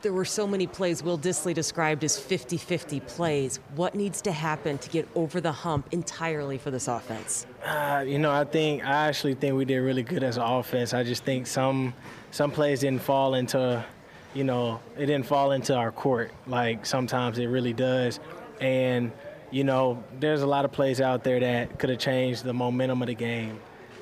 There 0.04 0.12
were 0.12 0.26
so 0.26 0.46
many 0.46 0.66
plays 0.66 1.02
Will 1.02 1.18
Dissly 1.18 1.54
described 1.54 2.04
as 2.04 2.18
50 2.18 2.58
50 2.58 3.00
plays. 3.00 3.58
What 3.74 3.94
needs 3.94 4.20
to 4.20 4.32
happen 4.32 4.76
to 4.76 4.90
get 4.90 5.08
over 5.14 5.40
the 5.40 5.50
hump 5.50 5.88
entirely 5.92 6.58
for 6.58 6.70
this 6.70 6.88
offense? 6.88 7.46
Uh, 7.64 8.04
you 8.06 8.18
know, 8.18 8.30
I 8.30 8.44
think 8.44 8.84
I 8.84 9.08
actually 9.08 9.32
think 9.32 9.56
we 9.56 9.64
did 9.64 9.78
really 9.78 10.02
good 10.02 10.22
as 10.22 10.36
an 10.36 10.42
offense. 10.42 10.92
I 10.92 11.04
just 11.04 11.24
think 11.24 11.46
some 11.46 11.94
some 12.32 12.50
plays 12.50 12.80
didn't 12.80 13.00
fall 13.00 13.34
into, 13.34 13.82
you 14.34 14.44
know, 14.44 14.78
it 14.98 15.06
didn't 15.06 15.24
fall 15.24 15.52
into 15.52 15.74
our 15.74 15.90
court 15.90 16.32
like 16.46 16.84
sometimes 16.84 17.38
it 17.38 17.46
really 17.46 17.72
does. 17.72 18.20
And 18.60 19.10
you 19.50 19.64
know, 19.64 20.04
there's 20.20 20.42
a 20.42 20.46
lot 20.46 20.66
of 20.66 20.72
plays 20.72 21.00
out 21.00 21.24
there 21.24 21.40
that 21.40 21.78
could 21.78 21.88
have 21.88 21.98
changed 21.98 22.44
the 22.44 22.52
momentum 22.52 23.00
of 23.00 23.08
the 23.08 23.14
game, 23.14 23.58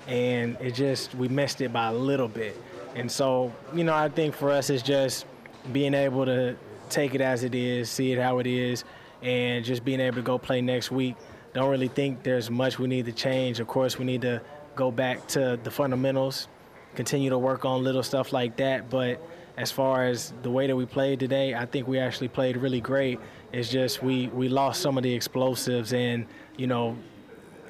and 0.08 0.56
it 0.60 0.72
just 0.72 1.14
we 1.14 1.28
missed 1.28 1.60
it 1.60 1.72
by 1.72 1.90
a 1.90 1.94
little 1.94 2.26
bit. 2.26 2.60
And 2.96 3.10
so, 3.10 3.54
you 3.72 3.84
know, 3.84 3.94
I 3.94 4.08
think 4.08 4.34
for 4.34 4.50
us 4.50 4.68
it's 4.68 4.82
just 4.82 5.26
being 5.70 5.94
able 5.94 6.24
to 6.24 6.56
take 6.88 7.14
it 7.14 7.20
as 7.20 7.44
it 7.44 7.54
is, 7.54 7.90
see 7.90 8.12
it 8.12 8.18
how 8.18 8.38
it 8.38 8.46
is, 8.46 8.84
and 9.22 9.64
just 9.64 9.84
being 9.84 10.00
able 10.00 10.16
to 10.16 10.22
go 10.22 10.38
play 10.38 10.60
next 10.60 10.90
week. 10.90 11.16
Don't 11.54 11.70
really 11.70 11.88
think 11.88 12.22
there's 12.22 12.50
much 12.50 12.78
we 12.78 12.88
need 12.88 13.06
to 13.06 13.12
change. 13.12 13.60
Of 13.60 13.66
course, 13.66 13.98
we 13.98 14.04
need 14.04 14.22
to 14.22 14.40
go 14.74 14.90
back 14.90 15.26
to 15.28 15.58
the 15.62 15.70
fundamentals, 15.70 16.48
continue 16.94 17.30
to 17.30 17.38
work 17.38 17.64
on 17.64 17.84
little 17.84 18.02
stuff 18.02 18.32
like 18.32 18.56
that. 18.56 18.90
But 18.90 19.20
as 19.56 19.70
far 19.70 20.06
as 20.06 20.32
the 20.42 20.50
way 20.50 20.66
that 20.66 20.74
we 20.74 20.86
played 20.86 21.20
today, 21.20 21.54
I 21.54 21.66
think 21.66 21.86
we 21.86 21.98
actually 21.98 22.28
played 22.28 22.56
really 22.56 22.80
great. 22.80 23.20
It's 23.52 23.70
just 23.70 24.02
we, 24.02 24.28
we 24.28 24.48
lost 24.48 24.80
some 24.80 24.96
of 24.96 25.02
the 25.02 25.14
explosives, 25.14 25.92
and 25.92 26.26
you 26.56 26.66
know, 26.66 26.96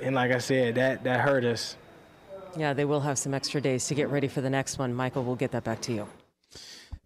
and 0.01 0.15
like 0.15 0.31
I 0.31 0.39
said, 0.39 0.77
that 0.77 1.05
that 1.05 1.21
hurt 1.21 1.45
us. 1.45 1.77
Yeah, 2.57 2.73
they 2.73 2.85
will 2.85 3.01
have 3.01 3.19
some 3.19 3.35
extra 3.35 3.61
days 3.61 3.87
to 3.87 3.95
get 3.95 4.11
ready 4.11 4.29
for 4.29 4.43
the 4.43 4.51
next 4.51 4.79
one. 4.79 4.95
Michael, 4.95 5.25
we'll 5.25 5.37
get 5.37 5.51
that 5.53 5.65
back 5.65 5.81
to 5.83 5.93
you. 5.93 6.07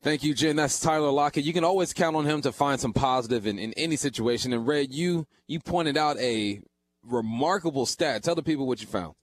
Thank 0.03 0.23
you, 0.23 0.35
Jen. 0.35 0.57
That's 0.57 0.79
Tyler 0.79 1.11
Lockett. 1.11 1.45
You 1.45 1.53
can 1.53 1.65
always 1.65 1.93
count 1.93 2.17
on 2.17 2.27
him 2.27 2.41
to 2.43 2.53
find 2.53 2.81
some 2.81 2.93
positive 2.93 3.47
in, 3.47 3.59
in 3.59 3.73
any 3.75 3.97
situation. 3.97 4.53
And 4.53 4.67
Red, 4.67 4.93
you 4.93 5.27
you 5.47 5.59
pointed 5.61 5.97
out 5.97 6.19
a 6.19 6.61
remarkable 7.03 7.87
stat. 7.87 8.23
Tell 8.23 8.35
the 8.35 8.43
people 8.43 8.67
what 8.67 8.81
you 8.81 8.87
found. 8.87 9.15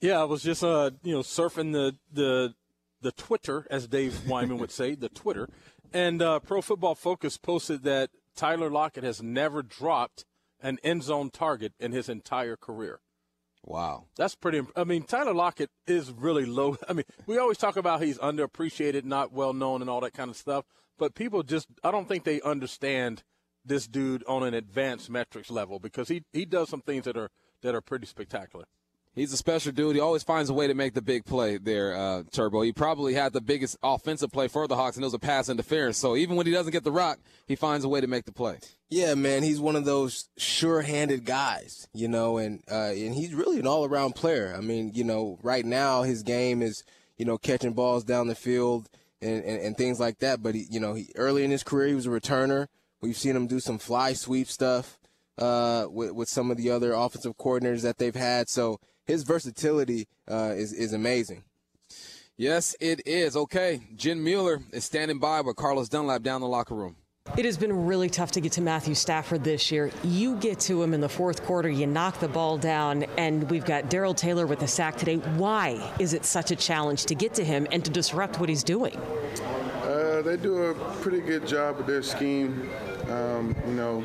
Yeah, 0.00 0.20
I 0.20 0.24
was 0.24 0.42
just 0.42 0.64
uh 0.64 0.90
you 1.02 1.12
know 1.12 1.20
surfing 1.20 1.72
the 1.72 1.96
the 2.12 2.54
the 3.02 3.12
Twitter, 3.12 3.66
as 3.70 3.88
Dave 3.88 4.28
Wyman 4.28 4.58
would 4.58 4.70
say, 4.70 4.94
the 4.94 5.08
Twitter, 5.08 5.48
and 5.92 6.22
uh, 6.22 6.38
Pro 6.38 6.62
Football 6.62 6.94
Focus 6.94 7.36
posted 7.36 7.82
that 7.82 8.10
Tyler 8.36 8.70
Lockett 8.70 9.02
has 9.02 9.20
never 9.20 9.62
dropped 9.62 10.24
an 10.62 10.78
end 10.84 11.02
zone 11.02 11.30
target 11.30 11.72
in 11.80 11.92
his 11.92 12.08
entire 12.08 12.56
career. 12.56 13.00
Wow. 13.64 14.06
That's 14.16 14.34
pretty. 14.34 14.58
Imp- 14.58 14.72
I 14.76 14.84
mean, 14.84 15.04
Tyler 15.04 15.34
Lockett 15.34 15.70
is 15.86 16.10
really 16.10 16.44
low. 16.44 16.76
I 16.88 16.92
mean, 16.92 17.04
we 17.26 17.38
always 17.38 17.58
talk 17.58 17.76
about 17.76 18.02
he's 18.02 18.18
underappreciated, 18.18 19.04
not 19.04 19.32
well 19.32 19.52
known, 19.52 19.80
and 19.80 19.90
all 19.90 20.00
that 20.00 20.14
kind 20.14 20.30
of 20.30 20.36
stuff. 20.36 20.64
But 20.98 21.14
people 21.14 21.42
just, 21.42 21.68
I 21.82 21.90
don't 21.90 22.08
think 22.08 22.24
they 22.24 22.40
understand 22.42 23.22
this 23.64 23.86
dude 23.86 24.24
on 24.26 24.42
an 24.42 24.54
advanced 24.54 25.08
metrics 25.08 25.50
level 25.50 25.78
because 25.78 26.08
he 26.08 26.24
he 26.32 26.44
does 26.44 26.68
some 26.68 26.80
things 26.80 27.04
that 27.04 27.16
are 27.16 27.30
that 27.62 27.74
are 27.74 27.80
pretty 27.80 28.06
spectacular. 28.06 28.64
He's 29.14 29.32
a 29.32 29.36
special 29.36 29.72
dude. 29.72 29.94
He 29.94 30.00
always 30.00 30.22
finds 30.22 30.48
a 30.48 30.54
way 30.54 30.66
to 30.66 30.74
make 30.74 30.94
the 30.94 31.02
big 31.02 31.26
play 31.26 31.58
there, 31.58 31.94
uh, 31.94 32.22
Turbo. 32.32 32.62
He 32.62 32.72
probably 32.72 33.12
had 33.12 33.34
the 33.34 33.42
biggest 33.42 33.76
offensive 33.82 34.32
play 34.32 34.48
for 34.48 34.66
the 34.66 34.74
Hawks, 34.74 34.96
and 34.96 35.04
it 35.04 35.06
was 35.06 35.12
a 35.12 35.18
pass 35.18 35.50
interference. 35.50 35.98
So 35.98 36.16
even 36.16 36.34
when 36.34 36.46
he 36.46 36.52
doesn't 36.52 36.72
get 36.72 36.82
the 36.82 36.92
rock, 36.92 37.18
he 37.46 37.54
finds 37.54 37.84
a 37.84 37.90
way 37.90 38.00
to 38.00 38.06
make 38.06 38.24
the 38.24 38.32
play. 38.32 38.58
Yeah, 38.88 39.14
man, 39.14 39.42
he's 39.42 39.60
one 39.60 39.76
of 39.76 39.84
those 39.84 40.30
sure-handed 40.38 41.26
guys, 41.26 41.88
you 41.92 42.08
know, 42.08 42.38
and 42.38 42.62
uh, 42.70 42.92
and 42.94 43.14
he's 43.14 43.34
really 43.34 43.58
an 43.58 43.66
all-around 43.66 44.14
player. 44.14 44.54
I 44.56 44.62
mean, 44.62 44.92
you 44.94 45.04
know, 45.04 45.38
right 45.42 45.64
now 45.64 46.02
his 46.04 46.22
game 46.22 46.62
is, 46.62 46.82
you 47.18 47.26
know, 47.26 47.36
catching 47.36 47.74
balls 47.74 48.04
down 48.04 48.28
the 48.28 48.34
field 48.34 48.88
and, 49.20 49.44
and, 49.44 49.60
and 49.60 49.76
things 49.76 50.00
like 50.00 50.20
that. 50.20 50.42
But 50.42 50.54
he, 50.54 50.66
you 50.70 50.80
know, 50.80 50.94
he 50.94 51.10
early 51.16 51.44
in 51.44 51.50
his 51.50 51.62
career 51.62 51.88
he 51.88 51.94
was 51.94 52.06
a 52.06 52.10
returner. 52.10 52.68
We've 53.02 53.16
seen 53.16 53.36
him 53.36 53.46
do 53.46 53.60
some 53.60 53.78
fly 53.78 54.14
sweep 54.14 54.48
stuff 54.48 54.98
uh, 55.36 55.86
with 55.90 56.12
with 56.12 56.28
some 56.30 56.50
of 56.50 56.56
the 56.56 56.70
other 56.70 56.92
offensive 56.92 57.36
coordinators 57.36 57.82
that 57.82 57.98
they've 57.98 58.14
had. 58.14 58.48
So 58.48 58.78
his 59.06 59.22
versatility 59.22 60.08
uh, 60.30 60.52
is 60.56 60.72
is 60.72 60.92
amazing. 60.92 61.44
Yes, 62.36 62.74
it 62.80 63.06
is. 63.06 63.36
Okay, 63.36 63.80
Jen 63.94 64.22
Mueller 64.22 64.62
is 64.72 64.84
standing 64.84 65.18
by 65.18 65.42
with 65.42 65.56
Carlos 65.56 65.88
Dunlap 65.88 66.22
down 66.22 66.40
the 66.40 66.48
locker 66.48 66.74
room. 66.74 66.96
It 67.36 67.44
has 67.44 67.56
been 67.56 67.86
really 67.86 68.10
tough 68.10 68.32
to 68.32 68.40
get 68.40 68.52
to 68.52 68.60
Matthew 68.60 68.94
Stafford 68.94 69.44
this 69.44 69.70
year. 69.70 69.92
You 70.02 70.36
get 70.36 70.58
to 70.60 70.82
him 70.82 70.92
in 70.92 71.00
the 71.00 71.08
fourth 71.08 71.44
quarter, 71.44 71.68
you 71.68 71.86
knock 71.86 72.18
the 72.18 72.26
ball 72.26 72.58
down, 72.58 73.04
and 73.16 73.48
we've 73.48 73.64
got 73.64 73.88
Darrell 73.88 74.12
Taylor 74.12 74.44
with 74.44 74.60
a 74.62 74.66
sack 74.66 74.96
today. 74.96 75.16
Why 75.16 75.92
is 76.00 76.14
it 76.14 76.24
such 76.24 76.50
a 76.50 76.56
challenge 76.56 77.06
to 77.06 77.14
get 77.14 77.32
to 77.34 77.44
him 77.44 77.68
and 77.70 77.84
to 77.84 77.92
disrupt 77.92 78.40
what 78.40 78.48
he's 78.48 78.64
doing? 78.64 78.96
Uh, 79.84 80.22
they 80.22 80.36
do 80.36 80.64
a 80.64 80.74
pretty 81.00 81.20
good 81.20 81.46
job 81.46 81.76
with 81.76 81.86
their 81.86 82.02
scheme. 82.02 82.68
Um, 83.12 83.54
you 83.66 83.74
know, 83.74 84.00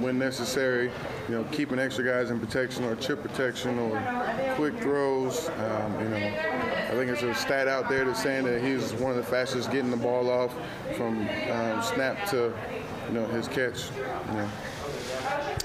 when 0.00 0.18
necessary, 0.18 0.90
you 1.28 1.34
know, 1.34 1.44
keeping 1.52 1.78
extra 1.78 2.04
guys 2.04 2.30
in 2.30 2.40
protection 2.40 2.84
or 2.84 2.96
chip 2.96 3.22
protection 3.22 3.78
or 3.78 4.00
quick 4.56 4.76
throws. 4.80 5.48
Um, 5.48 6.02
you 6.02 6.08
know, 6.08 6.16
I 6.16 6.90
think 6.90 7.10
it's 7.10 7.22
a 7.22 7.34
stat 7.34 7.68
out 7.68 7.88
there 7.88 8.04
that's 8.04 8.20
saying 8.22 8.46
that 8.46 8.60
he's 8.60 8.92
one 8.94 9.12
of 9.12 9.16
the 9.16 9.22
fastest 9.22 9.70
getting 9.70 9.90
the 9.90 9.96
ball 9.96 10.28
off 10.28 10.52
from 10.96 11.20
um, 11.50 11.82
snap 11.82 12.28
to, 12.30 12.52
you 13.06 13.14
know, 13.14 13.26
his 13.26 13.46
catch. 13.46 13.90
You 14.30 14.34
know, 14.34 14.48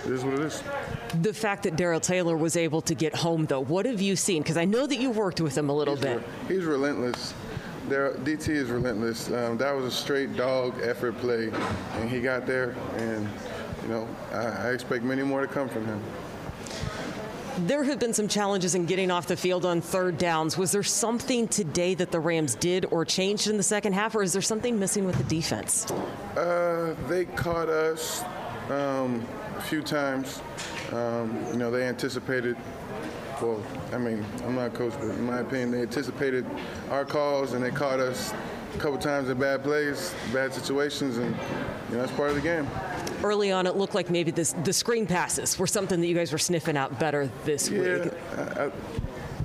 it 0.06 0.12
is 0.12 0.24
what 0.24 0.36
it 0.36 0.42
is. 0.42 0.62
The 1.22 1.34
fact 1.34 1.64
that 1.64 1.76
Darrell 1.76 2.00
Taylor 2.00 2.38
was 2.38 2.56
able 2.56 2.82
to 2.82 2.94
get 2.94 3.16
home, 3.16 3.46
though, 3.46 3.64
what 3.64 3.86
have 3.86 4.02
you 4.02 4.16
seen? 4.16 4.44
Because 4.44 4.58
I 4.58 4.66
know 4.66 4.86
that 4.86 4.98
you 4.98 5.10
worked 5.10 5.42
with 5.42 5.58
him 5.58 5.70
a 5.70 5.74
little 5.74 5.96
he's 5.96 6.04
bit. 6.04 6.18
Re- 6.18 6.56
he's 6.56 6.66
relentless. 6.66 7.34
There, 7.88 8.14
DT 8.14 8.50
is 8.50 8.70
relentless. 8.70 9.30
Um, 9.30 9.58
that 9.58 9.76
was 9.76 9.86
a 9.86 9.92
straight 9.92 10.36
dog 10.36 10.80
effort 10.82 11.18
play, 11.18 11.52
and 11.96 12.10
he 12.10 12.22
got 12.22 12.46
there. 12.46 12.76
And 12.98 13.28
you 13.84 13.90
know, 13.90 14.08
I, 14.32 14.68
I 14.68 14.72
expect 14.72 15.04
many 15.04 15.24
more 15.24 15.42
to 15.42 15.48
come 15.48 15.68
from 15.68 15.86
him. 15.86 16.02
There 17.60 17.84
have 17.84 18.00
been 18.00 18.14
some 18.14 18.28
challenges 18.28 18.74
in 18.74 18.86
getting 18.86 19.12
off 19.12 19.28
the 19.28 19.38
field 19.38 19.64
on 19.66 19.80
third 19.80 20.18
downs. 20.18 20.58
Was 20.58 20.72
there 20.72 20.82
something 20.82 21.48
today 21.48 21.94
that 21.94 22.12
the 22.12 22.20
Rams 22.20 22.56
did 22.56 22.86
or 22.90 23.06
changed 23.06 23.48
in 23.48 23.58
the 23.58 23.64
second 23.64 23.94
half, 23.94 24.16
or 24.16 24.24
is 24.24 24.34
there 24.34 24.42
something 24.42 24.80
missing 24.80 25.06
with 25.06 25.18
the 25.18 25.24
defense? 25.26 25.92
Uh, 26.36 26.96
they 27.08 27.26
caught 27.26 27.70
us 27.70 28.24
um, 28.70 29.24
a 29.56 29.62
few 29.62 29.84
times. 29.84 30.42
Um, 30.94 31.46
you 31.52 31.58
know, 31.58 31.70
they 31.70 31.84
anticipated. 31.84 32.58
Well, 33.42 33.62
I 33.92 33.98
mean, 33.98 34.26
I'm 34.46 34.56
not 34.56 34.68
a 34.68 34.70
coach, 34.70 34.94
but 35.00 35.10
in 35.10 35.26
my 35.26 35.40
opinion, 35.40 35.72
they 35.72 35.82
anticipated 35.82 36.46
our 36.90 37.06
calls 37.06 37.54
and 37.54 37.64
they 37.64 37.72
caught 37.72 38.00
us 38.00 38.34
a 38.76 38.78
couple 38.78 38.98
times 38.98 39.30
in 39.30 39.38
bad 39.38 39.64
plays, 39.64 40.14
bad 40.32 40.54
situations, 40.54 41.18
and 41.18 41.36
you 41.90 41.96
know 41.96 42.02
that's 42.02 42.12
part 42.14 42.30
of 42.30 42.36
the 42.36 42.42
game. 42.42 42.68
Early 43.24 43.52
on, 43.52 43.68
it 43.68 43.76
looked 43.76 43.96
like 43.96 44.10
maybe 44.10 44.32
this, 44.32 44.54
the 44.64 44.74
screen 44.74 45.06
passes 45.08 45.58
were 45.58 45.68
something 45.68 46.00
that 46.02 46.08
you 46.08 46.16
guys 46.16 46.32
were 46.32 46.38
sniffing 46.38 46.76
out 46.78 47.00
better 47.00 47.30
this 47.46 47.70
Yeah, 47.70 48.04
week. 48.04 48.14
I, 48.38 48.42
I, 48.66 48.72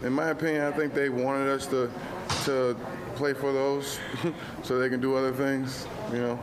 in 0.07 0.13
my 0.13 0.31
opinion, 0.31 0.65
I 0.65 0.71
think 0.73 0.95
they 0.95 1.09
wanted 1.09 1.49
us 1.49 1.67
to 1.67 1.91
to 2.45 2.77
play 3.17 3.35
for 3.35 3.53
those 3.53 3.99
so 4.63 4.79
they 4.79 4.89
can 4.89 5.01
do 5.01 5.17
other 5.17 5.33
things. 5.33 5.87
You 6.13 6.19
know, 6.19 6.39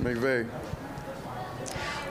McVay. 0.00 0.46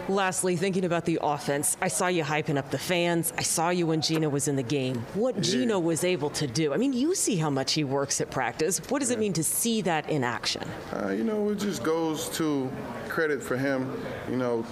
Lastly, 0.07 0.55
thinking 0.55 0.85
about 0.85 1.05
the 1.05 1.17
offense, 1.21 1.77
I 1.81 1.87
saw 1.87 2.07
you 2.07 2.23
hyping 2.23 2.57
up 2.57 2.69
the 2.69 2.77
fans. 2.77 3.33
I 3.37 3.41
saw 3.41 3.69
you 3.69 3.87
when 3.87 4.01
Geno 4.01 4.29
was 4.29 4.47
in 4.47 4.55
the 4.55 4.63
game. 4.63 4.97
What 5.15 5.41
Geno 5.41 5.79
was 5.79 6.03
able 6.03 6.29
to 6.31 6.45
do. 6.45 6.73
I 6.73 6.77
mean, 6.77 6.93
you 6.93 7.15
see 7.15 7.37
how 7.37 7.49
much 7.49 7.73
he 7.73 7.83
works 7.83 8.21
at 8.21 8.29
practice. 8.29 8.79
What 8.89 8.99
does 8.99 9.09
it 9.09 9.17
mean 9.17 9.33
to 9.33 9.43
see 9.43 9.81
that 9.81 10.07
in 10.09 10.23
action? 10.23 10.63
Uh, 10.93 11.09
you 11.09 11.23
know, 11.23 11.49
it 11.49 11.57
just 11.57 11.83
goes 11.83 12.29
to 12.37 12.71
credit 13.09 13.41
for 13.41 13.57
him. 13.57 13.91
You 14.29 14.37
know, 14.37 14.65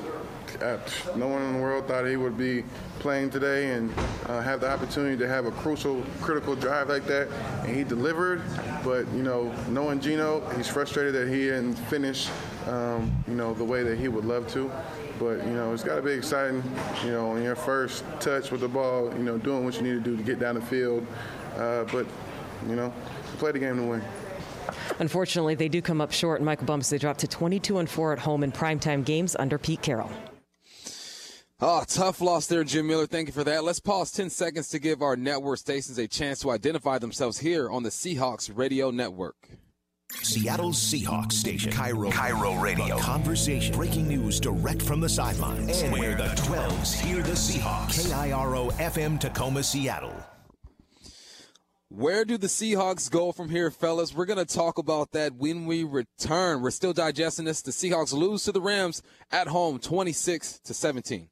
no 1.15 1.27
one 1.27 1.41
in 1.41 1.53
the 1.53 1.59
world 1.59 1.87
thought 1.87 2.05
he 2.05 2.15
would 2.15 2.37
be 2.37 2.63
playing 2.99 3.29
today 3.29 3.71
and 3.71 3.93
uh, 4.27 4.41
have 4.41 4.61
the 4.61 4.69
opportunity 4.69 5.17
to 5.17 5.27
have 5.27 5.45
a 5.45 5.51
crucial, 5.51 6.03
critical 6.21 6.55
drive 6.55 6.89
like 6.89 7.05
that, 7.05 7.29
and 7.65 7.75
he 7.75 7.83
delivered. 7.83 8.41
But 8.83 9.07
you 9.13 9.23
know, 9.23 9.53
knowing 9.69 9.99
Geno, 9.99 10.47
he's 10.55 10.67
frustrated 10.67 11.13
that 11.15 11.27
he 11.27 11.45
didn't 11.45 11.75
finish, 11.75 12.29
um, 12.67 13.11
you 13.27 13.35
know, 13.35 13.53
the 13.53 13.63
way 13.63 13.83
that 13.83 13.97
he 13.97 14.07
would 14.07 14.25
love 14.25 14.47
to. 14.49 14.71
But 15.19 15.45
you 15.45 15.53
know, 15.53 15.73
it's 15.73 15.83
got 15.83 15.95
to 15.95 16.01
be 16.01 16.11
exciting. 16.11 16.63
You 17.03 17.11
know, 17.11 17.31
on 17.31 17.43
your 17.43 17.55
first 17.55 18.03
touch 18.19 18.51
with 18.51 18.61
the 18.61 18.67
ball, 18.67 19.11
you 19.13 19.23
know, 19.23 19.37
doing 19.37 19.65
what 19.65 19.75
you 19.75 19.81
need 19.81 19.93
to 19.93 19.99
do 20.01 20.17
to 20.17 20.23
get 20.23 20.39
down 20.39 20.55
the 20.55 20.61
field. 20.61 21.05
Uh, 21.55 21.83
but 21.85 22.05
you 22.67 22.75
know, 22.75 22.91
play 23.37 23.51
the 23.51 23.59
game 23.59 23.77
to 23.77 23.83
win. 23.83 24.01
Unfortunately, 24.99 25.55
they 25.55 25.69
do 25.69 25.81
come 25.81 26.01
up 26.01 26.11
short. 26.11 26.41
Michael 26.41 26.65
Bumpus, 26.65 26.89
they 26.89 26.97
dropped 26.97 27.19
to 27.21 27.27
22 27.27 27.79
and 27.79 27.89
4 27.89 28.13
at 28.13 28.19
home 28.19 28.43
in 28.43 28.51
primetime 28.51 29.03
games 29.03 29.35
under 29.37 29.57
Pete 29.57 29.81
Carroll. 29.81 30.11
Oh, 31.65 31.85
tough 31.87 32.19
loss 32.19 32.47
there, 32.47 32.65
Jen 32.65 32.87
Mueller. 32.87 33.05
Thank 33.05 33.29
you 33.29 33.33
for 33.33 33.45
that. 33.45 33.63
Let's 33.63 33.79
pause 33.79 34.11
10 34.11 34.29
seconds 34.29 34.67
to 34.67 34.79
give 34.79 35.01
our 35.01 35.15
network 35.15 35.59
stations 35.59 35.97
a 35.97 36.09
chance 36.09 36.41
to 36.41 36.51
identify 36.51 36.97
themselves 36.97 37.39
here 37.39 37.69
on 37.69 37.83
the 37.83 37.89
Seahawks 37.89 38.51
Radio 38.53 38.91
Network. 38.91 39.47
Seattle 40.11 40.71
Seahawks 40.71 41.31
station, 41.31 41.71
KIRO, 41.71 42.11
KIRO 42.11 42.61
Radio. 42.61 42.97
A 42.97 42.99
conversation, 42.99 43.73
breaking 43.73 44.09
news 44.09 44.41
direct 44.41 44.81
from 44.81 44.99
the 44.99 45.07
sidelines, 45.07 45.83
and 45.83 45.93
where 45.93 46.17
the 46.17 46.25
12s 46.35 46.99
hear 46.99 47.23
the 47.23 47.31
Seahawks. 47.31 48.11
KIRO 48.11 48.73
FM 48.73 49.17
Tacoma, 49.17 49.63
Seattle. 49.63 50.13
Where 51.87 52.25
do 52.25 52.37
the 52.37 52.47
Seahawks 52.47 53.09
go 53.09 53.31
from 53.31 53.49
here, 53.49 53.71
fellas? 53.71 54.13
We're 54.13 54.25
going 54.25 54.45
to 54.45 54.53
talk 54.53 54.79
about 54.79 55.13
that 55.13 55.35
when 55.35 55.65
we 55.65 55.85
return. 55.85 56.61
We're 56.61 56.71
still 56.71 56.91
digesting 56.91 57.45
this. 57.45 57.61
The 57.61 57.71
Seahawks 57.71 58.11
lose 58.11 58.43
to 58.43 58.51
the 58.51 58.59
Rams 58.59 59.01
at 59.31 59.47
home 59.47 59.79
26 59.79 60.59
to 60.65 60.73
17. 60.73 61.29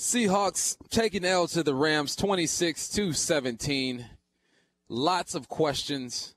Seahawks 0.00 0.78
taking 0.88 1.26
L 1.26 1.46
to 1.48 1.62
the 1.62 1.74
Rams 1.74 2.16
26 2.16 2.88
to 2.88 3.12
17. 3.12 4.06
Lots 4.88 5.34
of 5.34 5.46
questions. 5.46 6.34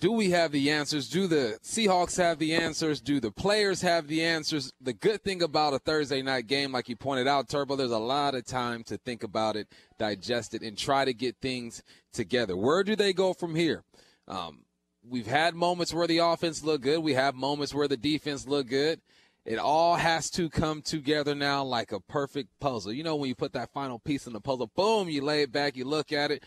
Do 0.00 0.10
we 0.10 0.30
have 0.30 0.50
the 0.50 0.68
answers? 0.68 1.08
Do 1.08 1.28
the 1.28 1.60
Seahawks 1.62 2.16
have 2.16 2.40
the 2.40 2.56
answers? 2.56 3.00
Do 3.00 3.20
the 3.20 3.30
players 3.30 3.82
have 3.82 4.08
the 4.08 4.24
answers? 4.24 4.72
The 4.80 4.92
good 4.92 5.22
thing 5.22 5.44
about 5.44 5.74
a 5.74 5.78
Thursday 5.78 6.22
night 6.22 6.48
game, 6.48 6.72
like 6.72 6.88
you 6.88 6.96
pointed 6.96 7.28
out, 7.28 7.48
Turbo, 7.48 7.76
there's 7.76 7.92
a 7.92 7.98
lot 7.98 8.34
of 8.34 8.44
time 8.44 8.82
to 8.84 8.98
think 8.98 9.22
about 9.22 9.54
it, 9.54 9.68
digest 9.96 10.52
it, 10.52 10.62
and 10.62 10.76
try 10.76 11.04
to 11.04 11.14
get 11.14 11.36
things 11.40 11.84
together. 12.12 12.56
Where 12.56 12.82
do 12.82 12.96
they 12.96 13.12
go 13.12 13.32
from 13.32 13.54
here? 13.54 13.84
Um, 14.26 14.64
we've 15.08 15.28
had 15.28 15.54
moments 15.54 15.94
where 15.94 16.08
the 16.08 16.18
offense 16.18 16.64
looked 16.64 16.82
good. 16.82 16.98
We 16.98 17.14
have 17.14 17.36
moments 17.36 17.72
where 17.72 17.86
the 17.86 17.96
defense 17.96 18.48
looked 18.48 18.70
good. 18.70 19.00
It 19.44 19.58
all 19.58 19.96
has 19.96 20.30
to 20.30 20.50
come 20.50 20.82
together 20.82 21.34
now 21.34 21.64
like 21.64 21.92
a 21.92 22.00
perfect 22.00 22.50
puzzle. 22.60 22.92
You 22.92 23.02
know, 23.02 23.16
when 23.16 23.28
you 23.28 23.34
put 23.34 23.54
that 23.54 23.72
final 23.72 23.98
piece 23.98 24.26
in 24.26 24.32
the 24.32 24.40
puzzle, 24.40 24.70
boom, 24.76 25.08
you 25.08 25.22
lay 25.22 25.42
it 25.42 25.52
back, 25.52 25.76
you 25.76 25.84
look 25.84 26.12
at 26.12 26.30
it. 26.30 26.44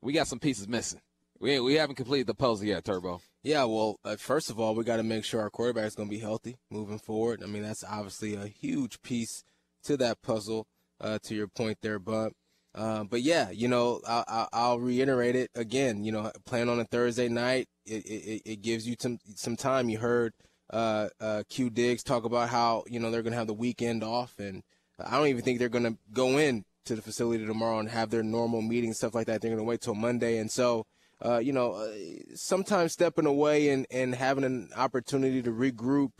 We 0.00 0.12
got 0.12 0.28
some 0.28 0.38
pieces 0.38 0.68
missing. 0.68 1.00
We, 1.40 1.58
we 1.60 1.74
haven't 1.74 1.96
completed 1.96 2.28
the 2.28 2.34
puzzle 2.34 2.66
yet, 2.66 2.84
Turbo. 2.84 3.20
Yeah, 3.42 3.64
well, 3.64 3.98
uh, 4.04 4.16
first 4.16 4.48
of 4.48 4.58
all, 4.58 4.74
we 4.74 4.84
got 4.84 4.96
to 4.96 5.02
make 5.02 5.24
sure 5.24 5.40
our 5.40 5.50
quarterback 5.50 5.86
is 5.86 5.94
going 5.94 6.08
to 6.08 6.14
be 6.14 6.20
healthy 6.20 6.56
moving 6.70 6.98
forward. 6.98 7.42
I 7.42 7.46
mean, 7.46 7.62
that's 7.62 7.84
obviously 7.84 8.34
a 8.34 8.46
huge 8.46 9.02
piece 9.02 9.42
to 9.84 9.96
that 9.98 10.22
puzzle. 10.22 10.66
Uh, 10.98 11.18
to 11.22 11.34
your 11.34 11.46
point 11.46 11.76
there, 11.82 11.98
but 11.98 12.32
uh, 12.74 13.04
but 13.04 13.20
yeah, 13.20 13.50
you 13.50 13.68
know, 13.68 14.00
I, 14.08 14.46
will 14.52 14.80
reiterate 14.80 15.36
it 15.36 15.50
again. 15.54 16.04
You 16.04 16.12
know, 16.12 16.32
playing 16.46 16.70
on 16.70 16.80
a 16.80 16.86
Thursday 16.86 17.28
night, 17.28 17.68
it, 17.84 18.06
it, 18.06 18.42
it 18.46 18.62
gives 18.62 18.88
you 18.88 18.96
some 18.98 19.18
some 19.34 19.56
time. 19.56 19.90
You 19.90 19.98
heard 19.98 20.32
uh, 20.70 21.08
uh, 21.20 21.42
Q 21.48 21.70
Diggs 21.70 22.02
talk 22.02 22.24
about 22.24 22.48
how 22.48 22.84
you 22.88 23.00
know 23.00 23.10
they're 23.10 23.22
going 23.22 23.32
to 23.32 23.38
have 23.38 23.46
the 23.46 23.54
weekend 23.54 24.02
off, 24.02 24.38
and 24.38 24.62
I 24.98 25.16
don't 25.16 25.28
even 25.28 25.42
think 25.42 25.58
they're 25.58 25.68
going 25.68 25.84
to 25.84 25.96
go 26.12 26.38
in 26.38 26.64
to 26.86 26.94
the 26.94 27.02
facility 27.02 27.44
tomorrow 27.44 27.78
and 27.78 27.88
have 27.88 28.10
their 28.10 28.22
normal 28.22 28.62
meetings 28.62 28.98
stuff 28.98 29.14
like 29.14 29.26
that. 29.26 29.40
They're 29.40 29.50
going 29.50 29.58
to 29.58 29.64
wait 29.64 29.80
till 29.80 29.94
Monday, 29.94 30.38
and 30.38 30.50
so 30.50 30.86
uh, 31.24 31.38
you 31.38 31.52
know, 31.52 31.72
uh, 31.72 31.92
sometimes 32.34 32.92
stepping 32.92 33.26
away 33.26 33.70
and, 33.70 33.86
and 33.90 34.14
having 34.14 34.44
an 34.44 34.68
opportunity 34.76 35.40
to 35.42 35.50
regroup, 35.50 36.10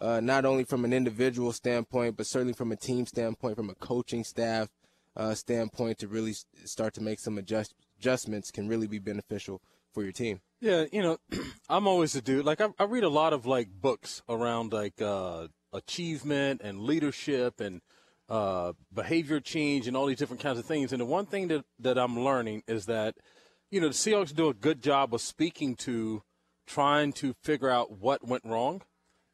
uh, 0.00 0.20
not 0.20 0.44
only 0.44 0.64
from 0.64 0.84
an 0.84 0.92
individual 0.92 1.52
standpoint, 1.52 2.16
but 2.16 2.26
certainly 2.26 2.52
from 2.52 2.72
a 2.72 2.76
team 2.76 3.06
standpoint, 3.06 3.56
from 3.56 3.70
a 3.70 3.74
coaching 3.76 4.24
staff 4.24 4.68
uh, 5.16 5.34
standpoint, 5.34 5.98
to 5.98 6.08
really 6.08 6.34
start 6.64 6.94
to 6.94 7.00
make 7.00 7.20
some 7.20 7.38
adjust, 7.38 7.74
adjustments 7.98 8.50
can 8.50 8.66
really 8.66 8.88
be 8.88 8.98
beneficial 8.98 9.60
for 9.92 10.02
your 10.02 10.12
team. 10.12 10.40
Yeah, 10.60 10.84
you 10.92 11.02
know, 11.02 11.18
I'm 11.68 11.86
always 11.86 12.14
a 12.14 12.22
dude. 12.22 12.44
Like 12.44 12.60
I, 12.60 12.68
I 12.78 12.84
read 12.84 13.04
a 13.04 13.08
lot 13.08 13.32
of 13.32 13.46
like 13.46 13.68
books 13.70 14.22
around 14.28 14.72
like 14.72 15.00
uh, 15.00 15.48
achievement 15.72 16.60
and 16.62 16.80
leadership 16.80 17.60
and 17.60 17.80
uh, 18.28 18.72
behavior 18.92 19.40
change 19.40 19.88
and 19.88 19.96
all 19.96 20.06
these 20.06 20.18
different 20.18 20.42
kinds 20.42 20.58
of 20.58 20.64
things. 20.64 20.92
And 20.92 21.00
the 21.00 21.06
one 21.06 21.26
thing 21.26 21.48
that 21.48 21.64
that 21.78 21.98
I'm 21.98 22.18
learning 22.18 22.62
is 22.66 22.86
that– 22.86 23.16
you 23.70 23.80
know, 23.80 23.88
the 23.88 23.94
Seahawks 23.94 24.34
do 24.34 24.48
a 24.48 24.54
good 24.54 24.82
job 24.82 25.14
of 25.14 25.20
speaking 25.20 25.76
to 25.76 26.22
trying 26.66 27.12
to 27.14 27.34
figure 27.42 27.70
out 27.70 27.98
what 27.98 28.26
went 28.26 28.44
wrong. 28.44 28.82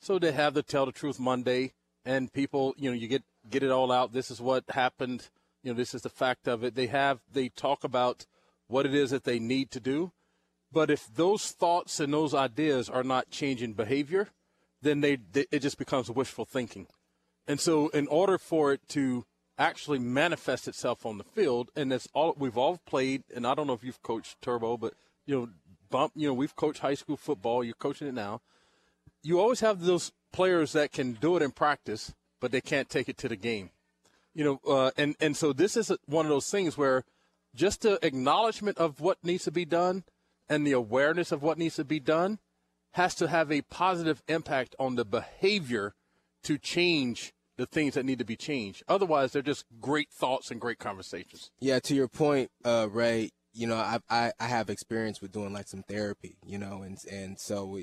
So 0.00 0.18
they 0.18 0.32
have 0.32 0.54
the 0.54 0.62
Tell 0.62 0.86
the 0.86 0.92
Truth 0.92 1.18
Monday, 1.18 1.72
and 2.04 2.32
people, 2.32 2.74
you 2.76 2.90
know, 2.90 2.96
you 2.96 3.08
get 3.08 3.24
get 3.48 3.62
it 3.62 3.70
all 3.70 3.90
out. 3.90 4.12
This 4.12 4.30
is 4.30 4.40
what 4.40 4.64
happened. 4.70 5.30
You 5.62 5.72
know, 5.72 5.76
this 5.76 5.94
is 5.94 6.02
the 6.02 6.10
fact 6.10 6.46
of 6.46 6.62
it. 6.62 6.74
They 6.74 6.86
have 6.88 7.20
they 7.32 7.48
talk 7.48 7.82
about 7.82 8.26
what 8.68 8.84
it 8.84 8.94
is 8.94 9.10
that 9.10 9.24
they 9.24 9.38
need 9.38 9.70
to 9.70 9.80
do. 9.80 10.12
But 10.76 10.90
if 10.90 11.08
those 11.14 11.52
thoughts 11.52 12.00
and 12.00 12.12
those 12.12 12.34
ideas 12.34 12.90
are 12.90 13.02
not 13.02 13.30
changing 13.30 13.72
behavior, 13.72 14.28
then 14.82 15.00
they, 15.00 15.16
they 15.16 15.46
it 15.50 15.60
just 15.60 15.78
becomes 15.78 16.10
wishful 16.10 16.44
thinking. 16.44 16.86
And 17.48 17.58
so, 17.58 17.88
in 17.88 18.06
order 18.08 18.36
for 18.36 18.74
it 18.74 18.86
to 18.88 19.24
actually 19.56 19.98
manifest 19.98 20.68
itself 20.68 21.06
on 21.06 21.16
the 21.16 21.24
field. 21.24 21.70
And 21.74 21.92
that's 21.92 22.08
all 22.12 22.34
we've 22.36 22.58
all 22.58 22.78
played. 22.84 23.24
And 23.34 23.46
I 23.46 23.54
don't 23.54 23.66
know 23.66 23.72
if 23.72 23.82
you've 23.82 24.02
coached 24.02 24.42
Turbo, 24.42 24.76
but 24.76 24.92
you 25.24 25.34
know, 25.34 25.48
bump. 25.88 26.12
You 26.14 26.28
know, 26.28 26.34
we've 26.34 26.54
coached 26.54 26.80
high 26.80 26.92
school 26.92 27.16
football. 27.16 27.64
You're 27.64 27.72
coaching 27.72 28.08
it 28.08 28.14
now. 28.14 28.42
You 29.22 29.40
always 29.40 29.60
have 29.60 29.80
those 29.80 30.12
players 30.30 30.72
that 30.72 30.92
can 30.92 31.14
do 31.14 31.38
it 31.38 31.42
in 31.42 31.52
practice, 31.52 32.12
but 32.38 32.52
they 32.52 32.60
can't 32.60 32.90
take 32.90 33.08
it 33.08 33.16
to 33.18 33.30
the 33.30 33.36
game. 33.36 33.70
You 34.34 34.44
know, 34.44 34.60
uh, 34.68 34.90
and 34.98 35.16
and 35.20 35.34
so 35.34 35.54
this 35.54 35.74
is 35.74 35.90
one 36.04 36.26
of 36.26 36.30
those 36.30 36.50
things 36.50 36.76
where 36.76 37.04
just 37.54 37.80
the 37.80 37.98
acknowledgement 38.04 38.76
of 38.76 39.00
what 39.00 39.24
needs 39.24 39.44
to 39.44 39.50
be 39.50 39.64
done 39.64 40.04
and 40.48 40.66
the 40.66 40.72
awareness 40.72 41.32
of 41.32 41.42
what 41.42 41.58
needs 41.58 41.76
to 41.76 41.84
be 41.84 42.00
done 42.00 42.38
has 42.92 43.14
to 43.16 43.28
have 43.28 43.52
a 43.52 43.62
positive 43.62 44.22
impact 44.28 44.74
on 44.78 44.94
the 44.94 45.04
behavior 45.04 45.94
to 46.42 46.56
change 46.58 47.32
the 47.56 47.66
things 47.66 47.94
that 47.94 48.04
need 48.04 48.18
to 48.18 48.24
be 48.24 48.36
changed. 48.36 48.82
Otherwise, 48.88 49.32
they're 49.32 49.42
just 49.42 49.64
great 49.80 50.10
thoughts 50.10 50.50
and 50.50 50.60
great 50.60 50.78
conversations. 50.78 51.50
Yeah, 51.58 51.78
to 51.80 51.94
your 51.94 52.08
point, 52.08 52.50
uh, 52.64 52.88
Ray. 52.90 53.30
You 53.52 53.66
know, 53.66 53.76
I, 53.76 53.98
I, 54.10 54.32
I 54.38 54.44
have 54.44 54.68
experience 54.68 55.22
with 55.22 55.32
doing 55.32 55.54
like 55.54 55.66
some 55.66 55.82
therapy. 55.82 56.36
You 56.46 56.58
know, 56.58 56.82
and 56.82 56.98
and 57.10 57.40
so 57.40 57.78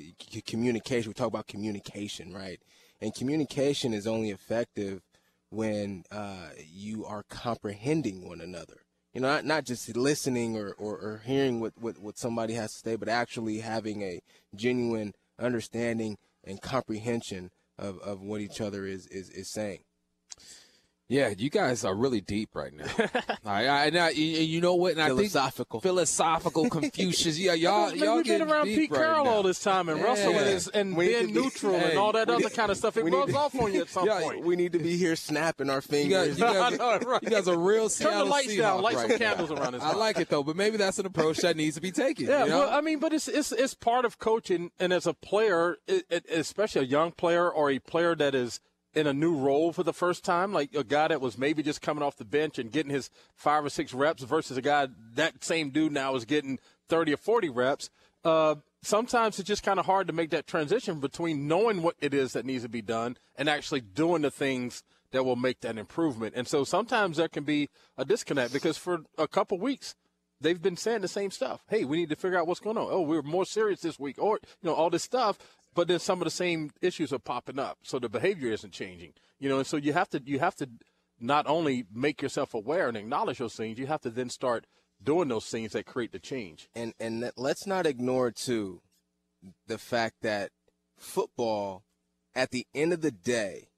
communication. 0.46 1.10
We 1.10 1.14
talk 1.14 1.28
about 1.28 1.48
communication, 1.48 2.32
right? 2.32 2.60
And 3.00 3.14
communication 3.14 3.92
is 3.92 4.06
only 4.06 4.30
effective 4.30 5.02
when 5.50 6.04
uh, 6.10 6.50
you 6.58 7.04
are 7.04 7.24
comprehending 7.28 8.26
one 8.26 8.40
another. 8.40 8.80
You 9.14 9.20
know, 9.20 9.28
not, 9.28 9.44
not 9.44 9.64
just 9.64 9.96
listening 9.96 10.56
or, 10.56 10.72
or, 10.72 10.98
or 10.98 11.22
hearing 11.24 11.60
what, 11.60 11.72
what, 11.80 11.98
what 11.98 12.18
somebody 12.18 12.54
has 12.54 12.72
to 12.72 12.78
say, 12.80 12.96
but 12.96 13.08
actually 13.08 13.58
having 13.58 14.02
a 14.02 14.20
genuine 14.56 15.12
understanding 15.38 16.18
and 16.42 16.60
comprehension 16.60 17.50
of, 17.78 17.98
of 18.00 18.20
what 18.20 18.40
each 18.40 18.60
other 18.60 18.86
is, 18.86 19.06
is, 19.06 19.30
is 19.30 19.52
saying. 19.52 19.84
Yeah, 21.06 21.34
you 21.36 21.50
guys 21.50 21.84
are 21.84 21.94
really 21.94 22.22
deep 22.22 22.50
right 22.54 22.72
now. 22.72 22.86
I, 23.44 23.68
I, 23.68 23.90
now, 23.90 24.08
you, 24.08 24.24
you 24.24 24.62
know 24.62 24.74
what? 24.74 24.96
And 24.96 25.06
philosophical, 25.06 25.78
I 25.78 25.82
think 25.82 25.92
philosophical, 25.92 26.70
Confucius. 26.70 27.38
Yeah, 27.38 27.52
y'all, 27.52 27.94
y'all 27.94 28.16
We've 28.16 28.24
been 28.24 28.40
around 28.40 28.66
Pete 28.66 28.90
right 28.90 29.00
Carroll 29.00 29.24
now. 29.26 29.30
all 29.30 29.42
this 29.42 29.62
time, 29.62 29.90
and 29.90 30.00
yeah. 30.00 30.06
Russell 30.06 30.34
is, 30.38 30.68
and 30.68 30.96
we 30.96 31.08
being 31.08 31.34
neutral 31.34 31.74
and 31.74 31.98
all 31.98 32.12
that 32.12 32.30
other 32.30 32.48
kind 32.48 32.70
of 32.70 32.78
stuff. 32.78 32.96
It 32.96 33.04
rubs 33.04 33.34
off 33.34 33.54
on 33.60 33.74
you 33.74 33.82
at 33.82 33.90
some 33.90 34.06
yeah, 34.06 34.20
point. 34.22 34.44
We 34.44 34.56
need 34.56 34.72
to 34.72 34.78
be 34.78 34.96
here 34.96 35.14
snapping 35.14 35.68
our 35.68 35.82
fingers. 35.82 36.38
You 36.38 36.44
guys, 36.44 36.54
you 36.54 36.60
guys, 36.60 36.78
know, 36.78 36.98
right. 37.00 37.22
you 37.22 37.28
guys 37.28 37.48
are 37.48 37.58
real 37.58 37.82
Turn 37.82 37.90
Seattle 37.90 38.24
the 38.24 38.30
lights 38.30 38.48
Seahawks 38.48 38.58
down, 38.58 38.82
light 38.82 38.94
right 38.94 39.02
some 39.02 39.10
now. 39.10 39.18
candles 39.18 39.50
around 39.50 39.72
this. 39.74 39.82
I 39.82 39.92
like 39.92 40.18
it 40.18 40.30
though, 40.30 40.42
but 40.42 40.56
maybe 40.56 40.78
that's 40.78 40.98
an 40.98 41.04
approach 41.04 41.36
that 41.38 41.54
needs 41.54 41.74
to 41.74 41.82
be 41.82 41.92
taken. 41.92 42.26
Yeah, 42.26 42.44
you 42.44 42.50
know? 42.50 42.60
well, 42.60 42.70
I 42.70 42.80
mean, 42.80 42.98
but 42.98 43.12
it's 43.12 43.28
it's 43.28 43.52
it's 43.52 43.74
part 43.74 44.06
of 44.06 44.18
coaching, 44.18 44.70
and 44.80 44.90
as 44.90 45.06
a 45.06 45.12
player, 45.12 45.76
it, 45.86 46.06
it, 46.08 46.24
especially 46.30 46.80
a 46.80 46.86
young 46.86 47.12
player 47.12 47.50
or 47.50 47.70
a 47.70 47.78
player 47.78 48.14
that 48.14 48.34
is 48.34 48.58
in 48.94 49.06
a 49.06 49.12
new 49.12 49.36
role 49.36 49.72
for 49.72 49.82
the 49.82 49.92
first 49.92 50.24
time, 50.24 50.52
like 50.52 50.74
a 50.74 50.84
guy 50.84 51.08
that 51.08 51.20
was 51.20 51.36
maybe 51.36 51.62
just 51.62 51.82
coming 51.82 52.02
off 52.02 52.16
the 52.16 52.24
bench 52.24 52.58
and 52.58 52.70
getting 52.70 52.92
his 52.92 53.10
five 53.34 53.64
or 53.64 53.70
six 53.70 53.92
reps 53.92 54.22
versus 54.22 54.56
a 54.56 54.62
guy 54.62 54.88
that 55.14 55.42
same 55.44 55.70
dude 55.70 55.92
now 55.92 56.14
is 56.14 56.24
getting 56.24 56.58
30 56.88 57.14
or 57.14 57.16
40 57.16 57.48
reps. 57.50 57.90
Uh, 58.24 58.56
sometimes 58.82 59.38
it's 59.38 59.48
just 59.48 59.62
kind 59.62 59.78
of 59.78 59.86
hard 59.86 60.06
to 60.06 60.12
make 60.12 60.30
that 60.30 60.46
transition 60.46 61.00
between 61.00 61.48
knowing 61.48 61.82
what 61.82 61.96
it 62.00 62.14
is 62.14 62.32
that 62.32 62.46
needs 62.46 62.62
to 62.62 62.68
be 62.68 62.82
done 62.82 63.16
and 63.36 63.48
actually 63.48 63.80
doing 63.80 64.22
the 64.22 64.30
things 64.30 64.82
that 65.10 65.24
will 65.24 65.36
make 65.36 65.60
that 65.60 65.78
improvement. 65.78 66.34
And 66.36 66.46
so 66.46 66.64
sometimes 66.64 67.16
there 67.16 67.28
can 67.28 67.44
be 67.44 67.70
a 67.96 68.04
disconnect 68.04 68.52
because 68.52 68.76
for 68.76 69.00
a 69.16 69.28
couple 69.28 69.58
weeks, 69.58 69.94
they've 70.40 70.60
been 70.60 70.76
saying 70.76 71.02
the 71.02 71.08
same 71.08 71.30
stuff. 71.30 71.62
Hey, 71.68 71.84
we 71.84 71.98
need 71.98 72.10
to 72.10 72.16
figure 72.16 72.38
out 72.38 72.46
what's 72.46 72.60
going 72.60 72.76
on. 72.76 72.88
Oh, 72.90 73.02
we're 73.02 73.22
more 73.22 73.46
serious 73.46 73.80
this 73.80 73.98
week, 73.98 74.16
or 74.18 74.40
you 74.62 74.70
know, 74.70 74.74
all 74.74 74.90
this 74.90 75.02
stuff 75.02 75.38
but 75.74 75.88
then 75.88 75.98
some 75.98 76.20
of 76.20 76.24
the 76.24 76.30
same 76.30 76.70
issues 76.80 77.12
are 77.12 77.18
popping 77.18 77.58
up. 77.58 77.78
So 77.82 77.98
the 77.98 78.08
behavior 78.08 78.50
isn't 78.52 78.72
changing. 78.72 79.14
You 79.38 79.48
know, 79.48 79.58
and 79.58 79.66
so 79.66 79.76
you 79.76 79.92
have 79.92 80.08
to 80.10 80.22
you 80.24 80.38
have 80.38 80.56
to 80.56 80.68
not 81.20 81.46
only 81.46 81.86
make 81.92 82.22
yourself 82.22 82.54
aware 82.54 82.88
and 82.88 82.96
acknowledge 82.96 83.38
those 83.38 83.54
things, 83.54 83.78
you 83.78 83.86
have 83.86 84.02
to 84.02 84.10
then 84.10 84.30
start 84.30 84.66
doing 85.02 85.28
those 85.28 85.46
things 85.46 85.72
that 85.72 85.86
create 85.86 86.12
the 86.12 86.18
change. 86.18 86.68
And 86.74 86.94
and 87.00 87.30
let's 87.36 87.66
not 87.66 87.86
ignore 87.86 88.30
too 88.30 88.82
the 89.66 89.78
fact 89.78 90.16
that 90.22 90.50
football 90.96 91.84
at 92.34 92.50
the 92.50 92.66
end 92.74 92.92
of 92.92 93.00
the 93.00 93.10
day 93.10 93.68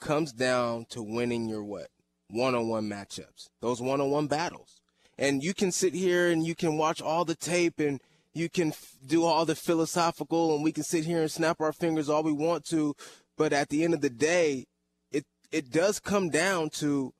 comes 0.00 0.32
down 0.32 0.86
to 0.90 1.02
winning 1.02 1.48
your 1.48 1.64
what? 1.64 1.88
One-on-one 2.28 2.88
matchups. 2.88 3.48
Those 3.60 3.80
one-on-one 3.80 4.28
battles. 4.28 4.80
And 5.18 5.42
you 5.42 5.52
can 5.52 5.72
sit 5.72 5.94
here 5.94 6.30
and 6.30 6.46
you 6.46 6.54
can 6.54 6.76
watch 6.76 7.02
all 7.02 7.24
the 7.24 7.34
tape 7.34 7.78
and 7.78 8.00
you 8.34 8.48
can 8.48 8.68
f- 8.68 8.96
do 9.04 9.24
all 9.24 9.44
the 9.44 9.54
philosophical 9.54 10.54
and 10.54 10.64
we 10.64 10.72
can 10.72 10.84
sit 10.84 11.04
here 11.04 11.20
and 11.20 11.30
snap 11.30 11.60
our 11.60 11.72
fingers 11.72 12.08
all 12.08 12.22
we 12.22 12.32
want 12.32 12.64
to 12.64 12.94
but 13.36 13.52
at 13.52 13.68
the 13.68 13.84
end 13.84 13.94
of 13.94 14.00
the 14.00 14.10
day 14.10 14.66
it 15.10 15.24
it 15.50 15.70
does 15.70 15.98
come 15.98 16.28
down 16.30 16.70
to 16.70 17.12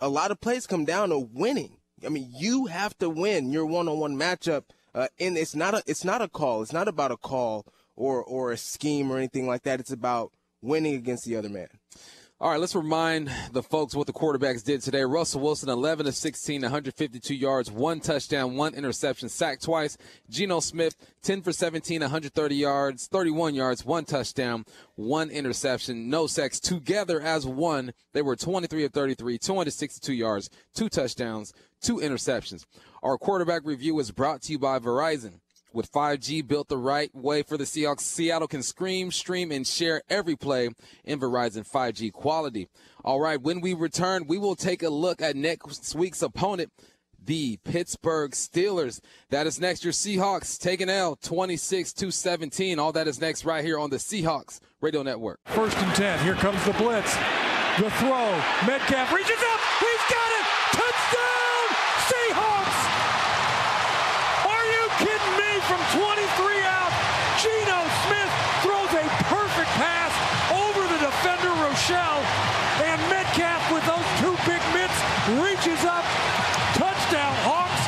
a 0.00 0.08
lot 0.08 0.30
of 0.30 0.40
plays 0.40 0.66
come 0.66 0.84
down 0.84 1.08
to 1.08 1.18
winning. 1.18 1.78
I 2.04 2.08
mean 2.08 2.30
you 2.36 2.66
have 2.66 2.96
to 2.98 3.08
win 3.08 3.52
your 3.52 3.66
one-on-one 3.66 4.16
matchup 4.16 4.64
uh, 4.94 5.08
and 5.18 5.36
it's 5.36 5.54
not 5.54 5.74
a 5.74 5.82
it's 5.86 6.04
not 6.04 6.22
a 6.22 6.28
call. 6.28 6.62
It's 6.62 6.72
not 6.72 6.88
about 6.88 7.12
a 7.12 7.16
call 7.16 7.66
or 7.96 8.22
or 8.22 8.52
a 8.52 8.56
scheme 8.56 9.10
or 9.10 9.18
anything 9.18 9.46
like 9.46 9.62
that. 9.62 9.80
It's 9.80 9.92
about 9.92 10.32
winning 10.62 10.94
against 10.94 11.24
the 11.24 11.36
other 11.36 11.48
man 11.48 11.68
All 12.40 12.50
right, 12.50 12.58
let's 12.58 12.74
remind 12.74 13.30
the 13.52 13.62
folks 13.62 13.94
what 13.94 14.08
the 14.08 14.12
quarterbacks 14.12 14.64
did 14.64 14.82
today. 14.82 15.04
Russell 15.04 15.40
Wilson, 15.40 15.68
11 15.68 16.08
of 16.08 16.16
16, 16.16 16.62
152 16.62 17.32
yards, 17.32 17.70
one 17.70 18.00
touchdown, 18.00 18.56
one 18.56 18.74
interception, 18.74 19.28
sacked 19.28 19.62
twice. 19.62 19.96
Geno 20.28 20.58
Smith, 20.58 20.96
10 21.22 21.42
for 21.42 21.52
17, 21.52 22.00
130 22.00 22.54
yards, 22.56 23.06
31 23.06 23.54
yards, 23.54 23.84
one 23.84 24.04
touchdown, 24.04 24.64
one 24.96 25.30
interception, 25.30 26.10
no 26.10 26.26
sacks. 26.26 26.58
Together 26.58 27.20
as 27.20 27.46
one, 27.46 27.92
they 28.12 28.20
were 28.20 28.34
23 28.34 28.84
of 28.84 28.92
33, 28.92 29.38
262 29.38 30.12
yards, 30.12 30.50
two 30.74 30.88
touchdowns, 30.88 31.52
two 31.80 31.98
interceptions. 31.98 32.66
Our 33.04 33.16
quarterback 33.16 33.62
review 33.64 34.00
is 34.00 34.10
brought 34.10 34.42
to 34.42 34.52
you 34.52 34.58
by 34.58 34.80
Verizon. 34.80 35.38
With 35.74 35.90
5G 35.90 36.46
built 36.46 36.68
the 36.68 36.78
right 36.78 37.12
way 37.12 37.42
for 37.42 37.56
the 37.58 37.64
Seahawks, 37.64 38.02
Seattle 38.02 38.46
can 38.46 38.62
scream, 38.62 39.10
stream, 39.10 39.50
and 39.50 39.66
share 39.66 40.02
every 40.08 40.36
play 40.36 40.68
in 41.04 41.18
Verizon 41.18 41.68
5G 41.68 42.12
quality. 42.12 42.68
All 43.04 43.20
right, 43.20 43.42
when 43.42 43.60
we 43.60 43.74
return, 43.74 44.28
we 44.28 44.38
will 44.38 44.54
take 44.54 44.84
a 44.84 44.88
look 44.88 45.20
at 45.20 45.34
next 45.34 45.92
week's 45.96 46.22
opponent, 46.22 46.70
the 47.22 47.58
Pittsburgh 47.64 48.30
Steelers. 48.30 49.00
That 49.30 49.48
is 49.48 49.58
next. 49.60 49.82
Your 49.82 49.92
Seahawks 49.92 50.60
taking 50.60 50.88
L 50.88 51.16
26 51.16 51.92
to 51.94 52.12
17. 52.12 52.78
All 52.78 52.92
that 52.92 53.08
is 53.08 53.20
next 53.20 53.44
right 53.44 53.64
here 53.64 53.80
on 53.80 53.90
the 53.90 53.96
Seahawks 53.96 54.60
Radio 54.80 55.02
Network. 55.02 55.40
First 55.46 55.76
and 55.78 55.94
10. 55.96 56.22
Here 56.22 56.34
comes 56.34 56.64
the 56.64 56.72
blitz. 56.74 57.16
The 57.78 57.90
throw. 57.98 58.30
Metcalf 58.64 59.12
reaches 59.12 59.42
up. 59.42 59.60
He's 59.80 60.04
got 60.06 60.30
it. 60.38 60.46
Touchdown! 60.78 61.66
Seahawks! 62.06 62.78
Are 64.46 64.66
you 64.70 64.82
kidding 65.02 65.34
me? 65.34 65.50
From 65.64 65.80
23 65.96 66.60
out, 66.68 66.92
Geno 67.40 67.80
Smith 68.04 68.32
throws 68.60 68.92
a 69.00 69.08
perfect 69.32 69.72
pass 69.80 70.12
over 70.52 70.86
the 70.92 70.98
defender 71.00 71.48
Rochell, 71.56 72.20
and 72.84 73.00
Metcalf 73.08 73.72
with 73.72 73.80
those 73.88 74.04
two 74.20 74.36
big 74.44 74.60
mitts 74.76 75.00
reaches 75.40 75.82
up. 75.88 76.04
Touchdown 76.76 77.34
Hawks. 77.48 77.82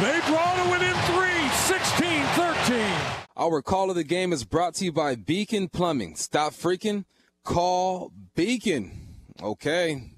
They 0.00 0.18
draw 0.26 0.56
to 0.56 0.70
within 0.72 0.96
three, 1.12 1.44
16-13. 1.68 3.27
Our 3.40 3.62
call 3.62 3.88
of 3.88 3.94
the 3.94 4.02
game 4.02 4.32
is 4.32 4.42
brought 4.42 4.74
to 4.74 4.84
you 4.84 4.90
by 4.90 5.14
Beacon 5.14 5.68
Plumbing. 5.68 6.16
Stop 6.16 6.54
freaking. 6.54 7.04
Call 7.44 8.10
Beacon. 8.34 9.14
Okay. 9.40 10.17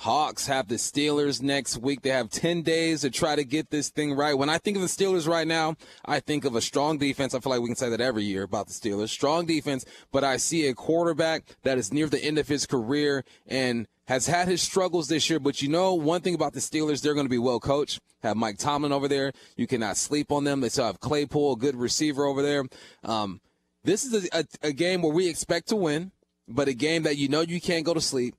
Hawks 0.00 0.46
have 0.46 0.66
the 0.66 0.76
Steelers 0.76 1.42
next 1.42 1.76
week. 1.76 2.00
They 2.00 2.08
have 2.08 2.30
10 2.30 2.62
days 2.62 3.02
to 3.02 3.10
try 3.10 3.36
to 3.36 3.44
get 3.44 3.68
this 3.68 3.90
thing 3.90 4.14
right. 4.14 4.32
When 4.32 4.48
I 4.48 4.56
think 4.56 4.78
of 4.78 4.80
the 4.80 4.88
Steelers 4.88 5.28
right 5.28 5.46
now, 5.46 5.76
I 6.06 6.20
think 6.20 6.46
of 6.46 6.56
a 6.56 6.62
strong 6.62 6.96
defense. 6.96 7.34
I 7.34 7.40
feel 7.40 7.50
like 7.50 7.60
we 7.60 7.68
can 7.68 7.76
say 7.76 7.90
that 7.90 8.00
every 8.00 8.24
year 8.24 8.44
about 8.44 8.66
the 8.66 8.72
Steelers. 8.72 9.10
Strong 9.10 9.44
defense, 9.44 9.84
but 10.10 10.24
I 10.24 10.38
see 10.38 10.66
a 10.66 10.74
quarterback 10.74 11.44
that 11.64 11.76
is 11.76 11.92
near 11.92 12.06
the 12.06 12.24
end 12.24 12.38
of 12.38 12.48
his 12.48 12.64
career 12.64 13.26
and 13.46 13.86
has 14.06 14.26
had 14.26 14.48
his 14.48 14.62
struggles 14.62 15.08
this 15.08 15.28
year. 15.28 15.38
But 15.38 15.60
you 15.60 15.68
know, 15.68 15.92
one 15.92 16.22
thing 16.22 16.34
about 16.34 16.54
the 16.54 16.60
Steelers, 16.60 17.02
they're 17.02 17.12
going 17.12 17.26
to 17.26 17.30
be 17.30 17.36
well 17.36 17.60
coached. 17.60 18.00
Have 18.22 18.38
Mike 18.38 18.56
Tomlin 18.56 18.92
over 18.92 19.06
there. 19.06 19.32
You 19.58 19.66
cannot 19.66 19.98
sleep 19.98 20.32
on 20.32 20.44
them. 20.44 20.62
They 20.62 20.70
still 20.70 20.86
have 20.86 21.00
Claypool, 21.00 21.52
a 21.52 21.56
good 21.56 21.76
receiver 21.76 22.24
over 22.24 22.40
there. 22.40 22.64
Um, 23.04 23.42
this 23.84 24.06
is 24.06 24.30
a, 24.32 24.38
a, 24.38 24.68
a 24.68 24.72
game 24.72 25.02
where 25.02 25.12
we 25.12 25.28
expect 25.28 25.68
to 25.68 25.76
win, 25.76 26.12
but 26.48 26.68
a 26.68 26.74
game 26.74 27.02
that 27.02 27.18
you 27.18 27.28
know 27.28 27.42
you 27.42 27.60
can't 27.60 27.84
go 27.84 27.92
to 27.92 28.00
sleep 28.00 28.34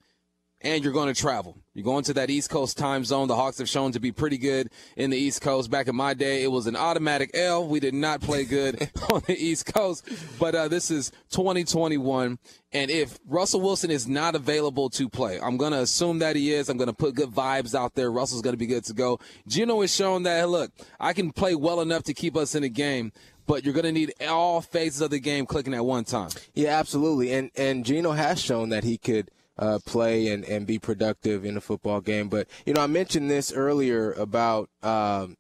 and 0.63 0.83
you're 0.83 0.93
going 0.93 1.13
to 1.13 1.19
travel. 1.19 1.57
You're 1.73 1.85
going 1.85 2.03
to 2.05 2.13
that 2.15 2.29
East 2.29 2.49
Coast 2.49 2.77
time 2.77 3.05
zone. 3.05 3.27
The 3.27 3.35
Hawks 3.35 3.57
have 3.59 3.69
shown 3.69 3.93
to 3.93 3.99
be 3.99 4.11
pretty 4.11 4.38
good 4.38 4.69
in 4.97 5.09
the 5.09 5.17
East 5.17 5.41
Coast. 5.41 5.71
Back 5.71 5.88
in 5.88 5.95
my 5.95 6.13
day, 6.13 6.43
it 6.43 6.51
was 6.51 6.67
an 6.67 6.75
automatic 6.75 7.31
L. 7.33 7.65
We 7.67 7.79
did 7.79 7.93
not 7.93 8.21
play 8.21 8.43
good 8.43 8.89
on 9.11 9.21
the 9.27 9.38
East 9.38 9.65
Coast, 9.73 10.07
but 10.39 10.53
uh, 10.53 10.67
this 10.67 10.91
is 10.91 11.11
2021. 11.31 12.39
And 12.73 12.91
if 12.91 13.19
Russell 13.25 13.61
Wilson 13.61 13.91
is 13.91 14.07
not 14.07 14.35
available 14.35 14.89
to 14.91 15.09
play, 15.09 15.39
I'm 15.39 15.57
going 15.57 15.71
to 15.71 15.79
assume 15.79 16.19
that 16.19 16.35
he 16.35 16.53
is. 16.53 16.69
I'm 16.69 16.77
going 16.77 16.88
to 16.88 16.93
put 16.93 17.15
good 17.15 17.29
vibes 17.29 17.73
out 17.73 17.95
there. 17.95 18.11
Russell's 18.11 18.41
going 18.41 18.53
to 18.53 18.57
be 18.57 18.67
good 18.67 18.85
to 18.85 18.93
go. 18.93 19.19
Geno 19.47 19.81
has 19.81 19.93
shown 19.93 20.23
that, 20.23 20.49
look, 20.49 20.71
I 20.99 21.13
can 21.13 21.31
play 21.31 21.55
well 21.55 21.81
enough 21.81 22.03
to 22.03 22.13
keep 22.13 22.35
us 22.35 22.55
in 22.55 22.63
the 22.63 22.69
game 22.69 23.11
but 23.47 23.65
you're 23.65 23.73
going 23.73 23.83
to 23.83 23.91
need 23.91 24.13
all 24.29 24.61
phases 24.61 25.01
of 25.01 25.09
the 25.09 25.19
game 25.19 25.45
clicking 25.45 25.73
at 25.73 25.83
one 25.83 26.05
time. 26.05 26.29
Yeah, 26.53 26.79
absolutely. 26.79 27.33
And 27.33 27.51
and 27.57 27.83
Geno 27.83 28.11
has 28.11 28.39
shown 28.39 28.69
that 28.69 28.85
he 28.85 28.97
could 28.97 29.29
uh, 29.61 29.77
play 29.85 30.27
and, 30.29 30.43
and 30.45 30.65
be 30.65 30.79
productive 30.79 31.45
in 31.45 31.55
a 31.55 31.61
football 31.61 32.01
game. 32.01 32.27
But 32.27 32.47
you 32.65 32.73
know, 32.73 32.81
I 32.81 32.88
mentioned 32.88 33.29
this 33.29 33.53
earlier 33.53 34.11
about 34.13 34.69
um, 34.81 35.38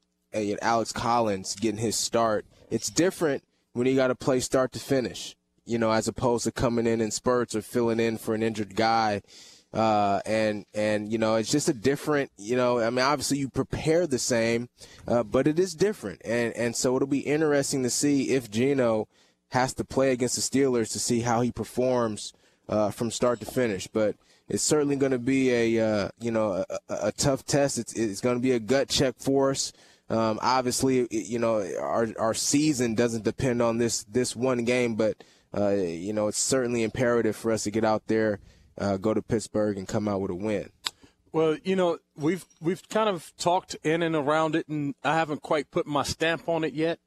Alex 0.61 0.93
Collins 0.93 1.55
getting 1.55 1.81
his 1.81 1.95
start. 1.97 2.45
It's 2.69 2.89
different 2.89 3.43
when 3.73 3.87
you 3.87 3.95
got 3.95 4.07
to 4.07 4.15
play 4.15 4.39
start 4.39 4.71
to 4.73 4.79
finish. 4.79 5.35
You 5.65 5.77
know, 5.77 5.91
as 5.91 6.07
opposed 6.07 6.43
to 6.45 6.51
coming 6.51 6.87
in 6.87 7.01
in 7.01 7.11
spurts 7.11 7.55
or 7.55 7.61
filling 7.61 7.99
in 7.99 8.17
for 8.17 8.35
an 8.35 8.43
injured 8.43 8.75
guy. 8.75 9.21
Uh, 9.73 10.19
and 10.25 10.65
and 10.73 11.09
you 11.13 11.17
know 11.17 11.35
it's 11.35 11.49
just 11.49 11.69
a 11.69 11.73
different 11.73 12.29
you 12.37 12.57
know 12.57 12.81
I 12.81 12.89
mean 12.89 13.05
obviously 13.05 13.37
you 13.37 13.47
prepare 13.47 14.05
the 14.05 14.19
same, 14.19 14.67
uh, 15.07 15.23
but 15.23 15.47
it 15.47 15.57
is 15.57 15.73
different 15.73 16.21
and 16.25 16.53
and 16.57 16.75
so 16.75 16.97
it'll 16.97 17.07
be 17.07 17.19
interesting 17.19 17.81
to 17.83 17.89
see 17.89 18.31
if 18.31 18.51
Geno 18.51 19.07
has 19.51 19.73
to 19.75 19.85
play 19.85 20.11
against 20.11 20.35
the 20.35 20.41
Steelers 20.41 20.91
to 20.91 20.99
see 20.99 21.21
how 21.21 21.39
he 21.39 21.53
performs 21.53 22.33
uh, 22.71 22.89
from 22.89 23.11
start 23.11 23.39
to 23.41 23.45
finish. 23.45 23.85
But 23.87 24.15
it's 24.49 24.63
certainly 24.63 24.95
going 24.95 25.11
to 25.11 25.19
be 25.19 25.51
a 25.51 25.85
uh, 25.85 26.09
you 26.19 26.31
know 26.31 26.65
a, 26.67 26.77
a, 26.89 27.11
tough 27.11 27.45
test. 27.45 27.77
It's 27.77 27.93
it's 27.93 28.21
going 28.21 28.37
to 28.37 28.41
be 28.41 28.53
a 28.53 28.59
gut 28.59 28.89
check 28.89 29.15
for 29.19 29.51
us. 29.51 29.73
Um, 30.09 30.39
obviously, 30.41 31.07
you 31.11 31.37
know 31.37 31.63
our 31.79 32.07
our 32.17 32.33
season 32.33 32.95
doesn't 32.95 33.23
depend 33.23 33.61
on 33.61 33.77
this 33.77 34.03
this 34.05 34.35
one 34.35 34.65
game, 34.65 34.95
but 34.95 35.23
uh, 35.55 35.69
you 35.69 36.13
know 36.13 36.27
it's 36.27 36.39
certainly 36.39 36.81
imperative 36.81 37.35
for 37.35 37.51
us 37.51 37.63
to 37.65 37.71
get 37.71 37.85
out 37.85 38.07
there 38.07 38.39
uh, 38.77 38.97
go 38.97 39.13
to 39.13 39.21
Pittsburgh 39.21 39.77
and 39.77 39.87
come 39.87 40.07
out 40.07 40.21
with 40.21 40.31
a 40.31 40.35
win. 40.35 40.71
Well, 41.31 41.57
you 41.63 41.75
know, 41.75 41.99
we've 42.17 42.45
we've 42.59 42.87
kind 42.89 43.07
of 43.07 43.31
talked 43.37 43.75
in 43.83 44.03
and 44.03 44.15
around 44.15 44.55
it, 44.55 44.67
and 44.67 44.95
I 45.03 45.15
haven't 45.15 45.41
quite 45.41 45.71
put 45.71 45.87
my 45.87 46.03
stamp 46.03 46.49
on 46.49 46.63
it 46.63 46.73
yet. 46.73 46.99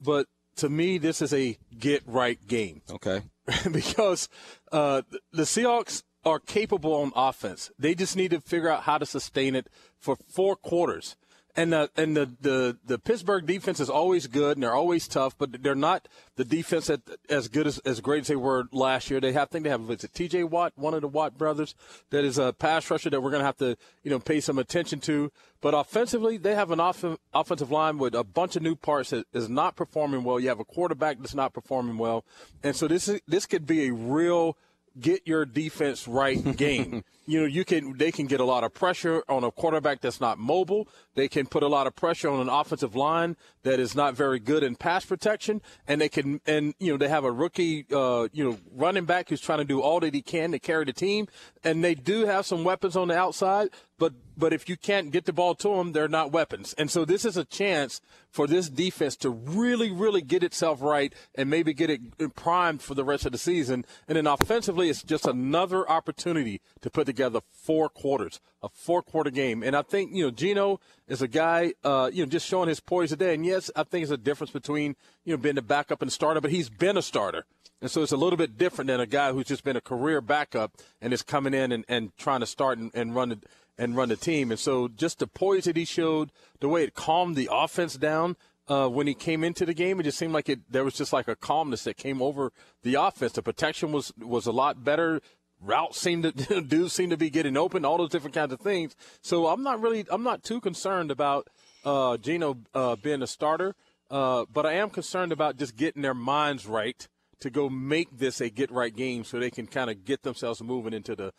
But 0.00 0.26
to 0.56 0.68
me, 0.68 0.98
this 0.98 1.20
is 1.20 1.32
a 1.32 1.58
get 1.76 2.02
right 2.06 2.38
game. 2.46 2.82
Okay. 2.88 3.22
because 3.72 4.28
uh, 4.72 5.02
the 5.32 5.42
Seahawks 5.42 6.02
are 6.24 6.40
capable 6.40 6.94
on 6.94 7.12
offense. 7.14 7.70
They 7.78 7.94
just 7.94 8.16
need 8.16 8.32
to 8.32 8.40
figure 8.40 8.68
out 8.68 8.82
how 8.82 8.98
to 8.98 9.06
sustain 9.06 9.54
it 9.54 9.68
for 9.98 10.16
four 10.16 10.56
quarters 10.56 11.16
and 11.56 11.72
the 11.72 11.90
and 11.96 12.16
the, 12.16 12.30
the 12.40 12.76
the 12.84 12.98
Pittsburgh 12.98 13.46
defense 13.46 13.80
is 13.80 13.88
always 13.88 14.26
good 14.26 14.56
and 14.56 14.62
they're 14.62 14.74
always 14.74 15.08
tough, 15.08 15.36
but 15.38 15.62
they're 15.62 15.74
not 15.74 16.06
the 16.36 16.44
defense 16.44 16.88
that 16.88 17.00
as 17.30 17.48
good 17.48 17.66
as 17.66 17.78
as 17.80 18.00
great 18.00 18.20
as 18.22 18.26
they 18.28 18.36
were 18.36 18.64
last 18.72 19.10
year. 19.10 19.20
They 19.20 19.32
have 19.32 19.48
I 19.48 19.52
think 19.52 19.64
they 19.64 19.70
have 19.70 19.90
is 19.90 20.04
it 20.04 20.12
T.J. 20.12 20.44
Watt, 20.44 20.72
one 20.76 20.92
of 20.92 21.00
the 21.00 21.08
Watt 21.08 21.38
brothers, 21.38 21.74
that 22.10 22.24
is 22.24 22.38
a 22.38 22.52
pass 22.52 22.90
rusher 22.90 23.10
that 23.10 23.22
we're 23.22 23.30
going 23.30 23.40
to 23.40 23.46
have 23.46 23.56
to 23.58 23.76
you 24.02 24.10
know 24.10 24.18
pay 24.18 24.40
some 24.40 24.58
attention 24.58 25.00
to. 25.00 25.32
But 25.62 25.72
offensively, 25.72 26.36
they 26.36 26.54
have 26.54 26.70
an 26.70 26.80
off- 26.80 27.04
offensive 27.32 27.70
line 27.70 27.98
with 27.98 28.14
a 28.14 28.22
bunch 28.22 28.56
of 28.56 28.62
new 28.62 28.76
parts 28.76 29.10
that 29.10 29.26
is 29.32 29.48
not 29.48 29.74
performing 29.74 30.22
well. 30.22 30.38
You 30.38 30.48
have 30.50 30.60
a 30.60 30.64
quarterback 30.64 31.18
that's 31.18 31.34
not 31.34 31.54
performing 31.54 31.96
well, 31.96 32.24
and 32.62 32.76
so 32.76 32.86
this 32.86 33.08
is, 33.08 33.20
this 33.26 33.46
could 33.46 33.66
be 33.66 33.88
a 33.88 33.94
real 33.94 34.56
get 35.00 35.26
your 35.26 35.44
defense 35.44 36.08
right 36.08 36.56
game. 36.56 37.04
you 37.26 37.40
know, 37.40 37.46
you 37.46 37.64
can 37.64 37.96
they 37.96 38.12
can 38.12 38.26
get 38.26 38.40
a 38.40 38.44
lot 38.44 38.64
of 38.64 38.72
pressure 38.72 39.22
on 39.28 39.44
a 39.44 39.50
quarterback 39.50 40.00
that's 40.00 40.20
not 40.20 40.38
mobile. 40.38 40.88
They 41.14 41.28
can 41.28 41.46
put 41.46 41.62
a 41.62 41.68
lot 41.68 41.86
of 41.86 41.96
pressure 41.96 42.28
on 42.28 42.40
an 42.40 42.48
offensive 42.48 42.94
line 42.94 43.36
that 43.62 43.80
is 43.80 43.94
not 43.94 44.14
very 44.14 44.38
good 44.38 44.62
in 44.62 44.76
pass 44.76 45.04
protection, 45.04 45.60
and 45.86 46.00
they 46.00 46.08
can 46.08 46.40
and 46.46 46.74
you 46.78 46.92
know 46.92 46.98
they 46.98 47.08
have 47.08 47.24
a 47.24 47.32
rookie 47.32 47.86
uh, 47.92 48.28
you 48.32 48.44
know 48.44 48.58
running 48.72 49.04
back 49.04 49.28
who's 49.28 49.40
trying 49.40 49.58
to 49.58 49.64
do 49.64 49.80
all 49.80 50.00
that 50.00 50.14
he 50.14 50.22
can 50.22 50.52
to 50.52 50.58
carry 50.58 50.84
the 50.84 50.92
team, 50.92 51.26
and 51.64 51.82
they 51.82 51.94
do 51.94 52.26
have 52.26 52.46
some 52.46 52.64
weapons 52.64 52.96
on 52.96 53.08
the 53.08 53.16
outside, 53.16 53.70
but 53.98 54.12
but 54.36 54.52
if 54.52 54.68
you 54.68 54.76
can't 54.76 55.10
get 55.10 55.24
the 55.24 55.32
ball 55.32 55.54
to 55.54 55.76
them, 55.76 55.92
they're 55.92 56.08
not 56.08 56.30
weapons. 56.30 56.74
And 56.76 56.90
so 56.90 57.04
this 57.04 57.24
is 57.24 57.36
a 57.36 57.44
chance 57.44 58.02
for 58.30 58.46
this 58.46 58.68
defense 58.68 59.16
to 59.16 59.30
really, 59.30 59.90
really 59.90 60.20
get 60.20 60.42
itself 60.42 60.82
right 60.82 61.14
and 61.34 61.48
maybe 61.48 61.72
get 61.72 61.88
it 61.88 62.34
primed 62.34 62.82
for 62.82 62.94
the 62.94 63.04
rest 63.04 63.24
of 63.24 63.32
the 63.32 63.38
season. 63.38 63.86
And 64.06 64.16
then 64.16 64.26
offensively, 64.26 64.90
it's 64.90 65.02
just 65.02 65.26
another 65.26 65.88
opportunity 65.88 66.60
to 66.82 66.90
put 66.90 67.06
together 67.06 67.40
four 67.50 67.88
quarters, 67.88 68.40
a 68.62 68.68
four 68.68 69.02
quarter 69.02 69.30
game. 69.30 69.62
And 69.62 69.74
I 69.74 69.80
think, 69.80 70.12
you 70.12 70.24
know, 70.24 70.30
Geno 70.30 70.80
is 71.08 71.22
a 71.22 71.28
guy, 71.28 71.72
uh, 71.82 72.10
you 72.12 72.22
know, 72.24 72.30
just 72.30 72.46
showing 72.46 72.68
his 72.68 72.80
poise 72.80 73.10
today. 73.10 73.32
And 73.32 73.46
yes, 73.46 73.70
I 73.74 73.84
think 73.84 74.02
it's 74.02 74.12
a 74.12 74.18
difference 74.18 74.50
between, 74.50 74.96
you 75.24 75.32
know, 75.32 75.38
being 75.38 75.54
the 75.54 75.62
backup 75.62 76.02
and 76.02 76.12
starter, 76.12 76.42
but 76.42 76.50
he's 76.50 76.68
been 76.68 76.98
a 76.98 77.02
starter. 77.02 77.46
And 77.80 77.90
so 77.90 78.02
it's 78.02 78.12
a 78.12 78.16
little 78.16 78.36
bit 78.36 78.56
different 78.56 78.88
than 78.88 79.00
a 79.00 79.06
guy 79.06 79.32
who's 79.32 79.46
just 79.46 79.64
been 79.64 79.76
a 79.76 79.82
career 79.82 80.20
backup 80.20 80.72
and 81.00 81.12
is 81.12 81.22
coming 81.22 81.54
in 81.54 81.72
and, 81.72 81.84
and 81.88 82.16
trying 82.16 82.40
to 82.40 82.46
start 82.46 82.78
and, 82.78 82.90
and 82.94 83.14
run 83.14 83.28
the, 83.28 83.38
and 83.76 83.96
run 83.96 84.08
the 84.08 84.16
team. 84.16 84.50
And 84.50 84.58
so 84.58 84.88
just 84.88 85.18
the 85.18 85.26
poise 85.26 85.64
that 85.64 85.76
he 85.76 85.84
showed, 85.84 86.32
the 86.60 86.68
way 86.68 86.84
it 86.84 86.94
calmed 86.94 87.36
the 87.36 87.48
offense 87.52 87.94
down 87.96 88.36
uh, 88.68 88.88
when 88.88 89.06
he 89.06 89.14
came 89.14 89.44
into 89.44 89.64
the 89.64 89.74
game, 89.74 90.00
it 90.00 90.04
just 90.04 90.18
seemed 90.18 90.32
like 90.32 90.48
it 90.48 90.60
there 90.70 90.84
was 90.84 90.94
just 90.94 91.12
like 91.12 91.28
a 91.28 91.36
calmness 91.36 91.84
that 91.84 91.96
came 91.96 92.20
over 92.20 92.52
the 92.82 92.94
offense. 92.94 93.32
The 93.32 93.42
protection 93.42 93.92
was 93.92 94.12
was 94.18 94.46
a 94.46 94.52
lot 94.52 94.82
better. 94.82 95.20
Routes 95.60 96.00
seemed 96.00 96.24
to 96.24 96.60
dudes 96.68 96.92
seem 96.92 97.10
to 97.10 97.16
be 97.16 97.30
getting 97.30 97.56
open, 97.56 97.84
all 97.84 97.98
those 97.98 98.10
different 98.10 98.34
kinds 98.34 98.52
of 98.52 98.60
things. 98.60 98.96
So 99.22 99.46
I'm 99.46 99.62
not 99.62 99.80
really 99.80 100.04
I'm 100.10 100.24
not 100.24 100.42
too 100.42 100.60
concerned 100.60 101.10
about 101.10 101.48
uh, 101.84 102.16
Geno 102.16 102.58
uh, 102.74 102.96
being 102.96 103.22
a 103.22 103.26
starter, 103.26 103.76
uh, 104.10 104.46
but 104.52 104.66
I 104.66 104.72
am 104.72 104.90
concerned 104.90 105.30
about 105.30 105.56
just 105.56 105.76
getting 105.76 106.02
their 106.02 106.14
minds 106.14 106.66
right 106.66 107.06
to 107.40 107.50
go 107.50 107.68
make 107.68 108.18
this 108.18 108.40
a 108.40 108.48
get 108.48 108.70
right 108.70 108.94
game 108.94 109.24
so 109.24 109.38
they 109.38 109.50
can 109.50 109.66
kind 109.66 109.90
of 109.90 110.04
get 110.04 110.22
themselves 110.22 110.62
moving 110.62 110.92
into 110.92 111.14
the 111.14 111.32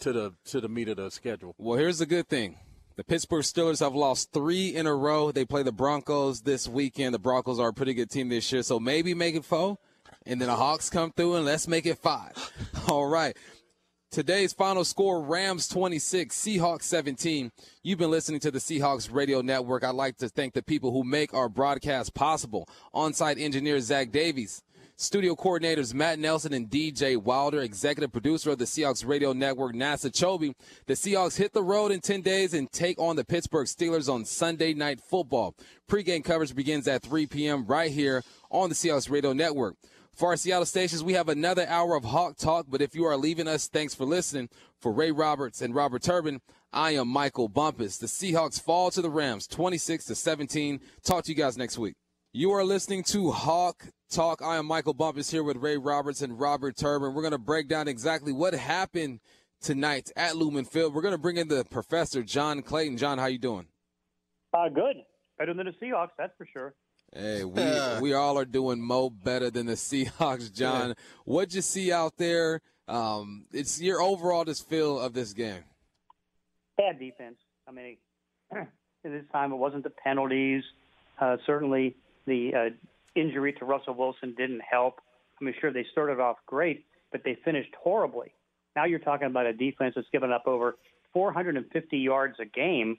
to 0.00 0.12
the 0.12 0.34
to 0.46 0.60
the 0.60 0.68
meat 0.68 0.88
of 0.88 0.96
the 0.96 1.10
schedule. 1.10 1.54
Well, 1.58 1.78
here's 1.78 1.98
the 1.98 2.06
good 2.06 2.28
thing. 2.28 2.58
The 2.96 3.04
Pittsburgh 3.04 3.42
Steelers 3.42 3.80
have 3.80 3.94
lost 3.94 4.32
three 4.32 4.74
in 4.74 4.86
a 4.86 4.94
row. 4.94 5.32
They 5.32 5.46
play 5.46 5.62
the 5.62 5.72
Broncos 5.72 6.42
this 6.42 6.68
weekend. 6.68 7.14
The 7.14 7.18
Broncos 7.18 7.58
are 7.58 7.68
a 7.68 7.72
pretty 7.72 7.94
good 7.94 8.10
team 8.10 8.28
this 8.28 8.52
year, 8.52 8.62
so 8.62 8.78
maybe 8.78 9.14
make 9.14 9.34
it 9.34 9.46
four, 9.46 9.78
and 10.26 10.40
then 10.40 10.48
the 10.48 10.56
Hawks 10.56 10.90
come 10.90 11.10
through 11.10 11.36
and 11.36 11.46
let's 11.46 11.66
make 11.66 11.86
it 11.86 11.98
five. 11.98 12.32
All 12.88 13.06
right. 13.06 13.36
Today's 14.10 14.52
final 14.52 14.84
score 14.84 15.22
Rams 15.22 15.68
26, 15.68 16.36
Seahawks 16.36 16.82
17. 16.82 17.50
You've 17.82 17.98
been 17.98 18.10
listening 18.10 18.40
to 18.40 18.50
the 18.50 18.58
Seahawks 18.58 19.10
Radio 19.10 19.40
Network. 19.40 19.84
I'd 19.84 19.94
like 19.94 20.18
to 20.18 20.28
thank 20.28 20.52
the 20.52 20.62
people 20.62 20.92
who 20.92 21.02
make 21.02 21.32
our 21.32 21.48
broadcast 21.48 22.12
possible. 22.12 22.68
On 22.92 23.14
site 23.14 23.38
engineer 23.38 23.80
Zach 23.80 24.12
Davies, 24.12 24.62
Studio 25.02 25.34
coordinators 25.34 25.92
Matt 25.92 26.20
Nelson 26.20 26.52
and 26.52 26.70
DJ 26.70 27.16
Wilder, 27.16 27.60
executive 27.60 28.12
producer 28.12 28.52
of 28.52 28.58
the 28.58 28.66
Seahawks 28.66 29.04
radio 29.04 29.32
network, 29.32 29.74
Nasa 29.74 30.12
Chobe. 30.12 30.54
The 30.86 30.94
Seahawks 30.94 31.36
hit 31.36 31.52
the 31.52 31.62
road 31.62 31.90
in 31.90 32.00
10 32.00 32.20
days 32.20 32.54
and 32.54 32.70
take 32.70 33.00
on 33.00 33.16
the 33.16 33.24
Pittsburgh 33.24 33.66
Steelers 33.66 34.08
on 34.08 34.24
Sunday 34.24 34.74
Night 34.74 35.00
Football. 35.00 35.56
Pre-game 35.88 36.22
coverage 36.22 36.54
begins 36.54 36.86
at 36.86 37.02
3 37.02 37.26
p.m. 37.26 37.66
right 37.66 37.90
here 37.90 38.22
on 38.48 38.68
the 38.68 38.76
Seahawks 38.76 39.10
radio 39.10 39.32
network. 39.32 39.74
For 40.14 40.28
our 40.28 40.36
Seattle 40.36 40.66
stations, 40.66 41.02
we 41.02 41.14
have 41.14 41.28
another 41.28 41.66
hour 41.66 41.96
of 41.96 42.04
Hawk 42.04 42.36
Talk, 42.36 42.66
but 42.68 42.80
if 42.80 42.94
you 42.94 43.04
are 43.04 43.16
leaving 43.16 43.48
us, 43.48 43.66
thanks 43.66 43.96
for 43.96 44.04
listening. 44.04 44.50
For 44.78 44.92
Ray 44.92 45.10
Roberts 45.10 45.60
and 45.60 45.74
Robert 45.74 46.02
Turbin, 46.02 46.40
I 46.72 46.92
am 46.92 47.08
Michael 47.08 47.48
Bumpus. 47.48 47.98
The 47.98 48.06
Seahawks 48.06 48.62
fall 48.62 48.92
to 48.92 49.02
the 49.02 49.10
Rams 49.10 49.48
26 49.48 50.04
to 50.04 50.14
17. 50.14 50.78
Talk 51.02 51.24
to 51.24 51.32
you 51.32 51.36
guys 51.36 51.58
next 51.58 51.76
week. 51.76 51.96
You 52.34 52.52
are 52.52 52.64
listening 52.64 53.02
to 53.08 53.30
Hawk 53.30 53.84
Talk. 54.10 54.40
I 54.40 54.56
am 54.56 54.64
Michael 54.64 54.94
Bumpus 54.94 55.30
here 55.30 55.42
with 55.42 55.58
Ray 55.58 55.76
Roberts 55.76 56.22
and 56.22 56.40
Robert 56.40 56.78
Turbin. 56.78 57.12
We're 57.12 57.20
going 57.20 57.32
to 57.32 57.38
break 57.38 57.68
down 57.68 57.88
exactly 57.88 58.32
what 58.32 58.54
happened 58.54 59.20
tonight 59.60 60.10
at 60.16 60.34
Lumen 60.34 60.64
Field. 60.64 60.94
We're 60.94 61.02
going 61.02 61.12
to 61.12 61.18
bring 61.18 61.36
in 61.36 61.48
the 61.48 61.62
professor, 61.66 62.22
John 62.22 62.62
Clayton. 62.62 62.96
John, 62.96 63.18
how 63.18 63.26
you 63.26 63.36
doing? 63.36 63.66
Uh, 64.54 64.70
good. 64.70 64.96
Better 65.38 65.52
than 65.52 65.66
the 65.66 65.72
Seahawks, 65.72 66.12
that's 66.16 66.32
for 66.38 66.48
sure. 66.50 66.72
Hey, 67.14 67.44
we 67.44 67.62
we 68.00 68.14
all 68.14 68.38
are 68.38 68.46
doing 68.46 68.80
mo 68.80 69.10
better 69.10 69.50
than 69.50 69.66
the 69.66 69.74
Seahawks, 69.74 70.50
John. 70.50 70.94
What'd 71.26 71.52
you 71.52 71.60
see 71.60 71.92
out 71.92 72.16
there? 72.16 72.62
Um, 72.88 73.44
it's 73.52 73.78
your 73.78 74.00
overall 74.00 74.46
just 74.46 74.66
feel 74.70 74.98
of 74.98 75.12
this 75.12 75.34
game. 75.34 75.64
Bad 76.78 76.98
defense. 76.98 77.36
I 77.68 77.72
mean, 77.72 77.98
at 78.56 78.68
this 79.04 79.24
time 79.32 79.52
it 79.52 79.56
wasn't 79.56 79.84
the 79.84 79.90
penalties. 79.90 80.64
Uh, 81.20 81.36
certainly, 81.44 81.94
the 82.26 82.50
uh, 82.54 83.20
injury 83.20 83.52
to 83.54 83.64
Russell 83.64 83.94
Wilson 83.94 84.34
didn't 84.36 84.62
help. 84.68 85.00
I 85.40 85.44
mean, 85.44 85.54
sure 85.60 85.72
they 85.72 85.86
started 85.92 86.20
off 86.20 86.36
great, 86.46 86.84
but 87.10 87.22
they 87.24 87.36
finished 87.44 87.74
horribly. 87.80 88.32
Now 88.76 88.84
you're 88.84 88.98
talking 88.98 89.26
about 89.26 89.46
a 89.46 89.52
defense 89.52 89.94
that's 89.96 90.08
given 90.12 90.32
up 90.32 90.46
over 90.46 90.76
450 91.12 91.98
yards 91.98 92.36
a 92.40 92.44
game, 92.44 92.96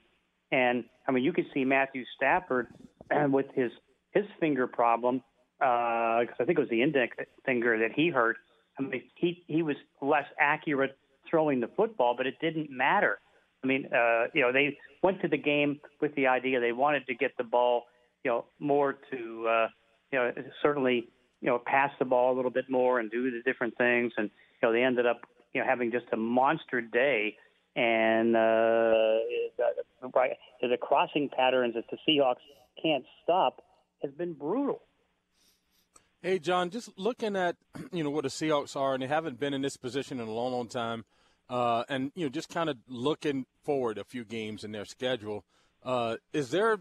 and 0.52 0.84
I 1.08 1.12
mean, 1.12 1.24
you 1.24 1.32
could 1.32 1.46
see 1.52 1.64
Matthew 1.64 2.04
Stafford 2.16 2.68
with 3.28 3.46
his 3.54 3.70
his 4.12 4.24
finger 4.38 4.66
problem 4.66 5.22
because 5.58 6.36
uh, 6.38 6.42
I 6.42 6.44
think 6.44 6.58
it 6.58 6.62
was 6.62 6.70
the 6.70 6.82
index 6.82 7.16
finger 7.44 7.78
that 7.78 7.92
he 7.94 8.10
hurt. 8.10 8.36
I 8.78 8.82
mean, 8.82 9.02
he 9.16 9.42
he 9.46 9.62
was 9.62 9.76
less 10.00 10.26
accurate 10.38 10.96
throwing 11.28 11.60
the 11.60 11.68
football, 11.76 12.14
but 12.16 12.26
it 12.26 12.34
didn't 12.40 12.70
matter. 12.70 13.18
I 13.62 13.66
mean, 13.66 13.86
uh, 13.86 14.24
you 14.34 14.42
know, 14.42 14.52
they 14.52 14.76
went 15.02 15.20
to 15.22 15.28
the 15.28 15.38
game 15.38 15.80
with 16.00 16.14
the 16.16 16.26
idea 16.26 16.60
they 16.60 16.72
wanted 16.72 17.06
to 17.06 17.14
get 17.14 17.36
the 17.38 17.44
ball, 17.44 17.84
you 18.24 18.30
know, 18.30 18.46
more 18.58 18.94
to, 19.10 19.46
uh, 19.48 19.68
you 20.10 20.18
know, 20.18 20.32
certainly, 20.62 21.08
you 21.40 21.48
know, 21.48 21.60
pass 21.64 21.90
the 21.98 22.04
ball 22.04 22.34
a 22.34 22.36
little 22.36 22.50
bit 22.50 22.70
more 22.70 22.98
and 22.98 23.10
do 23.10 23.30
the 23.30 23.42
different 23.44 23.76
things, 23.76 24.12
and 24.16 24.30
you 24.62 24.68
know, 24.68 24.72
they 24.72 24.82
ended 24.82 25.06
up, 25.06 25.20
you 25.52 25.60
know, 25.60 25.66
having 25.66 25.92
just 25.92 26.06
a 26.12 26.16
monster 26.16 26.80
day. 26.80 27.36
And 27.76 28.36
uh, 28.36 29.18
right, 30.14 30.32
the 30.62 30.76
crossing 30.80 31.28
patterns 31.28 31.74
that 31.74 31.84
the 31.90 31.98
Seahawks 32.08 32.36
can't 32.80 33.04
stop 33.22 33.62
has 34.02 34.12
been 34.12 34.32
brutal. 34.32 34.80
Hey, 36.22 36.38
John, 36.38 36.70
just 36.70 36.88
looking 36.96 37.36
at 37.36 37.56
you 37.92 38.02
know 38.02 38.10
what 38.10 38.22
the 38.22 38.30
Seahawks 38.30 38.76
are, 38.76 38.94
and 38.94 39.02
they 39.02 39.06
haven't 39.06 39.38
been 39.38 39.52
in 39.52 39.60
this 39.60 39.76
position 39.76 40.20
in 40.20 40.28
a 40.28 40.32
long, 40.32 40.52
long 40.52 40.68
time, 40.68 41.04
uh, 41.50 41.84
and 41.88 42.12
you 42.14 42.24
know 42.24 42.30
just 42.30 42.48
kind 42.48 42.70
of 42.70 42.78
looking 42.88 43.44
forward 43.62 43.98
a 43.98 44.04
few 44.04 44.24
games 44.24 44.64
in 44.64 44.72
their 44.72 44.86
schedule. 44.86 45.44
Uh, 45.82 46.16
is 46.32 46.50
there 46.50 46.78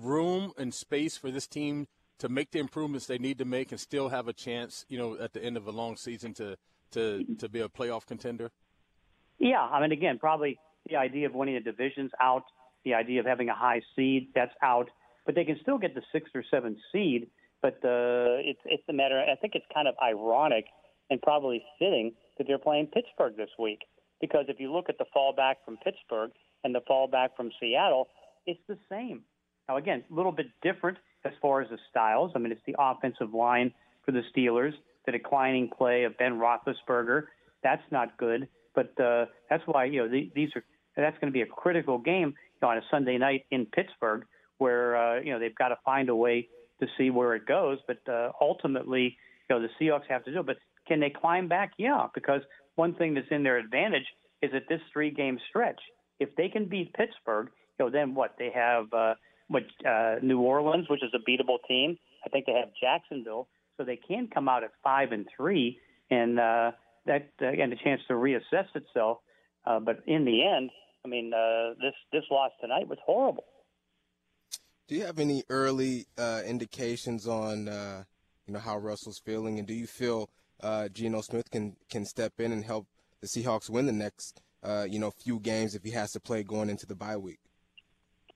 room 0.00 0.52
and 0.56 0.72
space 0.72 1.16
for 1.16 1.30
this 1.30 1.46
team 1.46 1.86
to 2.18 2.28
make 2.28 2.50
the 2.50 2.58
improvements 2.58 3.06
they 3.06 3.18
need 3.18 3.38
to 3.38 3.44
make 3.44 3.72
and 3.72 3.80
still 3.80 4.08
have 4.08 4.28
a 4.28 4.32
chance, 4.32 4.84
you 4.88 4.98
know, 4.98 5.16
at 5.18 5.32
the 5.32 5.42
end 5.42 5.56
of 5.56 5.66
a 5.66 5.70
long 5.70 5.96
season 5.96 6.32
to 6.34 6.56
to 6.92 7.24
to 7.38 7.48
be 7.48 7.60
a 7.60 7.68
playoff 7.68 8.06
contender? 8.06 8.50
Yeah, 9.38 9.60
I 9.60 9.80
mean, 9.80 9.92
again, 9.92 10.18
probably 10.18 10.58
the 10.88 10.96
idea 10.96 11.26
of 11.26 11.34
winning 11.34 11.56
a 11.56 11.60
division's 11.60 12.12
out. 12.20 12.44
The 12.84 12.94
idea 12.94 13.20
of 13.20 13.26
having 13.26 13.48
a 13.48 13.54
high 13.54 13.80
seed 13.96 14.28
that's 14.34 14.52
out 14.62 14.90
but 15.24 15.34
they 15.34 15.44
can 15.44 15.58
still 15.62 15.78
get 15.78 15.94
the 15.94 16.02
sixth 16.12 16.34
or 16.34 16.44
seventh 16.50 16.78
seed. 16.92 17.28
But 17.62 17.76
uh, 17.84 18.44
it's 18.44 18.60
it's 18.66 18.82
a 18.88 18.92
matter. 18.92 19.18
I 19.18 19.36
think 19.36 19.54
it's 19.54 19.64
kind 19.72 19.88
of 19.88 19.94
ironic 20.02 20.66
and 21.10 21.20
probably 21.22 21.64
fitting 21.78 22.12
that 22.36 22.46
they're 22.46 22.58
playing 22.58 22.88
Pittsburgh 22.88 23.36
this 23.36 23.50
week 23.58 23.80
because 24.20 24.46
if 24.48 24.60
you 24.60 24.72
look 24.72 24.86
at 24.88 24.98
the 24.98 25.06
fallback 25.16 25.56
from 25.64 25.78
Pittsburgh 25.78 26.30
and 26.62 26.74
the 26.74 26.80
fallback 26.88 27.30
from 27.36 27.50
Seattle, 27.60 28.08
it's 28.46 28.60
the 28.68 28.78
same. 28.90 29.22
Now 29.68 29.76
again, 29.76 30.04
a 30.10 30.14
little 30.14 30.32
bit 30.32 30.46
different 30.62 30.98
as 31.24 31.32
far 31.40 31.62
as 31.62 31.70
the 31.70 31.78
styles. 31.90 32.32
I 32.34 32.38
mean, 32.38 32.52
it's 32.52 32.60
the 32.66 32.76
offensive 32.78 33.32
line 33.32 33.72
for 34.04 34.12
the 34.12 34.22
Steelers, 34.34 34.72
the 35.06 35.12
declining 35.12 35.70
play 35.76 36.04
of 36.04 36.16
Ben 36.18 36.38
Roethlisberger. 36.38 37.24
That's 37.62 37.82
not 37.90 38.16
good. 38.18 38.48
But 38.74 38.98
uh, 39.00 39.26
that's 39.48 39.62
why 39.66 39.84
you 39.84 40.02
know 40.02 40.08
the, 40.08 40.30
these 40.34 40.50
are 40.56 40.64
that's 40.96 41.18
going 41.18 41.32
to 41.32 41.34
be 41.34 41.42
a 41.42 41.46
critical 41.46 41.98
game 41.98 42.34
you 42.36 42.58
know, 42.62 42.68
on 42.68 42.78
a 42.78 42.82
Sunday 42.90 43.18
night 43.18 43.46
in 43.50 43.66
Pittsburgh 43.66 44.24
where 44.58 44.96
uh, 44.96 45.20
you 45.20 45.32
know 45.32 45.38
they've 45.38 45.54
got 45.54 45.68
to 45.68 45.78
find 45.84 46.08
a 46.08 46.16
way 46.16 46.48
to 46.80 46.86
see 46.98 47.10
where 47.10 47.34
it 47.34 47.46
goes. 47.46 47.78
But 47.86 48.00
uh, 48.10 48.32
ultimately, 48.40 49.16
you 49.48 49.56
know 49.56 49.62
the 49.62 49.68
Seahawks 49.80 50.08
have 50.08 50.24
to 50.24 50.32
do 50.32 50.40
it. 50.40 50.46
But 50.46 50.56
can 50.86 51.00
they 51.00 51.10
climb 51.10 51.48
back? 51.48 51.72
Yeah, 51.78 52.08
because 52.14 52.42
one 52.74 52.94
thing 52.94 53.14
that's 53.14 53.26
in 53.30 53.42
their 53.42 53.58
advantage 53.58 54.06
is 54.42 54.50
that 54.52 54.64
this 54.68 54.80
three-game 54.92 55.38
stretch. 55.48 55.80
If 56.20 56.34
they 56.36 56.48
can 56.48 56.68
beat 56.68 56.92
Pittsburgh, 56.92 57.48
you 57.78 57.84
know, 57.84 57.90
then 57.90 58.14
what 58.14 58.34
they 58.38 58.50
have 58.54 58.92
uh, 58.92 59.14
what 59.48 59.64
uh, 59.86 60.16
New 60.22 60.40
Orleans, 60.40 60.88
which 60.88 61.02
is 61.02 61.12
a 61.14 61.30
beatable 61.30 61.58
team. 61.68 61.98
I 62.24 62.28
think 62.28 62.46
they 62.46 62.52
have 62.52 62.70
Jacksonville, 62.80 63.48
so 63.76 63.84
they 63.84 63.96
can 63.96 64.28
come 64.32 64.48
out 64.48 64.64
at 64.64 64.70
five 64.82 65.12
and 65.12 65.26
three, 65.36 65.78
and 66.10 66.38
uh, 66.38 66.72
that 67.06 67.30
uh, 67.42 67.48
a 67.48 67.76
chance 67.82 68.00
to 68.08 68.14
reassess 68.14 68.66
itself. 68.74 69.18
Uh, 69.66 69.80
but 69.80 70.02
in 70.06 70.24
the 70.24 70.46
end, 70.46 70.70
I 71.04 71.08
mean, 71.08 71.32
uh, 71.34 71.74
this 71.80 71.94
this 72.12 72.24
loss 72.30 72.52
tonight 72.60 72.88
was 72.88 72.98
horrible. 73.04 73.44
Do 74.88 74.94
you 74.94 75.04
have 75.04 75.18
any 75.18 75.44
early 75.48 76.06
uh, 76.18 76.42
indications 76.46 77.26
on 77.26 77.68
uh, 77.68 78.04
you 78.46 78.52
know 78.52 78.60
how 78.60 78.78
Russell's 78.78 79.18
feeling, 79.18 79.58
and 79.58 79.66
do 79.66 79.74
you 79.74 79.86
feel 79.86 80.30
uh, 80.62 80.88
Geno 80.88 81.20
Smith 81.20 81.50
can 81.50 81.76
can 81.90 82.04
step 82.04 82.34
in 82.38 82.52
and 82.52 82.64
help 82.64 82.86
the 83.20 83.26
Seahawks 83.26 83.70
win 83.70 83.86
the 83.86 83.92
next 83.92 84.42
uh, 84.62 84.86
you 84.88 84.98
know 84.98 85.10
few 85.10 85.40
games 85.40 85.74
if 85.74 85.82
he 85.82 85.90
has 85.92 86.12
to 86.12 86.20
play 86.20 86.42
going 86.42 86.70
into 86.70 86.86
the 86.86 86.94
bye 86.94 87.16
week? 87.16 87.40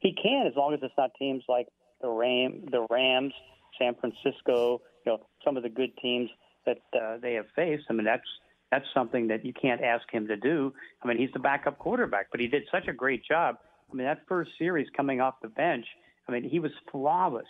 He 0.01 0.15
can, 0.21 0.47
as 0.47 0.55
long 0.57 0.75
as 0.75 0.81
it's 0.83 0.95
not 0.97 1.11
teams 1.19 1.43
like 1.49 1.67
the 2.01 2.09
Ram, 2.09 2.65
the 2.71 2.87
Rams, 2.91 3.33
San 3.79 3.95
Francisco. 3.95 4.81
You 5.07 5.13
know, 5.13 5.27
some 5.45 5.57
of 5.57 5.63
the 5.63 5.69
good 5.69 5.91
teams 6.01 6.31
that 6.67 6.79
uh, 6.95 7.19
they 7.21 7.35
have 7.35 7.47
faced. 7.57 7.85
I 7.91 7.93
mean, 7.93 8.05
that's 8.05 8.23
that's 8.71 8.85
something 8.93 9.29
that 9.29 9.45
you 9.45 9.53
can't 9.53 9.83
ask 9.83 10.05
him 10.13 10.29
to 10.29 10.37
do. 10.37 10.73
I 11.03 11.09
mean, 11.09 11.19
he's 11.19 11.33
the 11.33 11.39
backup 11.39 11.79
quarterback, 11.79 12.27
but 12.31 12.41
he 12.41 12.47
did 12.47 12.65
such 12.71 12.87
a 12.87 12.93
great 12.93 13.23
job. 13.25 13.57
I 13.91 13.95
mean, 13.95 14.07
that 14.07 14.21
first 14.29 14.51
series 14.59 14.87
coming 14.95 15.21
off 15.21 15.35
the 15.41 15.49
bench 15.49 15.87
I 16.29 16.33
mean, 16.33 16.49
he 16.49 16.61
was 16.61 16.73
flawless. 16.93 17.47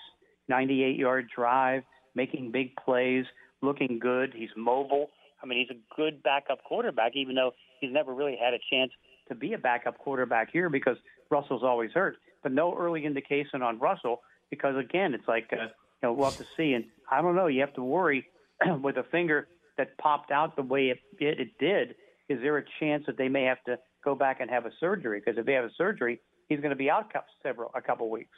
98 0.49 0.97
yard 0.97 1.29
drive, 1.35 1.83
making 2.15 2.53
big 2.53 2.75
plays, 2.77 3.25
looking 3.61 3.99
good. 3.99 4.33
He's 4.35 4.49
mobile. 4.57 5.09
I 5.43 5.47
mean, 5.47 5.59
he's 5.59 5.77
a 5.77 5.97
good 5.97 6.23
backup 6.23 6.65
quarterback, 6.65 7.13
even 7.15 7.35
though 7.35 7.53
he's 7.81 7.93
never 7.93 8.15
really 8.15 8.37
had 8.41 8.55
a 8.55 8.59
chance 8.71 8.91
to 9.29 9.35
be 9.35 9.53
a 9.53 9.59
backup 9.59 9.99
quarterback 9.99 10.51
here 10.51 10.71
because 10.71 10.97
Russell's 11.31 11.63
always 11.63 11.91
hurt. 11.93 12.17
But 12.43 12.53
no 12.53 12.77
early 12.77 13.05
indication 13.05 13.63
on 13.63 13.79
Russell 13.79 14.21
because, 14.51 14.77
again, 14.77 15.15
it's 15.15 15.27
like, 15.27 15.49
uh, 15.53 15.65
you 15.65 15.69
know, 16.03 16.13
we'll 16.13 16.31
have 16.31 16.39
to 16.39 16.47
see. 16.57 16.73
And 16.73 16.85
I 17.11 17.21
don't 17.21 17.35
know, 17.35 17.47
you 17.47 17.61
have 17.61 17.75
to 17.75 17.83
worry 17.83 18.27
with 18.83 18.97
a 18.97 19.05
finger 19.05 19.49
that 19.77 19.97
popped 19.99 20.31
out 20.31 20.57
the 20.57 20.63
way 20.63 20.89
it, 20.89 20.99
it, 21.19 21.41
it 21.41 21.59
did. 21.59 21.95
Is 22.29 22.41
there 22.43 22.59
a 22.59 22.65
chance 22.81 23.05
that 23.07 23.17
they 23.17 23.29
may 23.29 23.45
have 23.45 23.63
to 23.65 23.79
go 24.05 24.15
back 24.15 24.41
and 24.41 24.51
have 24.51 24.67
a 24.67 24.71
surgery? 24.81 25.21
Because 25.25 25.39
if 25.39 25.47
they 25.47 25.55
have 25.55 25.65
a 25.65 25.73
surgery, 25.77 26.21
he's 26.49 26.61
going 26.61 26.71
to 26.71 26.77
be 26.77 26.91
out 26.91 27.11
several 27.43 27.71
a 27.75 27.81
couple 27.81 28.11
weeks. 28.11 28.37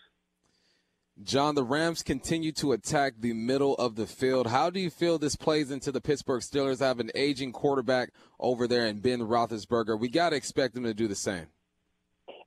John, 1.23 1.55
the 1.55 1.65
Rams 1.65 2.03
continue 2.03 2.51
to 2.53 2.73
attack 2.73 3.15
the 3.19 3.35
middle 3.35 3.75
of 3.75 3.95
the 3.95 4.07
field. 4.07 4.47
How 4.47 4.71
do 4.71 4.81
you 4.81 4.89
feel 4.89 5.19
this 5.19 5.37
plays 5.37 5.71
into 5.71 5.93
the 5.93 6.01
Pittsburgh 6.01 6.41
Steelers? 6.41 6.81
Have 6.81 6.99
an 6.99 7.11
aging 7.15 7.53
quarterback 7.53 8.13
over 8.39 8.67
there 8.67 8.87
in 8.87 9.01
Ben 9.01 9.21
Roethlisberger. 9.21 9.99
We 9.99 10.09
got 10.09 10.31
to 10.31 10.37
expect 10.37 10.75
them 10.75 10.85
to 10.85 10.95
do 10.95 11.09
the 11.09 11.15
same. 11.15 11.49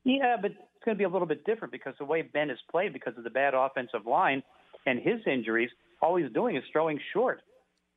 Yeah, 0.02 0.36
but 0.42 0.52
going 0.84 0.96
to 0.96 0.98
be 0.98 1.04
a 1.04 1.08
little 1.08 1.26
bit 1.26 1.44
different 1.44 1.72
because 1.72 1.94
the 1.98 2.04
way 2.04 2.22
Ben 2.22 2.48
has 2.48 2.58
played, 2.70 2.92
because 2.92 3.16
of 3.16 3.24
the 3.24 3.30
bad 3.30 3.54
offensive 3.54 4.06
line 4.06 4.42
and 4.86 4.98
his 4.98 5.20
injuries, 5.26 5.70
all 6.02 6.16
he's 6.16 6.30
doing 6.32 6.56
is 6.56 6.62
throwing 6.72 6.98
short. 7.12 7.40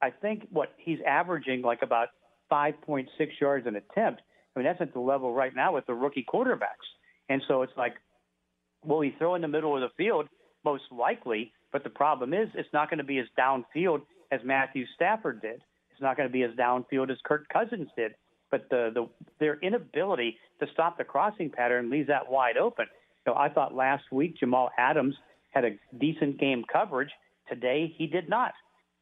I 0.01 0.11
think 0.11 0.47
what 0.51 0.73
he's 0.77 0.99
averaging 1.05 1.61
like 1.61 1.81
about 1.81 2.09
5.6 2.51 3.07
yards 3.41 3.68
an 3.68 3.76
attempt. 3.76 4.22
I 4.55 4.59
mean, 4.59 4.65
that's 4.65 4.81
at 4.81 4.93
the 4.93 4.99
level 4.99 5.34
right 5.34 5.55
now 5.55 5.73
with 5.73 5.85
the 5.85 5.93
rookie 5.93 6.26
quarterbacks. 6.27 6.88
And 7.30 7.41
so 7.47 7.61
it's 7.61 7.73
like, 7.77 7.95
will 8.85 9.01
he 9.01 9.14
throw 9.18 9.35
in 9.35 9.41
the 9.41 9.47
middle 9.47 9.76
of 9.76 9.81
the 9.81 9.89
field? 9.97 10.27
most 10.68 10.84
likely. 10.91 11.53
But 11.72 11.84
the 11.84 11.89
problem 11.89 12.34
is, 12.34 12.49
it's 12.55 12.72
not 12.73 12.89
going 12.89 12.97
to 12.97 13.03
be 13.03 13.19
as 13.19 13.27
downfield 13.39 14.01
as 14.31 14.41
Matthew 14.43 14.85
Stafford 14.95 15.41
did. 15.41 15.61
It's 15.91 16.01
not 16.01 16.18
going 16.18 16.27
to 16.27 16.34
be 16.34 16.43
as 16.43 16.51
downfield 16.51 17.09
as 17.09 17.18
Kirk 17.23 17.47
Cousins 17.49 17.89
did. 17.95 18.14
But 18.49 18.69
the, 18.69 18.91
the 18.94 19.10
their 19.40 19.60
inability 19.60 20.38
to 20.60 20.68
stop 20.74 20.98
the 20.98 21.03
crossing 21.03 21.49
pattern 21.49 21.90
leaves 21.90 22.07
that 22.07 22.30
wide 22.30 22.57
open. 22.57 22.86
So 23.26 23.36
I 23.36 23.49
thought 23.49 23.76
last 23.76 24.03
week 24.11 24.38
Jamal 24.40 24.69
Adams 24.78 25.15
had 25.52 25.65
a 25.65 25.72
decent 25.99 26.40
game 26.40 26.64
coverage. 26.72 27.10
Today 27.49 27.94
he 27.98 28.07
did 28.07 28.30
not. 28.30 28.53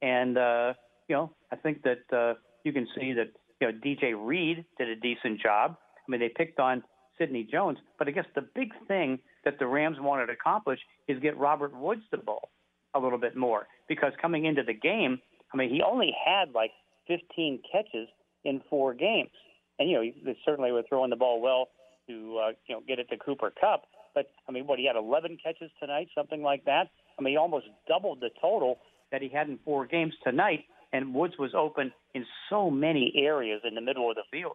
And 0.01 0.37
uh, 0.37 0.73
you 1.07 1.15
know, 1.15 1.31
I 1.51 1.55
think 1.57 1.83
that 1.83 2.15
uh, 2.15 2.33
you 2.63 2.73
can 2.73 2.87
see 2.95 3.13
that 3.13 3.31
you 3.61 3.67
know 3.67 3.73
DJ 3.85 4.13
Reed 4.17 4.65
did 4.77 4.89
a 4.89 4.95
decent 4.95 5.41
job. 5.41 5.77
I 6.07 6.11
mean, 6.11 6.19
they 6.19 6.29
picked 6.29 6.59
on 6.59 6.83
Sidney 7.17 7.47
Jones, 7.49 7.77
but 7.97 8.07
I 8.07 8.11
guess 8.11 8.25
the 8.35 8.47
big 8.55 8.71
thing 8.87 9.19
that 9.43 9.59
the 9.59 9.67
Rams 9.67 9.97
wanted 9.99 10.27
to 10.27 10.33
accomplish 10.33 10.79
is 11.07 11.19
get 11.19 11.37
Robert 11.37 11.75
Woods 11.75 12.01
the 12.11 12.17
ball 12.17 12.49
a 12.93 12.99
little 12.99 13.17
bit 13.17 13.35
more 13.35 13.67
because 13.87 14.11
coming 14.21 14.45
into 14.45 14.63
the 14.63 14.73
game, 14.73 15.19
I 15.53 15.57
mean, 15.57 15.69
he 15.69 15.81
only 15.81 16.13
had 16.25 16.53
like 16.53 16.71
15 17.07 17.59
catches 17.71 18.07
in 18.45 18.61
four 18.69 18.93
games, 18.93 19.31
and 19.79 19.89
you 19.89 19.95
know, 19.97 20.11
they 20.23 20.37
certainly 20.45 20.71
were 20.71 20.83
throwing 20.87 21.09
the 21.09 21.15
ball 21.15 21.41
well 21.41 21.67
to 22.07 22.39
uh, 22.39 22.51
you 22.67 22.75
know 22.75 22.81
get 22.87 22.99
it 22.99 23.09
to 23.09 23.17
Cooper 23.17 23.51
Kupp. 23.59 23.83
But 24.13 24.27
I 24.47 24.51
mean, 24.51 24.65
what 24.65 24.79
he 24.79 24.87
had 24.87 24.95
11 24.95 25.37
catches 25.43 25.69
tonight, 25.79 26.07
something 26.15 26.41
like 26.41 26.63
that. 26.65 26.87
I 27.19 27.21
mean, 27.21 27.33
he 27.33 27.37
almost 27.37 27.65
doubled 27.87 28.21
the 28.21 28.29
total 28.41 28.79
that 29.11 29.21
he 29.21 29.29
had 29.29 29.49
in 29.49 29.59
four 29.65 29.85
games 29.85 30.13
tonight, 30.23 30.61
and 30.93 31.13
Woods 31.13 31.33
was 31.37 31.51
open 31.53 31.91
in 32.13 32.25
so 32.49 32.69
many 32.69 33.13
areas 33.17 33.61
in 33.67 33.75
the 33.75 33.81
middle 33.81 34.09
of 34.09 34.15
the 34.15 34.23
field. 34.31 34.53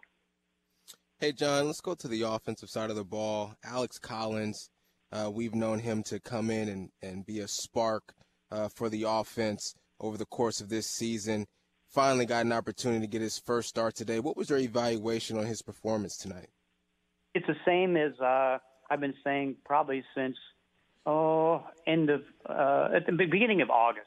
Hey, 1.19 1.33
John, 1.33 1.67
let's 1.67 1.83
go 1.83 1.95
to 1.95 2.09
the 2.09 2.23
offensive 2.23 2.71
side 2.71 2.89
of 2.89 2.97
the 2.97 3.05
ball. 3.05 3.55
Alex 3.63 3.99
Collins, 3.99 4.71
uh, 5.13 5.31
we've 5.31 5.55
known 5.55 5.79
him 5.79 6.03
to 6.05 6.19
come 6.19 6.51
in 6.51 6.69
and, 6.69 6.89
and 7.03 7.27
be 7.27 7.41
a 7.41 7.49
spark 7.49 8.15
uh, 8.51 8.69
for 8.75 8.89
the 8.89 9.05
offense 9.07 9.75
over 10.01 10.17
the 10.17 10.25
course 10.25 10.63
of 10.63 10.71
this 10.71 10.87
season. 10.87 11.47
Finally 11.91 12.25
got 12.25 12.45
an 12.47 12.53
opportunity 12.53 13.01
to 13.01 13.07
get 13.09 13.21
his 13.21 13.37
first 13.37 13.69
start 13.69 13.97
today. 13.97 14.21
What 14.21 14.37
was 14.37 14.49
your 14.49 14.61
evaluation 14.61 15.37
on 15.37 15.45
his 15.45 15.61
performance 15.61 16.17
tonight? 16.17 16.49
It's 17.35 17.47
the 17.49 17.57
same 17.67 17.97
as 17.97 18.13
uh, 18.21 18.59
I've 18.89 19.01
been 19.01 19.15
saying 19.25 19.57
probably 19.65 20.05
since 20.15 20.37
oh 21.05 21.65
end 21.89 22.11
of 22.11 22.23
uh, 22.49 22.91
at 22.95 23.07
the 23.07 23.13
beginning 23.13 23.61
of 23.61 23.71
August, 23.71 24.07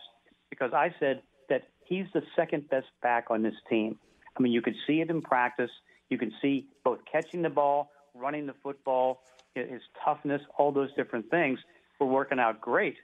because 0.50 0.72
I 0.74 0.96
said 0.98 1.24
that 1.50 1.64
he's 1.86 2.06
the 2.14 2.22
second 2.38 2.70
best 2.70 2.88
back 3.02 3.26
on 3.30 3.44
this 3.44 3.56
team. 3.70 4.00
I 4.38 4.42
mean, 4.42 4.54
you 4.54 4.62
could 4.62 4.76
see 4.88 5.02
it 5.02 5.10
in 5.10 5.22
practice. 5.22 5.72
You 6.10 6.18
can 6.18 6.32
see 6.42 6.68
both 6.86 7.00
catching 7.12 7.42
the 7.42 7.50
ball, 7.50 7.92
running 8.16 8.46
the 8.46 8.56
football, 8.64 9.24
his 9.56 9.82
toughness, 10.06 10.42
all 10.58 10.72
those 10.72 10.94
different 10.96 11.30
things 11.30 11.60
were 12.00 12.08
working 12.08 12.40
out 12.40 12.62
great. 12.62 12.96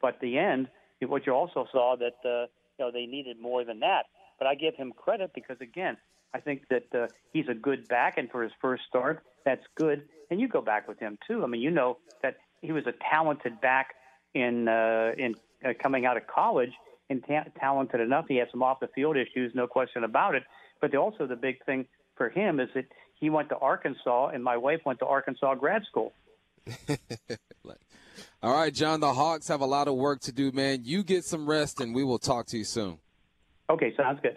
But 0.00 0.20
the 0.20 0.38
end, 0.38 0.68
what 1.02 1.26
you 1.26 1.32
also 1.32 1.66
saw 1.72 1.96
that 1.96 2.18
uh, 2.24 2.46
you 2.78 2.84
know 2.84 2.92
they 2.92 3.06
needed 3.06 3.40
more 3.40 3.64
than 3.64 3.80
that. 3.80 4.04
But 4.38 4.46
I 4.46 4.54
give 4.54 4.74
him 4.76 4.92
credit 4.96 5.32
because 5.34 5.56
again, 5.60 5.96
I 6.34 6.40
think 6.40 6.68
that 6.68 6.94
uh, 6.94 7.06
he's 7.32 7.48
a 7.48 7.54
good 7.54 7.88
back, 7.88 8.18
and 8.18 8.30
for 8.30 8.42
his 8.42 8.52
first 8.60 8.82
start, 8.88 9.24
that's 9.44 9.64
good. 9.76 10.02
And 10.30 10.40
you 10.40 10.48
go 10.48 10.60
back 10.60 10.86
with 10.86 10.98
him 10.98 11.18
too. 11.26 11.42
I 11.42 11.46
mean, 11.46 11.60
you 11.60 11.70
know 11.70 11.98
that 12.22 12.36
he 12.60 12.72
was 12.72 12.86
a 12.86 12.92
talented 13.10 13.60
back 13.60 13.94
in 14.34 14.68
uh, 14.68 15.12
in 15.16 15.34
uh, 15.64 15.72
coming 15.82 16.06
out 16.06 16.16
of 16.16 16.26
college, 16.26 16.72
and 17.08 17.24
ta- 17.26 17.46
talented 17.58 18.00
enough. 18.00 18.26
He 18.28 18.36
had 18.36 18.48
some 18.50 18.62
off 18.62 18.80
the 18.80 18.88
field 18.88 19.16
issues, 19.16 19.52
no 19.54 19.66
question 19.66 20.04
about 20.04 20.34
it. 20.34 20.42
But 20.80 20.92
the, 20.92 20.98
also 20.98 21.26
the 21.26 21.36
big 21.36 21.64
thing 21.64 21.86
for 22.16 22.28
him 22.28 22.60
is 22.60 22.68
that 22.74 22.86
he 23.14 23.30
went 23.30 23.48
to 23.48 23.56
Arkansas, 23.56 24.28
and 24.28 24.44
my 24.44 24.56
wife 24.56 24.80
went 24.84 24.98
to 25.00 25.06
Arkansas 25.06 25.54
grad 25.56 25.82
school. 25.88 26.12
All 28.42 28.54
right, 28.54 28.72
John, 28.72 29.00
the 29.00 29.12
Hawks 29.12 29.48
have 29.48 29.60
a 29.60 29.66
lot 29.66 29.88
of 29.88 29.94
work 29.96 30.20
to 30.22 30.32
do, 30.32 30.52
man. 30.52 30.82
You 30.84 31.02
get 31.02 31.24
some 31.24 31.48
rest, 31.48 31.80
and 31.80 31.94
we 31.94 32.04
will 32.04 32.18
talk 32.18 32.46
to 32.48 32.58
you 32.58 32.64
soon. 32.64 32.98
Okay, 33.70 33.94
sounds 33.96 34.18
good. 34.22 34.36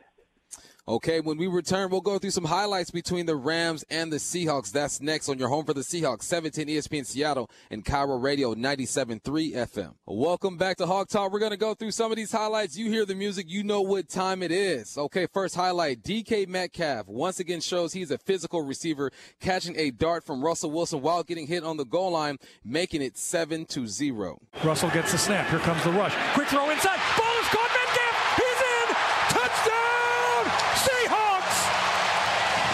Okay, 0.87 1.19
when 1.19 1.37
we 1.37 1.45
return, 1.45 1.91
we'll 1.91 2.01
go 2.01 2.17
through 2.17 2.31
some 2.31 2.43
highlights 2.43 2.89
between 2.89 3.27
the 3.27 3.35
Rams 3.35 3.85
and 3.91 4.11
the 4.11 4.17
Seahawks. 4.17 4.71
That's 4.71 4.99
next 4.99 5.29
on 5.29 5.37
your 5.37 5.47
home 5.47 5.63
for 5.63 5.75
the 5.75 5.81
Seahawks, 5.81 6.23
17 6.23 6.67
ESPN 6.67 7.05
Seattle 7.05 7.51
and 7.69 7.85
KIRO 7.85 8.21
Radio 8.21 8.55
97.3 8.55 9.21
FM. 9.53 9.93
Welcome 10.07 10.57
back 10.57 10.77
to 10.77 10.87
Hawk 10.87 11.07
Talk. 11.07 11.31
We're 11.31 11.37
going 11.39 11.51
to 11.51 11.57
go 11.57 11.75
through 11.75 11.91
some 11.91 12.11
of 12.11 12.17
these 12.17 12.31
highlights. 12.31 12.77
You 12.77 12.89
hear 12.89 13.05
the 13.05 13.13
music, 13.13 13.45
you 13.47 13.63
know 13.63 13.81
what 13.81 14.09
time 14.09 14.41
it 14.41 14.51
is. 14.51 14.97
Okay, 14.97 15.27
first 15.31 15.53
highlight 15.55 16.01
DK 16.01 16.47
Metcalf 16.47 17.07
once 17.07 17.39
again 17.39 17.61
shows 17.61 17.93
he's 17.93 18.09
a 18.09 18.17
physical 18.17 18.63
receiver, 18.63 19.11
catching 19.39 19.77
a 19.77 19.91
dart 19.91 20.25
from 20.25 20.43
Russell 20.43 20.71
Wilson 20.71 21.01
while 21.01 21.21
getting 21.21 21.45
hit 21.45 21.63
on 21.63 21.77
the 21.77 21.85
goal 21.85 22.11
line, 22.11 22.37
making 22.65 23.03
it 23.03 23.19
7 23.19 23.65
to 23.67 23.85
0. 23.85 24.39
Russell 24.63 24.89
gets 24.89 25.11
the 25.11 25.19
snap. 25.19 25.47
Here 25.51 25.59
comes 25.59 25.83
the 25.83 25.91
rush. 25.91 26.15
Quick 26.33 26.47
throw 26.47 26.69
inside. 26.71 26.99
Ball 27.15 27.39
is 27.39 27.47
caught. 27.47 27.69
Metcalf. 27.69 28.35
He's 28.35 28.61
in. 28.65 28.95
Touchdown. 29.29 30.45
Seahawks. 30.81 31.59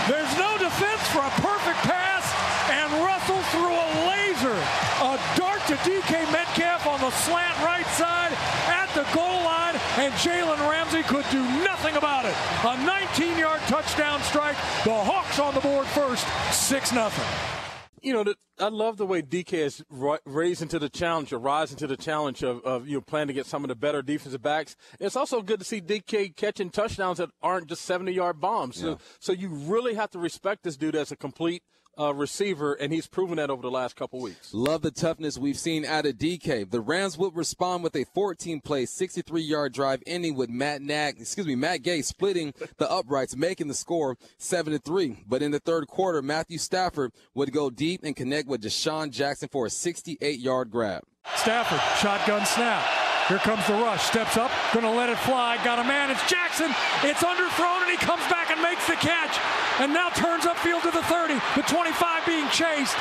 There's 0.08 0.38
no 0.38 0.58
defense 0.58 1.08
for 1.10 1.17
a 1.28 1.42
perfect 1.42 1.80
pass, 1.84 2.24
and 2.72 2.88
Russell 3.04 3.42
threw 3.52 3.74
a 3.76 3.90
laser, 4.08 4.56
a 5.04 5.20
dart 5.36 5.60
to 5.68 5.76
DK 5.84 6.32
Metcalf 6.32 6.88
on 6.88 7.02
the 7.02 7.12
slant 7.12 7.58
right 7.60 7.86
side 8.00 8.32
at 8.68 8.88
the 8.96 9.04
goal 9.14 9.44
line, 9.44 9.76
and 9.98 10.14
Jalen 10.24 10.60
Ramsey 10.70 11.04
could 11.04 11.26
do 11.30 11.44
nothing 11.66 11.98
about 11.98 12.24
it. 12.24 12.36
A 12.64 12.78
19-yard 12.78 13.60
touchdown 13.68 14.22
strike. 14.22 14.56
The 14.86 14.94
Hawks 14.96 15.38
on 15.38 15.54
the 15.54 15.60
board 15.60 15.88
first, 15.88 16.26
six 16.54 16.94
nothing. 16.94 17.67
You 18.08 18.14
know, 18.14 18.24
the, 18.24 18.36
I 18.58 18.70
love 18.70 18.96
the 18.96 19.06
way 19.06 19.22
DK 19.22 19.52
is 19.52 19.84
ri- 19.90 20.20
raising 20.26 20.70
to 20.70 20.80
the 20.80 20.88
challenge 20.88 21.34
or 21.34 21.40
rising 21.40 21.78
to 21.80 21.88
the 21.88 21.98
challenge 21.98 22.42
of, 22.42 22.64
of 22.64 22.88
you 22.88 22.96
know 22.96 23.02
playing 23.02 23.28
to 23.28 23.34
get 23.34 23.46
some 23.46 23.66
of 23.66 23.68
the 23.68 23.76
better 23.76 24.02
defensive 24.02 24.42
backs. 24.42 24.78
It's 24.98 25.18
also 25.18 25.42
good 25.42 25.60
to 25.60 25.66
see 25.66 25.82
DK 25.82 26.34
catching 26.38 26.70
touchdowns 26.70 27.18
that 27.18 27.32
aren't 27.42 27.68
just 27.68 27.82
70 27.82 28.14
yard 28.14 28.40
bombs. 28.40 28.78
So, 28.80 28.92
Yeah. 28.92 28.96
so 29.20 29.34
you 29.34 29.50
really 29.50 29.96
have 29.96 30.10
to 30.12 30.20
respect 30.20 30.64
this 30.64 30.78
dude 30.78 30.96
as 30.96 31.12
a 31.12 31.18
complete 31.18 31.64
uh, 32.00 32.14
receiver, 32.14 32.74
and 32.74 32.94
he's 32.94 33.08
proven 33.08 33.38
that 33.38 33.50
over 33.50 33.62
the 33.62 33.72
last 33.72 33.96
couple 33.96 34.22
weeks. 34.22 34.54
Love 34.54 34.82
the 34.82 34.92
toughness 34.92 35.38
we've 35.38 35.58
seen 35.58 35.86
out 35.86 36.06
of 36.06 36.16
DK. 36.16 36.70
The 36.70 36.82
Rams 36.82 37.18
would 37.18 37.36
respond 37.36 37.84
with 37.84 37.96
a 37.96 38.06
14-play, 38.06 38.86
63-yard 38.86 39.74
drive, 39.74 40.04
ending 40.06 40.36
with 40.36 40.50
Matt 40.50 40.82
Nag, 40.82 41.20
excuse 41.20 41.48
me, 41.48 41.56
Matt 41.56 41.84
Gay 41.84 42.02
splitting 42.02 42.54
the 42.78 42.90
uprights, 42.90 43.36
making 43.36 43.68
the 43.68 43.74
score 43.74 44.18
seven 44.38 44.74
to 44.74 44.80
three. 44.80 45.24
But 45.28 45.42
in 45.42 45.52
the 45.52 45.60
third 45.60 45.88
quarter, 45.88 46.22
Matthew 46.22 46.58
Stafford 46.58 47.12
would 47.34 47.52
go 47.52 47.70
deep 47.70 48.02
and 48.04 48.16
connect 48.16 48.48
with 48.48 48.62
DeSean 48.62 49.12
Jackson 49.12 49.50
for 49.52 49.66
a 49.66 49.70
68-yard 49.70 50.70
grab. 50.70 51.04
Stafford, 51.36 51.82
shotgun 52.00 52.46
snap. 52.46 53.07
Here 53.28 53.40
comes 53.40 53.68
the 53.68 53.74
rush. 53.74 54.04
Steps 54.04 54.38
up, 54.38 54.52
gonna 54.74 54.92
let 54.92 55.10
it 55.10 55.18
fly. 55.20 55.58
Got 55.64 55.80
a 55.80 55.84
man. 55.84 56.10
It's 56.12 56.26
Jackson. 56.30 56.72
It's 57.04 57.24
underthrown, 57.24 57.82
and 57.82 57.92
he 57.92 57.98
comes 57.98 58.24
back 58.32 58.52
and 58.52 58.62
makes 58.62 58.88
the 58.88 58.96
catch. 58.96 59.38
And 59.82 59.94
now 59.94 60.10
turns 60.10 60.46
upfield 60.46 60.82
to 60.84 60.92
the 60.92 61.04
30. 61.04 61.34
The 61.56 61.64
25 61.64 62.26
being 62.26 62.48
chased. 62.50 62.96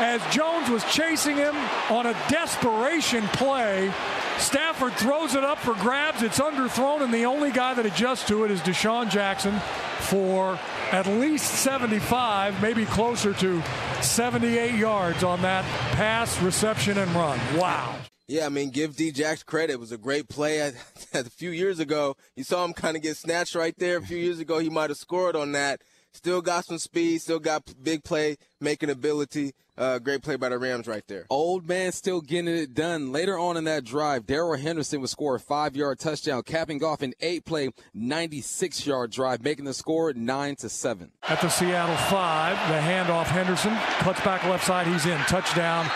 As 0.00 0.20
Jones 0.34 0.68
was 0.68 0.82
chasing 0.92 1.36
him 1.36 1.54
on 1.88 2.06
a 2.06 2.14
desperation 2.28 3.22
play, 3.28 3.92
Stafford 4.38 4.92
throws 4.94 5.36
it 5.36 5.44
up 5.44 5.58
for 5.58 5.74
grabs. 5.74 6.22
It's 6.22 6.40
underthrown, 6.40 7.02
and 7.02 7.14
the 7.14 7.26
only 7.26 7.52
guy 7.52 7.74
that 7.74 7.86
adjusts 7.86 8.26
to 8.26 8.42
it 8.42 8.50
is 8.50 8.60
DeSean 8.60 9.08
Jackson 9.08 9.60
for 10.00 10.58
at 10.90 11.06
least 11.06 11.46
75, 11.46 12.60
maybe 12.60 12.86
closer 12.86 13.32
to 13.34 13.62
78 14.02 14.74
yards 14.74 15.22
on 15.22 15.42
that 15.42 15.64
pass, 15.92 16.42
reception, 16.42 16.98
and 16.98 17.10
run. 17.12 17.38
Wow. 17.56 18.03
Yeah, 18.26 18.46
I 18.46 18.48
mean, 18.48 18.70
give 18.70 18.96
D 18.96 19.12
Jax 19.12 19.42
credit. 19.42 19.74
It 19.74 19.80
was 19.80 19.92
a 19.92 19.98
great 19.98 20.28
play. 20.28 20.60
a 21.14 21.24
few 21.24 21.50
years 21.50 21.78
ago, 21.78 22.16
you 22.36 22.44
saw 22.44 22.64
him 22.64 22.72
kind 22.72 22.96
of 22.96 23.02
get 23.02 23.16
snatched 23.16 23.54
right 23.54 23.74
there. 23.78 23.98
A 23.98 24.02
few 24.02 24.16
years 24.16 24.38
ago, 24.38 24.58
he 24.58 24.70
might 24.70 24.90
have 24.90 24.96
scored 24.96 25.36
on 25.36 25.52
that. 25.52 25.82
Still 26.12 26.40
got 26.40 26.64
some 26.64 26.78
speed, 26.78 27.20
still 27.20 27.40
got 27.40 27.64
big 27.82 28.04
play 28.04 28.36
making 28.60 28.88
ability. 28.88 29.52
Uh, 29.76 29.98
great 29.98 30.22
play 30.22 30.36
by 30.36 30.48
the 30.48 30.56
Rams 30.56 30.86
right 30.86 31.02
there. 31.08 31.26
Old 31.28 31.68
man 31.68 31.90
still 31.90 32.20
getting 32.20 32.46
it 32.54 32.72
done. 32.72 33.10
Later 33.10 33.36
on 33.36 33.56
in 33.56 33.64
that 33.64 33.82
drive, 33.84 34.24
Darrell 34.24 34.56
Henderson 34.56 35.00
would 35.00 35.10
score 35.10 35.34
a 35.34 35.40
five-yard 35.40 35.98
touchdown, 35.98 36.44
capping 36.44 36.84
off 36.84 37.02
an 37.02 37.14
eight-play, 37.20 37.70
96-yard 37.96 39.10
drive, 39.10 39.42
making 39.42 39.64
the 39.64 39.74
score 39.74 40.12
nine 40.12 40.54
to 40.56 40.68
seven. 40.68 41.10
At 41.24 41.40
the 41.40 41.48
Seattle 41.48 41.96
five, 41.96 42.56
the 42.68 42.78
handoff 42.80 43.26
Henderson 43.26 43.74
cuts 43.98 44.20
back 44.20 44.44
left 44.44 44.64
side. 44.64 44.86
He's 44.86 45.06
in 45.06 45.18
touchdown. 45.22 45.90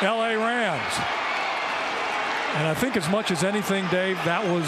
L.A. 0.00 0.36
Rams. 0.36 1.21
And 2.54 2.68
I 2.68 2.74
think 2.74 2.96
as 2.96 3.08
much 3.08 3.30
as 3.30 3.44
anything, 3.44 3.86
Dave, 3.88 4.16
that 4.24 4.44
was 4.44 4.64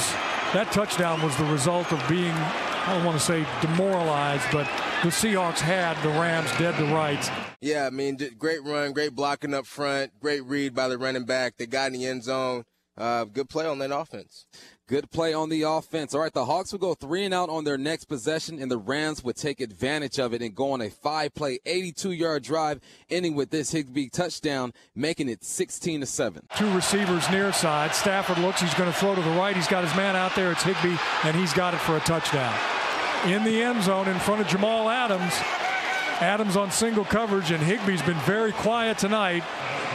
that 0.55 0.73
touchdown 0.73 1.21
was 1.23 1.37
the 1.37 1.45
result 1.45 1.93
of 1.93 2.03
being 2.09 2.33
I 2.33 2.95
don't 2.95 3.05
want 3.05 3.19
to 3.19 3.25
say 3.25 3.47
demoralized, 3.63 4.45
but 4.53 4.67
the 5.03 5.09
Seahawks 5.09 5.59
had 5.59 5.97
the 6.03 6.11
Rams 6.11 6.51
dead 6.59 6.77
to 6.77 6.85
rights. 6.95 7.31
Yeah, 7.61 7.87
I 7.87 7.91
mean, 7.91 8.19
great 8.39 8.63
run, 8.63 8.93
great 8.93 9.15
blocking 9.15 9.55
up 9.55 9.67
front, 9.67 10.13
great 10.21 10.45
read 10.45 10.75
by 10.75 10.89
the 10.89 10.99
running 10.99 11.25
back. 11.25 11.57
They 11.57 11.65
got 11.67 11.87
in 11.89 11.93
the 11.95 12.07
end 12.07 12.25
zone. 12.25 12.65
Uh, 12.97 13.25
good 13.25 13.49
play 13.49 13.67
on 13.67 13.79
that 13.79 13.91
offense. 13.91 14.47
Good 14.87 15.11
play 15.11 15.33
on 15.33 15.49
the 15.49 15.63
offense. 15.63 16.15
All 16.15 16.21
right, 16.21 16.33
the 16.33 16.45
Hawks 16.45 16.71
will 16.71 16.79
go 16.79 16.93
three 16.93 17.25
and 17.25 17.33
out 17.33 17.49
on 17.49 17.65
their 17.65 17.79
next 17.79 18.05
possession, 18.05 18.61
and 18.61 18.71
the 18.71 18.77
Rams 18.77 19.25
would 19.25 19.37
take 19.37 19.63
advantage 19.63 20.19
of 20.19 20.35
it 20.35 20.43
and 20.43 20.55
go 20.55 20.73
on 20.73 20.83
a 20.83 20.91
five-play, 20.91 21.61
82-yard 21.65 22.43
drive, 22.43 22.81
ending 23.09 23.35
with 23.35 23.49
this 23.49 23.73
Higbee 23.73 24.11
touchdown, 24.11 24.75
making 24.95 25.31
it 25.31 25.43
16 25.43 26.01
to 26.01 26.07
seven. 26.07 26.47
Two 26.57 26.71
receivers 26.75 27.31
near 27.31 27.51
side. 27.51 27.95
Stafford 27.95 28.37
looks. 28.37 28.61
He's 28.61 28.75
going 28.75 28.93
to 28.93 28.99
throw 28.99 29.15
to 29.15 29.23
the 29.23 29.31
right. 29.31 29.57
He's 29.57 29.69
got 29.69 29.85
his 29.85 29.97
man 29.97 30.17
out 30.17 30.37
there. 30.37 30.53
It's 30.53 30.63
Higbee, 30.63 30.99
and 31.23 31.35
he's 31.35 31.55
got 31.55 31.73
it 31.73 31.81
for 31.81 31.97
a 31.97 32.01
touchdown. 32.01 32.55
In 33.25 33.43
the 33.43 33.63
end 33.63 33.83
zone 33.85 34.07
in 34.07 34.19
front 34.19 34.43
of 34.43 34.49
Jamal 34.49 34.91
Adams. 34.91 35.33
Adams 36.21 36.57
on 36.57 36.71
single 36.71 37.05
coverage, 37.05 37.51
and 37.51 37.63
Higbee's 37.63 38.03
been 38.03 38.19
very 38.21 38.53
quiet 38.53 38.99
tonight. 38.99 39.43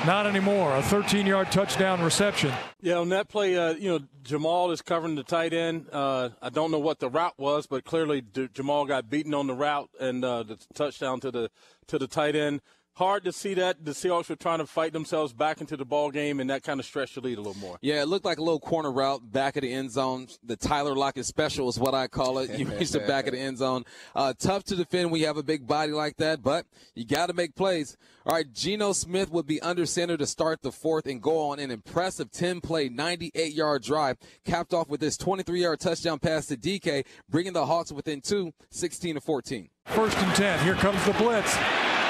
Not 0.05 0.25
anymore. 0.27 0.75
A 0.75 0.81
13-yard 0.81 1.51
touchdown 1.51 2.01
reception. 2.01 2.53
Yeah, 2.81 2.95
on 2.95 3.09
that 3.09 3.27
play, 3.27 3.57
uh, 3.57 3.73
you 3.73 3.89
know, 3.89 3.99
Jamal 4.23 4.71
is 4.71 4.81
covering 4.81 5.15
the 5.15 5.23
tight 5.23 5.53
end. 5.53 5.87
Uh, 5.91 6.29
I 6.41 6.49
don't 6.49 6.71
know 6.71 6.79
what 6.79 6.99
the 6.99 7.09
route 7.09 7.37
was, 7.37 7.67
but 7.67 7.83
clearly 7.83 8.21
D- 8.21 8.47
Jamal 8.53 8.85
got 8.85 9.09
beaten 9.09 9.33
on 9.33 9.47
the 9.47 9.53
route 9.53 9.89
and 9.99 10.23
uh, 10.23 10.43
the 10.43 10.57
touchdown 10.73 11.19
to 11.21 11.31
the 11.31 11.51
to 11.87 11.97
the 11.97 12.07
tight 12.07 12.35
end 12.35 12.61
hard 12.93 13.23
to 13.23 13.31
see 13.31 13.53
that 13.53 13.83
the 13.83 13.91
Seahawks 13.91 14.29
were 14.29 14.35
trying 14.35 14.59
to 14.59 14.65
fight 14.65 14.93
themselves 14.93 15.33
back 15.33 15.61
into 15.61 15.77
the 15.77 15.85
ball 15.85 16.11
game, 16.11 16.39
and 16.39 16.49
that 16.49 16.63
kind 16.63 16.79
of 16.79 16.85
stretched 16.85 17.15
the 17.15 17.21
lead 17.21 17.37
a 17.37 17.41
little 17.41 17.59
more. 17.59 17.77
Yeah, 17.81 18.01
it 18.01 18.07
looked 18.07 18.25
like 18.25 18.39
a 18.39 18.43
little 18.43 18.59
corner 18.59 18.91
route 18.91 19.31
back 19.31 19.55
of 19.55 19.61
the 19.61 19.71
end 19.71 19.91
zone. 19.91 20.27
The 20.43 20.57
Tyler 20.57 20.95
Lockett 20.95 21.25
special 21.25 21.69
is 21.69 21.79
what 21.79 21.93
I 21.93 22.07
call 22.07 22.39
it. 22.39 22.57
You 22.59 22.67
reach 22.67 22.91
the 22.91 22.99
back 22.99 23.27
of 23.27 23.33
the 23.33 23.39
end 23.39 23.57
zone. 23.57 23.85
Uh, 24.15 24.33
tough 24.37 24.63
to 24.65 24.75
defend 24.75 25.11
when 25.11 25.21
you 25.21 25.27
have 25.27 25.37
a 25.37 25.43
big 25.43 25.65
body 25.65 25.91
like 25.91 26.17
that, 26.17 26.41
but 26.41 26.65
you 26.95 27.05
got 27.05 27.27
to 27.27 27.33
make 27.33 27.55
plays. 27.55 27.97
All 28.25 28.35
right, 28.35 28.51
Geno 28.53 28.91
Smith 28.91 29.31
would 29.31 29.47
be 29.47 29.61
under 29.61 29.85
center 29.85 30.17
to 30.17 30.27
start 30.27 30.61
the 30.61 30.71
fourth 30.71 31.07
and 31.07 31.21
go 31.21 31.49
on 31.49 31.59
an 31.59 31.71
impressive 31.71 32.31
10 32.31 32.61
play, 32.61 32.89
98 32.89 33.53
yard 33.53 33.81
drive, 33.81 34.17
capped 34.45 34.73
off 34.73 34.89
with 34.89 34.99
this 34.99 35.17
23 35.17 35.61
yard 35.61 35.79
touchdown 35.79 36.19
pass 36.19 36.45
to 36.47 36.57
DK, 36.57 37.05
bringing 37.29 37.53
the 37.53 37.65
Hawks 37.65 37.91
within 37.91 38.21
two, 38.21 38.53
16 38.69 39.15
to 39.15 39.21
14. 39.21 39.69
First 39.85 40.17
and 40.17 40.35
10. 40.35 40.63
Here 40.65 40.75
comes 40.75 41.03
the 41.05 41.13
blitz. 41.13 41.57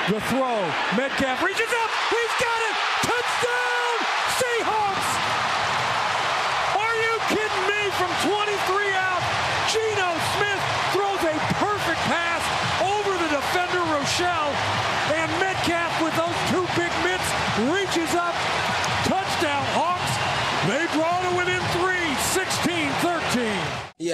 The 0.10 0.20
throw. 0.22 0.58
Metcalf 0.98 1.38
reaches 1.46 1.70
up. 1.70 1.92
He's 2.10 2.34
got 2.42 2.60
it. 2.66 2.76
Touchdown, 3.06 3.94
Seahawks. 4.42 5.10
Are 6.82 6.96
you 6.98 7.14
kidding 7.30 7.66
me? 7.70 7.82
From 7.94 8.10
23 8.26 8.90
out, 8.98 9.22
Geno 9.70 10.10
Smith 10.34 10.62
throws 10.98 11.22
a 11.30 11.36
perfect 11.62 12.02
pass 12.10 12.42
over 12.82 13.14
the 13.22 13.30
defender, 13.38 13.86
Rochell. 13.94 14.50
And 15.14 15.30
Metcalf, 15.38 16.02
with 16.02 16.18
those 16.18 16.40
two 16.50 16.66
big 16.74 16.90
mitts, 17.06 17.30
reaches 17.70 18.10
up. 18.18 18.34
Touchdown, 19.06 19.62
Hawks. 19.78 20.14
They 20.66 20.90
draw 20.98 21.22
to 21.22 21.38
within 21.38 21.62
three, 21.78 22.10
16 22.34 22.90
13. 23.06 23.54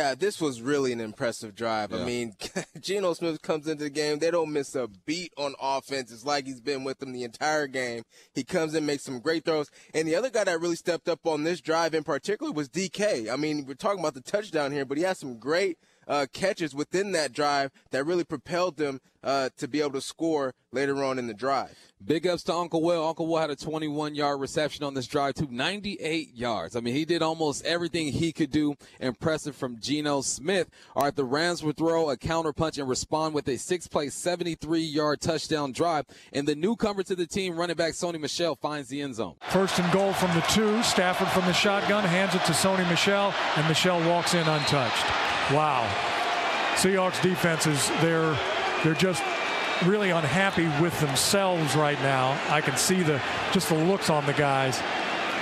Yeah, 0.06 0.14
this 0.14 0.40
was 0.40 0.62
really 0.62 0.94
an 0.94 1.02
impressive 1.02 1.56
drive. 1.56 1.92
Yeah. 1.92 2.02
I 2.02 2.06
mean, 2.06 2.36
Geno 2.80 3.14
Smith 3.14 3.42
comes 3.42 3.68
into 3.68 3.86
the 3.86 3.90
game. 3.90 4.20
They 4.20 4.30
don't 4.30 4.54
miss 4.54 4.76
a 4.76 4.88
beat 4.88 5.34
on 5.36 5.56
offense. 5.60 6.12
It's 6.12 6.24
like 6.24 6.46
he's 6.46 6.62
been 6.62 6.84
with 6.84 7.00
them 7.00 7.12
the 7.12 7.24
entire 7.24 7.66
game. 7.66 8.04
He 8.36 8.44
comes 8.44 8.76
in, 8.76 8.86
makes 8.86 9.02
some 9.02 9.20
great 9.20 9.46
throws. 9.46 9.72
And 9.96 10.08
the 10.08 10.16
other 10.16 10.30
guy 10.30 10.44
that 10.44 10.62
really 10.62 10.76
stepped 10.76 11.10
up 11.10 11.26
on 11.26 11.44
this 11.44 11.60
drive 11.60 11.96
in 11.96 12.04
particular 12.04 12.52
was 12.52 12.70
DK. 12.70 13.34
I 13.34 13.36
mean, 13.36 13.66
we're 13.66 13.74
talking 13.74 14.00
about 14.00 14.14
the 14.14 14.22
touchdown 14.22 14.72
here, 14.72 14.86
but 14.86 14.98
he 14.98 15.04
has 15.04 15.18
some 15.18 15.40
great– 15.40 15.80
uh, 16.08 16.26
catches 16.34 16.76
within 16.76 17.12
that 17.14 17.34
drive 17.34 17.72
that 17.92 18.06
really 18.06 18.24
propelled 18.24 18.78
them 18.78 19.02
uh, 19.26 19.50
to 19.58 19.68
be 19.68 19.82
able 19.82 19.92
to 19.92 20.02
score 20.02 20.54
later 20.72 21.04
on 21.04 21.18
in 21.18 21.28
the 21.28 21.34
drive. 21.34 21.76
Big 22.06 22.28
ups 22.28 22.44
to 22.44 22.54
Uncle 22.54 22.84
Will. 22.84 23.08
Uncle 23.08 23.26
Will 23.26 23.38
had 23.38 23.50
a 23.50 23.56
21 23.56 24.14
yard 24.14 24.40
reception 24.40 24.84
on 24.84 24.94
this 24.94 25.08
drive, 25.08 25.34
to 25.36 25.54
98 25.54 26.36
yards. 26.36 26.76
I 26.76 26.80
mean, 26.82 26.94
he 26.94 27.06
did 27.06 27.24
almost 27.24 27.66
everything 27.66 28.12
he 28.12 28.32
could 28.32 28.52
do. 28.52 28.76
Impressive 29.00 29.56
from 29.56 29.80
Geno 29.80 30.22
Smith. 30.22 30.70
All 30.96 31.04
right, 31.04 31.16
the 31.16 31.26
Rams 31.26 31.64
would 31.64 31.78
throw 31.78 32.12
a 32.12 32.18
counter 32.18 32.54
punch 32.54 32.78
and 32.78 32.88
respond 32.88 33.34
with 33.34 33.48
a 33.48 33.58
six 33.58 33.88
play, 33.88 34.10
73 34.10 34.82
yard 34.82 35.22
touchdown 35.22 35.72
drive. 35.72 36.06
And 36.32 36.48
the 36.48 36.56
newcomer 36.56 37.02
to 37.04 37.16
the 37.16 37.26
team, 37.26 37.56
running 37.56 37.76
back 37.76 37.94
Sony 37.94 38.20
Michel, 38.20 38.56
finds 38.56 38.90
the 38.90 39.02
end 39.02 39.16
zone. 39.16 39.36
First 39.50 39.80
and 39.80 39.92
goal 39.92 40.14
from 40.14 40.36
the 40.36 40.42
two. 40.42 40.84
Stafford 40.84 41.30
from 41.30 41.46
the 41.46 41.54
shotgun 41.54 42.04
hands 42.04 42.36
it 42.36 42.44
to 42.46 42.52
Sony 42.52 42.88
Michel, 42.90 43.34
and 43.56 43.68
Michel 43.68 44.00
walks 44.08 44.36
in 44.36 44.48
untouched. 44.48 45.25
Wow. 45.52 45.88
Seahawks 46.76 47.22
defenses, 47.22 47.90
they're 48.02 48.38
they're 48.84 48.94
just 48.94 49.24
really 49.86 50.10
unhappy 50.10 50.68
with 50.82 50.98
themselves 51.00 51.76
right 51.76 52.00
now. 52.02 52.40
I 52.50 52.62
can 52.62 52.78
see 52.78 53.04
the 53.04 53.22
just 53.52 53.70
the 53.70 53.76
looks 53.76 54.10
on 54.10 54.26
the 54.26 54.34
guys 54.34 54.82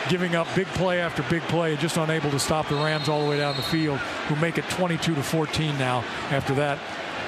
giving 0.09 0.35
up 0.35 0.47
big 0.55 0.67
play 0.67 0.99
after 0.99 1.23
big 1.23 1.41
play, 1.43 1.71
and 1.71 1.79
just 1.79 1.97
unable 1.97 2.29
to 2.31 2.39
stop 2.39 2.67
the 2.67 2.75
Rams 2.75 3.07
all 3.09 3.23
the 3.23 3.29
way 3.29 3.37
down 3.37 3.55
the 3.55 3.61
field, 3.61 3.99
who 3.99 4.35
make 4.35 4.57
it 4.57 4.65
22 4.69 5.15
to 5.15 5.23
14 5.23 5.77
now 5.77 6.03
after 6.29 6.53
that 6.55 6.79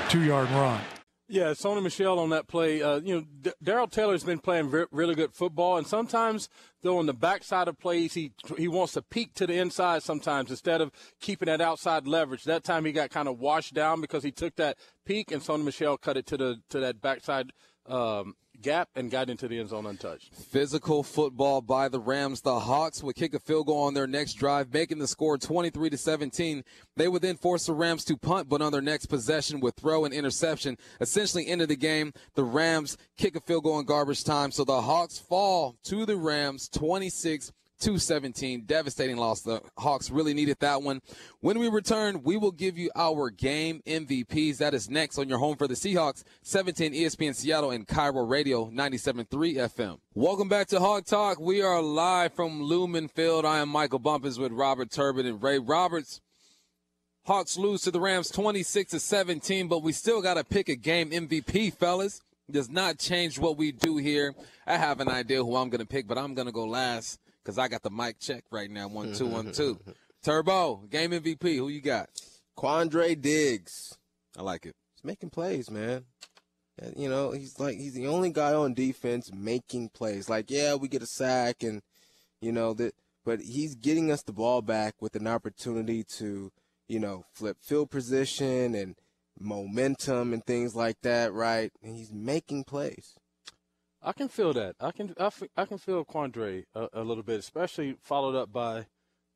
two-yard 0.09 0.49
run. 0.51 0.79
Yeah, 1.27 1.51
Sony 1.51 1.81
Michel 1.81 2.19
on 2.19 2.29
that 2.29 2.47
play. 2.47 2.83
Uh, 2.83 2.99
you 2.99 3.15
know, 3.15 3.25
D- 3.41 3.51
Darrell 3.63 3.87
Taylor's 3.87 4.23
been 4.23 4.39
playing 4.39 4.69
re- 4.69 4.85
really 4.91 5.15
good 5.15 5.33
football, 5.33 5.77
and 5.77 5.87
sometimes, 5.87 6.49
though, 6.85 6.99
on 6.99 7.07
the 7.07 7.13
backside 7.13 7.67
of 7.67 7.79
plays, 7.79 8.13
he 8.13 8.31
he 8.57 8.67
wants 8.67 8.93
to 8.93 9.01
peek 9.01 9.33
to 9.33 9.47
the 9.47 9.55
inside 9.55 10.03
sometimes 10.03 10.51
instead 10.51 10.81
of 10.81 10.91
keeping 11.19 11.47
that 11.47 11.59
outside 11.59 12.07
leverage. 12.07 12.43
That 12.43 12.63
time 12.63 12.85
he 12.85 12.91
got 12.91 13.09
kind 13.09 13.27
of 13.27 13.39
washed 13.39 13.73
down 13.73 14.01
because 14.01 14.23
he 14.23 14.31
took 14.31 14.55
that 14.57 14.77
peek, 15.03 15.31
and 15.31 15.41
Sony 15.41 15.63
Michel 15.65 15.97
cut 15.97 16.15
it 16.15 16.27
to 16.27 16.37
the 16.37 16.61
to 16.69 16.79
that 16.79 17.01
backside 17.01 17.51
um, 17.87 18.35
gap 18.61 18.89
and 18.95 19.11
got 19.11 19.29
into 19.29 19.47
the 19.47 19.59
end 19.59 19.69
zone 19.69 19.85
untouched. 19.85 20.33
Physical 20.33 21.03
football 21.03 21.61
by 21.61 21.87
the 21.87 21.99
Rams. 21.99 22.41
The 22.41 22.59
Hawks 22.59 23.03
would 23.03 23.15
kick 23.15 23.33
a 23.33 23.39
field 23.39 23.67
goal 23.67 23.83
on 23.83 23.93
their 23.93 24.07
next 24.07 24.33
drive, 24.33 24.73
making 24.73 24.99
the 24.99 25.07
score 25.07 25.37
23 25.37 25.89
to 25.89 25.97
17. 25.97 26.63
They 26.95 27.07
would 27.07 27.21
then 27.21 27.37
force 27.37 27.65
the 27.65 27.73
Rams 27.73 28.03
to 28.05 28.17
punt, 28.17 28.49
but 28.49 28.61
on 28.61 28.71
their 28.71 28.81
next 28.81 29.05
possession 29.07 29.59
would 29.59 29.75
throw 29.75 30.05
an 30.05 30.13
interception. 30.13 30.77
Essentially, 30.99 31.47
end 31.47 31.61
of 31.61 31.67
the 31.67 31.75
game. 31.75 32.13
The 32.35 32.43
Rams 32.43 32.97
kick 33.17 33.35
a 33.35 33.41
field 33.41 33.63
goal 33.63 33.79
in 33.79 33.85
garbage 33.85 34.23
time, 34.23 34.51
so 34.51 34.63
the 34.63 34.81
Hawks 34.81 35.19
fall 35.19 35.75
to 35.83 36.05
the 36.05 36.17
Rams 36.17 36.69
26- 36.69 37.51
217. 37.79 38.65
Devastating 38.65 39.17
loss. 39.17 39.41
The 39.41 39.61
Hawks 39.77 40.09
really 40.09 40.33
needed 40.33 40.57
that 40.59 40.81
one. 40.81 41.01
When 41.41 41.59
we 41.59 41.67
return, 41.67 42.23
we 42.23 42.37
will 42.37 42.51
give 42.51 42.77
you 42.77 42.91
our 42.95 43.29
game 43.29 43.81
MVPs. 43.85 44.57
That 44.57 44.73
is 44.73 44.89
next 44.89 45.17
on 45.17 45.29
your 45.29 45.39
home 45.39 45.57
for 45.57 45.67
the 45.67 45.73
Seahawks, 45.73 46.23
17 46.43 46.93
ESPN 46.93 47.35
Seattle 47.35 47.71
and 47.71 47.87
KIRO 47.87 48.29
Radio 48.29 48.69
97.3 48.69 49.27
FM. 49.55 49.99
Welcome 50.13 50.49
back 50.49 50.67
to 50.67 50.79
Hawk 50.79 51.05
Talk. 51.05 51.39
We 51.39 51.61
are 51.61 51.81
live 51.81 52.33
from 52.33 52.63
Lumen 52.63 53.07
Field. 53.07 53.45
I 53.45 53.59
am 53.59 53.69
Michael 53.69 53.99
Bumpus 53.99 54.37
with 54.37 54.51
Robert 54.51 54.91
Turbin 54.91 55.25
and 55.25 55.41
Ray 55.41 55.59
Roberts. 55.59 56.21
Hawks 57.25 57.57
lose 57.57 57.81
to 57.81 57.91
the 57.91 57.99
Rams 57.99 58.29
26 58.29 58.91
to 58.91 58.99
17, 58.99 59.67
but 59.67 59.81
we 59.81 59.91
still 59.91 60.21
got 60.21 60.35
to 60.35 60.43
pick 60.43 60.69
a 60.69 60.75
game 60.75 61.09
MVP, 61.09 61.73
fellas. 61.73 62.21
Does 62.49 62.69
not 62.69 62.99
change 62.99 63.39
what 63.39 63.57
we 63.57 63.71
do 63.71 63.97
here. 63.97 64.35
I 64.67 64.77
have 64.77 64.99
an 64.99 65.09
idea 65.09 65.43
who 65.43 65.55
I'm 65.55 65.69
going 65.69 65.79
to 65.79 65.87
pick, 65.87 66.07
but 66.07 66.19
I'm 66.19 66.35
going 66.35 66.45
to 66.45 66.51
go 66.51 66.65
last 66.65 67.19
because 67.45 67.59
I 67.59 67.67
got 67.67 67.83
the 67.83 67.91
mic 67.91 68.19
check 68.19 68.43
right 68.51 68.69
now. 68.69 68.87
One, 68.87 69.13
two, 69.13 69.27
one, 69.27 69.51
two. 69.51 69.79
Turbo, 70.23 70.87
game 70.89 71.11
MVP. 71.11 71.57
Who 71.57 71.69
you 71.69 71.81
got? 71.81 72.09
Quandre 72.57 73.19
Diggs. 73.21 73.95
I 74.35 74.41
like 74.41 74.65
it. 74.65 74.75
He's 74.95 75.03
making 75.03 75.29
plays, 75.29 75.69
man. 75.69 76.05
And, 76.79 76.95
You 76.97 77.07
know, 77.07 77.31
he's 77.31 77.59
like 77.59 77.77
he's 77.77 77.93
the 77.93 78.07
only 78.07 78.31
guy 78.31 78.53
on 78.53 78.73
defense 78.73 79.31
making 79.31 79.89
plays. 79.89 80.27
Like, 80.27 80.49
yeah, 80.49 80.73
we 80.73 80.87
get 80.87 81.03
a 81.03 81.07
sack 81.07 81.61
and 81.61 81.81
you 82.41 82.51
know 82.51 82.73
that, 82.73 82.95
but 83.23 83.41
he's 83.41 83.75
getting 83.75 84.11
us 84.11 84.23
the 84.23 84.33
ball 84.33 84.61
back 84.61 84.95
with 84.99 85.15
an 85.15 85.27
opportunity 85.27 86.03
to, 86.17 86.51
you 86.87 86.99
know, 86.99 87.25
flip 87.31 87.57
field 87.61 87.91
position 87.91 88.73
and 88.73 88.95
momentum 89.39 90.33
and 90.33 90.43
things 90.45 90.75
like 90.75 90.97
that, 91.03 91.33
right? 91.33 91.71
And 91.83 91.95
he's 91.95 92.11
making 92.11 92.63
plays. 92.63 93.13
I 94.05 94.13
can 94.13 94.27
feel 94.27 94.53
that. 94.53 94.75
I 94.79 94.91
can 94.91 95.13
I, 95.19 95.31
I 95.57 95.65
can 95.65 95.79
feel 95.79 96.05
Quandre 96.05 96.65
a, 96.75 96.87
a, 96.93 97.03
little 97.03 97.23
bit, 97.23 97.39
especially 97.39 97.97
followed 98.01 98.35
up 98.35 98.53
by 98.53 98.85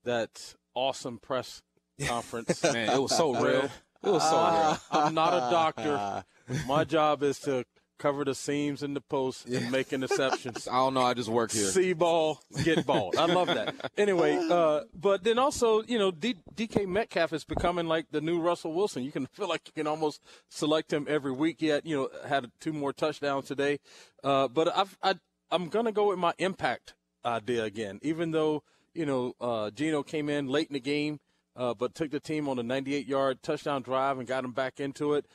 that 0.03 0.55
awesome 0.75 1.17
press 1.17 1.63
conference. 2.05 2.61
Man, 2.73 2.89
it 2.89 3.01
was 3.01 3.15
so 3.15 3.33
real. 3.33 3.69
It 4.01 4.11
was 4.11 4.23
so 4.23 4.37
uh, 4.37 4.77
real. 4.93 5.03
I'm 5.03 5.13
not 5.13 5.33
a 5.33 5.51
doctor. 5.51 6.23
My 6.67 6.85
job 6.85 7.21
is 7.21 7.37
to 7.39 7.65
cover 7.99 8.23
the 8.25 8.33
seams 8.33 8.81
in 8.81 8.93
the 8.93 9.01
post 9.01 9.47
yeah. 9.47 9.59
and 9.59 9.71
make 9.71 9.89
interceptions. 9.89 10.67
I 10.71 10.77
don't 10.77 10.95
know. 10.95 11.01
I 11.01 11.13
just 11.13 11.29
work 11.29 11.51
here. 11.51 11.67
See 11.67 11.93
ball, 11.93 12.41
get 12.63 12.85
ball. 12.85 13.13
I 13.17 13.25
love 13.25 13.47
that. 13.47 13.91
Anyway, 13.97 14.39
uh, 14.49 14.81
but 14.95 15.23
then 15.23 15.37
also, 15.37 15.83
you 15.83 15.99
know, 15.99 16.09
D- 16.09 16.37
DK 16.55 16.87
Metcalf 16.87 17.33
is 17.33 17.43
becoming 17.43 17.87
like 17.87 18.07
the 18.11 18.21
new 18.21 18.39
Russell 18.39 18.73
Wilson. 18.73 19.03
You 19.03 19.11
can 19.11 19.25
feel 19.33 19.47
like 19.47 19.67
you 19.67 19.73
can 19.73 19.85
almost 19.85 20.21
select 20.49 20.91
him 20.91 21.05
every 21.07 21.31
week. 21.31 21.61
Yet, 21.61 21.85
you 21.85 21.95
know, 21.95 22.09
had 22.27 22.49
two 22.59 22.73
more 22.73 22.93
touchdowns 22.93 23.45
today. 23.45 23.79
Uh, 24.23 24.47
but 24.47 24.75
I've, 24.75 24.97
I, 25.03 25.15
I'm 25.51 25.69
going 25.69 25.85
to 25.85 25.91
go 25.91 26.07
with 26.07 26.19
my 26.19 26.33
impact 26.39 26.95
idea 27.23 27.65
again, 27.65 27.99
even 28.01 28.31
though, 28.31 28.63
you 28.93 29.05
know, 29.05 29.35
uh, 29.39 29.69
Geno 29.69 30.01
came 30.01 30.29
in 30.29 30.47
late 30.47 30.69
in 30.69 30.73
the 30.73 30.79
game. 30.79 31.19
Uh, 31.55 31.73
but 31.73 31.93
took 31.93 32.09
the 32.09 32.21
team 32.21 32.47
on 32.47 32.57
a 32.57 32.63
98 32.63 33.05
yard 33.05 33.43
touchdown 33.43 33.81
drive 33.81 34.17
and 34.17 34.25
got 34.25 34.45
him 34.45 34.53
back 34.53 34.79
into 34.79 35.15
it 35.15 35.25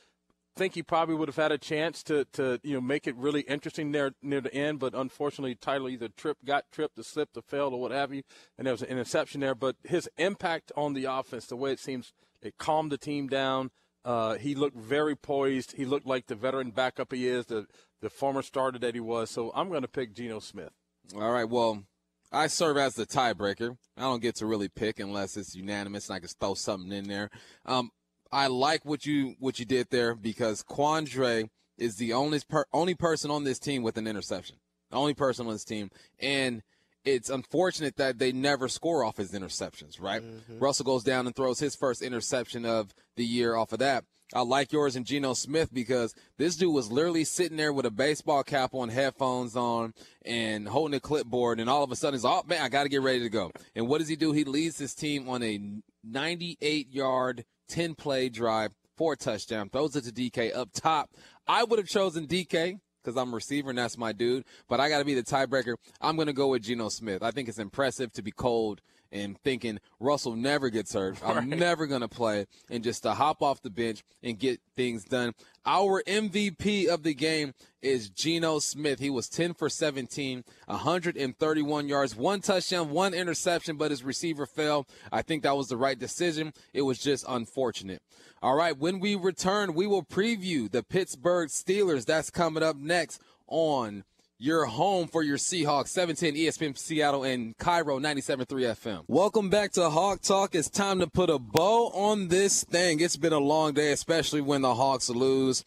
think 0.55 0.75
he 0.75 0.83
probably 0.83 1.15
would 1.15 1.27
have 1.27 1.35
had 1.35 1.51
a 1.51 1.57
chance 1.57 2.03
to, 2.03 2.25
to 2.33 2.59
you 2.63 2.75
know 2.75 2.81
make 2.81 3.07
it 3.07 3.15
really 3.15 3.41
interesting 3.41 3.91
there 3.91 4.11
near 4.21 4.41
the 4.41 4.53
end, 4.53 4.79
but 4.79 4.93
unfortunately 4.93 5.55
Tyler 5.55 5.89
either 5.89 6.07
tripped, 6.07 6.45
got 6.45 6.71
tripped, 6.71 6.97
or 6.97 7.03
slipped, 7.03 7.37
or 7.37 7.41
failed, 7.41 7.73
or 7.73 7.79
what 7.79 7.91
have 7.91 8.13
you, 8.13 8.23
and 8.57 8.65
there 8.65 8.73
was 8.73 8.81
an 8.81 8.89
interception 8.89 9.41
there. 9.41 9.55
But 9.55 9.75
his 9.83 10.09
impact 10.17 10.71
on 10.75 10.93
the 10.93 11.05
offense, 11.05 11.47
the 11.47 11.55
way 11.55 11.71
it 11.71 11.79
seems, 11.79 12.13
it 12.41 12.57
calmed 12.57 12.91
the 12.91 12.97
team 12.97 13.27
down. 13.27 13.71
Uh, 14.03 14.35
he 14.35 14.53
looked 14.53 14.77
very 14.77 15.15
poised. 15.15 15.73
He 15.73 15.85
looked 15.85 16.05
like 16.05 16.27
the 16.27 16.35
veteran 16.35 16.71
backup 16.71 17.11
he 17.11 17.27
is, 17.27 17.47
the 17.47 17.67
the 18.01 18.09
former 18.09 18.41
starter 18.41 18.79
that 18.79 18.93
he 18.93 18.99
was. 18.99 19.31
So 19.31 19.51
I'm 19.55 19.69
going 19.69 19.81
to 19.81 19.87
pick 19.87 20.13
Geno 20.13 20.39
Smith. 20.39 20.71
All 21.15 21.31
right. 21.31 21.49
Well, 21.49 21.83
I 22.31 22.47
serve 22.47 22.77
as 22.77 22.95
the 22.95 23.05
tiebreaker. 23.05 23.77
I 23.97 24.01
don't 24.01 24.21
get 24.21 24.35
to 24.35 24.45
really 24.45 24.67
pick 24.67 24.99
unless 24.99 25.37
it's 25.37 25.55
unanimous 25.55 26.09
and 26.09 26.17
I 26.17 26.19
can 26.19 26.27
throw 26.27 26.53
something 26.53 26.91
in 26.91 27.07
there. 27.07 27.29
Um, 27.65 27.91
I 28.35 28.47
like 28.47 28.83
what 28.83 29.05
you 29.05 29.35
what 29.39 29.59
you 29.59 29.65
did 29.65 29.87
there 29.91 30.13
because 30.13 30.61
Quandre 30.61 31.47
is 31.77 31.95
the 31.95 32.11
only 32.11 32.41
per- 32.49 32.65
only 32.73 32.93
person 32.93 33.31
on 33.31 33.45
this 33.45 33.59
team 33.59 33.81
with 33.81 33.97
an 33.97 34.07
interception. 34.07 34.57
The 34.91 34.97
only 34.97 35.13
person 35.13 35.47
on 35.47 35.53
this 35.53 35.63
team, 35.63 35.89
and 36.19 36.61
it's 37.05 37.29
unfortunate 37.29 37.95
that 37.95 38.19
they 38.19 38.33
never 38.33 38.67
score 38.67 39.05
off 39.05 39.15
his 39.15 39.31
interceptions. 39.31 40.01
Right? 40.01 40.21
Mm-hmm. 40.21 40.59
Russell 40.59 40.83
goes 40.83 41.05
down 41.05 41.27
and 41.27 41.35
throws 41.35 41.59
his 41.59 41.77
first 41.77 42.01
interception 42.01 42.65
of 42.65 42.93
the 43.15 43.23
year 43.23 43.55
off 43.55 43.71
of 43.71 43.79
that. 43.79 44.03
I 44.33 44.41
like 44.41 44.73
yours 44.73 44.97
and 44.97 45.05
Geno 45.05 45.33
Smith 45.33 45.73
because 45.73 46.13
this 46.37 46.57
dude 46.57 46.73
was 46.73 46.91
literally 46.91 47.23
sitting 47.23 47.55
there 47.55 47.71
with 47.71 47.85
a 47.85 47.91
baseball 47.91 48.43
cap 48.43 48.73
on, 48.73 48.89
headphones 48.89 49.55
on, 49.55 49.93
and 50.25 50.67
holding 50.67 50.95
a 50.95 50.99
clipboard, 50.99 51.61
and 51.61 51.69
all 51.69 51.83
of 51.83 51.91
a 51.91 51.95
sudden 51.95 52.17
he's, 52.17 52.25
oh 52.25 52.43
man, 52.45 52.63
I 52.63 52.67
got 52.67 52.83
to 52.83 52.89
get 52.89 53.01
ready 53.01 53.19
to 53.19 53.29
go. 53.29 53.51
And 53.75 53.87
what 53.87 53.99
does 53.99 54.09
he 54.09 54.17
do? 54.17 54.33
He 54.33 54.43
leads 54.43 54.77
his 54.77 54.93
team 54.93 55.29
on 55.29 55.41
a 55.41 55.61
98 56.03 56.91
yard, 56.91 57.45
10 57.67 57.95
play 57.95 58.29
drive 58.29 58.71
four 58.97 59.15
touchdown, 59.15 59.69
throws 59.69 59.95
it 59.95 60.05
to 60.05 60.11
DK 60.11 60.55
up 60.55 60.69
top. 60.73 61.11
I 61.47 61.63
would 61.63 61.79
have 61.79 61.87
chosen 61.87 62.27
DK 62.27 62.79
because 63.03 63.17
I'm 63.17 63.31
a 63.31 63.35
receiver 63.35 63.69
and 63.69 63.77
that's 63.77 63.97
my 63.97 64.11
dude, 64.11 64.45
but 64.67 64.79
I 64.79 64.89
got 64.89 64.99
to 64.99 65.05
be 65.05 65.13
the 65.13 65.23
tiebreaker. 65.23 65.75
I'm 66.01 66.15
going 66.15 66.27
to 66.27 66.33
go 66.33 66.47
with 66.47 66.63
Geno 66.63 66.89
Smith. 66.89 67.21
I 67.21 67.31
think 67.31 67.47
it's 67.47 67.59
impressive 67.59 68.11
to 68.13 68.21
be 68.21 68.31
cold 68.31 68.81
and 69.15 69.39
thinking 69.39 69.79
Russell 69.99 70.35
never 70.35 70.69
gets 70.69 70.93
hurt. 70.93 71.17
I'm 71.25 71.49
never 71.49 71.87
going 71.87 72.01
to 72.01 72.07
play 72.07 72.45
and 72.69 72.83
just 72.83 73.03
to 73.03 73.13
hop 73.13 73.41
off 73.41 73.61
the 73.61 73.69
bench 73.69 74.03
and 74.21 74.37
get 74.37 74.59
things 74.75 75.05
done. 75.05 75.33
Our 75.65 76.03
MVP 76.03 76.87
of 76.87 77.01
the 77.03 77.15
game 77.15 77.53
is 77.81 78.09
Geno 78.09 78.59
Smith. 78.59 78.99
He 78.99 79.09
was 79.09 79.27
10 79.29 79.55
for 79.55 79.69
17, 79.69 80.43
131 80.67 81.87
yards, 81.87 82.15
one 82.15 82.41
touchdown, 82.41 82.91
one 82.91 83.13
interception, 83.13 83.77
but 83.77 83.89
his 83.89 84.03
receiver 84.03 84.45
fell. 84.45 84.85
I 85.11 85.21
think 85.21 85.43
that 85.43 85.57
was 85.57 85.69
the 85.69 85.77
right 85.77 85.97
decision. 85.97 86.53
It 86.73 86.83
was 86.83 86.99
just 86.99 87.25
unfortunate. 87.27 88.03
All 88.43 88.55
right, 88.55 88.77
when 88.77 88.99
we 88.99 89.15
return, 89.15 89.73
we 89.73 89.87
will 89.87 90.03
preview 90.03 90.69
the 90.69 90.83
Pittsburgh 90.83 91.49
Steelers. 91.49 92.05
That's 92.05 92.29
coming 92.29 92.61
up 92.61 92.75
next 92.75 93.19
on 93.47 94.03
your 94.37 94.65
home 94.65 95.07
for 95.07 95.23
your 95.23 95.37
Seahawks, 95.37 95.89
710 95.89 96.35
ESPN 96.35 96.77
Seattle 96.77 97.23
and 97.23 97.57
KIRO 97.57 97.99
97.3 97.99 98.45
FM. 98.75 99.03
Welcome 99.07 99.49
back 99.49 99.71
to 99.73 99.89
Hawk 99.89 100.21
Talk. 100.21 100.55
It's 100.55 100.69
time 100.69 100.99
to 100.99 101.07
put 101.07 101.29
a 101.29 101.39
bow 101.39 101.87
on 101.93 102.27
this 102.27 102.63
thing. 102.63 102.99
It's 102.99 103.17
been 103.17 103.33
a 103.33 103.39
long 103.39 103.73
day, 103.73 103.91
especially 103.91 104.41
when 104.41 104.61
the 104.61 104.75
Hawks 104.75 105.09
lose 105.09 105.63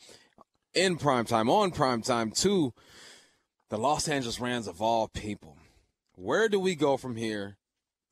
in 0.75 0.97
prime 0.97 1.25
time, 1.25 1.49
on 1.49 1.71
prime 1.71 2.03
time 2.03 2.31
to 2.33 2.75
the 3.71 3.79
Los 3.79 4.07
Angeles 4.07 4.39
Rams 4.39 4.67
of 4.67 4.83
all 4.83 5.09
people. 5.09 5.57
Where 6.15 6.49
do 6.49 6.61
we 6.61 6.75
go 6.75 6.97
from 6.97 7.17
here? 7.17 7.57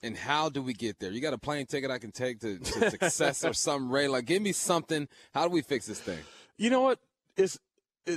And 0.03 0.17
how 0.17 0.49
do 0.49 0.63
we 0.63 0.73
get 0.73 1.01
there? 1.01 1.11
You 1.11 1.21
got 1.21 1.33
a 1.33 1.39
plane 1.39 1.67
ticket 1.67 1.91
I 1.91 1.99
can 1.99 2.13
take 2.13 2.41
to, 2.41 2.59
to 2.59 2.91
success 2.91 3.45
or 3.45 3.53
something, 3.53 3.91
Ray? 3.91 4.09
Like, 4.09 4.27
give 4.27 4.41
me 4.41 4.53
something. 4.53 5.09
How 5.35 5.47
do 5.47 5.51
we 5.51 5.63
fix 5.63 5.87
this 5.87 6.01
thing? 6.01 6.19
You 6.57 6.71
know 6.71 6.83
what? 6.83 6.99
It's 7.37 7.57
it, 7.57 7.61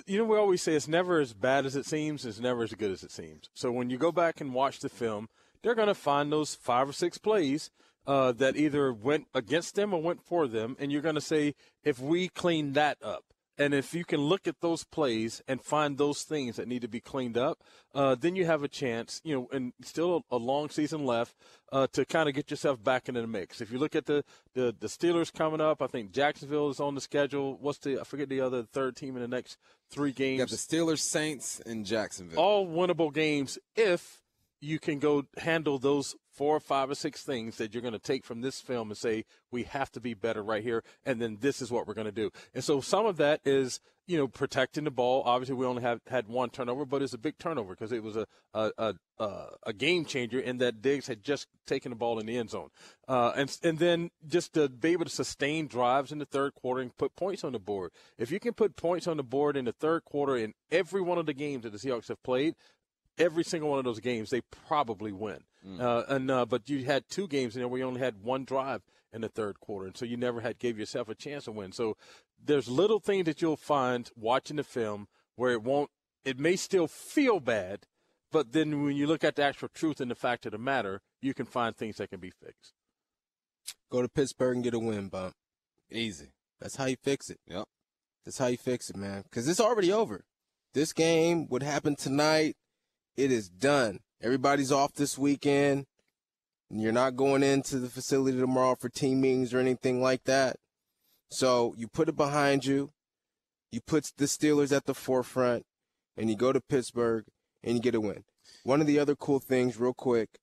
you 0.05 0.17
know 0.17 0.25
we 0.25 0.37
always 0.37 0.61
say 0.61 0.73
it's 0.73 0.87
never 0.87 1.19
as 1.19 1.33
bad 1.33 1.65
as 1.65 1.75
it 1.75 1.85
seems. 1.85 2.25
It's 2.25 2.39
never 2.39 2.63
as 2.63 2.73
good 2.73 2.91
as 2.91 3.03
it 3.03 3.11
seems. 3.11 3.49
So 3.53 3.71
when 3.71 3.89
you 3.89 3.97
go 3.97 4.11
back 4.11 4.41
and 4.41 4.53
watch 4.53 4.79
the 4.79 4.89
film, 4.89 5.29
they're 5.61 5.75
going 5.75 5.87
to 5.87 5.95
find 5.95 6.31
those 6.31 6.55
five 6.55 6.89
or 6.89 6.93
six 6.93 7.17
plays 7.17 7.71
uh, 8.07 8.31
that 8.33 8.55
either 8.55 8.93
went 8.93 9.27
against 9.33 9.75
them 9.75 9.93
or 9.93 10.01
went 10.01 10.23
for 10.23 10.47
them, 10.47 10.75
and 10.79 10.91
you're 10.91 11.01
going 11.01 11.15
to 11.15 11.21
say 11.21 11.55
if 11.83 11.99
we 11.99 12.27
clean 12.29 12.73
that 12.73 12.97
up. 13.03 13.23
And 13.59 13.73
if 13.73 13.93
you 13.93 14.05
can 14.05 14.21
look 14.21 14.47
at 14.47 14.61
those 14.61 14.85
plays 14.85 15.43
and 15.45 15.61
find 15.61 15.97
those 15.97 16.23
things 16.23 16.55
that 16.55 16.67
need 16.67 16.81
to 16.81 16.87
be 16.87 17.01
cleaned 17.01 17.37
up, 17.37 17.61
uh, 17.93 18.15
then 18.15 18.37
you 18.37 18.45
have 18.45 18.63
a 18.63 18.69
chance, 18.69 19.19
you 19.25 19.35
know, 19.35 19.49
and 19.51 19.73
still 19.83 20.23
a, 20.31 20.35
a 20.35 20.37
long 20.37 20.69
season 20.69 21.05
left 21.05 21.35
uh, 21.73 21.85
to 21.91 22.05
kind 22.05 22.29
of 22.29 22.35
get 22.35 22.49
yourself 22.49 22.81
back 22.81 23.09
into 23.09 23.19
the 23.19 23.27
mix. 23.27 23.59
If 23.59 23.69
you 23.69 23.77
look 23.77 23.95
at 23.95 24.05
the, 24.05 24.23
the 24.53 24.73
the 24.79 24.87
Steelers 24.87 25.33
coming 25.33 25.59
up, 25.59 25.81
I 25.81 25.87
think 25.87 26.13
Jacksonville 26.13 26.69
is 26.69 26.79
on 26.79 26.95
the 26.95 27.01
schedule. 27.01 27.57
What's 27.59 27.79
the 27.79 27.99
I 27.99 28.05
forget 28.05 28.29
the 28.29 28.39
other 28.39 28.63
third 28.63 28.95
team 28.95 29.15
in 29.17 29.21
the 29.21 29.27
next 29.27 29.57
three 29.89 30.13
games? 30.13 30.39
You 30.39 30.45
got 30.45 30.49
the 30.49 30.55
Steelers, 30.55 30.99
Saints, 30.99 31.61
and 31.65 31.85
Jacksonville. 31.85 32.39
all 32.39 32.65
winnable 32.65 33.13
games 33.13 33.59
if 33.75 34.21
you 34.61 34.79
can 34.79 34.99
go 34.99 35.25
handle 35.37 35.79
those 35.79 36.15
four, 36.39 36.55
or 36.55 36.61
five, 36.61 36.89
or 36.89 36.95
six 36.95 37.21
things 37.21 37.57
that 37.57 37.73
you're 37.73 37.81
going 37.81 37.91
to 37.91 37.99
take 37.99 38.23
from 38.23 38.39
this 38.39 38.61
film 38.61 38.89
and 38.89 38.97
say 38.97 39.25
we 39.51 39.63
have 39.63 39.91
to 39.91 39.99
be 39.99 40.13
better 40.13 40.41
right 40.41 40.63
here, 40.63 40.85
and 41.05 41.21
then 41.21 41.37
this 41.41 41.61
is 41.61 41.69
what 41.69 41.85
we're 41.85 41.93
going 41.93 42.05
to 42.05 42.13
do. 42.13 42.31
And 42.55 42.63
so 42.63 42.79
some 42.79 43.05
of 43.05 43.17
that 43.17 43.41
is 43.43 43.81
you 44.07 44.17
know 44.17 44.29
protecting 44.29 44.85
the 44.85 44.91
ball. 44.91 45.21
Obviously, 45.25 45.55
we 45.55 45.65
only 45.65 45.81
have 45.81 45.99
had 46.07 46.29
one 46.29 46.49
turnover, 46.49 46.85
but 46.85 47.01
it's 47.01 47.11
a 47.11 47.17
big 47.17 47.37
turnover 47.39 47.73
because 47.73 47.91
it 47.91 48.01
was 48.01 48.15
a 48.15 48.25
a, 48.53 48.95
a 49.17 49.45
a 49.63 49.73
game 49.73 50.05
changer 50.05 50.39
in 50.39 50.59
that 50.59 50.81
Diggs 50.81 51.07
had 51.07 51.23
just 51.23 51.47
taken 51.67 51.89
the 51.89 51.97
ball 51.97 52.19
in 52.19 52.25
the 52.25 52.37
end 52.37 52.51
zone, 52.51 52.69
uh, 53.09 53.33
and 53.35 53.57
and 53.61 53.77
then 53.77 54.09
just 54.25 54.53
to 54.53 54.69
be 54.69 54.93
able 54.93 55.03
to 55.03 55.11
sustain 55.11 55.67
drives 55.67 56.13
in 56.13 56.19
the 56.19 56.25
third 56.25 56.55
quarter 56.55 56.79
and 56.79 56.95
put 56.97 57.17
points 57.17 57.43
on 57.43 57.51
the 57.51 57.59
board. 57.59 57.91
If 58.17 58.31
you 58.31 58.39
can 58.39 58.53
put 58.53 58.77
points 58.77 59.07
on 59.07 59.17
the 59.17 59.23
board 59.23 59.57
in 59.57 59.65
the 59.65 59.73
third 59.73 60.05
quarter 60.05 60.37
in 60.37 60.53
every 60.71 61.01
one 61.01 61.17
of 61.17 61.25
the 61.25 61.33
games 61.33 61.63
that 61.63 61.73
the 61.73 61.79
Seahawks 61.79 62.07
have 62.07 62.23
played, 62.23 62.55
every 63.17 63.43
single 63.43 63.69
one 63.69 63.79
of 63.79 63.85
those 63.85 63.99
games 63.99 64.29
they 64.29 64.41
probably 64.67 65.11
win. 65.11 65.43
Uh, 65.79 66.03
and 66.07 66.31
uh, 66.31 66.45
but 66.45 66.69
you 66.69 66.85
had 66.85 67.09
two 67.09 67.27
games 67.27 67.55
in 67.55 67.61
there 67.61 67.67
where 67.67 67.79
you 67.79 67.85
only 67.85 67.99
had 67.99 68.23
one 68.23 68.45
drive 68.45 68.81
in 69.11 69.21
the 69.21 69.29
third 69.29 69.59
quarter, 69.59 69.87
and 69.87 69.97
so 69.97 70.05
you 70.05 70.17
never 70.17 70.41
had 70.41 70.59
gave 70.59 70.79
yourself 70.79 71.09
a 71.09 71.15
chance 71.15 71.45
to 71.45 71.51
win. 71.51 71.71
So 71.71 71.97
there's 72.43 72.69
little 72.69 72.99
things 72.99 73.25
that 73.25 73.41
you'll 73.41 73.57
find 73.57 74.09
watching 74.15 74.57
the 74.57 74.63
film 74.63 75.07
where 75.35 75.51
it 75.51 75.63
won't. 75.63 75.89
It 76.23 76.39
may 76.39 76.55
still 76.55 76.87
feel 76.87 77.39
bad, 77.39 77.87
but 78.31 78.51
then 78.51 78.83
when 78.83 78.95
you 78.95 79.07
look 79.07 79.23
at 79.23 79.35
the 79.35 79.43
actual 79.43 79.69
truth 79.69 79.99
and 79.99 80.11
the 80.11 80.15
fact 80.15 80.45
of 80.45 80.51
the 80.51 80.57
matter, 80.57 81.01
you 81.21 81.33
can 81.33 81.45
find 81.45 81.75
things 81.75 81.97
that 81.97 82.09
can 82.09 82.19
be 82.19 82.29
fixed. 82.31 82.73
Go 83.91 84.01
to 84.01 84.09
Pittsburgh 84.09 84.55
and 84.55 84.63
get 84.63 84.73
a 84.73 84.79
win, 84.79 85.09
bump. 85.09 85.33
Easy. 85.91 86.33
That's 86.59 86.75
how 86.75 86.85
you 86.85 86.97
fix 87.01 87.29
it. 87.29 87.39
Yep. 87.47 87.65
That's 88.25 88.37
how 88.37 88.47
you 88.47 88.57
fix 88.57 88.89
it, 88.89 88.95
man. 88.95 89.23
Because 89.23 89.47
it's 89.47 89.59
already 89.59 89.91
over. 89.91 90.25
This 90.73 90.93
game 90.93 91.47
would 91.49 91.63
happen 91.63 91.95
tonight. 91.95 92.55
It 93.17 93.31
is 93.31 93.49
done. 93.49 93.99
Everybody's 94.21 94.71
off 94.71 94.93
this 94.93 95.17
weekend. 95.17 95.85
You're 96.69 96.91
not 96.91 97.15
going 97.15 97.41
into 97.41 97.79
the 97.79 97.89
facility 97.89 98.37
tomorrow 98.37 98.75
for 98.75 98.89
team 98.89 99.21
meetings 99.21 99.53
or 99.53 99.59
anything 99.59 100.01
like 100.01 100.25
that. 100.25 100.57
So 101.31 101.73
you 101.77 101.87
put 101.87 102.09
it 102.09 102.15
behind 102.15 102.65
you. 102.65 102.91
You 103.71 103.81
put 103.81 104.11
the 104.17 104.25
Steelers 104.25 104.75
at 104.75 104.85
the 104.85 104.93
forefront, 104.93 105.63
and 106.17 106.29
you 106.29 106.35
go 106.35 106.51
to 106.51 106.59
Pittsburgh 106.59 107.25
and 107.63 107.75
you 107.75 107.81
get 107.81 107.95
a 107.95 108.01
win. 108.01 108.23
One 108.63 108.81
of 108.81 108.87
the 108.87 108.99
other 108.99 109.15
cool 109.15 109.39
things, 109.39 109.79
real 109.79 109.93
quick, 109.93 110.39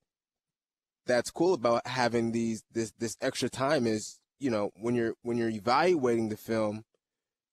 that's 1.06 1.30
cool 1.30 1.54
about 1.54 1.86
having 1.86 2.32
these 2.32 2.64
this 2.72 2.92
this 2.98 3.16
extra 3.20 3.48
time 3.48 3.86
is 3.86 4.18
you 4.38 4.50
know 4.50 4.70
when 4.76 4.94
you're 4.94 5.14
when 5.22 5.38
you're 5.38 5.48
evaluating 5.48 6.28
the 6.28 6.36
film 6.36 6.84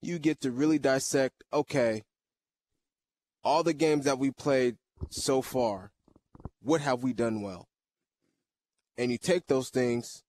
you 0.01 0.19
get 0.19 0.41
to 0.41 0.51
really 0.51 0.79
dissect 0.79 1.43
okay 1.53 2.01
all 3.43 3.63
the 3.63 3.73
games 3.73 4.05
that 4.05 4.19
we 4.19 4.31
played 4.31 4.75
so 5.09 5.41
far 5.41 5.91
what 6.63 6.81
have 6.81 7.03
we 7.03 7.13
done 7.13 7.41
well? 7.41 7.67
And 8.97 9.11
you 9.11 9.17
take 9.17 9.47
those 9.47 9.69
things 9.69 10.23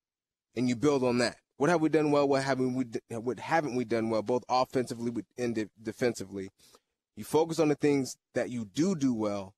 and 0.57 0.69
you 0.69 0.77
build 0.77 1.05
on 1.05 1.19
that. 1.19 1.37
What 1.57 1.71
have 1.71 1.81
we 1.81 1.89
done 1.89 2.11
well? 2.11 2.29
What 2.29 2.43
haven't 2.43 2.75
we 2.75 2.85
what 3.17 3.39
haven't 3.39 3.77
we 3.77 3.85
done 3.85 4.11
well? 4.11 4.23
Both 4.23 4.45
offensively 4.49 5.13
and 5.39 5.55
de- 5.55 5.71
defensively. 5.81 6.51
You 7.17 7.25
focus 7.25 7.61
on 7.61 7.69
the 7.69 7.77
things 7.77 8.17
that 8.35 8.51
you 8.51 8.65
do 8.65 8.97
do 8.97 9.15
well 9.15 9.55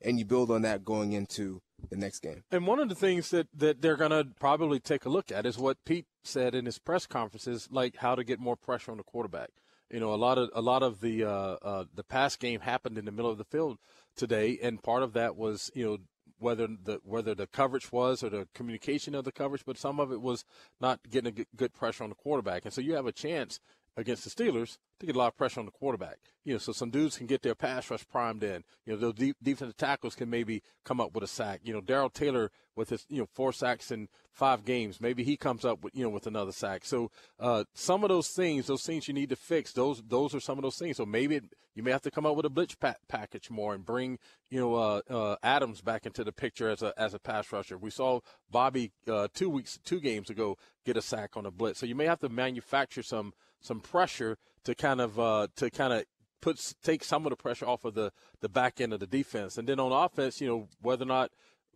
and 0.00 0.18
you 0.18 0.24
build 0.24 0.50
on 0.50 0.62
that 0.62 0.84
going 0.84 1.12
into 1.12 1.60
the 1.90 1.96
next 1.96 2.20
game. 2.20 2.44
And 2.50 2.66
one 2.66 2.78
of 2.78 2.88
the 2.88 2.94
things 2.94 3.30
that, 3.30 3.48
that 3.54 3.82
they're 3.82 3.96
going 3.96 4.10
to 4.10 4.28
probably 4.38 4.78
take 4.78 5.04
a 5.04 5.08
look 5.08 5.32
at 5.32 5.46
is 5.46 5.58
what 5.58 5.84
Pete 5.84 6.06
said 6.22 6.54
in 6.54 6.66
his 6.66 6.78
press 6.78 7.06
conferences, 7.06 7.68
like 7.70 7.96
how 7.96 8.14
to 8.14 8.22
get 8.22 8.38
more 8.38 8.56
pressure 8.56 8.92
on 8.92 8.98
the 8.98 9.02
quarterback. 9.02 9.50
You 9.90 10.00
know, 10.00 10.14
a 10.14 10.16
lot 10.16 10.38
of 10.38 10.50
a 10.54 10.62
lot 10.62 10.82
of 10.82 11.00
the 11.00 11.24
uh, 11.24 11.56
uh, 11.62 11.84
the 11.94 12.02
pass 12.02 12.36
game 12.36 12.60
happened 12.60 12.98
in 12.98 13.04
the 13.04 13.12
middle 13.12 13.30
of 13.30 13.38
the 13.38 13.44
field 13.44 13.78
today, 14.16 14.58
and 14.62 14.82
part 14.82 15.02
of 15.02 15.12
that 15.14 15.36
was 15.36 15.70
you 15.74 15.84
know 15.84 15.98
whether 16.38 16.66
the 16.66 17.00
whether 17.04 17.34
the 17.34 17.46
coverage 17.46 17.90
was 17.92 18.22
or 18.22 18.30
the 18.30 18.48
communication 18.54 19.14
of 19.14 19.24
the 19.24 19.32
coverage, 19.32 19.64
but 19.64 19.78
some 19.78 20.00
of 20.00 20.12
it 20.12 20.20
was 20.20 20.44
not 20.80 21.00
getting 21.10 21.38
a 21.38 21.44
good, 21.56 21.72
pressure 21.72 22.04
on 22.04 22.10
the 22.10 22.16
quarterback, 22.16 22.64
and 22.64 22.74
so 22.74 22.80
you 22.80 22.94
have 22.94 23.06
a 23.06 23.12
chance 23.12 23.60
against 23.96 24.24
the 24.24 24.30
Steelers 24.30 24.78
to 25.00 25.06
get 25.06 25.14
a 25.14 25.18
lot 25.18 25.28
of 25.28 25.36
pressure 25.36 25.60
on 25.60 25.66
the 25.66 25.72
quarterback. 25.72 26.18
You 26.44 26.54
know, 26.54 26.58
so 26.58 26.72
some 26.72 26.90
dudes 26.90 27.16
can 27.16 27.26
get 27.26 27.42
their 27.42 27.54
pass 27.54 27.90
rush 27.90 28.06
primed 28.06 28.42
in. 28.42 28.64
You 28.84 28.94
know, 28.94 28.98
those 28.98 29.14
deep, 29.14 29.36
defensive 29.42 29.76
tackles 29.76 30.14
can 30.14 30.28
maybe 30.28 30.62
come 30.84 31.00
up 31.00 31.14
with 31.14 31.24
a 31.24 31.28
sack. 31.28 31.60
You 31.64 31.72
know, 31.72 31.80
Darrell 31.80 32.10
Taylor 32.10 32.50
with 32.76 32.90
his 32.90 33.06
you 33.08 33.18
know 33.18 33.28
four 33.32 33.52
sacks 33.52 33.90
in 33.90 34.08
five 34.32 34.64
games, 34.64 35.00
maybe 35.00 35.22
he 35.22 35.36
comes 35.36 35.64
up 35.64 35.82
with 35.82 35.94
you 35.94 36.02
know 36.02 36.10
with 36.10 36.26
another 36.26 36.52
sack. 36.52 36.84
So 36.84 37.10
uh, 37.38 37.64
some 37.74 38.02
of 38.02 38.08
those 38.08 38.28
things, 38.28 38.66
those 38.66 38.82
things 38.82 39.06
you 39.06 39.14
need 39.14 39.30
to 39.30 39.36
fix, 39.36 39.72
those 39.72 40.02
those 40.06 40.34
are 40.34 40.40
some 40.40 40.58
of 40.58 40.62
those 40.62 40.78
things. 40.78 40.96
So 40.96 41.06
maybe 41.06 41.36
it, 41.36 41.44
you 41.74 41.82
may 41.82 41.90
have 41.90 42.02
to 42.02 42.10
come 42.10 42.26
up 42.26 42.36
with 42.36 42.46
a 42.46 42.50
blitz 42.50 42.74
pa- 42.74 42.96
package 43.08 43.50
more 43.50 43.74
and 43.74 43.84
bring 43.84 44.18
you 44.50 44.60
know 44.60 44.74
uh, 44.74 45.00
uh, 45.08 45.36
Adams 45.42 45.80
back 45.80 46.06
into 46.06 46.24
the 46.24 46.32
picture 46.32 46.68
as 46.68 46.82
a 46.82 46.92
as 46.98 47.14
a 47.14 47.18
pass 47.18 47.52
rusher. 47.52 47.78
We 47.78 47.90
saw 47.90 48.20
Bobby 48.50 48.92
uh, 49.08 49.28
two 49.32 49.50
weeks 49.50 49.78
two 49.84 50.00
games 50.00 50.30
ago 50.30 50.56
get 50.84 50.96
a 50.96 51.02
sack 51.02 51.36
on 51.36 51.46
a 51.46 51.50
blitz. 51.50 51.78
So 51.78 51.86
you 51.86 51.94
may 51.94 52.06
have 52.06 52.20
to 52.20 52.28
manufacture 52.28 53.02
some 53.02 53.32
some 53.64 53.80
pressure 53.80 54.36
to 54.64 54.74
kind 54.74 55.00
of 55.00 55.18
uh, 55.18 55.48
to 55.56 55.70
kind 55.70 55.92
of 55.92 56.04
put 56.40 56.74
take 56.82 57.02
some 57.02 57.24
of 57.26 57.30
the 57.30 57.36
pressure 57.36 57.66
off 57.66 57.84
of 57.84 57.94
the 57.94 58.12
the 58.40 58.48
back 58.48 58.80
end 58.80 58.92
of 58.92 59.00
the 59.00 59.06
defense, 59.06 59.58
and 59.58 59.68
then 59.68 59.80
on 59.80 59.92
offense, 59.92 60.40
you 60.40 60.46
know 60.46 60.68
whether 60.80 61.04
or 61.04 61.06
not 61.06 61.30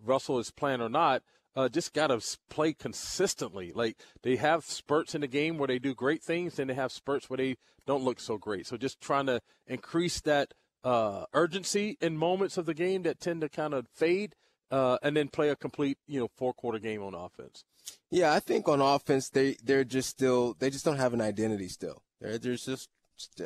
Russell 0.04 0.38
is 0.38 0.50
playing 0.50 0.80
or 0.80 0.88
not, 0.88 1.22
uh, 1.56 1.68
just 1.68 1.94
got 1.94 2.08
to 2.08 2.20
play 2.50 2.72
consistently. 2.72 3.72
Like 3.74 3.96
they 4.22 4.36
have 4.36 4.64
spurts 4.64 5.14
in 5.14 5.22
the 5.22 5.26
game 5.26 5.58
where 5.58 5.68
they 5.68 5.78
do 5.78 5.94
great 5.94 6.22
things, 6.22 6.58
and 6.58 6.70
they 6.70 6.74
have 6.74 6.92
spurts 6.92 7.28
where 7.28 7.38
they 7.38 7.56
don't 7.86 8.04
look 8.04 8.20
so 8.20 8.36
great. 8.36 8.66
So 8.66 8.76
just 8.76 9.00
trying 9.00 9.26
to 9.26 9.40
increase 9.66 10.20
that 10.20 10.52
uh, 10.84 11.24
urgency 11.32 11.96
in 12.00 12.16
moments 12.16 12.56
of 12.58 12.66
the 12.66 12.74
game 12.74 13.02
that 13.02 13.20
tend 13.20 13.40
to 13.40 13.48
kind 13.48 13.74
of 13.74 13.88
fade, 13.88 14.34
uh, 14.70 14.98
and 15.02 15.16
then 15.16 15.28
play 15.28 15.48
a 15.48 15.56
complete 15.56 15.98
you 16.06 16.20
know 16.20 16.28
four 16.36 16.52
quarter 16.52 16.78
game 16.78 17.02
on 17.02 17.14
offense. 17.14 17.64
Yeah, 18.10 18.32
I 18.32 18.40
think 18.40 18.68
on 18.68 18.80
offense 18.80 19.28
they 19.28 19.56
they're 19.62 19.84
just 19.84 20.08
still 20.08 20.56
they 20.58 20.70
just 20.70 20.84
don't 20.84 20.96
have 20.96 21.14
an 21.14 21.20
identity 21.20 21.68
still. 21.68 22.02
They're, 22.20 22.38
they're 22.38 22.56
just 22.56 22.88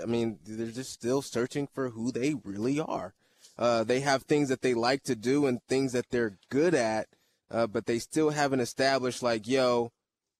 I 0.00 0.06
mean 0.06 0.38
they're 0.44 0.68
just 0.68 0.92
still 0.92 1.22
searching 1.22 1.68
for 1.72 1.90
who 1.90 2.12
they 2.12 2.34
really 2.44 2.80
are. 2.80 3.14
Uh, 3.58 3.84
they 3.84 4.00
have 4.00 4.22
things 4.22 4.48
that 4.48 4.62
they 4.62 4.74
like 4.74 5.02
to 5.02 5.14
do 5.14 5.46
and 5.46 5.60
things 5.68 5.92
that 5.92 6.10
they're 6.10 6.38
good 6.48 6.74
at 6.74 7.08
uh, 7.52 7.66
but 7.66 7.86
they 7.86 7.98
still 7.98 8.30
haven't 8.30 8.60
established 8.60 9.22
like, 9.22 9.46
yo, 9.46 9.92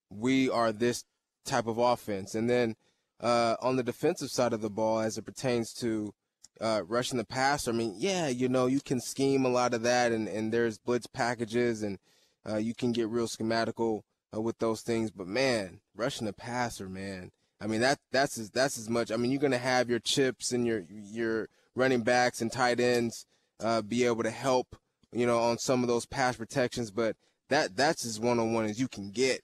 we 0.09 0.49
are 0.49 0.71
this 0.71 1.05
type 1.45 1.67
of 1.67 1.77
offense. 1.77 2.33
And 2.33 2.49
then 2.49 2.75
uh, 3.21 3.55
on 3.61 3.75
the 3.75 3.83
defensive 3.83 4.29
side 4.29 4.51
of 4.51 4.61
the 4.61 4.69
ball, 4.69 4.99
as 4.99 5.17
it 5.17 5.25
pertains 5.25 5.73
to 5.75 6.13
uh, 6.59 6.81
rushing 6.87 7.17
the 7.17 7.25
passer, 7.25 7.71
I 7.71 7.75
mean, 7.75 7.93
yeah, 7.97 8.27
you 8.29 8.49
know, 8.49 8.65
you 8.65 8.81
can 8.81 8.99
scheme 8.99 9.45
a 9.45 9.49
lot 9.49 9.73
of 9.73 9.83
that, 9.83 10.11
and, 10.11 10.27
and 10.27 10.51
there's 10.51 10.79
blitz 10.79 11.07
packages, 11.07 11.83
and 11.83 11.99
uh, 12.49 12.57
you 12.57 12.73
can 12.73 12.91
get 12.91 13.09
real 13.09 13.27
schematical 13.27 14.01
uh, 14.35 14.41
with 14.41 14.59
those 14.59 14.81
things. 14.81 15.11
But 15.11 15.27
man, 15.27 15.79
rushing 15.95 16.25
the 16.25 16.33
passer, 16.33 16.89
man, 16.89 17.31
I 17.61 17.67
mean 17.67 17.81
that 17.81 17.99
that's 18.11 18.37
as, 18.37 18.49
that's 18.49 18.77
as 18.77 18.89
much. 18.89 19.11
I 19.11 19.17
mean, 19.17 19.31
you're 19.31 19.41
gonna 19.41 19.57
have 19.57 19.89
your 19.89 19.99
chips 19.99 20.51
and 20.51 20.65
your 20.65 20.83
your 20.89 21.49
running 21.75 22.01
backs 22.01 22.41
and 22.41 22.51
tight 22.51 22.79
ends 22.79 23.25
uh, 23.59 23.81
be 23.81 24.05
able 24.05 24.23
to 24.23 24.31
help 24.31 24.75
you 25.13 25.25
know, 25.25 25.39
on 25.39 25.57
some 25.57 25.83
of 25.83 25.87
those 25.87 26.05
pass 26.05 26.35
protections, 26.35 26.91
but 26.91 27.15
that 27.49 27.75
that's 27.75 28.05
as 28.05 28.19
one 28.19 28.39
on 28.39 28.53
one 28.53 28.65
as 28.65 28.79
you 28.79 28.87
can 28.87 29.11
get. 29.11 29.41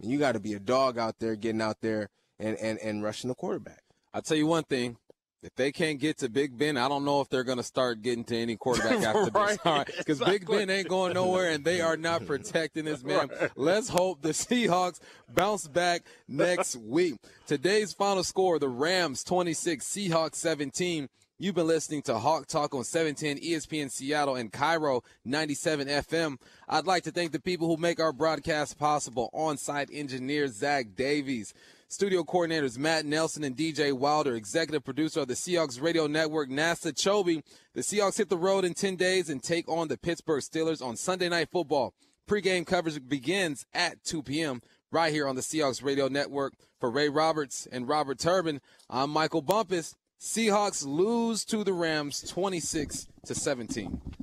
And 0.00 0.10
you 0.10 0.18
got 0.18 0.32
to 0.32 0.40
be 0.40 0.52
a 0.52 0.58
dog 0.58 0.98
out 0.98 1.16
there, 1.20 1.36
getting 1.36 1.62
out 1.62 1.80
there 1.80 2.10
and, 2.38 2.56
and, 2.58 2.78
and 2.80 3.02
rushing 3.02 3.28
the 3.28 3.34
quarterback. 3.34 3.82
I'll 4.12 4.22
tell 4.22 4.36
you 4.36 4.46
one 4.46 4.64
thing. 4.64 4.98
If 5.46 5.54
they 5.54 5.70
can't 5.70 6.00
get 6.00 6.18
to 6.18 6.28
Big 6.28 6.58
Ben, 6.58 6.76
I 6.76 6.88
don't 6.88 7.04
know 7.04 7.20
if 7.20 7.28
they're 7.28 7.44
going 7.44 7.58
to 7.58 7.64
start 7.64 8.02
getting 8.02 8.24
to 8.24 8.36
any 8.36 8.56
quarterback 8.56 9.00
after 9.02 9.30
right. 9.30 9.86
this. 9.86 9.96
Because 9.98 10.20
exactly. 10.20 10.38
Big 10.38 10.46
Ben 10.48 10.70
ain't 10.70 10.88
going 10.88 11.14
nowhere, 11.14 11.50
and 11.50 11.64
they 11.64 11.80
are 11.80 11.96
not 11.96 12.26
protecting 12.26 12.84
this 12.84 13.04
man. 13.04 13.28
Right. 13.28 13.50
Let's 13.54 13.88
hope 13.88 14.22
the 14.22 14.30
Seahawks 14.30 14.98
bounce 15.32 15.68
back 15.68 16.02
next 16.26 16.74
week. 16.82 17.14
Today's 17.46 17.92
final 17.92 18.24
score: 18.24 18.58
the 18.58 18.68
Rams 18.68 19.22
26, 19.22 19.86
Seahawks 19.86 20.34
17. 20.34 21.08
You've 21.38 21.54
been 21.54 21.68
listening 21.68 22.02
to 22.02 22.18
Hawk 22.18 22.48
Talk 22.48 22.74
on 22.74 22.82
710 22.82 23.46
ESPN 23.46 23.90
Seattle 23.90 24.34
and 24.34 24.50
KIRO 24.50 25.02
97 25.24 25.86
FM. 25.86 26.38
I'd 26.66 26.86
like 26.86 27.04
to 27.04 27.12
thank 27.12 27.30
the 27.30 27.40
people 27.40 27.68
who 27.68 27.76
make 27.76 28.00
our 28.00 28.12
broadcast 28.12 28.78
possible. 28.78 29.28
On-site 29.34 29.90
engineer 29.92 30.48
Zach 30.48 30.96
Davies, 30.96 31.52
studio 31.88 32.24
coordinators 32.24 32.78
Matt 32.78 33.06
Nelson 33.06 33.44
and 33.44 33.56
DJ 33.56 33.92
Wilder, 33.92 34.34
executive 34.34 34.84
producer 34.84 35.20
of 35.20 35.28
the 35.28 35.34
Seahawks 35.34 35.80
Radio 35.80 36.06
Network 36.06 36.48
NASA 36.48 36.92
Chobe. 36.92 37.42
The 37.74 37.80
Seahawks 37.80 38.18
hit 38.18 38.28
the 38.28 38.36
road 38.36 38.64
in 38.64 38.74
10 38.74 38.96
days 38.96 39.30
and 39.30 39.42
take 39.42 39.68
on 39.68 39.88
the 39.88 39.96
Pittsburgh 39.96 40.42
Steelers 40.42 40.84
on 40.84 40.96
Sunday 40.96 41.28
Night 41.28 41.48
Football. 41.50 41.94
Pre-game 42.26 42.64
coverage 42.64 43.06
begins 43.08 43.66
at 43.72 44.02
2 44.04 44.24
p.m. 44.24 44.62
right 44.90 45.12
here 45.12 45.28
on 45.28 45.36
the 45.36 45.42
Seahawks 45.42 45.82
Radio 45.82 46.08
Network. 46.08 46.54
For 46.78 46.90
Ray 46.90 47.08
Roberts 47.08 47.66
and 47.72 47.88
Robert 47.88 48.18
Turbin, 48.18 48.60
I'm 48.90 49.10
Michael 49.10 49.40
Bumpus. 49.40 49.94
Seahawks 50.20 50.84
lose 50.86 51.44
to 51.46 51.64
the 51.64 51.72
Rams 51.72 52.20
26 52.28 53.06
to 53.26 53.34
17. 53.34 54.16